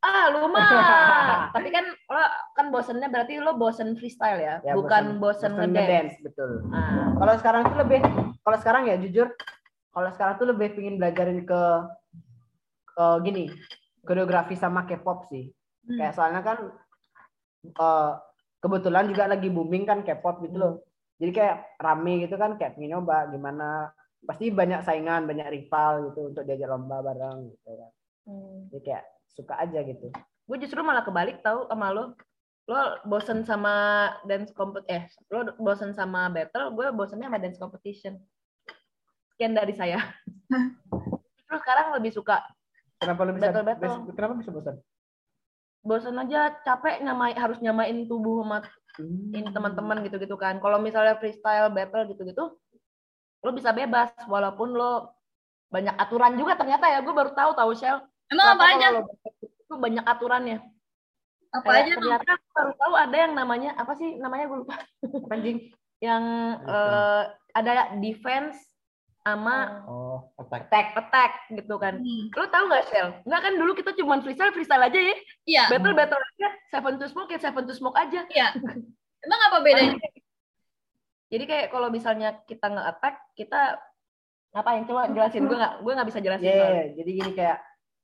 Ah, 0.00 0.32
lu 0.32 0.48
mah. 0.48 0.64
Tapi 1.54 1.68
kan 1.68 1.84
lo 1.84 2.22
kan 2.54 2.66
bosennya 2.72 3.12
berarti 3.12 3.36
lo 3.36 3.52
bosen 3.52 3.92
freestyle 4.00 4.40
ya, 4.40 4.54
Ya, 4.62 4.72
bukan 4.72 5.20
bosen, 5.20 5.52
ngedance. 5.52 5.76
ngedance 5.76 6.14
betul 6.24 6.64
Ah, 6.72 7.12
kalau 7.12 7.34
sekarang 7.36 7.62
tuh 7.68 7.76
lebih 7.76 8.00
kalau 8.40 8.56
sekarang 8.56 8.82
ya 8.88 8.96
jujur 8.96 9.28
kalau 9.92 10.08
sekarang 10.08 10.40
tuh 10.40 10.48
lebih 10.48 10.72
pingin 10.72 10.96
belajarin 10.96 11.44
ke 11.44 11.60
ke 13.00 13.06
gini 13.24 13.48
koreografi 14.04 14.60
sama 14.60 14.84
K-pop 14.84 15.24
sih 15.32 15.48
Hmm. 15.80 15.96
kayak 15.96 16.12
soalnya 16.12 16.44
kan 16.44 16.58
eh, 17.64 18.12
kebetulan 18.60 19.08
juga 19.08 19.24
lagi 19.32 19.48
booming 19.48 19.88
kan 19.88 20.04
K-pop 20.04 20.44
gitu 20.44 20.60
loh 20.60 20.84
jadi 21.16 21.32
kayak 21.32 21.56
rame 21.80 22.28
gitu 22.28 22.36
kan 22.36 22.60
kayak 22.60 22.76
pengen 22.76 23.00
nyoba 23.00 23.32
gimana 23.32 23.88
pasti 24.28 24.52
banyak 24.52 24.84
saingan 24.84 25.24
banyak 25.24 25.48
rival 25.48 26.12
gitu 26.12 26.36
untuk 26.36 26.44
diajak 26.44 26.68
lomba 26.68 27.00
bareng 27.00 27.48
gitu 27.48 27.80
kan 27.80 27.90
hmm. 28.28 28.68
jadi 28.68 28.80
kayak 28.84 29.04
suka 29.32 29.56
aja 29.56 29.80
gitu 29.88 30.12
Gue 30.50 30.58
justru 30.58 30.82
malah 30.82 31.06
kebalik 31.06 31.46
tahu 31.46 31.70
sama 31.70 31.94
lo. 31.94 32.18
Lo 32.66 32.98
bosen 33.06 33.46
sama 33.46 34.10
dance 34.26 34.50
compet 34.50 34.82
eh 34.90 35.06
lo 35.30 35.54
bosen 35.62 35.94
sama 35.94 36.26
battle, 36.26 36.74
gue 36.74 36.90
bosennya 36.90 37.30
sama 37.30 37.38
dance 37.38 37.54
competition. 37.62 38.18
Sekian 39.30 39.54
dari 39.54 39.78
saya. 39.78 40.02
Terus 41.46 41.60
sekarang 41.62 41.94
lebih 41.94 42.10
suka 42.10 42.42
kenapa 43.00 43.20
lu 43.24 43.32
bisa 43.34 43.48
Battle-battle. 43.50 43.94
bis- 44.04 44.14
kenapa 44.14 44.34
bisa 44.38 44.50
bosan 44.52 44.76
bosen 45.80 46.12
aja 46.20 46.60
capek 46.60 47.00
nyamai 47.00 47.32
harus 47.32 47.56
nyamain 47.64 48.04
tubuh 48.04 48.44
sama 48.44 48.60
ini 49.00 49.48
teman-teman 49.48 50.04
gitu-gitu 50.04 50.36
kan. 50.36 50.60
Kalau 50.60 50.76
misalnya 50.76 51.16
freestyle 51.16 51.72
battle 51.72 52.04
gitu-gitu, 52.12 52.52
lo 53.40 53.50
bisa 53.56 53.72
bebas 53.72 54.12
walaupun 54.28 54.76
lo 54.76 55.16
banyak 55.72 55.96
aturan 55.96 56.36
juga 56.36 56.60
ternyata 56.60 56.84
ya. 56.84 57.00
Gue 57.00 57.16
baru 57.16 57.32
tahu 57.32 57.56
tahu 57.56 57.72
Shell. 57.72 58.04
Emang 58.28 58.60
apa 58.60 58.64
aja? 58.76 58.88
itu 59.40 59.74
banyak 59.78 60.04
aturannya. 60.04 60.58
Apa 61.50 61.64
Kayak 61.64 61.80
aja 61.80 61.92
tuh? 61.96 62.00
ternyata 62.04 62.30
aku 62.36 62.46
baru 62.52 62.72
tahu 62.76 62.92
ada 62.94 63.16
yang 63.16 63.32
namanya 63.32 63.70
apa 63.80 63.92
sih 63.96 64.08
namanya 64.20 64.44
gue 64.52 64.58
lupa. 64.68 64.76
anjing 65.34 65.58
yang 66.04 66.24
eh, 66.60 67.22
ada 67.56 67.72
defense 68.04 68.69
sama 69.20 69.84
oh 69.84 70.32
attack 70.40 70.72
attack 70.72 70.86
attack 70.96 71.32
gitu 71.52 71.76
kan. 71.76 72.00
Hmm. 72.00 72.24
Lo 72.32 72.48
tahu 72.48 72.64
nggak 72.72 72.84
Shell? 72.88 73.08
Nggak 73.28 73.40
kan 73.44 73.52
dulu 73.60 73.72
kita 73.76 73.90
cuma 74.00 74.20
freestyle 74.24 74.54
freestyle 74.56 74.80
aja 74.80 74.96
ya. 74.96 75.16
Iya, 75.44 75.62
Battle 75.68 75.92
battle 75.92 76.22
aja. 76.36 76.48
Seven 76.72 76.96
to 76.96 77.06
smoke 77.08 77.30
ya 77.30 77.38
seven 77.38 77.64
to 77.68 77.74
smoke 77.76 77.98
aja. 78.00 78.24
iya. 78.32 78.56
Emang 79.20 79.40
apa 79.52 79.60
bedanya? 79.60 80.00
Jadi 81.30 81.44
kayak 81.46 81.66
kalau 81.70 81.88
misalnya 81.94 82.42
kita 82.42 82.66
nge-attack, 82.66 83.38
kita 83.38 83.78
ngapain? 84.50 84.82
Coba 84.82 85.06
jelasin. 85.14 85.46
Gue 85.46 85.54
nggak, 85.54 85.74
gue 85.86 85.92
nggak 85.94 86.08
bisa 86.10 86.20
jelasin. 86.20 86.46
Iya, 86.50 86.58
soalnya. 86.58 86.86
jadi 86.98 87.10
gini 87.14 87.30
kayak 87.38 87.58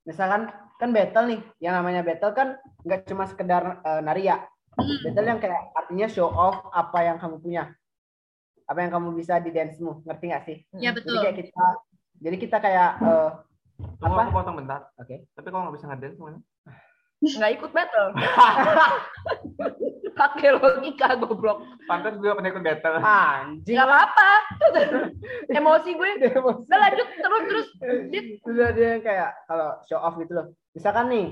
misalkan 0.07 0.43
kan 0.79 0.91
battle 0.95 1.27
nih, 1.27 1.41
yang 1.59 1.75
namanya 1.75 2.07
battle 2.07 2.31
kan 2.31 2.49
nggak 2.87 3.03
cuma 3.11 3.27
sekedar 3.27 3.83
eh, 3.83 4.01
nari 4.07 4.31
ya. 4.31 4.47
Hmm. 4.79 4.99
Battle 5.03 5.27
yang 5.27 5.41
kayak 5.43 5.63
artinya 5.75 6.07
show 6.07 6.31
off 6.31 6.71
apa 6.71 6.99
yang 7.03 7.19
kamu 7.19 7.43
punya, 7.43 7.75
apa 8.67 8.79
yang 8.83 8.91
kamu 8.91 9.15
bisa 9.15 9.39
di 9.39 9.55
dance-mu, 9.55 10.03
ngerti 10.03 10.25
nggak 10.27 10.45
sih? 10.45 10.57
Ya 10.77 10.91
Jadi 10.91 11.07
betul. 11.07 11.23
kayak 11.23 11.37
kita, 11.39 11.67
jadi 12.19 12.37
kita 12.37 12.57
kayak 12.59 12.91
eh, 12.99 13.31
Tunggu 13.77 14.17
Apa? 14.17 14.25
aku 14.25 14.33
potong 14.33 14.57
bentar 14.57 14.89
Oke. 14.97 15.29
tapi 15.37 15.53
kalau 15.53 15.69
nggak 15.69 15.77
bisa 15.77 15.87
ngedance 15.93 16.17
gimana 16.17 16.41
Nggak 17.37 17.53
ikut 17.57 17.71
battle. 17.73 18.13
Pakai 20.21 20.53
logika 20.53 21.17
goblok. 21.17 21.65
pantas 21.89 22.21
gue 22.21 22.29
pernah 22.29 22.53
ikut 22.53 22.61
battle 22.61 23.01
anjing. 23.01 23.73
Nggak 23.73 23.89
apa-apa. 23.89 24.31
Emosi 25.57 25.97
gue. 25.97 26.11
Emosi. 26.29 26.61
Udah 26.69 26.77
lanjut 26.77 27.09
terus 27.17 27.43
terus. 27.49 27.69
Dit. 28.13 28.27
Udah 28.45 28.69
dia 28.77 28.89
yang 28.97 29.05
kayak 29.05 29.31
kalau 29.49 29.81
show 29.89 29.97
off 29.97 30.21
gitu 30.21 30.33
loh. 30.37 30.53
Misalkan 30.77 31.09
nih, 31.09 31.27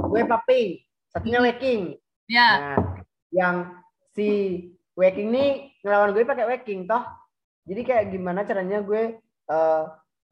gue 0.00 0.20
popping, 0.24 0.80
satunya 1.12 1.44
waking. 1.44 1.80
Ya. 2.32 2.48
Nah, 2.56 2.76
yang 3.36 3.56
si 4.16 4.28
waking 4.96 5.28
nih 5.28 5.75
ngelawan 5.86 6.10
gue 6.10 6.26
pakai 6.26 6.46
waking 6.50 6.90
toh. 6.90 7.06
Jadi 7.70 7.80
kayak 7.86 8.10
gimana 8.10 8.42
caranya 8.42 8.82
gue 8.82 9.22
eh 9.22 9.84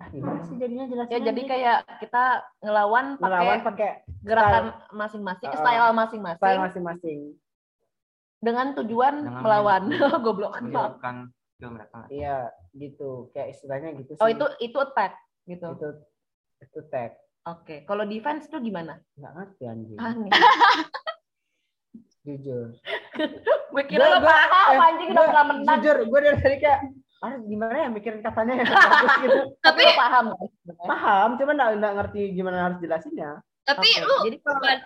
ah, 0.03 0.09
gimana 0.11 0.43
sih 0.43 0.59
jadinya 0.59 0.91
jelasin? 0.91 1.15
Ya 1.15 1.19
jadi 1.23 1.43
kayak 1.47 1.79
kita 2.03 2.43
ngelawan 2.59 3.15
ngelawan 3.23 3.63
pakai 3.63 3.63
pakai 3.63 3.91
gerakan 4.27 4.65
masing-masing, 4.91 5.49
Uh, 5.55 5.59
style 5.63 5.95
masing-masing 5.95 6.43
style 6.43 6.61
masing-masing. 6.67 7.19
dengan 8.43 8.75
tujuan 8.75 9.23
Dengan 9.23 9.41
melawan. 9.41 9.83
Goblok. 10.27 10.59
mereka 11.63 12.11
Iya, 12.11 12.51
gitu. 12.77 13.31
Kayak 13.33 13.57
istilahnya 13.57 13.95
gitu 13.97 14.19
sih. 14.19 14.21
Oh 14.21 14.29
itu 14.29 14.45
itu 14.61 14.77
attack 14.77 15.17
gitu. 15.47 15.65
itu 15.79 15.89
itu 16.61 16.81
tag. 16.91 17.17
Oke. 17.45 17.85
Kalau 17.89 18.05
defense 18.05 18.49
tuh 18.51 18.61
gimana? 18.61 19.01
Nggak 19.17 19.33
ngerti 19.33 19.63
anjing. 19.65 19.99
Jujur. 22.25 22.73
gue 23.75 23.83
kira 23.85 24.05
lo 24.17 24.19
paham 24.25 24.73
eh, 24.73 24.87
anjing 24.89 25.09
udah 25.13 25.25
pernah 25.29 25.45
menang. 25.53 25.79
Jujur, 25.81 25.97
gue 26.09 26.19
dari 26.25 26.39
tadi 26.41 26.57
kayak 26.57 26.81
ah 27.25 27.41
gimana 27.41 27.77
ya 27.85 27.89
mikirin 27.93 28.21
katanya 28.25 28.53
yang 28.65 28.69
bagus 28.69 29.13
gitu. 29.21 29.39
Tapi 29.61 29.81
lo 29.85 29.93
paham? 29.97 30.25
Paham, 30.89 31.29
cuma 31.37 31.53
nggak 31.53 31.71
nggak 31.81 31.95
ngerti 32.01 32.21
gimana 32.33 32.57
harus 32.69 32.79
jelasinnya. 32.81 33.45
Tapi 33.65 33.89
Oke, 33.97 34.05
lu 34.05 34.17
jadi 34.29 34.37
kalau 34.41 34.61
bukan- 34.61 34.85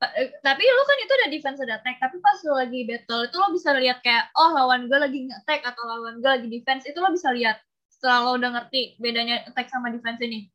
eh, 0.00 0.28
tapi 0.40 0.62
lu 0.64 0.82
kan 0.88 0.98
itu 1.04 1.12
ada 1.12 1.28
defense 1.28 1.60
ada 1.60 1.76
attack 1.76 2.00
tapi 2.00 2.16
pas 2.24 2.40
lu 2.40 2.56
lagi 2.56 2.88
battle 2.88 3.28
itu 3.28 3.36
lo 3.36 3.48
bisa 3.52 3.68
lihat 3.76 4.00
kayak 4.00 4.32
oh 4.32 4.48
lawan 4.56 4.88
gue 4.88 4.96
lagi 4.96 5.28
nge-attack 5.28 5.60
atau 5.60 5.84
lawan 5.84 6.24
gue 6.24 6.30
lagi 6.40 6.48
defense 6.48 6.88
itu 6.88 6.96
lo 6.96 7.12
bisa 7.12 7.28
lihat 7.36 7.60
setelah 7.92 8.24
lo 8.24 8.40
udah 8.40 8.48
ngerti 8.48 8.96
bedanya 8.96 9.44
attack 9.44 9.68
sama 9.68 9.92
defense 9.92 10.16
ini 10.24 10.48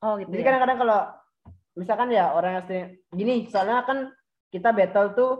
oh 0.00 0.16
gitu. 0.16 0.32
Jadi 0.32 0.40
ya. 0.40 0.46
kadang-kadang 0.48 0.78
kalau 0.80 1.00
misalkan 1.76 2.08
ya 2.08 2.32
orang 2.32 2.52
yang 2.56 2.64
sering 2.64 2.86
gini, 3.12 3.34
soalnya 3.52 3.84
kan 3.84 4.08
kita 4.50 4.70
battle 4.70 5.08
tuh 5.14 5.32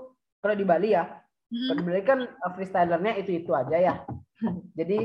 kalau 0.43 0.55
di 0.55 0.67
Bali 0.67 0.91
ya, 0.95 1.07
Hmm. 1.47 1.71
kalau 1.71 1.79
di 1.79 1.85
Bali 1.87 2.03
kan 2.03 2.21
uh, 2.27 2.51
freestylernya 2.59 3.23
itu 3.23 3.39
itu 3.39 3.55
aja 3.55 3.79
ya. 3.79 3.95
Jadi 4.79 4.99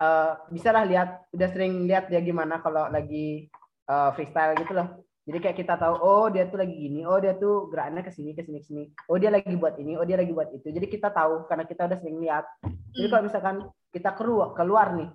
uh, 0.00 0.32
bisa 0.48 0.72
lah 0.72 0.88
lihat, 0.88 1.28
udah 1.28 1.48
sering 1.52 1.84
lihat 1.84 2.08
dia 2.08 2.24
gimana 2.24 2.56
kalau 2.64 2.88
lagi 2.88 3.52
uh, 3.92 4.08
freestyle 4.16 4.56
gitu 4.56 4.72
loh. 4.72 5.04
Jadi 5.28 5.44
kayak 5.44 5.56
kita 5.60 5.76
tahu, 5.76 5.94
oh 6.00 6.26
dia 6.32 6.48
tuh 6.48 6.64
lagi 6.64 6.72
gini, 6.72 7.04
oh 7.04 7.20
dia 7.20 7.36
tuh 7.36 7.68
geraknya 7.68 8.00
ke 8.00 8.12
sini, 8.12 8.32
ke 8.32 8.44
sini, 8.44 8.60
ke 8.60 8.66
sini. 8.68 8.84
Oh 9.08 9.20
dia 9.20 9.28
lagi 9.28 9.52
buat 9.56 9.76
ini, 9.76 9.96
oh 9.96 10.04
dia 10.08 10.16
lagi 10.16 10.32
buat 10.32 10.52
itu. 10.56 10.72
Jadi 10.72 10.88
kita 10.88 11.12
tahu 11.12 11.44
karena 11.48 11.64
kita 11.68 11.84
udah 11.84 11.98
sering 12.00 12.16
lihat. 12.20 12.44
Jadi 12.92 13.06
kalau 13.08 13.22
misalkan 13.28 13.56
kita 13.92 14.10
keluar, 14.16 14.56
keluar 14.56 14.92
nih, 14.96 15.08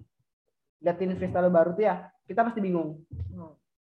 liatin 0.86 1.18
freestyle 1.18 1.50
baru 1.50 1.74
tuh 1.74 1.86
ya, 1.86 2.10
kita 2.30 2.46
pasti 2.46 2.62
bingung. 2.62 3.02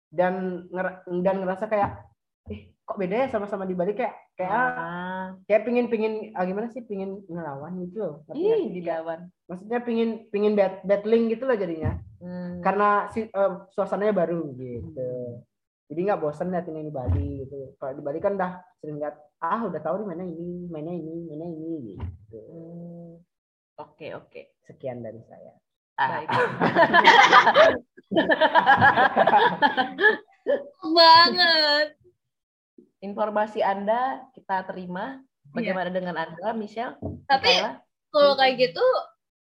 Dan 0.08 0.64
nger- 0.72 1.04
dan 1.20 1.36
ngerasa 1.44 1.64
kayak, 1.68 2.00
eh 2.48 2.72
kok 2.88 2.96
beda 2.96 3.16
ya 3.20 3.26
sama-sama 3.28 3.68
di 3.68 3.76
Bali 3.76 3.92
kayak 3.92 4.16
kayak 4.32 4.48
Ah. 4.48 5.36
kayak 5.44 5.68
pingin 5.68 5.92
pingin 5.92 6.32
ah, 6.32 6.48
gimana 6.48 6.72
sih 6.72 6.80
pingin 6.88 7.20
ngelawan 7.28 7.76
gitu 7.84 8.00
loh. 8.00 8.14
Ih, 8.32 8.72
dilawan. 8.72 9.28
Maksudnya 9.44 9.84
pingin 9.84 10.24
pingin 10.32 10.56
bat, 10.56 10.80
battling 10.88 11.28
gitu 11.28 11.44
loh 11.44 11.52
jadinya. 11.52 12.00
Hmm. 12.24 12.64
Karena 12.64 13.12
si, 13.12 13.28
eh, 13.28 13.52
suasananya 13.76 14.16
baru 14.16 14.56
gitu. 14.56 15.44
Jadi 15.92 16.00
nggak 16.00 16.20
bosan 16.20 16.48
liatin 16.48 16.80
yang 16.80 16.88
di 16.88 16.94
Bali 16.96 17.44
gitu. 17.44 17.76
Kalau 17.76 17.92
di 17.92 18.00
Bali 18.00 18.24
kan 18.24 18.40
udah 18.40 18.56
sering 18.80 18.96
lihat, 18.96 19.20
ah 19.44 19.60
udah 19.68 19.80
tahu 19.84 20.00
nih 20.00 20.06
mainnya 20.08 20.24
ini, 20.24 20.64
mainnya 20.72 20.96
ini, 20.96 21.14
mainnya 21.28 21.48
ini 21.52 21.72
gitu. 21.92 22.40
Hmm. 22.40 23.20
Oke, 23.84 24.16
oke. 24.16 24.56
Sekian 24.64 25.04
dari 25.04 25.20
saya. 25.28 25.52
Baik. 26.00 26.28
banget. 30.88 31.97
Informasi 32.98 33.62
Anda 33.62 34.26
kita 34.34 34.66
terima. 34.66 35.22
Bagaimana 35.54 35.88
dengan 35.88 36.16
Anda, 36.18 36.52
Michelle? 36.52 36.98
Tapi 37.24 37.48
Michaela? 37.48 37.80
kalau 38.08 38.32
kayak 38.40 38.56
gitu 38.56 38.86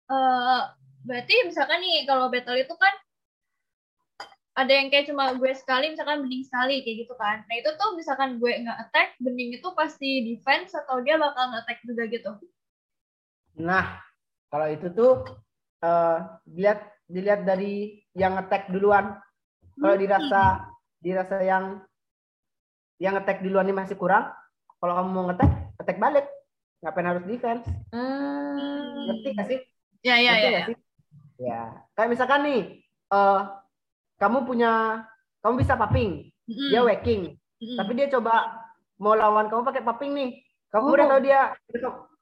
eh 0.08 0.62
berarti 1.04 1.34
misalkan 1.44 1.84
nih 1.84 2.08
kalau 2.08 2.32
battle 2.32 2.56
itu 2.56 2.72
kan 2.80 2.94
ada 4.56 4.72
yang 4.72 4.88
kayak 4.88 5.04
cuma 5.04 5.36
gue 5.36 5.52
sekali 5.52 5.92
misalkan 5.92 6.24
bening 6.24 6.44
sekali 6.48 6.80
kayak 6.80 7.04
gitu 7.04 7.14
kan 7.20 7.44
nah 7.44 7.54
itu 7.60 7.68
tuh 7.76 7.92
misalkan 7.92 8.40
gue 8.40 8.52
nggak 8.64 8.88
attack 8.88 9.16
bening 9.20 9.52
itu 9.52 9.68
pasti 9.76 10.24
defense 10.32 10.72
atau 10.72 11.04
dia 11.04 11.20
bakal 11.20 11.52
nge-attack 11.52 11.84
juga 11.84 12.08
gitu 12.08 12.32
Nah, 13.54 14.02
kalau 14.50 14.66
itu 14.66 14.90
tuh 14.90 15.22
eh 15.84 16.18
dilihat 16.42 16.80
dilihat 17.06 17.46
dari 17.46 18.02
yang 18.16 18.34
attack 18.34 18.66
duluan. 18.66 19.14
Kalau 19.78 19.94
dirasa 19.98 20.42
dirasa 20.98 21.38
yang 21.42 21.82
yang 23.04 23.20
attack 23.20 23.44
duluan 23.44 23.68
ini 23.68 23.76
masih 23.76 24.00
kurang, 24.00 24.32
kalau 24.80 24.96
kamu 24.96 25.08
mau 25.12 25.24
nge-attack, 25.28 25.52
attack 25.76 25.98
balik. 26.00 26.24
Ngapain 26.80 27.08
harus 27.08 27.24
defense? 27.28 27.64
Hmm. 27.92 29.08
Ngerti 29.08 29.28
gak 29.36 29.46
sih? 29.48 29.58
ya 30.00 30.16
ya 30.16 30.32
Ngerti 30.36 30.48
ya, 30.48 30.52
ya. 30.52 30.64
sih? 30.68 30.76
Ya, 31.34 31.62
kayak 31.92 32.10
misalkan 32.12 32.40
nih, 32.44 32.62
eh 33.10 33.40
kamu 34.16 34.48
punya, 34.48 35.02
kamu 35.40 35.60
bisa 35.60 35.74
popping, 35.74 36.30
Mm-mm. 36.46 36.70
dia 36.70 36.80
whacking, 36.80 37.34
Mm-mm. 37.36 37.76
tapi 37.76 37.92
dia 37.98 38.06
coba 38.08 38.62
mau 38.96 39.18
lawan 39.18 39.50
kamu 39.50 39.64
pakai 39.66 39.82
popping 39.82 40.12
nih. 40.14 40.30
Kamu 40.70 40.86
Oh. 40.88 40.94
udah 40.94 41.06
tahu 41.10 41.20
dia, 41.26 41.40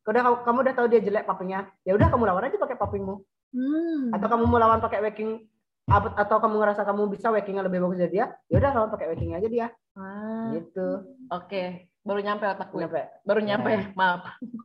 udah 0.08 0.22
kamu 0.42 0.58
udah 0.64 0.74
tahu 0.74 0.86
dia 0.88 1.00
jelek 1.04 1.28
poppingnya, 1.28 1.68
ya 1.84 1.92
udah 1.92 2.08
kamu 2.08 2.24
lawan 2.24 2.48
aja 2.48 2.56
pakai 2.56 2.78
poppingmu. 2.80 3.14
Hmm. 3.52 4.16
Atau 4.16 4.26
kamu 4.32 4.44
mau 4.48 4.56
lawan 4.56 4.80
pakai 4.80 5.04
whacking, 5.04 5.30
ap- 5.36 5.51
atau 5.90 6.36
kamu 6.38 6.56
ngerasa 6.58 6.82
kamu 6.82 7.10
bisa 7.10 7.28
whackingnya 7.28 7.66
lebih 7.66 7.82
bagus 7.82 7.98
dari 7.98 8.12
dia, 8.14 8.26
ya 8.46 8.56
udah 8.58 8.70
lawan 8.72 8.90
pakai 8.90 9.06
whacking 9.10 9.34
aja 9.34 9.48
dia. 9.48 9.66
Ah, 9.92 10.54
Gitu. 10.54 10.88
Oke, 11.28 11.62
baru 12.00 12.20
nyampe 12.20 12.44
otak 12.46 12.68
gue. 12.70 12.80
Nyampe. 12.80 13.02
Baru 13.22 13.40
nyampe, 13.40 13.70
Ya. 13.70 13.82
maaf. 13.92 14.22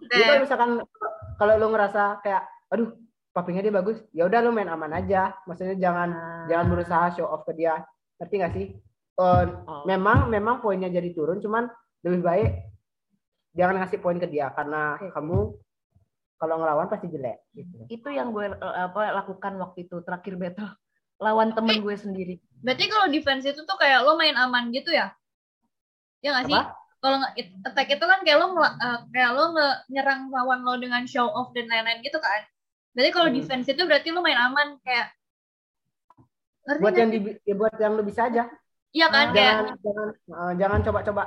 Kalau 0.07 0.35
misalkan 0.39 0.69
kalau 1.35 1.53
lu 1.57 1.68
ngerasa 1.69 2.22
kayak, 2.22 2.41
aduh, 2.69 2.95
poppingnya 3.30 3.61
dia 3.61 3.73
bagus, 3.73 3.98
ya 4.10 4.26
udah 4.26 4.39
lu 4.39 4.52
main 4.52 4.69
aman 4.69 4.94
aja. 4.94 5.35
Maksudnya 5.45 5.76
jangan 5.76 6.10
jangan 6.48 6.65
berusaha 6.68 7.06
show 7.11 7.27
off 7.27 7.44
ke 7.44 7.53
dia 7.53 7.81
ngerti 8.18 8.35
nggak 8.38 8.53
sih 8.53 8.68
Eh, 9.18 9.45
Oh. 9.65 9.81
memang 9.81 10.30
memang 10.30 10.61
poinnya 10.61 10.94
jadi 10.94 11.10
turun 11.10 11.41
cuman 11.41 11.65
lebih 12.06 12.22
baik 12.22 12.52
jangan 13.52 13.81
ngasih 13.81 13.98
poin 13.98 14.22
ke 14.22 14.30
dia 14.30 14.53
karena 14.53 14.94
Oke. 14.94 15.10
kamu 15.10 15.38
kalau 16.38 16.56
ngelawan 16.61 16.85
pasti 16.85 17.10
jelek 17.10 17.41
gitu. 17.52 17.89
Itu 17.89 18.14
yang 18.14 18.30
gue 18.30 18.45
eh, 18.48 18.77
apa 18.77 19.10
lakukan 19.18 19.57
waktu 19.57 19.89
itu 19.89 20.06
terakhir 20.06 20.38
battle 20.38 20.69
lawan 21.26 21.49
temen 21.57 21.81
gue 21.85 21.95
sendiri. 21.98 22.35
berarti 22.64 22.85
kalau 22.89 23.07
defense 23.14 23.45
itu 23.45 23.61
tuh 23.69 23.77
kayak 23.81 24.02
lo 24.06 24.18
main 24.18 24.35
aman 24.38 24.69
gitu 24.73 24.89
ya? 24.94 25.14
Ya 26.23 26.30
nggak 26.34 26.45
sih? 26.49 26.61
Kalau 27.02 27.18
attack 27.68 27.88
itu 27.94 28.06
kan 28.11 28.19
kayak 28.26 28.38
lo 28.41 28.48
eh, 28.57 28.99
kayak 29.14 29.31
lo 29.38 29.44
nyerang 29.94 30.22
lawan 30.34 30.60
lo 30.65 30.73
dengan 30.81 31.03
show 31.06 31.27
off 31.30 31.53
dan 31.56 31.69
lain-lain 31.69 32.02
gitu 32.06 32.18
kan? 32.22 32.41
Berarti 32.94 33.11
kalau 33.14 33.30
Hmm. 33.30 33.38
defense 33.38 33.68
itu 33.69 33.81
berarti 33.85 34.10
lo 34.14 34.22
main 34.26 34.38
aman 34.38 34.81
kayak 34.85 35.07
ngerti 36.68 36.81
buat 36.84 36.94
yang 36.99 37.10
di, 37.14 37.19
ya 37.48 37.53
buat 37.57 37.73
yang 37.81 37.94
lu 37.98 38.03
bisa 38.06 38.22
aja. 38.30 38.44
Iya 38.95 39.07
kan? 39.14 39.27
Kayak 39.34 39.56
jangan 39.57 39.65
jangan 39.85 40.07
eh, 40.34 40.53
jangan 40.61 40.80
coba-coba. 40.85 41.23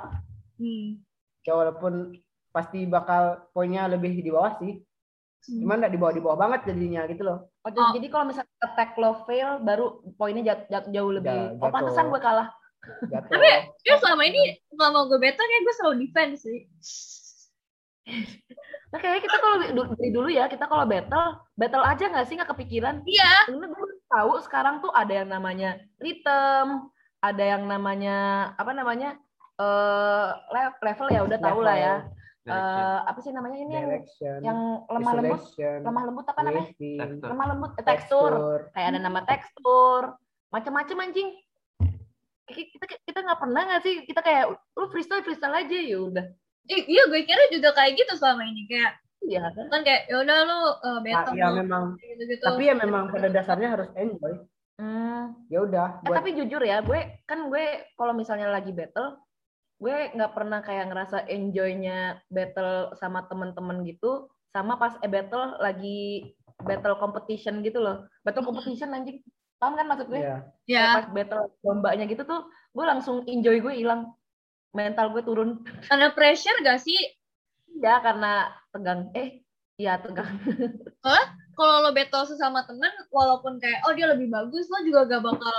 Hmm. 0.60 1.00
ya 1.46 1.52
walaupun 1.56 1.94
pasti 2.54 2.84
bakal 2.84 3.48
poinnya 3.54 3.88
lebih 3.88 4.12
di 4.20 4.30
bawah 4.30 4.52
sih. 4.60 4.72
Cuman 5.60 5.80
nggak 5.80 5.92
di 5.94 5.98
bawah 6.00 6.14
di 6.16 6.22
bawah 6.22 6.38
banget 6.38 6.60
jadinya 6.72 7.02
gitu 7.10 7.22
loh 7.26 7.49
Oh, 7.60 7.68
jadi- 7.68 7.84
Oh. 7.84 7.92
jadi 7.92 8.06
kalau 8.08 8.24
misalnya 8.24 8.52
attack 8.58 8.90
lo 8.96 9.10
fail 9.24 9.60
baru 9.60 9.86
poinnya 10.16 10.42
jat- 10.46 10.68
jat- 10.68 10.88
jauh 10.88 11.12
lebih. 11.12 11.28
Ja- 11.28 11.52
Oh, 11.54 11.60
jatuh. 11.60 11.72
pantesan 11.72 12.08
gue 12.08 12.20
kalah. 12.20 12.48
jatuh 13.06 13.36
Ya 13.84 13.94
selama 14.00 14.24
ini 14.24 14.40
selama 14.66 15.04
gue 15.04 15.20
battle 15.20 15.44
kayak 15.44 15.62
gue 15.62 15.74
selalu 15.76 15.96
defense 16.00 16.40
sih. 16.40 16.60
Nah, 18.90 18.98
kayaknya 18.98 19.22
kita 19.22 19.36
kalau 19.38 19.56
du- 19.70 19.92
dari 19.94 20.10
dulu 20.10 20.26
ya, 20.26 20.48
kita 20.48 20.64
kalau 20.64 20.82
battle, 20.82 21.28
battle 21.54 21.84
aja 21.84 22.04
nggak 22.08 22.26
sih 22.26 22.34
nggak 22.34 22.50
kepikiran? 22.50 23.04
Iya. 23.04 23.46
Sebenarnya 23.46 23.70
gue 23.70 23.86
tahu 24.08 24.32
sekarang 24.42 24.80
tuh 24.80 24.90
ada 24.90 25.12
yang 25.12 25.28
namanya 25.28 25.70
rhythm, 26.00 26.90
ada 27.20 27.44
yang 27.44 27.68
namanya 27.68 28.16
apa 28.56 28.72
namanya 28.72 29.14
eh 29.54 30.28
le- 30.48 30.80
level 30.80 31.08
ya 31.12 31.20
udah 31.22 31.38
tahu 31.38 31.60
lah 31.60 31.76
ya. 31.76 31.94
Eh, 32.40 32.98
apa 33.04 33.18
sih 33.20 33.36
namanya 33.36 33.58
ini 33.60 33.72
yang 33.74 33.84
direction 33.86 34.38
yang 34.40 34.58
lemah 34.88 35.12
lembut, 35.12 35.40
isolation, 35.44 35.78
lemah 35.84 36.02
lembut 36.08 36.26
apa 36.26 36.40
namanya? 36.40 36.66
Tekstur. 36.72 37.28
Lemah 37.28 37.46
lembut, 37.52 37.70
eh, 37.76 37.84
tekstur. 37.84 38.32
Kayak 38.72 38.88
ada 38.88 38.98
nama 38.98 39.20
tekstur, 39.28 40.02
macam-macam 40.48 40.96
anjing. 41.04 41.28
Kita 42.48 42.84
kita 43.04 43.18
nggak 43.20 43.38
pernah 43.38 43.62
nggak 43.62 43.82
sih 43.84 43.94
kita 44.02 44.20
kayak 44.20 44.44
lu 44.50 44.86
freestyle 44.88 45.22
freestyle 45.22 45.54
aja 45.54 45.78
ya 45.78 45.98
udah. 46.00 46.26
Ih, 46.66 46.82
iya 46.88 47.02
gue 47.06 47.22
kira 47.22 47.44
juga 47.52 47.70
kayak 47.72 47.94
gitu 47.94 48.12
selama 48.16 48.42
ini 48.46 48.64
kayak 48.66 48.92
Iya 49.20 49.52
kan? 49.52 49.68
kan 49.68 49.80
kayak 49.84 50.08
ya 50.08 50.16
udah 50.24 50.38
lu 50.48 50.56
uh, 50.56 50.64
Ah, 50.80 50.98
battle 51.04 51.36
ya 51.36 51.46
lu, 51.52 51.60
memang 51.60 51.84
gitu 52.00 52.22
gitu. 52.24 52.40
tapi 52.40 52.62
ya 52.66 52.74
memang 52.74 53.12
pada 53.12 53.28
dasarnya 53.28 53.68
harus 53.76 53.88
enjoy 53.92 54.48
Hmm. 54.80 55.36
ya 55.52 55.60
udah 55.60 56.00
Eh, 56.00 56.16
tapi 56.16 56.32
jujur 56.32 56.64
ya, 56.64 56.80
gue 56.80 57.20
kan 57.28 57.52
gue 57.52 57.64
kalau 58.00 58.16
misalnya 58.16 58.48
lagi 58.48 58.72
battle, 58.72 59.20
gue 59.80 59.96
nggak 60.12 60.32
pernah 60.36 60.60
kayak 60.60 60.92
ngerasa 60.92 61.24
enjoynya 61.26 62.20
battle 62.28 62.92
sama 63.00 63.24
temen-temen 63.26 63.80
gitu, 63.88 64.28
sama 64.52 64.76
pas 64.76 65.00
eh 65.00 65.08
battle 65.08 65.56
lagi 65.56 66.36
battle 66.60 67.00
competition 67.00 67.64
gitu 67.64 67.80
loh. 67.80 68.04
Battle 68.20 68.44
competition 68.44 68.92
anjing, 68.92 69.24
paham 69.56 69.80
kan 69.80 69.88
maksud 69.88 70.12
gue? 70.12 70.20
ya 70.20 70.44
ya 70.68 70.84
Kayak 70.84 70.96
Pas 70.96 71.08
battle 71.16 71.44
lombanya 71.64 72.04
gitu 72.04 72.22
tuh, 72.28 72.52
gue 72.76 72.84
langsung 72.84 73.24
enjoy 73.24 73.56
gue 73.64 73.72
hilang, 73.72 74.12
mental 74.76 75.16
gue 75.16 75.24
turun. 75.24 75.64
karena 75.88 76.12
pressure 76.12 76.60
gak 76.60 76.84
sih 76.84 77.00
Ya 77.80 77.96
karena 78.04 78.52
tegang, 78.76 79.08
eh 79.16 79.40
iya 79.80 79.96
tegang. 79.96 80.28
kalau 81.56 81.84
lo 81.84 81.90
battle 81.96 82.24
sesama 82.28 82.64
temen 82.68 82.92
walaupun 83.12 83.56
kayak 83.56 83.84
oh 83.88 83.92
dia 83.96 84.08
lebih 84.08 84.28
bagus 84.28 84.68
lo 84.68 84.80
juga 84.84 85.08
gak 85.08 85.24
bakal 85.24 85.56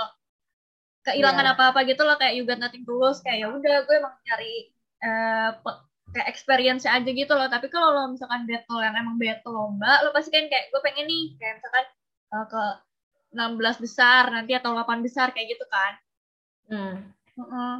kehilangan 1.02 1.44
Iya. 1.44 1.52
apa-apa 1.54 1.80
gitu 1.84 2.02
loh 2.02 2.14
kayak 2.14 2.34
you 2.34 2.44
got 2.46 2.58
nothing 2.58 2.86
to 2.86 2.94
lose 2.94 3.18
kayak 3.20 3.42
ya 3.42 3.48
udah 3.50 3.76
gue 3.82 3.94
emang 3.98 4.14
nyari 4.22 4.70
eh, 5.02 5.50
pe- 5.58 5.82
kayak 6.12 6.28
experience 6.28 6.84
aja 6.84 7.06
gitu 7.06 7.32
loh 7.32 7.48
tapi 7.48 7.66
kalau 7.66 7.90
lo 7.90 8.02
misalkan 8.12 8.44
battle 8.46 8.78
yang 8.78 8.94
emang 8.94 9.16
battle 9.18 9.50
lomba 9.50 10.02
lo 10.04 10.14
pasti 10.14 10.30
kan 10.30 10.46
kayak 10.46 10.70
gue 10.70 10.80
pengen 10.84 11.06
nih 11.08 11.24
kayak 11.36 11.58
misalkan 11.58 11.84
eh, 12.32 12.46
ke 12.46 12.62
16 13.32 13.80
besar 13.80 14.28
nanti 14.28 14.52
atau 14.52 14.76
8 14.76 15.00
besar 15.00 15.32
kayak 15.32 15.56
gitu 15.56 15.64
kan 15.66 15.92
Hmm, 16.62 16.94
Heeh. 17.36 17.74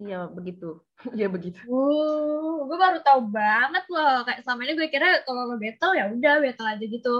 iya 0.00 0.24
begitu, 0.30 0.80
iya 1.18 1.28
begitu. 1.28 1.60
Uh, 1.66 2.64
gue 2.64 2.78
baru 2.78 3.02
tahu 3.04 3.28
banget 3.28 3.84
loh 3.90 4.24
kayak 4.24 4.40
selama 4.40 4.64
ini 4.64 4.72
gue 4.76 4.88
kira 4.88 5.20
kalau 5.26 5.44
lo 5.50 5.56
battle 5.56 5.92
ya 5.92 6.08
udah 6.08 6.34
battle 6.40 6.68
aja 6.68 6.84
gitu 6.84 7.16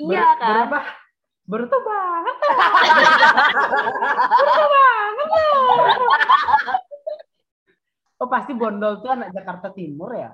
Iya 0.00 0.08
Ber- 0.24 0.38
kan? 0.40 0.48
berapa 0.66 0.78
berapa 1.50 1.76
banget 1.82 2.36
oh 8.22 8.28
pasti 8.30 8.54
Bondol 8.54 9.02
tuh 9.02 9.10
anak 9.10 9.34
Jakarta 9.34 9.74
Timur 9.74 10.14
ya 10.14 10.30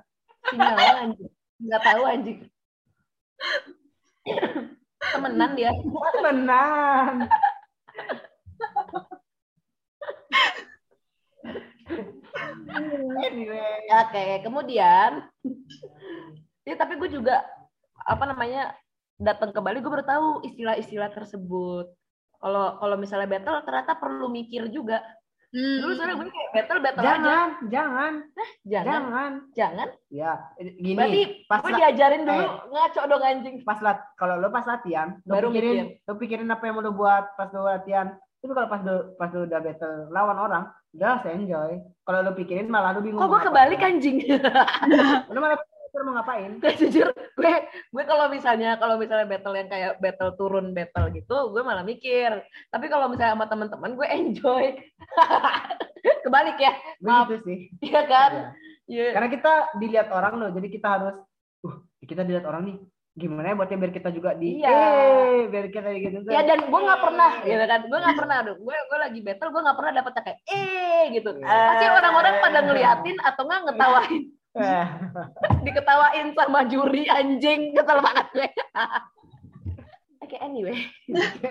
Sinyal 0.47 0.95
anjing. 1.03 1.31
Nggak 1.59 1.81
tahu 1.83 2.01
anjing. 2.07 2.39
Temenan 5.11 5.51
dia. 5.55 5.71
temenan 6.15 7.27
oke. 13.87 14.25
Kemudian, 14.43 15.11
ya 16.63 16.75
tapi 16.79 16.95
gue 16.95 17.09
juga 17.11 17.43
apa 18.07 18.23
namanya 18.23 18.71
datang 19.17 19.49
ke 19.49 19.59
Bali, 19.59 19.81
gue 19.81 19.89
baru 19.89 20.05
tahu 20.05 20.27
istilah-istilah 20.45 21.09
tersebut. 21.11 21.89
Kalau 22.37 22.77
kalau 22.77 22.95
misalnya 22.95 23.25
battle 23.27 23.65
ternyata 23.65 23.97
perlu 23.97 24.29
mikir 24.29 24.69
juga. 24.69 25.01
Hmm. 25.47 25.79
Dulu 25.79 25.91
soalnya 25.95 26.15
gue 26.19 26.27
kayak 26.27 26.51
battle 26.53 26.81
battle 26.83 27.01
aja. 27.01 27.13
Jangan, 27.15 27.49
jangan, 27.71 28.13
Jangan. 28.67 28.85
jangan. 28.91 29.31
Jangan. 29.55 29.87
Ya, 30.11 30.31
gini. 30.59 30.93
Berarti 30.93 31.21
pas 31.47 31.59
gue 31.63 31.73
diajarin 31.73 32.21
dulu 32.27 32.43
eh. 32.45 32.51
ngaco 32.67 33.01
dong 33.07 33.23
anjing. 33.23 33.55
pas 33.63 33.79
lat 33.79 33.99
kalau 34.19 34.35
lo 34.37 34.51
pas 34.51 34.67
latihan 34.67 35.17
lo 35.23 35.33
Baru 35.33 35.47
pikirin 35.49 35.97
lo 36.03 36.13
pikirin 36.19 36.51
apa 36.51 36.63
yang 36.67 36.75
mau 36.77 36.85
lo 36.85 36.91
buat 36.93 37.31
pas 37.39 37.49
lo 37.55 37.63
latihan 37.63 38.11
tapi 38.37 38.51
kalau 38.53 38.69
pas 38.69 38.81
lo 38.83 38.95
pas 39.15 39.31
lo 39.33 39.39
udah 39.47 39.59
battle 39.63 39.95
lawan 40.11 40.37
orang 40.37 40.63
udah 40.93 41.23
saya 41.23 41.33
enjoy 41.39 41.79
kalau 42.03 42.19
lo 42.21 42.31
pikirin 42.35 42.67
malah 42.67 42.91
lo 42.93 42.99
bingung 43.01 43.23
Kok 43.23 43.31
gue 43.31 43.41
kebalik 43.47 43.79
ngapain. 43.79 43.95
anjing? 43.97 44.17
lo 45.31 45.39
malah 45.39 45.57
pikir 45.97 46.05
mau 46.05 46.13
ngapain? 46.21 46.51
Gue 46.61 46.73
jujur. 46.77 47.09
Gue 47.33 47.53
gue 47.65 48.03
kalau 48.05 48.29
misalnya 48.29 48.77
kalau 48.77 49.01
misalnya 49.01 49.25
battle 49.25 49.57
yang 49.57 49.65
kayak 49.65 49.97
battle 49.97 50.31
turun 50.37 50.77
battle 50.77 51.09
gitu 51.09 51.49
gue 51.49 51.61
malah 51.65 51.81
mikir. 51.81 52.45
Tapi 52.69 52.85
kalau 52.85 53.09
misalnya 53.09 53.33
sama 53.33 53.49
teman-teman 53.49 53.97
gue 53.97 54.05
enjoy. 54.05 54.77
Kebalik 56.23 56.57
ya. 56.61 56.77
Maaf. 57.01 57.33
begitu 57.33 57.49
sih. 57.49 57.59
Iya 57.81 58.01
kan? 58.05 58.31
Iya. 58.31 58.45
Iya. 58.87 59.07
karena 59.19 59.27
kita 59.27 59.53
dilihat 59.83 60.07
orang 60.15 60.33
loh 60.39 60.49
jadi 60.55 60.67
kita 60.71 60.87
harus 60.87 61.15
uh 61.65 61.75
kita 62.05 62.21
dilihat 62.21 62.45
orang 62.45 62.63
nih. 62.69 62.77
Gimana 63.17 63.49
ya 63.49 63.57
buatnya 63.57 63.81
biar 63.81 63.93
kita 63.97 64.09
juga 64.13 64.37
di 64.37 64.61
Iya. 64.61 64.69
eh 64.69 65.41
biar 65.49 65.65
kita 65.73 65.89
gitu. 65.97 66.29
Ya 66.29 66.45
dan 66.45 66.69
gue 66.69 66.79
nggak 66.85 67.01
pernah 67.01 67.31
ya 67.41 67.65
kan? 67.65 67.81
Gue 67.89 67.97
nggak 67.97 68.17
pernah 68.21 68.35
aduh 68.45 68.55
gue 68.61 68.75
gue 68.77 68.97
lagi 69.01 69.19
battle 69.25 69.49
gue 69.49 69.61
nggak 69.65 69.77
pernah 69.81 69.93
dapet 69.97 70.13
kayak 70.21 70.39
eh 70.45 71.03
gitu. 71.17 71.29
Pasti 71.41 71.85
orang-orang 71.89 72.33
pada 72.37 72.59
ngeliatin 72.61 73.17
atau 73.25 73.41
nggak 73.49 73.61
ngetawain 73.65 74.23
Eh, 74.57 74.87
diketawain 75.65 76.33
sama 76.33 76.65
juri 76.65 77.05
anjing. 77.05 77.77
Kesel 77.77 77.99
banget 78.01 78.27
gue. 78.33 78.49
Oke 80.25 80.35
anyway. 80.41 80.75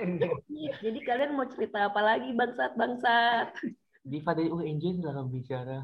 Jadi 0.85 0.99
kalian 1.07 1.39
mau 1.39 1.47
cerita 1.49 1.87
apa 1.87 2.01
lagi 2.03 2.35
bangsat 2.35 2.75
bangsat? 2.75 3.49
Diva 4.07 4.39
dari 4.39 4.47
UNJ 4.47 5.03
silahkan 5.03 5.27
bicara. 5.27 5.83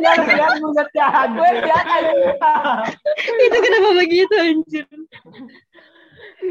jangan 0.00 0.24
lihat 0.32 0.52
mulutnya 0.64 1.06
gue 1.28 1.50
lihat 1.60 1.84
aja 1.84 2.12
itu 3.36 3.58
kenapa 3.60 3.88
begitu 4.00 4.34
anjir? 4.40 4.86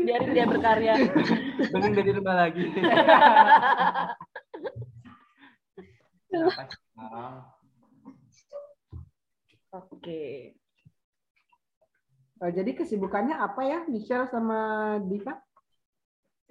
Biarin 0.05 0.29
dia 0.37 0.45
berkarya. 0.45 0.93
Pengen 1.73 1.91
dari 1.97 2.11
rumah 2.13 2.35
lagi. 2.45 2.63
Oke 9.71 10.23
Oh, 12.43 12.51
jadi 12.51 12.67
kesibukannya 12.75 13.31
apa 13.31 13.63
ya 13.63 13.79
Michelle 13.87 14.27
sama 14.27 14.59
Diva 15.07 15.39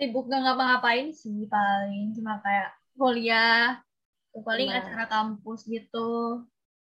Sibuk 0.01 0.33
gak 0.33 0.41
ngapa-ngapain 0.43 1.13
sih 1.13 1.45
paling 1.47 2.17
cuma 2.17 2.41
kayak 2.41 2.73
kuliah, 2.97 3.85
paling 4.33 4.73
Nah. 4.73 4.81
acara 4.81 5.05
kampus 5.07 5.69
gitu, 5.69 6.41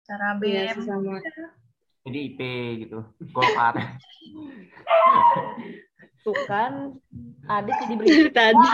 acara 0.05 0.37
Iya, 0.43 0.75
BEM. 0.75 0.85
sama 0.85 1.17
Jadi 2.03 2.19
IP 2.35 2.41
gitu. 2.83 2.99
Golkar. 3.31 3.79
tuh 6.21 6.37
kan 6.45 6.93
adik 7.49 7.77
jadi 7.87 7.95
beri 7.99 8.29
tadi 8.29 8.69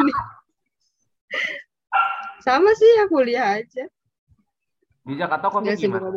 sama 2.42 2.70
sih 2.74 2.90
ya 2.98 3.04
kuliah 3.06 3.62
aja 3.62 3.86
Di 5.06 5.14
Jakarta 5.14 5.46
kok 5.48 5.62
sibuk 5.78 6.02
gimana? 6.02 6.08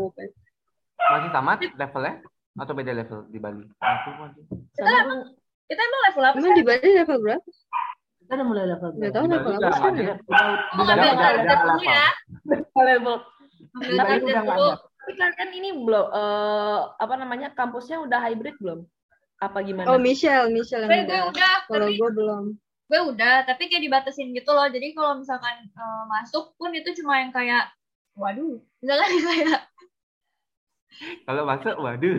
Masih 0.99 1.30
sama 1.32 1.52
levelnya? 1.61 2.14
Atau 2.57 2.74
beda 2.74 2.91
level 2.91 3.20
di 3.30 3.40
Bali? 3.40 3.64
Aku 3.78 4.10
masih. 4.18 4.44
sama 4.76 5.24
Kita 5.70 5.82
emang 5.86 6.02
level 6.10 6.24
apa 6.26 6.36
emang 6.41 6.53
di 6.57 6.66
Bali 6.66 6.90
level 6.98 7.20
berapa 7.22 7.45
kita 8.30 8.38
udah 8.38 8.45
mulai 8.45 8.66
level 8.70 8.90
berapa? 8.94 9.10
tahu 9.10 9.26
Di 9.26 9.34
level 9.34 9.53
apa 9.57 9.88
nggak 9.90 10.06
ya 10.06 10.16
Udah 10.78 10.94
nggak 10.94 11.14
udah 11.18 11.30
udah 11.34 11.57
dulu 11.57 11.78
level. 11.78 11.90
ya. 11.90 12.07
level 12.78 13.16
tapi 13.90 14.14
kalian 15.18 15.49
ini 15.57 15.70
belum 15.74 16.06
eh, 16.14 16.80
apa 17.02 17.14
namanya 17.18 17.48
kampusnya 17.57 17.98
udah 18.06 18.22
hybrid 18.30 18.53
belum 18.61 18.86
apa 19.41 19.57
gimana 19.66 19.90
oh 19.90 19.98
Michelle 19.98 20.53
Michelle 20.53 20.86
yang 20.86 21.10
gue 21.10 21.10
udah 21.10 21.22
udah, 21.34 21.53
kalau 21.66 21.88
tapi 21.90 21.98
gue 21.98 22.10
belum 22.14 22.44
gue 22.90 23.02
udah, 23.14 23.45
tapi 23.45 23.70
kayak 23.70 23.86
dibatasin 23.86 24.34
gitu 24.34 24.49
loh. 24.49 24.66
Jadi 24.66 24.98
kalau 24.98 25.22
misalkan 25.22 25.61
eh, 25.61 26.03
masuk 26.10 26.57
pun 26.57 26.74
itu 26.74 26.90
cuma 26.98 27.22
yang 27.22 27.30
kayak, 27.30 27.70
waduh, 28.15 28.57
misalkan 28.81 29.10
kayak 29.26 29.61
Kalau 31.23 31.44
masuk, 31.48 31.76
waduh. 31.80 32.18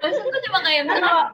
masuk 0.00 0.24
tuh 0.28 0.42
cuma 0.48 0.58
kayak 0.64 0.84
Kan 0.84 0.96
misalkan, 0.96 1.04
kalau 1.04 1.24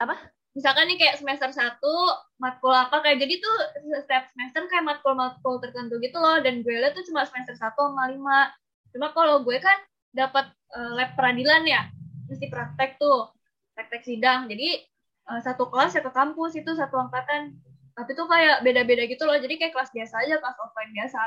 kalau 0.00 0.16
misalkan 0.50 0.84
nih 0.90 0.98
kayak 0.98 1.16
semester 1.16 1.50
satu 1.54 1.94
matkul 2.42 2.74
apa 2.74 3.00
kayak 3.04 3.22
jadi 3.22 3.34
tuh 3.38 3.56
setiap 4.02 4.24
semester 4.34 4.66
kayak 4.66 4.84
matkul-matkul 4.86 5.62
tertentu 5.62 6.00
gitu 6.02 6.18
loh. 6.18 6.42
Dan 6.42 6.64
gue 6.66 6.74
liat 6.74 6.96
tuh 6.96 7.04
cuma 7.06 7.24
semester 7.28 7.54
satu 7.54 7.92
sama 7.92 8.10
lima. 8.10 8.50
Cuma 8.90 9.14
kalau 9.14 9.46
gue 9.46 9.56
kan 9.62 9.76
dapat 10.10 10.50
eh, 10.74 10.90
lab 10.96 11.14
peradilan 11.14 11.62
ya. 11.68 11.82
Mesti 12.26 12.50
praktek 12.50 12.98
tuh 12.98 13.30
praktek 13.76 14.02
sidang. 14.02 14.50
Jadi 14.50 14.82
eh, 15.30 15.40
satu 15.44 15.70
kelas 15.70 15.94
ya 15.94 16.02
ke 16.02 16.10
kampus 16.10 16.58
itu 16.58 16.70
satu 16.74 16.98
angkatan 16.98 17.54
tapi 17.96 18.10
tuh 18.14 18.26
kayak 18.26 18.62
beda-beda 18.62 19.04
gitu 19.06 19.22
loh. 19.26 19.36
Jadi 19.36 19.54
kayak 19.60 19.72
kelas 19.74 19.90
biasa 19.90 20.14
aja 20.24 20.34
kelas 20.38 20.58
offline 20.60 20.92
biasa. 20.94 21.20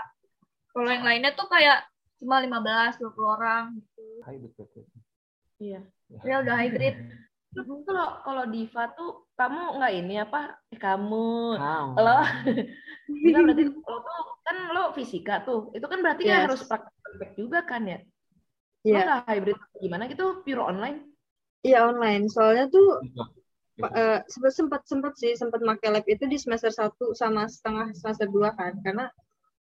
Kalau 0.74 0.90
yang 0.90 1.06
lainnya 1.06 1.32
tuh 1.38 1.48
kayak 1.48 1.86
cuma 2.18 2.40
15 2.42 2.98
20 3.04 3.36
orang 3.36 3.64
gitu. 3.78 4.06
Hai, 4.24 4.38
betul, 4.40 4.66
iya. 5.60 5.82
Ya 6.24 6.36
udah 6.42 6.56
hybrid. 6.58 6.96
Terus 7.54 7.68
kalau 7.86 8.08
kalau 8.26 8.44
Diva 8.50 8.90
tuh 8.98 9.30
kamu 9.38 9.78
nggak 9.78 9.94
ini 9.94 10.16
apa? 10.18 10.58
Eh, 10.74 10.80
kamu. 10.82 11.58
Wow. 11.60 11.88
lo. 11.94 12.18
Diva 13.24 13.40
berarti 13.46 13.64
lo 13.70 13.98
tuh 14.02 14.22
kan 14.42 14.58
lo 14.74 14.84
fisika 14.98 15.36
tuh. 15.46 15.70
Itu 15.78 15.86
kan 15.86 16.02
berarti 16.02 16.26
kan 16.26 16.34
Yes. 16.34 16.44
harus 16.50 16.62
praktek 16.66 17.32
juga 17.38 17.62
kan 17.62 17.86
ya? 17.86 18.00
Lo 18.84 18.98
Iya. 18.98 19.02
nggak 19.06 19.22
hybrid 19.30 19.58
gimana 19.78 20.04
gitu? 20.10 20.42
Pure 20.42 20.64
online? 20.66 21.14
Iya 21.62 21.86
online. 21.94 22.26
Soalnya 22.28 22.68
tuh 22.74 23.00
Gitu. 23.74 23.90
eh, 23.90 24.22
sempat 24.54 24.86
sempat 24.86 25.14
sih 25.18 25.34
sempat 25.34 25.58
pakai 25.66 25.90
lab 25.90 26.06
itu 26.06 26.30
di 26.30 26.38
semester 26.38 26.70
1 26.70 27.18
sama 27.18 27.50
setengah 27.50 27.90
semester 27.98 28.30
2 28.30 28.54
kan 28.54 28.78
karena 28.86 29.10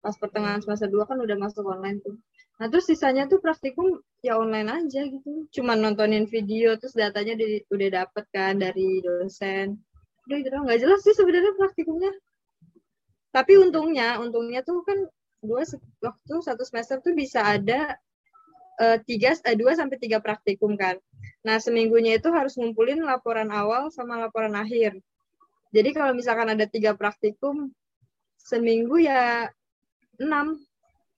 pas 0.03 0.11
pertengahan 0.19 0.59
semester 0.59 0.91
2 0.91 1.07
kan 1.07 1.15
udah 1.15 1.39
masuk 1.39 1.63
online 1.63 2.03
tuh 2.03 2.19
nah 2.59 2.67
terus 2.67 2.91
sisanya 2.91 3.31
tuh 3.31 3.39
praktikum 3.39 4.03
ya 4.19 4.35
online 4.35 4.67
aja 4.67 5.07
gitu 5.07 5.47
cuman 5.55 5.79
nontonin 5.79 6.27
video 6.27 6.75
terus 6.75 6.91
datanya 6.91 7.39
di- 7.39 7.63
udah 7.71 8.03
dapet 8.03 8.25
kan 8.35 8.59
dari 8.59 8.99
dosen 8.99 9.79
udah 10.27 10.35
gitu 10.43 10.49
doang. 10.51 10.63
nggak 10.67 10.79
jelas 10.83 10.99
sih 11.07 11.15
sebenarnya 11.15 11.55
praktikumnya 11.55 12.11
tapi 13.31 13.55
untungnya 13.63 14.19
untungnya 14.19 14.59
tuh 14.59 14.83
kan 14.83 15.07
dua 15.39 15.63
waktu 16.03 16.33
satu 16.43 16.67
semester 16.67 16.99
tuh 16.99 17.15
bisa 17.15 17.47
ada 17.47 17.95
tiga 19.05 19.37
eh, 19.45 19.57
dua 19.57 19.77
sampai 19.77 19.97
tiga 20.01 20.17
praktikum 20.19 20.73
kan 20.75 20.97
Nah, 21.41 21.57
seminggunya 21.57 22.21
itu 22.21 22.29
harus 22.29 22.53
ngumpulin 22.53 23.01
laporan 23.01 23.49
awal 23.49 23.89
sama 23.89 24.21
laporan 24.21 24.53
akhir. 24.53 24.93
Jadi 25.73 25.89
kalau 25.95 26.13
misalkan 26.13 26.53
ada 26.53 26.69
tiga 26.69 26.93
praktikum, 26.93 27.73
seminggu 28.37 29.01
ya 29.01 29.49
enam, 30.21 30.61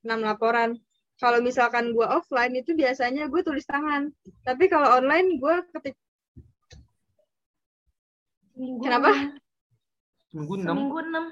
enam 0.06 0.20
laporan. 0.24 0.80
Kalau 1.20 1.44
misalkan 1.44 1.92
gue 1.92 2.08
offline 2.08 2.56
itu 2.56 2.72
biasanya 2.72 3.28
gue 3.28 3.42
tulis 3.44 3.68
tangan. 3.68 4.12
Tapi 4.48 4.72
kalau 4.72 5.04
online 5.04 5.40
gue 5.40 5.56
ketik. 5.76 5.96
Seminggu 8.54 8.84
Kenapa? 8.86 9.12
Seminggu 10.32 10.54
enam. 10.56 10.76
seminggu 10.78 11.00
enam 11.04 11.26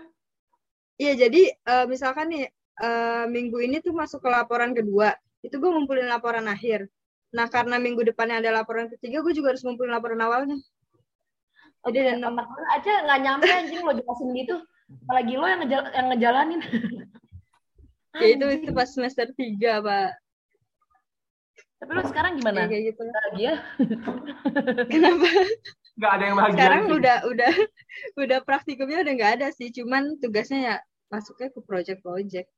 Iya, 1.02 1.14
jadi 1.26 1.42
eh, 1.50 1.86
misalkan 1.90 2.30
nih 2.30 2.46
eh, 2.78 3.26
minggu 3.26 3.58
ini 3.58 3.82
tuh 3.82 3.90
masuk 3.90 4.22
ke 4.22 4.30
laporan 4.30 4.78
kedua, 4.78 5.10
itu 5.42 5.56
gue 5.58 5.70
ngumpulin 5.70 6.08
laporan 6.08 6.46
akhir. 6.48 6.86
Nah, 7.32 7.48
karena 7.48 7.80
minggu 7.80 8.04
depannya 8.04 8.44
ada 8.44 8.52
laporan 8.62 8.92
ketiga, 8.92 9.24
gue 9.24 9.34
juga 9.34 9.56
harus 9.56 9.64
ngumpulin 9.64 9.92
laporan 9.92 10.20
awalnya. 10.20 10.58
Jadi 11.82 11.98
ada 11.98 12.14
enam. 12.14 12.38
otak 12.38 12.46
gue 12.46 12.64
aja 12.78 12.94
nggak 13.10 13.20
nyampe 13.26 13.48
anjing 13.50 13.82
lo 13.82 13.92
jelasin 13.98 14.30
gitu 14.38 14.56
apalagi 15.02 15.34
lo 15.34 15.46
yang, 15.50 15.60
ngejal 15.66 15.82
yang 15.98 16.08
ngejalanin 16.14 16.62
Ya 18.22 18.28
itu 18.38 18.46
itu 18.54 18.70
pas 18.76 18.92
semester 18.92 19.32
tiga, 19.34 19.80
Pak. 19.82 20.12
tapi 21.82 21.92
lo 21.98 22.04
sekarang 22.06 22.38
gimana 22.38 22.68
Ya, 22.68 22.70
kayak 22.70 22.84
gitu. 22.94 23.02
bahagia 23.02 23.54
Kenapa? 24.94 25.26
Nggak 25.98 26.12
ada 26.12 26.24
yang 26.28 26.36
bahagia. 26.38 26.54
Sekarang 26.60 26.82
sini. 26.86 26.96
udah 27.02 27.18
udah 27.26 27.52
udah 28.28 28.40
praktikumnya 28.46 29.00
udah 29.02 29.14
nggak 29.18 29.34
ada 29.42 29.48
sih, 29.50 29.74
cuman 29.74 30.22
tugasnya 30.22 30.60
ya 30.62 30.76
masuknya 31.10 31.50
ke 31.50 31.60
project-project. 31.66 32.50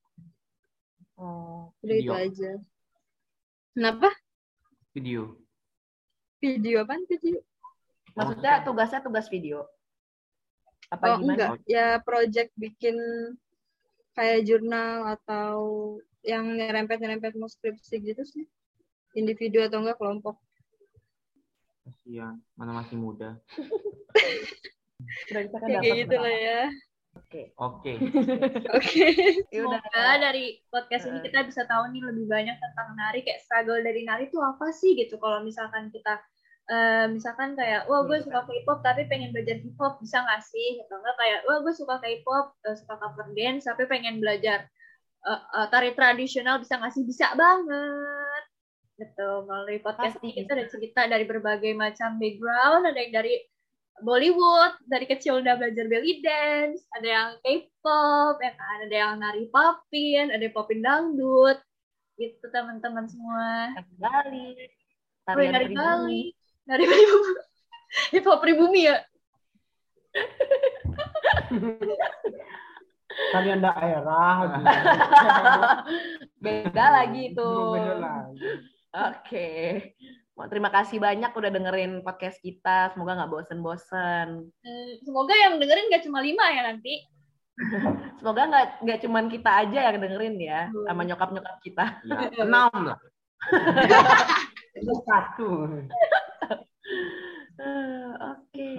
oh 1.15 1.71
Udah 1.79 1.95
itu 1.95 2.11
Video. 2.11 2.17
aja. 2.27 2.51
Kenapa? 3.73 4.09
Video. 4.93 5.37
Video 6.37 6.85
apaan 6.85 7.03
video? 7.09 7.41
maksudnya 8.13 8.61
tugasnya 8.61 9.01
tugas 9.01 9.25
video 9.25 9.65
apa 10.93 11.17
Oh 11.17 11.17
gimana 11.17 11.33
enggak, 11.33 11.49
ya 11.65 11.97
project 12.05 12.53
bikin 12.53 12.93
kayak 14.13 14.45
jurnal 14.45 15.17
atau 15.17 15.55
yang 16.21 16.53
nyerempet-nyerempet 16.53 17.33
mau 17.33 17.49
skripsi 17.49 17.97
gitu 18.05 18.21
sih. 18.21 18.45
Individu 19.17 19.65
atau 19.65 19.81
enggak 19.81 19.97
kelompok. 19.97 20.37
kasihan 21.83 22.39
mana 22.55 22.79
masih 22.79 22.95
muda 22.95 23.35
kan 25.33 25.67
Ya, 25.67 25.81
kayak 25.83 26.07
gitu 26.07 26.15
lah 26.15 26.31
ya. 26.31 26.61
Oke. 27.57 27.93
Oke. 28.77 29.05
Ya 29.53 29.59
udah. 29.65 29.79
Semoga 29.81 30.13
dari 30.17 30.61
podcast 30.69 31.05
ini 31.09 31.19
kita 31.21 31.45
bisa 31.45 31.63
tahu 31.69 31.93
nih 31.93 32.01
lebih 32.01 32.25
banyak 32.25 32.57
tentang 32.57 32.89
nari. 32.97 33.21
Kayak 33.21 33.41
struggle 33.45 33.81
dari 33.81 34.01
nari 34.05 34.29
itu 34.29 34.39
apa 34.41 34.73
sih 34.73 34.97
gitu? 34.97 35.21
Kalau 35.21 35.45
misalkan 35.45 35.93
kita 35.93 36.21
eh, 36.73 37.05
misalkan 37.11 37.53
kayak 37.53 37.85
wah 37.91 38.07
gue 38.07 38.17
suka 38.23 38.47
K-pop 38.47 38.79
tapi 38.81 39.05
pengen 39.11 39.35
belajar 39.35 39.59
hip 39.59 39.75
hop 39.77 40.01
bisa 40.01 40.25
nggak 40.25 40.41
sih? 40.41 40.81
Gitu 40.81 40.93
nggak 40.93 41.15
kayak 41.17 41.39
wah 41.45 41.57
gue 41.61 41.73
suka 41.73 41.95
K-pop 42.01 42.45
eh, 42.65 42.75
suka 42.77 42.95
cover 42.97 43.27
dance 43.37 43.69
tapi 43.69 43.83
pengen 43.85 44.17
belajar 44.17 44.65
eh, 45.27 45.41
eh, 45.59 45.67
tari 45.69 45.93
tradisional 45.93 46.57
bisa 46.61 46.81
nggak 46.81 46.93
sih? 46.93 47.03
Bisa 47.05 47.33
banget. 47.37 48.43
Gitu. 48.93 49.29
Melalui 49.49 49.81
podcast 49.81 50.17
Pasti 50.17 50.29
ini 50.29 50.45
kita 50.45 50.51
ada 50.53 50.65
cerita 50.69 51.01
dari 51.09 51.25
berbagai 51.25 51.73
macam 51.77 52.17
background. 52.17 52.89
Ada 52.89 52.99
yang 52.99 53.13
dari 53.13 53.33
Bollywood 54.03 54.75
dari 54.85 55.07
kecil 55.07 55.39
udah 55.39 55.55
belajar 55.55 55.87
belly 55.87 56.19
dance, 56.19 56.83
ada 56.93 57.07
yang 57.07 57.29
K-pop, 57.39 58.35
ya 58.43 58.51
kan? 58.53 58.77
ada 58.85 58.95
yang 58.95 59.13
nari 59.23 59.47
popin, 59.47 60.29
ada 60.29 60.43
yang 60.43 60.53
popin 60.53 60.83
dangdut, 60.83 61.57
gitu 62.19 62.45
teman-teman 62.51 63.07
semua. 63.07 63.73
Nari 63.73 63.95
Bali. 63.97 64.47
Tarian 65.23 65.51
nari 65.55 65.65
pribumi. 65.71 65.79
Bali, 65.79 66.21
nari 66.67 66.83
pribumi, 66.83 67.31
hip 68.13 68.25
hop 68.27 68.39
pribumi 68.43 68.81
ya. 68.91 68.97
Kalian 73.33 73.59
daerah. 73.61 74.35
gitu. 74.51 74.71
Beda 76.43 76.85
lagi 76.91 77.21
itu. 77.31 77.51
Bener 77.71 77.97
lagi. 78.03 78.49
Oke. 78.93 79.49
Mau 79.97 80.22
terima 80.49 80.69
kasih 80.69 80.97
banyak 80.97 81.29
udah 81.29 81.49
dengerin 81.49 82.01
podcast 82.01 82.41
kita. 82.41 82.89
Semoga 82.91 83.21
nggak 83.21 83.31
bosen-bosen. 83.31 84.27
Hmm, 84.49 84.91
semoga 85.01 85.33
yang 85.37 85.61
dengerin 85.61 85.93
gak 85.93 86.03
cuma 86.03 86.19
lima 86.19 86.41
ya 86.49 86.61
nanti. 86.73 87.05
Semoga 88.17 88.49
nggak 88.49 88.67
nggak 88.81 88.99
cuman 89.05 89.25
kita 89.29 89.51
aja 89.61 89.79
yang 89.93 90.01
dengerin 90.01 90.41
ya, 90.41 90.61
Hmm. 90.73 90.85
sama 90.89 91.01
nyokap-nyokap 91.05 91.55
kita. 91.61 91.85
ya 92.01 92.41
enam 92.49 92.73
lah 92.73 92.97
Itu 94.73 94.93
satu. 95.07 95.49
Eh, 97.53 98.09
Oke. 98.17 98.71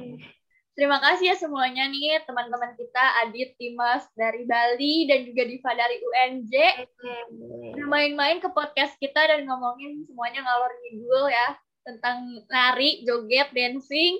Terima 0.75 0.99
kasih 0.99 1.31
ya 1.31 1.37
semuanya 1.39 1.87
nih 1.87 2.19
teman-teman 2.27 2.75
kita, 2.75 3.05
Adit, 3.23 3.55
Dimas 3.63 4.11
dari 4.19 4.43
Bali 4.43 5.07
dan 5.07 5.23
juga 5.23 5.47
Diva 5.47 5.71
dari 5.71 6.03
UNJ. 6.03 6.55
Udah 7.79 7.87
main-main 7.87 8.43
ke 8.43 8.51
podcast 8.51 8.99
kita 8.99 9.23
dan 9.23 9.47
ngomongin 9.47 10.03
semuanya 10.03 10.43
ngalor 10.43 10.75
ngidul 10.83 11.31
ya 11.31 11.49
tentang 11.87 12.43
nari, 12.51 13.07
joget, 13.07 13.55
dancing. 13.55 14.19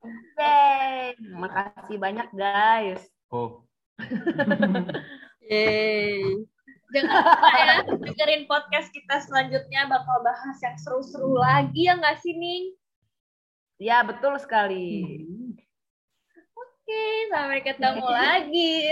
Yeay. 0.00 1.20
Makasih 1.36 2.00
banyak 2.00 2.28
guys. 2.32 3.04
oh 3.28 3.68
Yeay. 5.52 6.24
Jangan 6.96 7.12
lupa 7.12 7.50
ya 7.54 7.74
dengerin 7.86 8.48
podcast 8.48 8.88
kita 8.88 9.20
selanjutnya 9.20 9.84
bakal 9.84 10.24
bahas 10.24 10.56
yang 10.64 10.80
seru-seru 10.80 11.36
lagi 11.36 11.86
ya 11.86 11.94
nggak 12.00 12.18
sih 12.24 12.32
Ning? 12.34 12.72
Ya 13.76 14.00
betul 14.00 14.40
sekali. 14.40 15.04
Oke, 16.90 17.30
sampai 17.30 17.60
ketemu 17.62 18.02
lagi. 18.18 18.82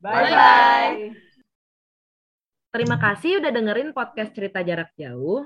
Bye 0.00 0.32
bye. 0.32 1.12
Terima 2.72 2.96
kasih 2.96 3.44
udah 3.44 3.52
dengerin 3.52 3.92
podcast 3.92 4.32
cerita 4.32 4.64
jarak 4.64 4.88
jauh. 4.96 5.44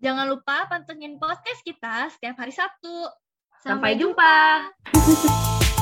Jangan 0.00 0.32
lupa 0.32 0.64
pantengin 0.64 1.20
podcast 1.20 1.60
kita 1.60 2.08
setiap 2.08 2.40
hari 2.40 2.56
Sabtu. 2.56 3.12
Sampai 3.60 4.00
jumpa. 4.00 4.64